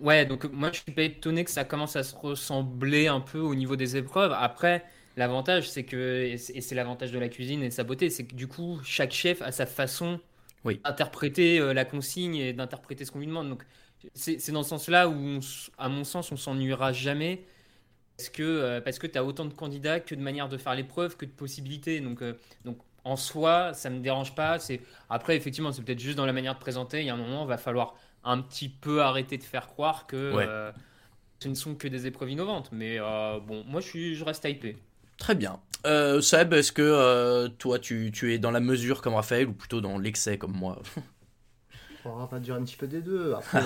ouais, 0.00 0.24
donc 0.26 0.44
moi 0.52 0.70
je 0.72 0.80
suis 0.80 0.92
pas 0.92 1.02
étonné 1.02 1.44
que 1.44 1.50
ça 1.50 1.64
commence 1.64 1.96
à 1.96 2.02
se 2.02 2.14
ressembler 2.16 3.08
un 3.08 3.20
peu 3.20 3.40
au 3.40 3.54
niveau 3.54 3.76
des 3.76 3.96
épreuves. 3.96 4.32
Après, 4.32 4.84
l'avantage 5.18 5.68
c'est 5.68 5.84
que, 5.84 6.24
et 6.24 6.38
c'est 6.38 6.74
l'avantage 6.74 7.12
de 7.12 7.18
la 7.18 7.28
cuisine 7.28 7.62
et 7.62 7.68
de 7.68 7.74
sa 7.74 7.84
beauté, 7.84 8.08
c'est 8.10 8.24
que 8.24 8.34
du 8.34 8.48
coup 8.48 8.80
chaque 8.84 9.12
chef 9.12 9.42
a 9.42 9.52
sa 9.52 9.66
façon 9.66 10.20
d'interpréter 10.64 11.60
euh, 11.60 11.72
la 11.72 11.84
consigne 11.84 12.36
et 12.36 12.52
d'interpréter 12.52 13.04
ce 13.04 13.12
qu'on 13.12 13.20
lui 13.20 13.26
demande. 13.26 13.48
Donc 13.48 13.64
c'est 14.14 14.52
dans 14.52 14.62
ce 14.62 14.70
sens-là 14.70 15.08
où, 15.08 15.40
à 15.76 15.88
mon 15.88 16.04
sens, 16.04 16.30
on 16.30 16.36
s'ennuiera 16.36 16.92
jamais 16.92 17.44
parce 18.16 18.30
que, 18.30 18.42
euh, 18.42 18.80
parce 18.80 18.98
que 18.98 19.06
tu 19.06 19.16
as 19.16 19.24
autant 19.24 19.44
de 19.44 19.52
candidats 19.52 20.00
que 20.00 20.14
de 20.14 20.20
manières 20.20 20.48
de 20.48 20.56
faire 20.56 20.74
l'épreuve, 20.74 21.16
que 21.16 21.24
de 21.24 21.30
possibilités. 21.30 22.00
Donc, 22.00 22.22
euh, 22.22 22.34
donc 22.64 22.78
en 23.04 23.16
soi, 23.16 23.72
ça 23.74 23.90
ne 23.90 23.96
me 23.96 24.00
dérange 24.00 24.34
pas. 24.34 24.58
C'est 24.58 24.80
Après, 25.08 25.36
effectivement, 25.36 25.72
c'est 25.72 25.82
peut-être 25.82 26.00
juste 26.00 26.16
dans 26.16 26.26
la 26.26 26.32
manière 26.32 26.54
de 26.54 26.58
présenter. 26.58 27.00
Il 27.00 27.06
y 27.06 27.10
a 27.10 27.14
un 27.14 27.18
moment, 27.18 27.44
il 27.44 27.48
va 27.48 27.58
falloir 27.58 27.94
un 28.24 28.40
petit 28.40 28.68
peu 28.68 29.02
arrêter 29.02 29.38
de 29.38 29.44
faire 29.44 29.68
croire 29.68 30.06
que 30.06 30.16
euh, 30.16 30.72
ce 31.38 31.48
ne 31.48 31.54
sont 31.54 31.76
que 31.76 31.86
des 31.86 32.06
épreuves 32.06 32.30
innovantes. 32.30 32.70
Mais 32.72 32.98
bon, 32.98 33.64
moi, 33.66 33.80
je, 33.80 33.86
suis, 33.86 34.14
je 34.16 34.24
reste 34.24 34.44
hypé. 34.44 34.76
Très 35.18 35.34
bien. 35.34 35.60
Seb, 35.84 36.52
est-ce 36.52 36.72
que 36.72 37.46
toi, 37.58 37.78
tu, 37.78 38.10
tu, 38.12 38.32
es 38.32 38.38
dans 38.38 38.50
la 38.50 38.60
mesure 38.60 39.02
comme 39.02 39.14
Raphaël 39.14 39.48
ou 39.48 39.52
plutôt 39.52 39.80
dans 39.80 39.98
l'excès 39.98 40.38
comme 40.38 40.56
moi? 40.56 40.80
On 42.04 42.24
va 42.24 42.38
dire 42.38 42.54
un 42.54 42.62
petit 42.62 42.76
peu 42.76 42.86
des 42.86 43.02
deux. 43.02 43.34
Après, 43.34 43.60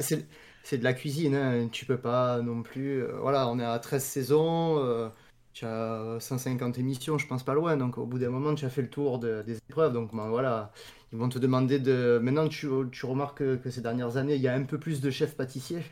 c'est 0.00 0.26
c'est 0.62 0.78
de 0.78 0.84
la 0.84 0.92
cuisine, 0.92 1.34
hein. 1.34 1.68
tu 1.70 1.86
peux 1.86 1.98
pas 1.98 2.40
non 2.40 2.62
plus. 2.62 3.02
Euh, 3.02 3.18
voilà, 3.20 3.48
on 3.48 3.58
est 3.58 3.64
à 3.64 3.78
13 3.78 4.02
saisons, 4.02 4.78
euh, 4.78 5.08
tu 5.52 5.64
as 5.64 6.16
150 6.20 6.78
émissions, 6.78 7.18
je 7.18 7.26
pense 7.26 7.42
pas 7.42 7.54
loin, 7.54 7.76
donc 7.76 7.98
au 7.98 8.06
bout 8.06 8.18
d'un 8.18 8.30
moment, 8.30 8.54
tu 8.54 8.64
as 8.64 8.70
fait 8.70 8.82
le 8.82 8.90
tour 8.90 9.18
des 9.18 9.58
épreuves, 9.68 9.92
donc 9.92 10.14
ben, 10.14 10.28
voilà, 10.28 10.72
ils 11.12 11.18
vont 11.18 11.28
te 11.28 11.38
demander 11.38 11.78
de. 11.78 12.18
Maintenant, 12.22 12.48
tu, 12.48 12.68
tu 12.92 13.06
remarques 13.06 13.38
que, 13.38 13.70
ces 13.70 13.80
dernières 13.80 14.16
années, 14.16 14.36
il 14.36 14.42
y 14.42 14.48
a 14.48 14.54
un 14.54 14.64
peu 14.64 14.78
plus 14.78 15.00
de 15.00 15.10
chefs 15.10 15.36
pâtissiers, 15.36 15.82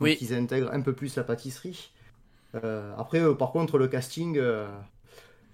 oui. 0.00 0.16
ils 0.20 0.34
intègrent 0.34 0.72
un 0.72 0.80
peu 0.80 0.94
plus 0.94 1.16
la 1.16 1.24
pâtisserie. 1.24 1.90
Euh, 2.54 2.94
après, 2.98 3.22
par 3.36 3.52
contre, 3.52 3.78
le 3.78 3.88
casting, 3.88 4.40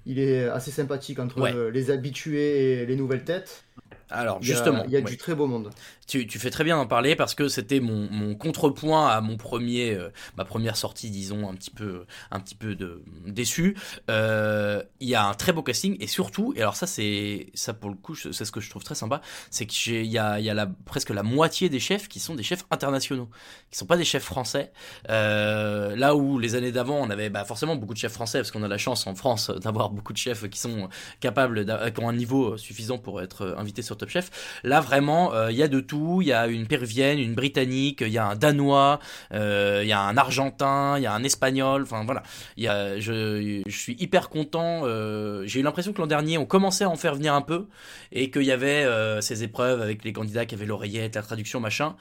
il 0.06 0.18
est 0.18 0.44
assez 0.48 0.70
sympathique 0.70 1.18
entre 1.18 1.68
les 1.70 1.90
habitués 1.90 2.82
et 2.82 2.86
les 2.86 2.96
nouvelles 2.96 3.24
têtes. 3.24 3.64
Alors 4.10 4.42
justement, 4.42 4.84
il 4.86 4.90
y 4.90 4.96
a, 4.96 5.00
du 5.00 5.16
très 5.16 5.34
beau 5.34 5.46
monde. 5.46 5.70
Tu, 6.06 6.26
tu, 6.26 6.40
fais 6.40 6.50
très 6.50 6.64
bien 6.64 6.76
d'en 6.76 6.86
parler 6.86 7.14
parce 7.14 7.36
que 7.36 7.48
c'était 7.48 7.78
mon, 7.78 8.08
mon, 8.10 8.34
contrepoint 8.34 9.08
à 9.08 9.20
mon 9.20 9.36
premier, 9.36 9.94
euh, 9.94 10.10
ma 10.36 10.44
première 10.44 10.76
sortie, 10.76 11.10
disons 11.10 11.48
un 11.48 11.54
petit 11.54 11.70
peu, 11.70 12.04
un 12.32 12.40
petit 12.40 12.56
peu 12.56 12.74
de 12.74 13.04
déçu. 13.26 13.76
Euh, 14.10 14.82
il 14.98 15.08
y 15.08 15.14
a 15.14 15.24
un 15.24 15.34
très 15.34 15.52
beau 15.52 15.62
casting 15.62 15.96
et 16.00 16.08
surtout, 16.08 16.52
et 16.56 16.62
alors 16.62 16.74
ça 16.74 16.88
c'est, 16.88 17.46
ça 17.54 17.74
pour 17.74 17.90
le 17.90 17.96
coup, 17.96 18.16
c'est 18.16 18.44
ce 18.44 18.50
que 18.50 18.60
je 18.60 18.68
trouve 18.70 18.82
très 18.82 18.96
sympa, 18.96 19.20
c'est 19.50 19.66
qu'il 19.66 20.06
y 20.06 20.18
a, 20.18 20.40
il 20.40 20.44
y 20.44 20.50
a 20.50 20.54
la, 20.54 20.66
presque 20.66 21.10
la 21.10 21.22
moitié 21.22 21.68
des 21.68 21.78
chefs 21.80 22.08
qui 22.08 22.18
sont 22.18 22.34
des 22.34 22.42
chefs 22.42 22.64
internationaux, 22.72 23.28
qui 23.70 23.78
sont 23.78 23.86
pas 23.86 23.96
des 23.96 24.04
chefs 24.04 24.24
français. 24.24 24.72
Euh, 25.10 25.94
là 25.94 26.16
où 26.16 26.40
les 26.40 26.56
années 26.56 26.72
d'avant, 26.72 26.96
on 26.96 27.10
avait 27.10 27.30
bah, 27.30 27.44
forcément 27.44 27.76
beaucoup 27.76 27.94
de 27.94 27.98
chefs 27.98 28.12
français 28.12 28.38
parce 28.38 28.50
qu'on 28.50 28.64
a 28.64 28.68
la 28.68 28.78
chance 28.78 29.06
en 29.06 29.14
France 29.14 29.50
d'avoir 29.50 29.90
beaucoup 29.90 30.12
de 30.12 30.18
chefs 30.18 30.48
qui 30.50 30.58
sont 30.58 30.88
capables, 31.20 31.64
qui 31.92 32.00
ont 32.02 32.08
un 32.08 32.14
niveau 32.14 32.56
suffisant 32.56 32.98
pour 32.98 33.22
être 33.22 33.54
invités 33.56 33.82
sur 33.82 33.96
Top 34.00 34.08
Chef. 34.08 34.30
Là, 34.64 34.80
vraiment, 34.80 35.32
il 35.32 35.36
euh, 35.36 35.52
y 35.52 35.62
a 35.62 35.68
de 35.68 35.80
tout. 35.80 36.20
Il 36.22 36.28
y 36.28 36.32
a 36.32 36.46
une 36.46 36.66
péruvienne, 36.66 37.18
une 37.18 37.34
britannique, 37.34 38.00
il 38.00 38.12
y 38.12 38.18
a 38.18 38.26
un 38.26 38.34
danois, 38.34 38.98
il 39.30 39.36
euh, 39.36 39.84
y 39.84 39.92
a 39.92 40.00
un 40.00 40.16
argentin, 40.16 40.94
il 40.96 41.02
y 41.02 41.06
a 41.06 41.12
un 41.12 41.22
espagnol. 41.22 41.82
Enfin 41.82 42.04
voilà, 42.04 42.22
il 42.56 42.64
y 42.64 42.68
a, 42.68 42.98
je, 42.98 43.62
je 43.66 43.76
suis 43.76 43.96
hyper 44.00 44.28
content. 44.28 44.82
Euh, 44.84 45.44
j'ai 45.46 45.60
eu 45.60 45.62
l'impression 45.62 45.92
que 45.92 46.00
l'an 46.00 46.06
dernier, 46.06 46.38
on 46.38 46.46
commençait 46.46 46.84
à 46.84 46.90
en 46.90 46.96
faire 46.96 47.14
venir 47.14 47.34
un 47.34 47.42
peu 47.42 47.66
et 48.12 48.30
qu'il 48.30 48.42
y 48.42 48.52
avait 48.52 48.86
ces 49.20 49.44
épreuves 49.44 49.80
avec 49.80 50.04
les 50.04 50.12
candidats 50.12 50.46
qui 50.46 50.54
avaient 50.54 50.66
l'oreillette, 50.66 51.14
la 51.14 51.22
traduction, 51.22 51.60
machin 51.60 51.94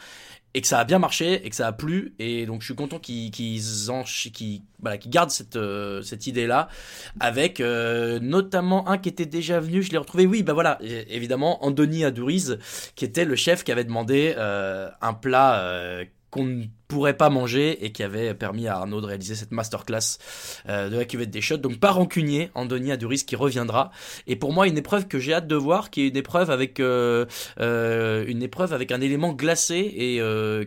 et 0.53 0.61
que 0.61 0.67
ça 0.67 0.79
a 0.79 0.83
bien 0.83 0.99
marché 0.99 1.45
et 1.45 1.49
que 1.49 1.55
ça 1.55 1.67
a 1.67 1.71
plu 1.71 2.13
et 2.17 2.45
donc 2.45 2.61
je 2.61 2.65
suis 2.65 2.75
content 2.75 2.99
qu'ils 2.99 3.31
qu 3.31 4.61
voilà, 4.79 4.97
gardent 4.97 5.29
cette 5.29 5.55
euh, 5.55 6.01
cette 6.01 6.25
idée 6.27 6.47
là 6.47 6.69
avec 7.19 7.59
euh, 7.59 8.19
notamment 8.19 8.87
un 8.89 8.97
qui 8.97 9.09
était 9.09 9.27
déjà 9.27 9.59
venu 9.59 9.83
je 9.83 9.91
l'ai 9.91 9.97
retrouvé 9.97 10.25
oui 10.25 10.41
bah 10.43 10.53
voilà 10.53 10.79
évidemment 10.81 11.63
Andoni 11.63 12.03
Adouriz 12.03 12.57
qui 12.95 13.05
était 13.05 13.25
le 13.25 13.35
chef 13.35 13.63
qui 13.63 13.71
avait 13.71 13.83
demandé 13.83 14.33
euh, 14.37 14.89
un 15.01 15.13
plat 15.13 16.05
qu'on 16.31 16.45
ne 16.45 16.65
pourrait 16.87 17.17
pas 17.17 17.29
manger 17.29 17.85
et 17.85 17.91
qui 17.91 18.03
avait 18.03 18.33
permis 18.33 18.67
à 18.67 18.75
Arnaud 18.77 19.01
de 19.01 19.05
réaliser 19.05 19.35
cette 19.35 19.51
masterclass 19.51 20.17
euh, 20.67 20.89
de 20.89 20.97
la 20.97 21.05
cuvette 21.05 21.29
des 21.29 21.41
shots. 21.41 21.57
Donc 21.57 21.79
pas 21.79 21.91
rancunier, 21.91 22.51
Andoni 22.55 22.91
Aduris 22.91 23.23
qui 23.25 23.35
reviendra. 23.35 23.91
Et 24.27 24.35
pour 24.35 24.53
moi 24.53 24.67
une 24.67 24.77
épreuve 24.77 25.07
que 25.07 25.19
j'ai 25.19 25.33
hâte 25.33 25.47
de 25.47 25.55
voir, 25.55 25.89
qui 25.89 26.01
est 26.01 26.07
une 26.09 26.17
épreuve 26.17 26.49
avec 26.51 26.79
euh, 26.79 27.25
euh, 27.59 28.25
une 28.27 28.43
épreuve 28.43 28.73
avec 28.73 28.91
un 28.91 29.01
élément 29.01 29.33
glacé 29.33 29.77
et 29.77 30.21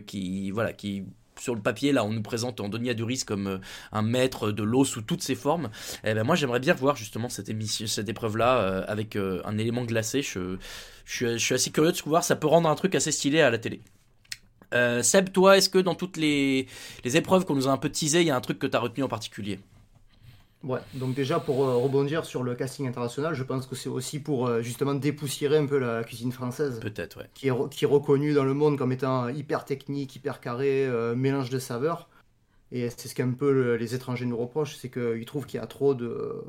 qui 0.05 0.51
voilà 0.51 0.73
qui 0.73 1.03
sur 1.39 1.55
le 1.55 1.61
papier, 1.61 1.91
là, 1.91 2.05
on 2.05 2.13
nous 2.13 2.21
présente 2.21 2.61
Andoni 2.61 2.89
Aduris 2.89 3.23
comme 3.25 3.59
un 3.91 4.01
maître 4.01 4.51
de 4.51 4.63
l'eau 4.63 4.85
sous 4.85 5.01
toutes 5.01 5.21
ses 5.21 5.35
formes. 5.35 5.71
Eh 6.05 6.13
ben 6.13 6.23
moi, 6.23 6.35
j'aimerais 6.35 6.61
bien 6.61 6.73
voir 6.73 6.95
justement 6.95 7.27
cette, 7.27 7.49
émission, 7.49 7.85
cette 7.85 8.07
épreuve-là 8.07 8.85
avec 8.87 9.17
un 9.17 9.57
élément 9.57 9.83
glacé. 9.83 10.21
Je, 10.21 10.57
je, 11.05 11.35
suis, 11.37 11.53
assez 11.53 11.71
curieux 11.71 11.91
de 11.91 11.97
voir. 12.05 12.23
Ça 12.23 12.37
peut 12.37 12.47
rendre 12.47 12.69
un 12.69 12.75
truc 12.75 12.95
assez 12.95 13.11
stylé 13.11 13.41
à 13.41 13.49
la 13.49 13.57
télé. 13.57 13.81
Euh, 14.73 15.03
Seb, 15.03 15.31
toi, 15.31 15.57
est-ce 15.57 15.69
que 15.69 15.77
dans 15.77 15.95
toutes 15.95 16.17
les, 16.17 16.67
épreuves 17.03 17.45
qu'on 17.45 17.55
nous 17.55 17.67
a 17.67 17.71
un 17.71 17.77
peu 17.77 17.89
teasées, 17.89 18.21
il 18.21 18.27
y 18.27 18.31
a 18.31 18.35
un 18.35 18.41
truc 18.41 18.59
que 18.59 18.67
tu 18.67 18.75
as 18.75 18.79
retenu 18.79 19.03
en 19.03 19.07
particulier? 19.07 19.59
Ouais, 20.63 20.79
donc 20.93 21.13
déjà 21.13 21.41
pour 21.41 21.65
euh, 21.65 21.75
rebondir 21.75 22.23
sur 22.23 22.41
le 22.41 22.55
casting 22.55 22.87
international, 22.87 23.33
je 23.33 23.43
pense 23.43 23.67
que 23.67 23.75
c'est 23.75 23.89
aussi 23.89 24.19
pour 24.19 24.47
euh, 24.47 24.61
justement 24.61 24.93
dépoussiérer 24.93 25.57
un 25.57 25.65
peu 25.65 25.77
la 25.77 26.05
cuisine 26.05 26.31
française. 26.31 26.79
Peut-être, 26.79 27.17
ouais. 27.19 27.29
Qui 27.33 27.49
est, 27.49 27.69
qui 27.69 27.83
est 27.83 27.87
reconnue 27.87 28.33
dans 28.33 28.45
le 28.45 28.53
monde 28.53 28.77
comme 28.77 28.93
étant 28.93 29.27
hyper 29.27 29.65
technique, 29.65 30.15
hyper 30.15 30.39
carré, 30.39 30.89
mélange 31.15 31.49
de 31.49 31.59
saveurs. 31.59 32.07
Et 32.71 32.89
c'est 32.89 33.09
ce 33.09 33.13
qu'un 33.13 33.31
peu 33.31 33.75
les 33.75 33.93
étrangers 33.93 34.25
nous 34.25 34.37
reprochent, 34.37 34.77
c'est 34.77 34.89
qu'ils 34.89 35.25
trouvent 35.25 35.45
qu'il 35.45 35.59
y 35.59 35.63
a 35.63 35.67
trop 35.67 35.93
de, 35.93 36.41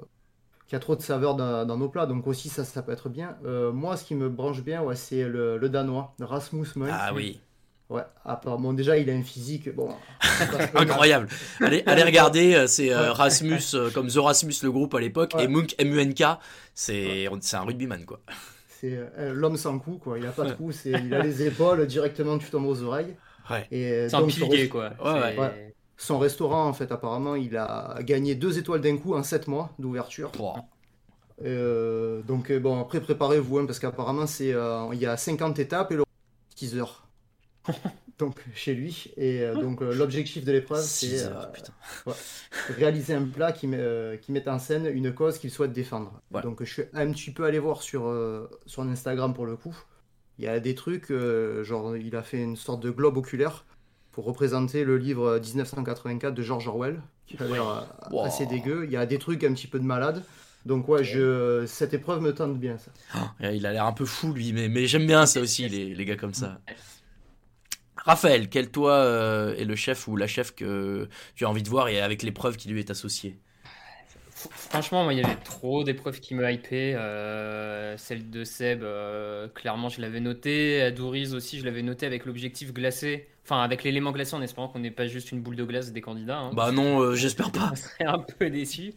qu'il 0.69 0.75
y 0.75 0.77
a 0.77 0.81
trop 0.81 0.95
de 0.95 1.03
saveurs 1.03 1.35
dans, 1.35 1.77
nos 1.77 1.89
plats, 1.89 2.07
donc 2.07 2.27
aussi 2.29 2.49
ça, 2.49 2.65
ça 2.65 2.83
peut 2.83 2.93
être 2.93 3.09
bien. 3.09 3.37
moi, 3.73 3.97
ce 3.97 4.05
qui 4.05 4.15
me 4.15 4.29
branche 4.29 4.63
bien, 4.63 4.81
ouais, 4.81 4.97
c'est 4.97 5.25
le, 5.29 5.69
danois, 5.69 6.15
Rasmus 6.21 6.69
Moen. 6.77 6.91
Ah 6.93 7.13
oui. 7.13 7.41
Ouais, 7.91 8.03
bon, 8.45 8.73
déjà, 8.73 8.97
il 8.97 9.11
a 9.11 9.13
une 9.13 9.25
physique. 9.25 9.75
Bon, 9.75 9.91
Incroyable. 10.75 11.29
Allez, 11.61 11.83
allez 11.85 12.03
regarder, 12.03 12.55
euh, 12.55 12.67
c'est 12.67 12.91
euh, 12.91 13.13
Rasmus, 13.13 13.61
euh, 13.75 13.91
comme 13.91 14.09
The 14.09 14.17
Rasmus, 14.17 14.55
le 14.63 14.73
groupe 14.73 14.95
à 14.95 15.01
l'époque, 15.01 15.35
et 15.39 15.49
Munk, 15.49 15.75
M-U-N-K, 15.79 16.25
c'est 16.75 17.29
un 17.29 17.61
rugbyman, 17.61 18.05
quoi. 18.07 18.21
C'est 18.81 18.99
l'homme 19.19 19.59
sans 19.59 19.79
cou, 19.79 19.99
quoi. 20.03 20.19
Il 20.19 20.27
a 20.27 20.31
pas 20.31 20.45
de 20.45 20.53
cou, 20.55 20.71
il 20.87 21.15
a 21.15 21.23
les 21.23 21.43
épaules, 21.43 21.87
directement, 21.87 22.39
tu 22.39 22.49
tombes 22.49 22.67
aux 22.67 22.83
oreilles. 22.83 23.17
Ouais. 23.51 23.67
C'est 23.71 24.15
un 24.15 24.27
pilier, 24.27 24.69
quoi. 24.71 24.93
Ouais, 25.05 25.75
Son 25.99 26.19
restaurant, 26.19 26.67
en 26.67 26.73
fait, 26.73 26.91
apparemment, 26.91 27.35
il 27.35 27.55
a 27.57 27.99
gagné 28.01 28.35
deux 28.35 28.59
étoiles 28.59 28.81
d'un 28.81 28.97
coup 28.97 29.15
en 29.15 29.23
sept 29.23 29.47
mois 29.47 29.71
d'ouverture. 29.79 30.33
donc, 31.39 32.51
bon, 32.51 32.81
après, 32.81 33.03
préparez-vous, 33.03 33.59
hein, 33.59 33.67
parce 33.67 33.79
qu'apparemment, 33.79 34.27
c'est 34.27 34.55
il 34.93 34.99
y 34.99 35.07
a 35.07 35.19
50 35.19 35.59
étapes 35.59 35.93
et 35.93 35.97
le 35.97 36.05
teaser. 36.57 37.04
donc 38.19 38.37
chez 38.55 38.75
lui. 38.75 39.13
Et 39.17 39.43
euh, 39.43 39.55
donc 39.55 39.83
euh, 39.83 39.95
l'objectif 39.97 40.45
de 40.45 40.53
l'épreuve, 40.53 40.83
c'est 40.83 41.25
euh, 41.25 42.13
réaliser 42.71 43.15
un 43.15 43.25
plat 43.25 43.53
qui, 43.53 43.67
met, 43.67 44.19
qui 44.23 44.33
met 44.33 44.49
en 44.49 44.59
scène 44.59 44.87
une 44.87 45.13
cause 45.13 45.39
qu'il 45.39 45.51
souhaite 45.51 45.73
défendre. 45.73 46.21
Donc 46.43 46.63
je 46.63 46.73
suis 46.73 46.83
un 46.93 47.11
petit 47.11 47.31
peu 47.31 47.45
allé 47.45 47.59
voir 47.59 47.83
sur, 47.83 48.13
sur 48.67 48.83
Instagram 48.83 49.35
pour 49.35 49.47
le 49.47 49.57
coup. 49.57 49.77
Il 50.39 50.45
y 50.45 50.49
a 50.49 50.59
des 50.59 50.75
trucs, 50.75 51.13
genre 51.63 51.97
il 51.97 52.17
a 52.17 52.23
fait 52.23 52.43
une 52.43 52.57
sorte 52.57 52.83
de 52.83 52.91
globe 52.91 53.17
oculaire 53.17 53.65
pour 54.11 54.25
représenter 54.25 54.85
le 54.85 54.97
livre 54.97 55.39
1984 55.39 56.35
de 56.35 56.43
George 56.43 56.69
Orwell, 56.69 57.01
qui 57.27 57.37
a 57.41 57.47
l'air 57.47 57.87
assez 58.23 58.47
dégueu. 58.47 58.85
Il 58.85 58.93
y 58.93 58.97
a 58.97 59.07
des 59.07 59.19
trucs 59.19 59.45
un 59.45 59.53
petit 59.53 59.67
peu 59.67 59.79
de 59.79 59.85
malade. 59.85 60.23
Donc 60.67 60.89
ouais, 60.89 61.05
je, 61.05 61.67
cette 61.67 61.93
épreuve 61.93 62.23
me 62.23 62.33
tente 62.33 62.59
bien 62.59 62.79
ça. 62.79 62.91
Oh, 63.17 63.45
il 63.53 63.67
a 63.67 63.73
l'air 63.73 63.85
un 63.85 63.93
peu 63.93 64.07
fou 64.07 64.33
lui, 64.33 64.53
mais, 64.55 64.69
mais 64.69 64.87
j'aime 64.87 65.07
bien 65.07 65.27
ça 65.27 65.41
aussi, 65.41 65.69
les, 65.69 65.95
les 65.95 66.05
gars 66.07 66.17
comme 66.17 66.33
ça. 66.33 66.59
Raphaël, 68.05 68.49
quel 68.51 68.71
toi 68.71 68.93
euh, 68.93 69.55
est 69.57 69.65
le 69.65 69.77
chef 69.77 70.09
ou 70.09 70.17
la 70.17 70.27
chef 70.27 70.55
que 70.55 71.09
tu 71.35 71.45
as 71.45 71.49
envie 71.49 71.63
de 71.63 71.69
voir 71.69 71.89
et 71.89 72.01
avec 72.01 72.23
l'épreuve 72.23 72.57
qui 72.57 72.69
lui 72.69 72.81
est 72.81 72.91
associée? 72.91 73.39
Franchement, 74.51 75.05
moi, 75.05 75.15
il 75.15 75.21
y 75.21 75.25
avait 75.25 75.37
trop 75.37 75.85
d'épreuves 75.85 76.21
qui 76.21 76.35
me 76.35 76.51
hypaient. 76.51 76.95
Euh, 76.97 77.97
celle 77.97 78.29
de 78.29 78.45
Seb, 78.45 78.83
euh, 78.83 79.49
clairement, 79.49 79.89
je 79.89 80.03
l'avais 80.03 80.21
noté. 80.21 80.83
Adouriz 80.83 81.35
aussi, 81.35 81.59
je 81.61 81.65
l'avais 81.65 81.83
noté 81.83 82.05
avec 82.05 82.27
l'objectif 82.27 82.75
glacé. 82.75 83.29
Enfin, 83.45 83.63
avec 83.63 83.85
l'élément 83.85 84.13
glacé, 84.13 84.35
en 84.35 84.43
espérant 84.43 84.69
qu'on 84.69 84.81
n'ait 84.81 84.91
pas 84.91 85.07
juste 85.07 85.33
une 85.33 85.41
boule 85.41 85.57
de 85.57 85.65
glace 85.65 85.93
des 85.93 86.01
candidats. 86.03 86.39
hein. 86.39 86.51
Bah 86.53 86.73
non, 86.73 87.01
euh, 87.01 87.15
j'espère 87.15 87.53
pas. 87.53 87.71
On 87.73 87.77
serait 87.77 88.05
un 88.05 88.19
peu 88.19 88.51
déçu. 88.51 88.93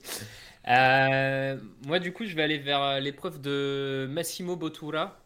Moi, 0.66 2.00
du 2.00 2.12
coup, 2.12 2.26
je 2.26 2.36
vais 2.36 2.44
aller 2.44 2.58
vers 2.58 3.00
l'épreuve 3.00 3.40
de 3.40 4.06
Massimo 4.10 4.58
Bottura, 4.58 5.18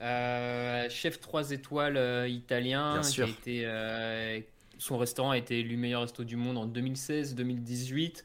euh, 0.00 0.88
chef 0.88 1.20
3 1.20 1.50
étoiles 1.52 1.96
euh, 1.96 2.28
italien. 2.28 3.00
Qui 3.00 3.22
a 3.22 3.26
été, 3.26 3.62
euh, 3.64 4.40
son 4.78 4.98
restaurant 4.98 5.30
a 5.30 5.38
été 5.38 5.60
élu 5.60 5.76
meilleur 5.76 6.02
resto 6.02 6.24
du 6.24 6.36
monde 6.36 6.58
en 6.58 6.66
2016-2018. 6.66 8.24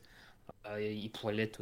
Euh, 0.68 0.82
il 0.82 1.10
pourrait 1.10 1.34
l'être 1.34 1.62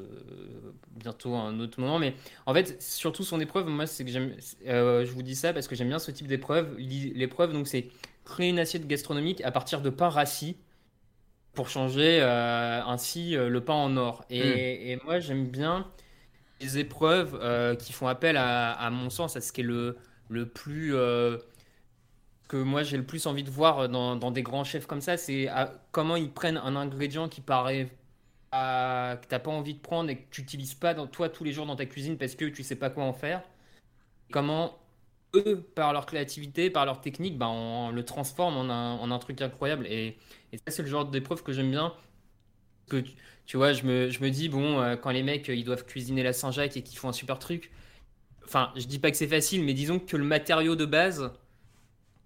bientôt 0.92 1.36
à 1.36 1.40
un 1.40 1.60
autre 1.60 1.80
moment. 1.80 2.00
Mais 2.00 2.16
en 2.46 2.54
fait, 2.54 2.82
surtout 2.82 3.24
son 3.24 3.40
épreuve, 3.40 3.68
moi, 3.68 3.86
c'est 3.86 4.06
que 4.06 4.12
j'aime. 4.12 4.36
je 4.66 5.12
vous 5.12 5.24
dis 5.24 5.36
ça 5.36 5.54
parce 5.54 5.68
que 5.68 5.76
j'aime 5.76 5.90
bien 5.90 6.00
ce 6.00 6.12
type 6.12 6.28
d'épreuve. 6.28 6.78
L'épreuve, 6.78 7.54
donc, 7.54 7.68
c'est 7.68 7.90
créer 8.26 8.50
une 8.50 8.60
assiette 8.60 8.88
gastronomique 8.88 9.42
à 9.42 9.52
partir 9.52 9.82
de 9.82 9.90
pain 9.90 10.10
rassis 10.10 10.58
pour 11.54 11.70
changer 11.70 12.22
ainsi 12.22 13.32
le 13.32 13.60
pain 13.62 13.74
en 13.74 13.98
or. 13.98 14.26
Et, 14.30 14.92
et 14.92 15.00
moi, 15.04 15.20
j'aime 15.20 15.48
bien 15.48 15.86
les 16.62 16.78
épreuves 16.80 17.38
euh, 17.42 17.76
qui 17.76 17.94
font 17.94 18.08
appel 18.08 18.38
à, 18.38 18.90
mon 18.92 19.10
sens 19.10 19.36
à 19.36 19.42
ce 19.42 19.52
qui 19.52 19.62
est 19.62 19.64
le, 19.64 19.98
le 20.30 20.48
plus 20.48 20.96
euh, 20.96 21.38
que 22.48 22.58
moi 22.58 22.84
j'ai 22.84 22.98
le 22.98 23.06
plus 23.06 23.26
envie 23.26 23.44
de 23.44 23.50
voir 23.50 23.90
dans, 23.90 24.32
des 24.32 24.44
grands 24.44 24.64
chefs 24.64 24.86
comme 24.88 25.02
ça, 25.02 25.18
c'est 25.18 25.50
comment 25.92 26.16
ils 26.16 26.32
prennent 26.32 26.58
un 26.58 26.76
ingrédient 26.76 27.28
qui 27.30 27.42
paraît 27.42 27.90
à- 28.52 29.18
que 29.22 29.28
t'as 29.28 29.40
pas 29.40 29.52
envie 29.52 29.76
de 29.76 29.80
prendre 29.80 30.10
et 30.10 30.18
que 30.18 30.24
tu 30.32 30.42
n'utilises 30.42 30.76
pas 30.76 30.94
dans, 30.94 31.08
toi 31.08 31.30
tous 31.30 31.44
les 31.44 31.54
jours 31.54 31.66
dans 31.66 31.76
ta 31.76 31.86
cuisine 31.86 32.18
parce 32.18 32.36
que 32.36 32.46
tu 32.46 32.64
sais 32.64 32.76
pas 32.78 32.90
quoi 32.90 33.04
en 33.06 33.14
faire. 33.14 33.44
Comment 34.32 34.80
eux, 35.36 35.62
par 35.76 35.94
leur 35.94 36.06
créativité, 36.08 36.70
par 36.72 36.86
leur 36.86 37.02
technique, 37.02 37.38
bah, 37.38 37.48
on 37.50 37.92
le 37.92 38.06
transforme 38.06 38.58
en 38.58 38.70
un, 38.72 38.96
en 38.98 39.12
un 39.12 39.20
truc 39.20 39.42
incroyable. 39.42 39.88
Et, 39.88 40.18
et 40.54 40.58
ça, 40.58 40.64
c'est 40.70 40.84
le 40.84 40.90
genre 40.90 41.06
d'épreuve 41.06 41.44
que 41.44 41.54
j'aime 41.54 41.72
bien. 41.72 41.94
Que 42.90 43.04
tu, 43.46 43.58
vois, 43.58 43.74
je 43.74 43.84
me, 43.84 44.10
je 44.10 44.22
me 44.24 44.30
dis, 44.30 44.50
bon, 44.50 44.80
euh, 44.82 44.96
quand 44.96 45.10
les 45.12 45.24
mecs, 45.24 45.50
euh, 45.50 45.56
ils 45.56 45.64
doivent 45.66 45.86
cuisiner 45.86 46.24
la 46.24 46.34
Saint-Jacques 46.34 46.78
et 46.78 46.84
qu'ils 46.84 46.98
font 46.98 47.10
un 47.10 47.14
super 47.14 47.38
truc, 47.40 47.72
enfin, 48.46 48.74
je 48.78 48.86
dis 48.88 49.00
pas 49.00 49.12
que 49.12 49.18
c'est 49.18 49.28
facile, 49.28 49.64
mais 49.66 49.74
disons 49.76 50.00
que 50.00 50.18
le 50.18 50.24
matériau 50.26 50.76
de 50.76 50.86
base, 50.86 51.32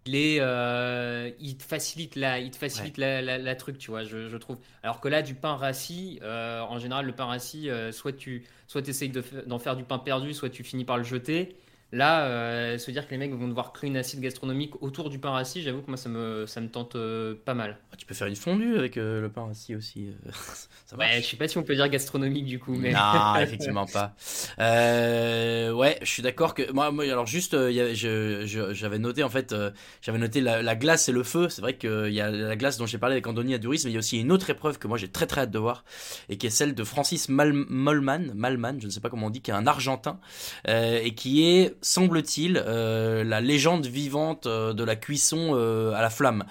il 0.06 0.16
est, 0.16 0.38
euh, 0.42 1.32
il 1.40 1.58
te 1.58 1.64
facilite 1.64 2.16
la, 2.16 2.40
il 2.40 2.50
te 2.52 2.58
facilite 2.58 2.98
la, 2.98 3.22
la- 3.22 3.38
la 3.38 3.56
truc, 3.56 3.78
tu 3.78 3.92
vois, 3.92 4.04
je, 4.04 4.30
je 4.30 4.38
trouve. 4.38 4.58
Alors 4.84 5.00
que 5.00 5.08
là, 5.08 5.22
du 5.22 5.36
pain 5.36 5.56
rassis, 5.56 6.20
euh, 6.24 6.62
en 6.62 6.80
général, 6.80 7.06
le 7.06 7.14
pain 7.16 7.26
rassis, 7.26 7.70
soit 7.92 8.14
tu, 8.14 8.46
soit 8.68 8.88
essayes 8.88 9.10
de 9.10 9.24
d'en 9.46 9.60
faire 9.60 9.76
du 9.76 9.84
pain 9.84 10.00
perdu, 10.00 10.34
soit 10.34 10.50
tu 10.50 10.64
finis 10.64 10.86
par 10.86 10.98
le 10.98 11.04
jeter. 11.04 11.56
Là, 11.92 12.26
euh, 12.26 12.78
se 12.78 12.90
dire 12.92 13.06
que 13.06 13.12
les 13.12 13.18
mecs 13.18 13.34
vont 13.34 13.48
devoir 13.48 13.74
créer 13.74 13.90
une 13.90 13.98
assiette 13.98 14.22
gastronomique 14.22 14.82
autour 14.82 15.10
du 15.10 15.20
pain 15.20 15.32
rassis, 15.32 15.62
j'avoue 15.62 15.82
que 15.82 15.88
moi, 15.88 15.98
ça 15.98 16.10
me, 16.10 16.46
ça 16.48 16.62
me 16.62 16.70
tente 16.70 16.96
euh, 16.96 17.36
pas 17.46 17.54
mal. 17.54 17.78
Tu 17.98 18.06
peux 18.06 18.14
faire 18.14 18.28
une 18.28 18.36
fondue 18.36 18.78
avec 18.78 18.98
euh, 18.98 19.22
le 19.22 19.30
pain 19.30 19.46
rassis 19.46 19.76
aussi. 19.76 20.08
euh, 20.08 20.32
ça 20.86 20.96
marche. 20.96 21.12
Ouais, 21.16 21.22
je 21.22 21.28
sais 21.28 21.38
pas 21.38 21.48
si 21.48 21.58
on 21.58 21.64
peut 21.64 21.76
dire 21.76 21.90
gastronomique 21.90 22.46
du 22.46 22.60
coup, 22.60 22.74
mais. 22.76 22.92
Non, 22.94 23.36
effectivement 23.40 23.86
pas. 23.86 24.14
Euh, 24.60 25.72
ouais, 25.74 25.98
je 26.02 26.10
suis 26.10 26.24
d'accord 26.24 26.54
que 26.54 26.72
moi, 26.72 26.92
moi, 26.92 27.04
alors 27.06 27.26
juste, 27.28 27.56
j'avais 27.72 29.00
noté 29.00 29.24
en 29.24 29.30
fait, 29.30 29.54
j'avais 30.02 30.18
noté 30.18 30.42
la, 30.42 30.62
la 30.62 30.76
glace 30.76 31.10
et 31.10 31.12
le 31.12 31.24
feu. 31.24 31.50
C'est 31.50 31.62
vrai 31.62 31.78
qu'il 31.78 32.14
y 32.14 32.22
a 32.22 32.32
la 32.32 32.56
glace 32.56 32.78
dont 32.78 32.86
j'ai 32.86 32.98
parlé 32.98 33.14
avec 33.16 33.28
Andoni 33.28 33.54
à 33.54 33.58
Duris, 33.58 33.82
mais 33.84 33.92
il 33.92 33.94
y 33.94 33.98
a 33.98 34.00
aussi 34.00 34.20
une 34.20 34.32
autre 34.32 34.50
épreuve 34.50 34.80
que 34.80 34.88
moi 34.88 34.98
j'ai 34.98 35.10
très 35.10 35.28
très 35.28 35.42
hâte 35.42 35.52
de 35.52 35.60
voir 35.60 35.84
et 36.30 36.38
qui 36.38 36.48
est 36.48 36.52
celle 36.52 36.74
de 36.76 36.84
Francis 36.84 37.30
Mal 37.30 37.54
Malman, 37.54 38.32
Malman, 38.34 38.80
je 38.80 38.86
ne 38.86 38.92
sais 38.92 39.00
pas 39.00 39.10
comment 39.10 39.28
on 39.28 39.30
dit, 39.30 39.42
qui 39.42 39.52
est 39.52 39.54
un 39.54 39.68
Argentin 39.68 40.20
euh, 40.68 41.00
et 41.02 41.14
qui 41.16 41.44
est, 41.48 41.76
semble-t-il, 41.82 42.62
euh, 42.66 43.24
la 43.24 43.42
légende 43.42 43.86
vivante 43.86 44.46
euh, 44.46 44.74
de 44.74 44.84
la 44.84 44.96
cuisson 44.96 45.52
euh, 45.54 45.94
à 45.94 46.02
la 46.02 46.10
flamme. 46.10 46.44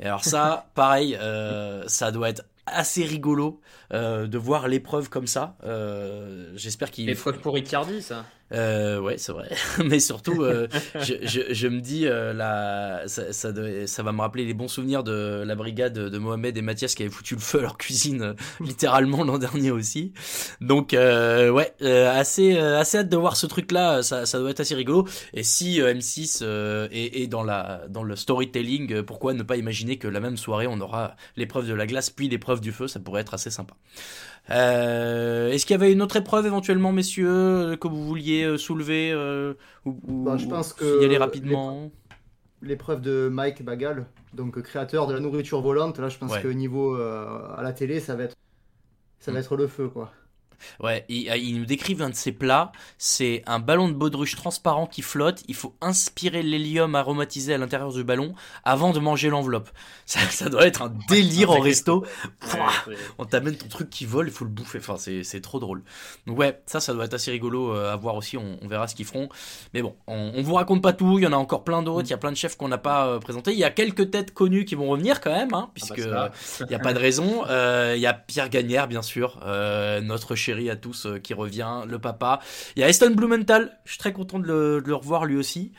Et 0.00 0.06
alors 0.06 0.24
ça, 0.24 0.66
pareil, 0.74 1.16
euh, 1.20 1.84
ça 1.86 2.10
doit 2.10 2.28
être 2.28 2.44
assez 2.66 3.04
rigolo 3.04 3.60
euh, 3.92 4.26
de 4.26 4.38
voir 4.38 4.68
l'épreuve 4.68 5.08
comme 5.08 5.26
ça. 5.26 5.56
Euh, 5.64 6.52
J'espère 6.56 6.90
qu'il. 6.90 7.06
L'épreuve 7.06 7.38
pour 7.38 7.56
Icardi, 7.58 8.02
ça. 8.02 8.24
Euh, 8.52 9.00
ouais, 9.00 9.18
c'est 9.18 9.32
vrai. 9.32 9.48
Mais 9.84 10.00
surtout, 10.00 10.42
euh, 10.42 10.68
je, 11.00 11.14
je, 11.22 11.40
je 11.52 11.68
me 11.68 11.80
dis, 11.80 12.06
euh, 12.06 12.32
la, 12.32 13.02
ça, 13.06 13.32
ça, 13.32 13.50
ça 13.86 14.02
va 14.02 14.12
me 14.12 14.20
rappeler 14.20 14.44
les 14.44 14.54
bons 14.54 14.68
souvenirs 14.68 15.02
de 15.04 15.42
la 15.46 15.54
brigade 15.54 15.94
de 15.94 16.18
Mohamed 16.18 16.56
et 16.56 16.62
Mathias 16.62 16.94
qui 16.94 17.02
avaient 17.02 17.12
foutu 17.12 17.34
le 17.34 17.40
feu 17.40 17.58
à 17.60 17.62
leur 17.62 17.78
cuisine, 17.78 18.22
euh, 18.22 18.34
littéralement 18.60 19.24
l'an 19.24 19.38
dernier 19.38 19.70
aussi. 19.70 20.12
Donc, 20.60 20.94
euh, 20.94 21.50
ouais, 21.50 21.72
euh, 21.82 22.12
assez, 22.12 22.56
assez 22.58 22.98
hâte 22.98 23.08
de 23.08 23.16
voir 23.16 23.36
ce 23.36 23.46
truc-là. 23.46 24.02
Ça, 24.02 24.26
ça 24.26 24.38
doit 24.38 24.50
être 24.50 24.60
assez 24.60 24.74
rigolo. 24.74 25.06
Et 25.32 25.42
si 25.42 25.80
euh, 25.80 25.94
M6 25.94 26.40
euh, 26.42 26.88
est, 26.90 27.22
est 27.22 27.26
dans 27.26 27.42
la, 27.42 27.82
dans 27.88 28.02
le 28.02 28.16
storytelling, 28.16 29.02
pourquoi 29.02 29.34
ne 29.34 29.42
pas 29.42 29.56
imaginer 29.56 29.96
que 29.96 30.08
la 30.08 30.20
même 30.20 30.36
soirée 30.36 30.66
on 30.66 30.80
aura 30.80 31.16
l'épreuve 31.36 31.68
de 31.68 31.74
la 31.74 31.86
glace 31.86 32.10
puis 32.10 32.28
l'épreuve 32.28 32.60
du 32.60 32.72
feu? 32.72 32.86
Ça 32.88 33.00
pourrait 33.00 33.22
être 33.22 33.34
assez 33.34 33.50
sympa. 33.50 33.74
Euh, 34.50 35.50
Est-ce 35.50 35.66
qu'il 35.66 35.74
y 35.74 35.80
avait 35.80 35.92
une 35.92 36.02
autre 36.02 36.16
épreuve 36.16 36.46
éventuellement, 36.46 36.92
messieurs, 36.92 37.28
euh, 37.30 37.76
que 37.76 37.88
vous 37.88 38.04
vouliez 38.04 38.42
euh, 38.44 38.58
soulever 38.58 39.12
euh, 39.12 39.54
ou, 39.84 40.24
Bah, 40.24 40.36
je 40.36 40.46
pense 40.46 40.72
ou 40.72 40.76
que 40.76 41.02
y 41.02 41.04
aller 41.04 41.16
rapidement 41.18 41.90
L'épreuve 42.60 43.00
de 43.00 43.28
Mike 43.28 43.64
Bagal, 43.64 44.06
donc 44.34 44.60
créateur 44.62 45.06
de 45.08 45.14
la 45.14 45.20
nourriture 45.20 45.60
volante, 45.60 45.98
là 45.98 46.08
je 46.08 46.18
pense 46.18 46.32
Ouais. 46.32 46.42
que 46.42 46.48
niveau 46.48 46.96
euh, 46.96 47.26
à 47.56 47.62
la 47.62 47.72
télé, 47.72 47.98
ça 47.98 48.14
va 48.14 48.24
être 48.24 48.36
ça 49.18 49.32
va 49.32 49.40
être 49.40 49.56
le 49.56 49.66
feu 49.66 49.88
quoi. 49.88 50.12
Ouais, 50.80 51.04
ils, 51.08 51.28
euh, 51.30 51.36
ils 51.36 51.58
nous 51.58 51.66
décrivent 51.66 52.02
un 52.02 52.10
de 52.10 52.14
ces 52.14 52.32
plats. 52.32 52.72
C'est 52.98 53.42
un 53.46 53.58
ballon 53.58 53.88
de 53.88 53.94
baudruche 53.94 54.36
transparent 54.36 54.86
qui 54.86 55.02
flotte. 55.02 55.42
Il 55.48 55.54
faut 55.54 55.74
inspirer 55.80 56.42
l'hélium 56.42 56.94
aromatisé 56.94 57.54
à 57.54 57.58
l'intérieur 57.58 57.92
du 57.92 58.04
ballon 58.04 58.34
avant 58.64 58.92
de 58.92 58.98
manger 58.98 59.28
l'enveloppe. 59.30 59.70
Ça, 60.06 60.20
ça 60.30 60.50
doit 60.50 60.66
être 60.66 60.82
un 60.82 60.92
délire 61.08 61.50
au 61.50 61.60
resto. 61.60 62.04
Pouah, 62.40 62.72
on 63.18 63.24
t'amène 63.24 63.56
ton 63.56 63.68
truc 63.68 63.88
qui 63.88 64.04
vole, 64.04 64.26
il 64.28 64.32
faut 64.32 64.44
le 64.44 64.50
bouffer. 64.50 64.78
Enfin, 64.78 64.96
c'est 64.98 65.40
trop 65.40 65.58
drôle. 65.58 65.82
Donc 66.26 66.38
ouais, 66.38 66.60
ça, 66.66 66.80
ça 66.80 66.92
doit 66.92 67.04
être 67.06 67.14
assez 67.14 67.30
rigolo 67.30 67.74
euh, 67.74 67.92
à 67.92 67.96
voir 67.96 68.16
aussi. 68.16 68.36
On, 68.36 68.58
on 68.60 68.68
verra 68.68 68.88
ce 68.88 68.94
qu'ils 68.94 69.06
feront. 69.06 69.28
Mais 69.72 69.80
bon, 69.80 69.96
on, 70.06 70.32
on 70.34 70.42
vous 70.42 70.54
raconte 70.54 70.82
pas 70.82 70.92
tout. 70.92 71.18
Il 71.18 71.22
y 71.22 71.26
en 71.26 71.32
a 71.32 71.36
encore 71.36 71.64
plein 71.64 71.82
d'autres. 71.82 72.06
Il 72.06 72.10
y 72.10 72.14
a 72.14 72.18
plein 72.18 72.32
de 72.32 72.36
chefs 72.36 72.56
qu'on 72.56 72.68
n'a 72.68 72.78
pas 72.78 73.06
euh, 73.06 73.18
présentés. 73.20 73.52
Il 73.52 73.58
y 73.58 73.64
a 73.64 73.70
quelques 73.70 74.10
têtes 74.10 74.34
connues 74.34 74.64
qui 74.64 74.74
vont 74.74 74.88
revenir 74.88 75.20
quand 75.20 75.32
même, 75.32 75.54
hein, 75.54 75.70
puisque 75.72 76.00
ça. 76.00 76.30
il 76.60 76.66
n'y 76.66 76.74
a 76.74 76.78
pas 76.78 76.92
de 76.92 76.98
raison. 76.98 77.44
Euh, 77.48 77.94
Il 77.96 78.02
y 78.02 78.06
a 78.06 78.12
Pierre 78.12 78.48
Gagnère, 78.48 78.88
bien 78.88 79.02
sûr, 79.02 79.40
euh, 79.44 80.00
notre 80.00 80.34
à 80.70 80.76
tous 80.76 81.06
euh, 81.06 81.18
qui 81.18 81.34
revient, 81.34 81.82
le 81.86 81.98
papa. 81.98 82.40
Il 82.76 82.80
y 82.80 82.82
a 82.82 82.88
Eston 82.88 83.10
Blumenthal, 83.10 83.78
je 83.84 83.92
suis 83.92 83.98
très 83.98 84.12
content 84.12 84.38
de 84.38 84.46
le, 84.46 84.80
de 84.80 84.88
le 84.88 84.94
revoir 84.94 85.24
lui 85.24 85.36
aussi. 85.36 85.72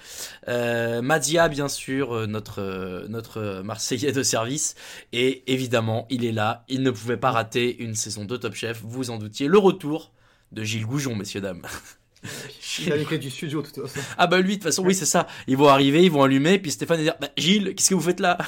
Euh, 0.48 1.02
Madia, 1.02 1.48
bien 1.50 1.68
sûr, 1.68 2.14
euh, 2.14 2.28
notre, 2.28 2.62
euh, 2.62 3.08
notre 3.08 3.62
Marseillais 3.64 4.12
de 4.12 4.24
service. 4.24 4.76
Et 5.12 5.52
évidemment, 5.52 6.08
il 6.10 6.26
est 6.26 6.32
là. 6.32 6.66
Il 6.70 6.84
ne 6.84 6.92
pouvait 6.92 7.18
pas 7.18 7.32
rater 7.32 7.82
une 7.82 7.96
saison 7.96 8.26
de 8.26 8.38
Top 8.38 8.54
Chef, 8.54 8.82
vous 8.84 9.10
en 9.10 9.18
doutiez. 9.18 9.48
Le 9.48 9.58
retour 9.58 10.14
de 10.52 10.64
Gilles 10.64 10.86
Goujon, 10.86 11.16
messieurs, 11.16 11.42
dames. 11.42 11.64
Il 12.80 12.92
a 12.92 12.96
les 12.96 13.06
clés 13.06 13.18
du 13.20 13.30
studio 13.30 13.62
de 13.62 13.68
toute 13.68 13.88
façon. 13.88 14.00
Ah 14.18 14.28
bah 14.28 14.40
lui, 14.40 14.50
de 14.50 14.54
toute 14.56 14.64
façon, 14.64 14.84
oui, 14.84 14.96
c'est 14.96 15.06
ça. 15.06 15.28
Ils 15.48 15.58
vont 15.58 15.68
arriver, 15.68 16.04
ils 16.04 16.12
vont 16.12 16.24
allumer, 16.24 16.58
puis 16.60 16.72
Stéphane 16.72 16.98
va 16.98 17.04
dire, 17.04 17.16
bah, 17.22 17.30
Gilles, 17.38 17.76
qu'est-ce 17.76 17.90
que 17.92 17.96
vous 17.96 18.02
faites 18.02 18.20
là? 18.20 18.38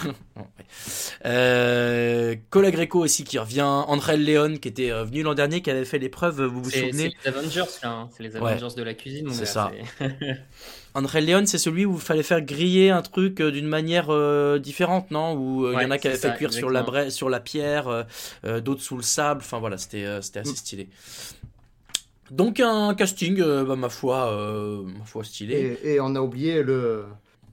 Euh, 1.26 2.36
Cola 2.50 2.70
Greco 2.72 3.00
aussi 3.00 3.24
qui 3.24 3.40
revient, 3.40 3.62
André 3.62 4.18
Léon 4.18 4.58
qui 4.58 4.68
était 4.68 4.92
euh, 4.92 5.04
venu 5.04 5.24
l'an 5.24 5.34
dernier, 5.34 5.62
qui 5.62 5.72
avait 5.72 5.86
fait 5.86 6.00
l'épreuve, 6.00 6.44
vous 6.44 6.62
vous 6.62 6.70
souvenez 6.70 7.14
c'est 7.24 7.32
les 7.32 7.38
Avengers, 7.38 7.72
là. 7.82 7.90
hein. 7.90 8.10
C'est 8.16 8.24
les 8.24 8.36
Ouais. 8.38 8.52
Avengers 8.52 8.76
de 8.76 8.84
la 8.84 8.94
cuisine. 8.94 9.30
C'est 9.32 9.46
ça. 9.46 9.72
André 10.94 11.22
Léon, 11.22 11.44
c'est 11.46 11.58
celui 11.58 11.86
où 11.86 11.96
il 11.96 12.02
fallait 12.02 12.24
faire 12.24 12.42
griller 12.42 12.90
un 12.90 13.02
truc 13.02 13.42
euh, 13.42 13.52
d'une 13.52 13.68
manière 13.68 14.08
euh, 14.10 14.60
différente, 14.60 15.12
non? 15.12 15.34
Où 15.34 15.66
euh, 15.66 15.74
il 15.78 15.82
y 15.84 15.86
en 15.86 15.92
a 15.92 15.98
qui 15.98 16.08
avaient 16.08 16.16
fait 16.18 16.30
ça, 16.30 16.34
cuire 16.34 16.54
sur 16.54 16.70
la, 16.70 16.80
exactement. 16.82 16.92
braise, 17.04 17.14
sur 17.14 17.30
la 17.30 17.40
pierre, 17.40 17.88
euh, 17.88 18.04
euh, 18.46 18.62
d'autres 18.62 18.82
sous 18.82 18.96
le 18.98 19.04
sable, 19.04 19.42
enfin 19.44 19.60
voilà, 19.60 19.78
c'était 19.78 20.06
euh, 20.06 20.20
assez 20.20 20.40
Mm. 20.42 20.86
Donc 22.32 22.60
un 22.60 22.96
casting, 22.96 23.40
euh, 23.40 23.64
bah, 23.64 23.76
ma 23.76 23.90
foi, 23.90 24.32
euh, 24.32 24.84
ma 24.84 25.06
foi 25.06 25.24
stylé. 25.24 25.78
Et, 25.84 25.94
et 25.94 26.00
on 26.00 26.16
a 26.16 26.22
oublié 26.22 26.64
le 26.64 27.06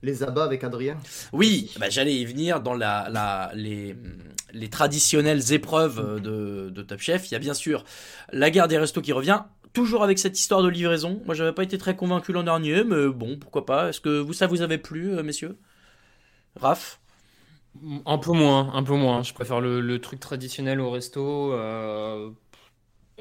les 0.03 0.25
abats 0.25 0.45
avec 0.45 0.65
Adrien. 0.65 0.97
Oui, 1.33 1.73
bah, 1.79 1.89
j'allais 1.89 2.15
y 2.15 2.25
venir 2.25 2.61
dans 2.61 2.75
la, 2.75 3.09
la, 3.11 3.53
les, 3.55 3.95
les 4.53 4.69
traditionnelles 4.69 5.53
épreuves 5.53 6.01
euh, 6.01 6.19
de, 6.19 6.71
de 6.71 6.83
Top 6.83 7.01
Chef. 7.01 7.31
Il 7.31 7.35
y 7.35 7.37
a 7.37 7.39
bien 7.39 7.55
sûr 7.55 7.85
la 8.33 8.51
guerre 8.51 8.67
des 8.67 8.79
restos 8.79 9.01
qui 9.01 9.13
revient, 9.13 9.43
toujours 9.73 10.03
avec 10.03 10.19
cette 10.19 10.39
histoire 10.39 10.63
de 10.63 10.69
livraison. 10.69 11.23
Moi, 11.25 11.35
j'avais 11.37 11.53
pas 11.53 11.63
été 11.63 11.79
très 11.79 11.95
convaincu 11.95 12.33
l'an 12.33 12.43
dernier, 12.43 12.83
mais 12.83 13.07
bon, 13.09 13.39
pourquoi 13.39 13.65
pas. 13.65 13.91
Est-ce 13.91 14.01
que 14.01 14.19
vous, 14.19 14.33
ça 14.33 14.49
vous 14.49 14.63
avait 14.63 14.79
plu, 14.79 15.23
messieurs? 15.23 15.57
Raph? 16.61 16.99
Un 18.05 18.19
peu 18.19 18.33
moins, 18.33 18.75
un 18.75 18.83
peu 18.83 18.95
moins. 18.95 19.23
Je 19.23 19.33
préfère 19.33 19.61
le, 19.61 19.81
le 19.81 19.99
truc 20.01 20.19
traditionnel 20.19 20.81
au 20.81 20.91
resto. 20.91 21.53
euh, 21.53 22.31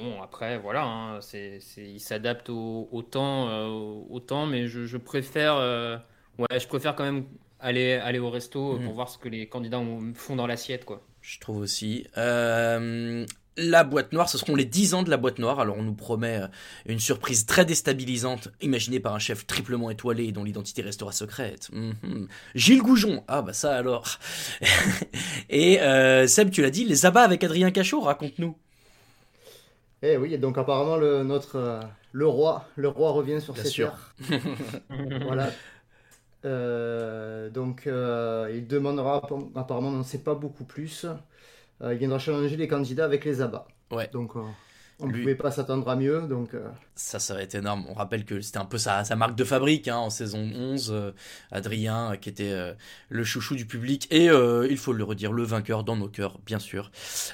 Bon, 0.02 0.22
après, 0.22 0.58
voilà, 0.58 0.84
hein, 0.84 1.22
c'est, 1.22 1.60
c'est- 1.60 1.86
il 1.90 2.00
s'adapte 2.00 2.50
au, 2.50 2.90
au 2.92 3.02
temps, 3.04 3.50
euh, 3.50 3.68
au- 3.68 4.20
temps, 4.20 4.46
mais 4.48 4.68
je, 4.68 4.86
je 4.86 4.98
préfère, 4.98 5.56
euh, 5.58 5.98
ouais, 6.40 6.60
je 6.60 6.68
préfère 6.68 6.96
quand 6.96 7.04
même 7.04 7.26
aller, 7.60 7.94
aller 7.94 8.18
au 8.20 8.30
resto 8.32 8.78
Mhm. 8.78 8.86
pour 8.86 8.94
voir 8.94 9.10
ce 9.10 9.18
que 9.20 9.30
les 9.30 9.48
candidats 9.48 9.80
ont- 9.80 10.14
font 10.16 10.36
dans 10.36 10.48
l'assiette, 10.48 10.86
quoi. 10.86 11.02
Je 11.22 11.40
trouve 11.40 11.58
aussi. 11.58 12.08
Euh, 12.18 13.26
la 13.58 13.84
boîte 13.84 14.12
noire. 14.14 14.28
Ce 14.30 14.40
seront 14.40 14.56
les 14.56 14.66
10 14.66 14.96
ans 14.96 15.04
de 15.04 15.10
la 15.12 15.18
boîte 15.18 15.38
noire. 15.38 15.60
Alors 15.60 15.78
on 15.78 15.84
nous 15.84 15.94
promet 15.94 16.40
une 16.88 17.00
surprise 17.00 17.46
très 17.46 17.64
déstabilisante, 17.66 18.48
imaginée 18.62 19.00
par 19.00 19.14
un 19.14 19.20
chef 19.20 19.46
triplement 19.46 19.92
étoilé 19.92 20.24
et 20.24 20.32
dont 20.32 20.44
l'identité 20.44 20.82
restera 20.82 21.12
secrète. 21.12 21.70
Mhm. 21.72 22.28
Gilles 22.56 22.82
Goujon. 22.82 23.24
Ah 23.28 23.44
bah 23.44 23.54
ça 23.54 23.76
alors. 23.76 24.08
et 25.50 25.82
euh, 25.82 26.26
Seb, 26.28 26.50
tu 26.50 26.62
l'as 26.64 26.70
dit, 26.72 26.86
les 26.86 27.06
abats 27.06 27.24
avec 27.24 27.44
Adrien 27.44 27.70
Cachot, 27.72 28.02
raconte-nous. 28.02 28.56
Eh 30.04 30.18
oui, 30.18 30.38
donc 30.38 30.58
apparemment 30.58 30.98
le, 30.98 31.24
notre, 31.24 31.56
euh, 31.58 31.82
le 32.12 32.28
roi, 32.28 32.66
le 32.76 32.88
roi 32.88 33.12
revient 33.12 33.40
sur 33.42 33.54
Bien 33.54 33.64
ses 33.64 33.70
sûr. 33.70 33.92
terres. 34.20 34.40
voilà. 35.22 35.50
Euh, 36.46 37.50
donc 37.50 37.84
il 37.86 38.68
demandera, 38.68 39.22
apparemment 39.56 39.90
on 39.90 39.92
n'en 39.92 40.04
sait 40.04 40.24
pas 40.24 40.36
beaucoup 40.36 40.66
plus, 40.66 41.06
Euh, 41.82 41.94
il 41.94 42.00
viendra 42.00 42.20
challenger 42.20 42.58
les 42.58 42.68
candidats 42.68 43.06
avec 43.06 43.26
les 43.26 43.42
abats. 43.42 43.68
Ouais. 43.92 44.10
Donc 44.12 44.36
euh, 44.38 44.42
on 45.02 45.08
ne 45.08 45.14
pouvait 45.20 45.36
pas 45.36 45.52
s'attendre 45.52 45.88
à 45.90 45.96
mieux. 45.96 46.22
Donc 46.30 46.54
euh, 46.54 46.68
Ça, 46.96 47.20
ça 47.20 47.34
va 47.34 47.42
être 47.44 47.56
énorme. 47.56 47.86
On 47.90 47.94
rappelle 47.94 48.24
que 48.26 48.40
c'était 48.42 48.60
un 48.60 48.66
peu 48.66 48.78
sa, 48.78 49.04
sa 49.04 49.16
marque 49.16 49.36
de 49.36 49.44
fabrique 49.44 49.88
hein, 49.88 49.98
en 49.98 50.10
saison 50.10 50.50
11. 50.56 50.92
euh, 50.94 51.12
Adrien, 51.52 52.12
euh, 52.14 52.16
qui 52.16 52.30
était 52.30 52.52
euh, 52.52 52.74
le 53.10 53.24
chouchou 53.24 53.56
du 53.56 53.66
public. 53.66 54.08
Et 54.12 54.30
euh, 54.30 54.68
il 54.70 54.78
faut 54.78 54.94
le 54.94 55.04
redire, 55.04 55.32
le 55.34 55.44
vainqueur 55.44 55.84
dans 55.84 55.96
nos 55.96 56.08
cœurs, 56.08 56.40
bien 56.46 56.60
sûr. 56.60 56.92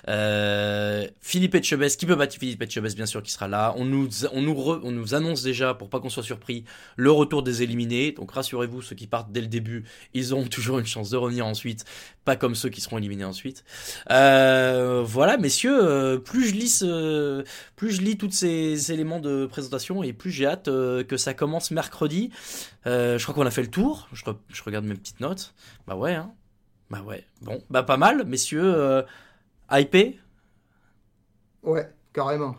Euh, 0.07 1.07
Philippe 1.21 1.55
Etchebest, 1.55 1.99
qui 1.99 2.05
peut 2.05 2.15
battre 2.15 2.35
Philippe 2.37 2.61
Etchebest, 2.61 2.95
bien 2.95 3.05
sûr, 3.05 3.21
qui 3.21 3.31
sera 3.31 3.47
là. 3.47 3.73
On 3.77 3.85
nous, 3.85 4.07
on, 4.33 4.41
nous 4.41 4.53
re- 4.53 4.79
on 4.83 4.91
nous 4.91 5.13
annonce 5.15 5.43
déjà, 5.43 5.73
pour 5.73 5.89
pas 5.89 5.99
qu'on 5.99 6.09
soit 6.09 6.23
surpris, 6.23 6.63
le 6.95 7.11
retour 7.11 7.43
des 7.43 7.63
éliminés. 7.63 8.11
Donc 8.13 8.31
rassurez-vous, 8.31 8.81
ceux 8.81 8.95
qui 8.95 9.07
partent 9.07 9.31
dès 9.31 9.41
le 9.41 9.47
début, 9.47 9.83
ils 10.13 10.33
auront 10.33 10.47
toujours 10.47 10.79
une 10.79 10.85
chance 10.85 11.09
de 11.09 11.17
revenir 11.17 11.45
ensuite. 11.45 11.85
Pas 12.25 12.35
comme 12.35 12.55
ceux 12.55 12.69
qui 12.69 12.81
seront 12.81 12.97
éliminés 12.97 13.23
ensuite. 13.23 13.63
Euh, 14.11 15.01
voilà, 15.05 15.37
messieurs, 15.37 15.77
euh, 15.81 16.17
plus 16.17 16.49
je 16.49 16.55
lis 16.55 16.69
ce- 16.69 17.43
plus 17.75 17.91
je 17.91 18.01
lis 18.01 18.17
tous 18.17 18.31
ces 18.31 18.91
éléments 18.91 19.19
de 19.19 19.45
présentation 19.45 20.03
et 20.03 20.13
plus 20.13 20.31
j'ai 20.31 20.45
hâte 20.45 20.67
euh, 20.67 21.03
que 21.03 21.17
ça 21.17 21.33
commence 21.33 21.71
mercredi. 21.71 22.31
Euh, 22.85 23.17
je 23.17 23.23
crois 23.23 23.35
qu'on 23.35 23.45
a 23.45 23.51
fait 23.51 23.61
le 23.61 23.69
tour. 23.71 24.07
Je, 24.13 24.23
je 24.49 24.63
regarde 24.63 24.85
mes 24.85 24.95
petites 24.95 25.19
notes. 25.19 25.53
Bah 25.87 25.95
ouais, 25.95 26.13
hein. 26.13 26.31
Bah 26.89 27.01
ouais. 27.01 27.25
Bon, 27.41 27.61
bah 27.69 27.83
pas 27.83 27.97
mal, 27.97 28.25
messieurs. 28.25 28.73
Euh, 28.75 29.01
hypé 29.71 30.19
ouais, 31.63 31.91
carrément. 32.13 32.55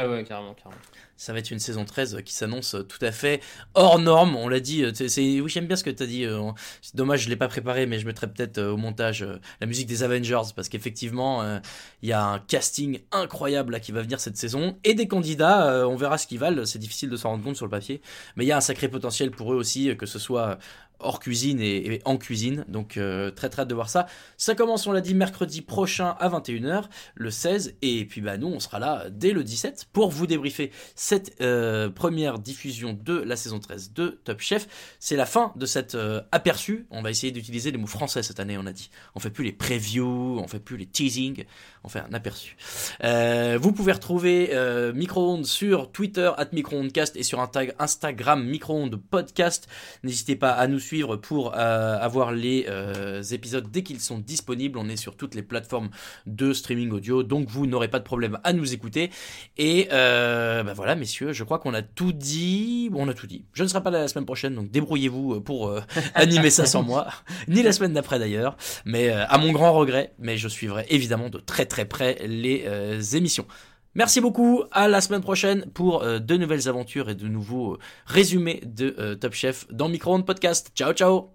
Ah 0.00 0.08
ouais, 0.08 0.22
carrément, 0.22 0.54
carrément. 0.54 0.80
Ça 1.16 1.32
va 1.32 1.40
être 1.40 1.50
une 1.50 1.58
saison 1.58 1.84
13 1.84 2.22
qui 2.24 2.32
s'annonce 2.32 2.76
tout 2.88 3.04
à 3.04 3.10
fait 3.10 3.40
hors 3.74 3.98
norme. 3.98 4.36
On 4.36 4.48
l'a 4.48 4.60
dit. 4.60 4.84
euh, 4.84 4.92
c'est- 4.94 5.40
oui, 5.40 5.48
j'aime 5.50 5.66
bien 5.66 5.74
ce 5.74 5.82
que 5.82 5.90
tu 5.90 6.04
as 6.04 6.06
dit. 6.06 6.24
euh, 6.24 6.52
C'est 6.82 6.94
dommage, 6.94 7.22
je 7.24 7.28
l'ai 7.28 7.34
pas 7.34 7.48
préparé, 7.48 7.86
mais 7.86 7.98
je 7.98 8.06
mettrai 8.06 8.28
peut-être 8.28 8.58
euh, 8.58 8.70
au 8.70 8.76
montage 8.76 9.22
euh, 9.24 9.40
la 9.60 9.66
musique 9.66 9.88
des 9.88 10.04
Avengers 10.04 10.52
parce 10.54 10.68
qu'effectivement, 10.68 11.42
euh, 11.42 11.58
il 12.02 12.08
y 12.10 12.12
a 12.12 12.24
un 12.24 12.38
casting 12.38 13.00
incroyable 13.10 13.80
qui 13.80 13.90
va 13.90 14.02
venir 14.02 14.20
cette 14.20 14.36
saison 14.36 14.78
et 14.84 14.94
des 14.94 15.08
candidats. 15.08 15.68
euh, 15.68 15.84
on 15.84 15.96
verra 15.96 16.16
ce 16.16 16.28
qu'ils 16.28 16.38
valent. 16.38 16.64
C'est 16.64 16.78
difficile 16.78 17.10
de 17.10 17.16
s'en 17.16 17.30
rendre 17.30 17.42
compte 17.42 17.56
sur 17.56 17.66
le 17.66 17.70
papier, 17.70 18.00
mais 18.36 18.44
il 18.44 18.48
y 18.48 18.52
a 18.52 18.56
un 18.56 18.60
sacré 18.60 18.86
potentiel 18.88 19.32
pour 19.32 19.52
eux 19.52 19.56
aussi, 19.56 19.90
euh, 19.90 19.96
que 19.96 20.06
ce 20.06 20.20
soit 20.20 20.58
hors 21.00 21.20
cuisine 21.20 21.60
et, 21.60 22.00
en 22.04 22.16
cuisine. 22.16 22.64
Donc 22.68 22.96
euh, 22.96 23.30
très 23.30 23.48
très 23.48 23.62
hâte 23.62 23.68
de 23.68 23.74
voir 23.74 23.88
ça. 23.88 24.06
Ça 24.36 24.54
commence, 24.54 24.86
on 24.86 24.92
l'a 24.92 25.00
dit, 25.00 25.14
mercredi 25.14 25.62
prochain 25.62 26.16
à 26.18 26.28
21h, 26.28 26.84
le 27.14 27.30
16. 27.30 27.76
Et 27.82 28.04
puis 28.04 28.20
bah 28.20 28.36
nous, 28.36 28.48
on 28.48 28.60
sera 28.60 28.78
là 28.78 29.06
dès 29.10 29.32
le 29.32 29.44
17 29.44 29.88
pour 29.92 30.10
vous 30.10 30.26
débriefer 30.26 30.70
cette 30.94 31.40
euh, 31.40 31.88
première 31.88 32.38
diffusion 32.38 32.98
de 33.00 33.14
la 33.18 33.36
saison 33.36 33.58
13 33.58 33.92
de 33.92 34.20
Top 34.24 34.40
Chef. 34.40 34.66
C'est 34.98 35.16
la 35.16 35.26
fin 35.26 35.52
de 35.56 35.66
cet 35.66 35.94
euh, 35.94 36.20
aperçu. 36.32 36.86
On 36.90 37.02
va 37.02 37.10
essayer 37.10 37.32
d'utiliser 37.32 37.70
les 37.70 37.78
mots 37.78 37.86
français 37.86 38.22
cette 38.22 38.40
année, 38.40 38.58
on 38.58 38.66
a 38.66 38.72
dit. 38.72 38.90
On 39.14 39.20
fait 39.20 39.30
plus 39.30 39.44
les 39.44 39.52
previews, 39.52 40.38
on 40.38 40.48
fait 40.48 40.60
plus 40.60 40.76
les 40.76 40.86
teasing, 40.86 41.44
on 41.84 41.88
fait 41.88 42.00
un 42.00 42.12
aperçu. 42.12 42.56
Euh, 43.04 43.58
vous 43.60 43.72
pouvez 43.72 43.92
retrouver 43.92 44.50
euh, 44.52 44.92
Micro-ondes 44.92 45.46
sur 45.46 45.90
Twitter, 45.92 46.30
at 46.36 46.48
Micro-ondescast, 46.52 47.16
et 47.16 47.22
sur 47.22 47.40
Insta- 47.40 47.74
Instagram, 47.78 48.44
Micro-ondes 48.44 48.96
podcast. 48.96 49.68
N'hésitez 50.02 50.36
pas 50.36 50.52
à 50.52 50.66
nous 50.66 50.78
suivre 50.78 50.87
pour 51.22 51.54
euh, 51.54 51.98
avoir 51.98 52.32
les 52.32 52.66
euh, 52.68 53.22
épisodes 53.22 53.70
dès 53.70 53.82
qu'ils 53.82 54.00
sont 54.00 54.18
disponibles. 54.18 54.78
On 54.78 54.88
est 54.88 54.96
sur 54.96 55.16
toutes 55.16 55.34
les 55.34 55.42
plateformes 55.42 55.90
de 56.26 56.52
streaming 56.52 56.90
audio, 56.90 57.22
donc 57.22 57.48
vous 57.48 57.66
n'aurez 57.66 57.88
pas 57.88 57.98
de 57.98 58.04
problème 58.04 58.38
à 58.44 58.52
nous 58.52 58.72
écouter. 58.72 59.10
Et 59.56 59.88
euh, 59.92 60.62
bah 60.62 60.72
voilà, 60.74 60.94
messieurs, 60.94 61.32
je 61.32 61.44
crois 61.44 61.58
qu'on 61.58 61.74
a 61.74 61.82
tout 61.82 62.12
dit. 62.12 62.88
Bon, 62.90 63.06
on 63.06 63.08
a 63.08 63.14
tout 63.14 63.26
dit. 63.26 63.44
Je 63.52 63.62
ne 63.62 63.68
serai 63.68 63.82
pas 63.82 63.90
là 63.90 64.00
la 64.00 64.08
semaine 64.08 64.26
prochaine, 64.26 64.54
donc 64.54 64.70
débrouillez-vous 64.70 65.40
pour 65.40 65.74
animer 66.14 66.50
ça 66.50 66.66
sans 66.66 66.82
moi, 66.82 67.08
ni 67.48 67.62
la 67.62 67.72
semaine 67.72 67.92
d'après 67.92 68.18
d'ailleurs. 68.18 68.56
Mais 68.84 69.10
à 69.10 69.38
mon 69.38 69.52
grand 69.52 69.72
regret, 69.72 70.12
mais 70.18 70.36
je 70.36 70.48
suivrai 70.48 70.86
évidemment 70.90 71.28
de 71.28 71.38
très 71.38 71.66
très 71.66 71.84
près 71.84 72.16
les 72.26 73.16
émissions. 73.16 73.46
Merci 73.98 74.20
beaucoup, 74.20 74.62
à 74.70 74.86
la 74.86 75.00
semaine 75.00 75.22
prochaine 75.22 75.66
pour 75.74 76.04
euh, 76.04 76.20
de 76.20 76.36
nouvelles 76.36 76.68
aventures 76.68 77.10
et 77.10 77.16
de 77.16 77.26
nouveaux 77.26 77.72
euh, 77.72 77.78
résumés 78.06 78.62
de 78.64 78.94
euh, 78.96 79.16
Top 79.16 79.34
Chef 79.34 79.66
dans 79.72 79.88
Micro-ondes 79.88 80.24
Podcast. 80.24 80.70
Ciao 80.72 80.92
ciao 80.92 81.30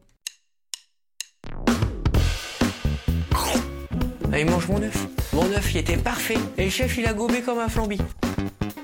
Ah, 4.31 4.39
il 4.39 4.45
mange 4.49 4.69
mon 4.69 4.81
œuf. 4.81 5.07
Mon 5.33 5.43
œuf, 5.51 5.73
il 5.73 5.79
était 5.79 5.97
parfait. 5.97 6.37
Et 6.57 6.63
le 6.63 6.69
chef, 6.69 6.97
il 6.97 7.05
a 7.05 7.13
gobé 7.13 7.41
comme 7.41 7.59
un 7.59 7.67
flambi. 7.67 7.97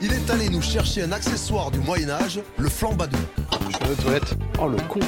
Il 0.01 0.11
est 0.11 0.29
allé 0.29 0.49
nous 0.49 0.61
chercher 0.61 1.03
un 1.03 1.13
accessoire 1.13 1.71
du 1.71 1.79
Moyen-Âge, 1.79 2.41
le 2.57 2.67
flambadou. 2.67 3.17
Je 3.69 3.77
vais 3.85 3.93
aux 3.93 3.95
toilettes. 3.95 4.35
Oh 4.61 4.67
le 4.67 4.77
con. 4.89 4.99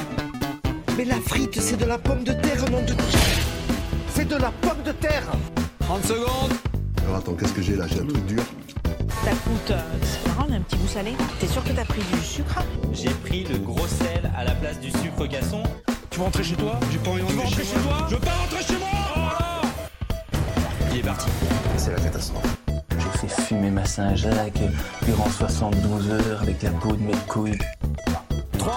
Mais 0.96 1.04
la 1.04 1.20
frite, 1.20 1.60
c'est 1.60 1.76
de 1.76 1.84
la 1.84 1.98
pomme 1.98 2.24
de 2.24 2.32
terre, 2.32 2.64
nom 2.70 2.80
de... 2.80 2.94
C'est 4.14 4.26
de 4.26 4.36
la 4.36 4.50
pomme 4.50 4.82
de 4.82 4.92
terre 4.92 5.30
30 5.80 6.04
secondes. 6.04 6.71
Alors 7.04 7.16
attends, 7.16 7.34
qu'est-ce 7.34 7.52
que 7.52 7.62
j'ai 7.62 7.76
là? 7.76 7.86
J'ai 7.88 8.00
un 8.00 8.06
truc 8.06 8.24
dur. 8.26 8.42
Ça 9.24 9.30
coûte. 9.30 9.70
euh, 9.70 9.80
c'est 10.02 10.28
marrant, 10.28 10.46
un 10.52 10.60
petit 10.60 10.76
goût 10.76 10.86
salé. 10.88 11.12
T'es 11.40 11.46
sûr 11.46 11.62
que 11.64 11.70
t'as 11.70 11.84
pris 11.84 12.02
du 12.12 12.20
sucre? 12.20 12.62
J'ai 12.92 13.10
pris 13.10 13.44
le 13.44 13.58
gros 13.58 13.86
sel 13.86 14.30
à 14.36 14.44
la 14.44 14.52
place 14.54 14.80
du 14.80 14.90
sucre 14.90 15.26
casson. 15.26 15.62
Tu 16.10 16.18
veux 16.18 16.24
rentrer 16.24 16.44
chez 16.44 16.56
toi? 16.56 16.78
J'ai 16.90 16.98
pas 16.98 17.10
envie 17.10 17.22
de 17.22 17.40
rentrer 17.40 17.64
chez 17.64 17.74
toi? 17.74 18.06
Je 18.08 18.14
veux 18.14 18.20
pas 18.20 18.30
rentrer 18.32 18.62
chez 18.64 18.78
moi 18.78 19.62
Il 20.92 20.98
est 20.98 21.02
parti. 21.02 21.28
C'est 21.76 21.92
la 21.92 22.00
catastrophe. 22.00 22.56
J'ai 22.90 23.18
fait 23.28 23.42
fumer 23.42 23.70
ma 23.70 23.84
Saint-Jacques 23.84 24.60
durant 25.06 25.28
72 25.30 26.10
heures 26.10 26.42
avec 26.42 26.62
la 26.62 26.70
peau 26.70 26.92
de 26.92 27.02
mes 27.02 27.16
couilles. 27.28 27.58
3, 28.58 28.76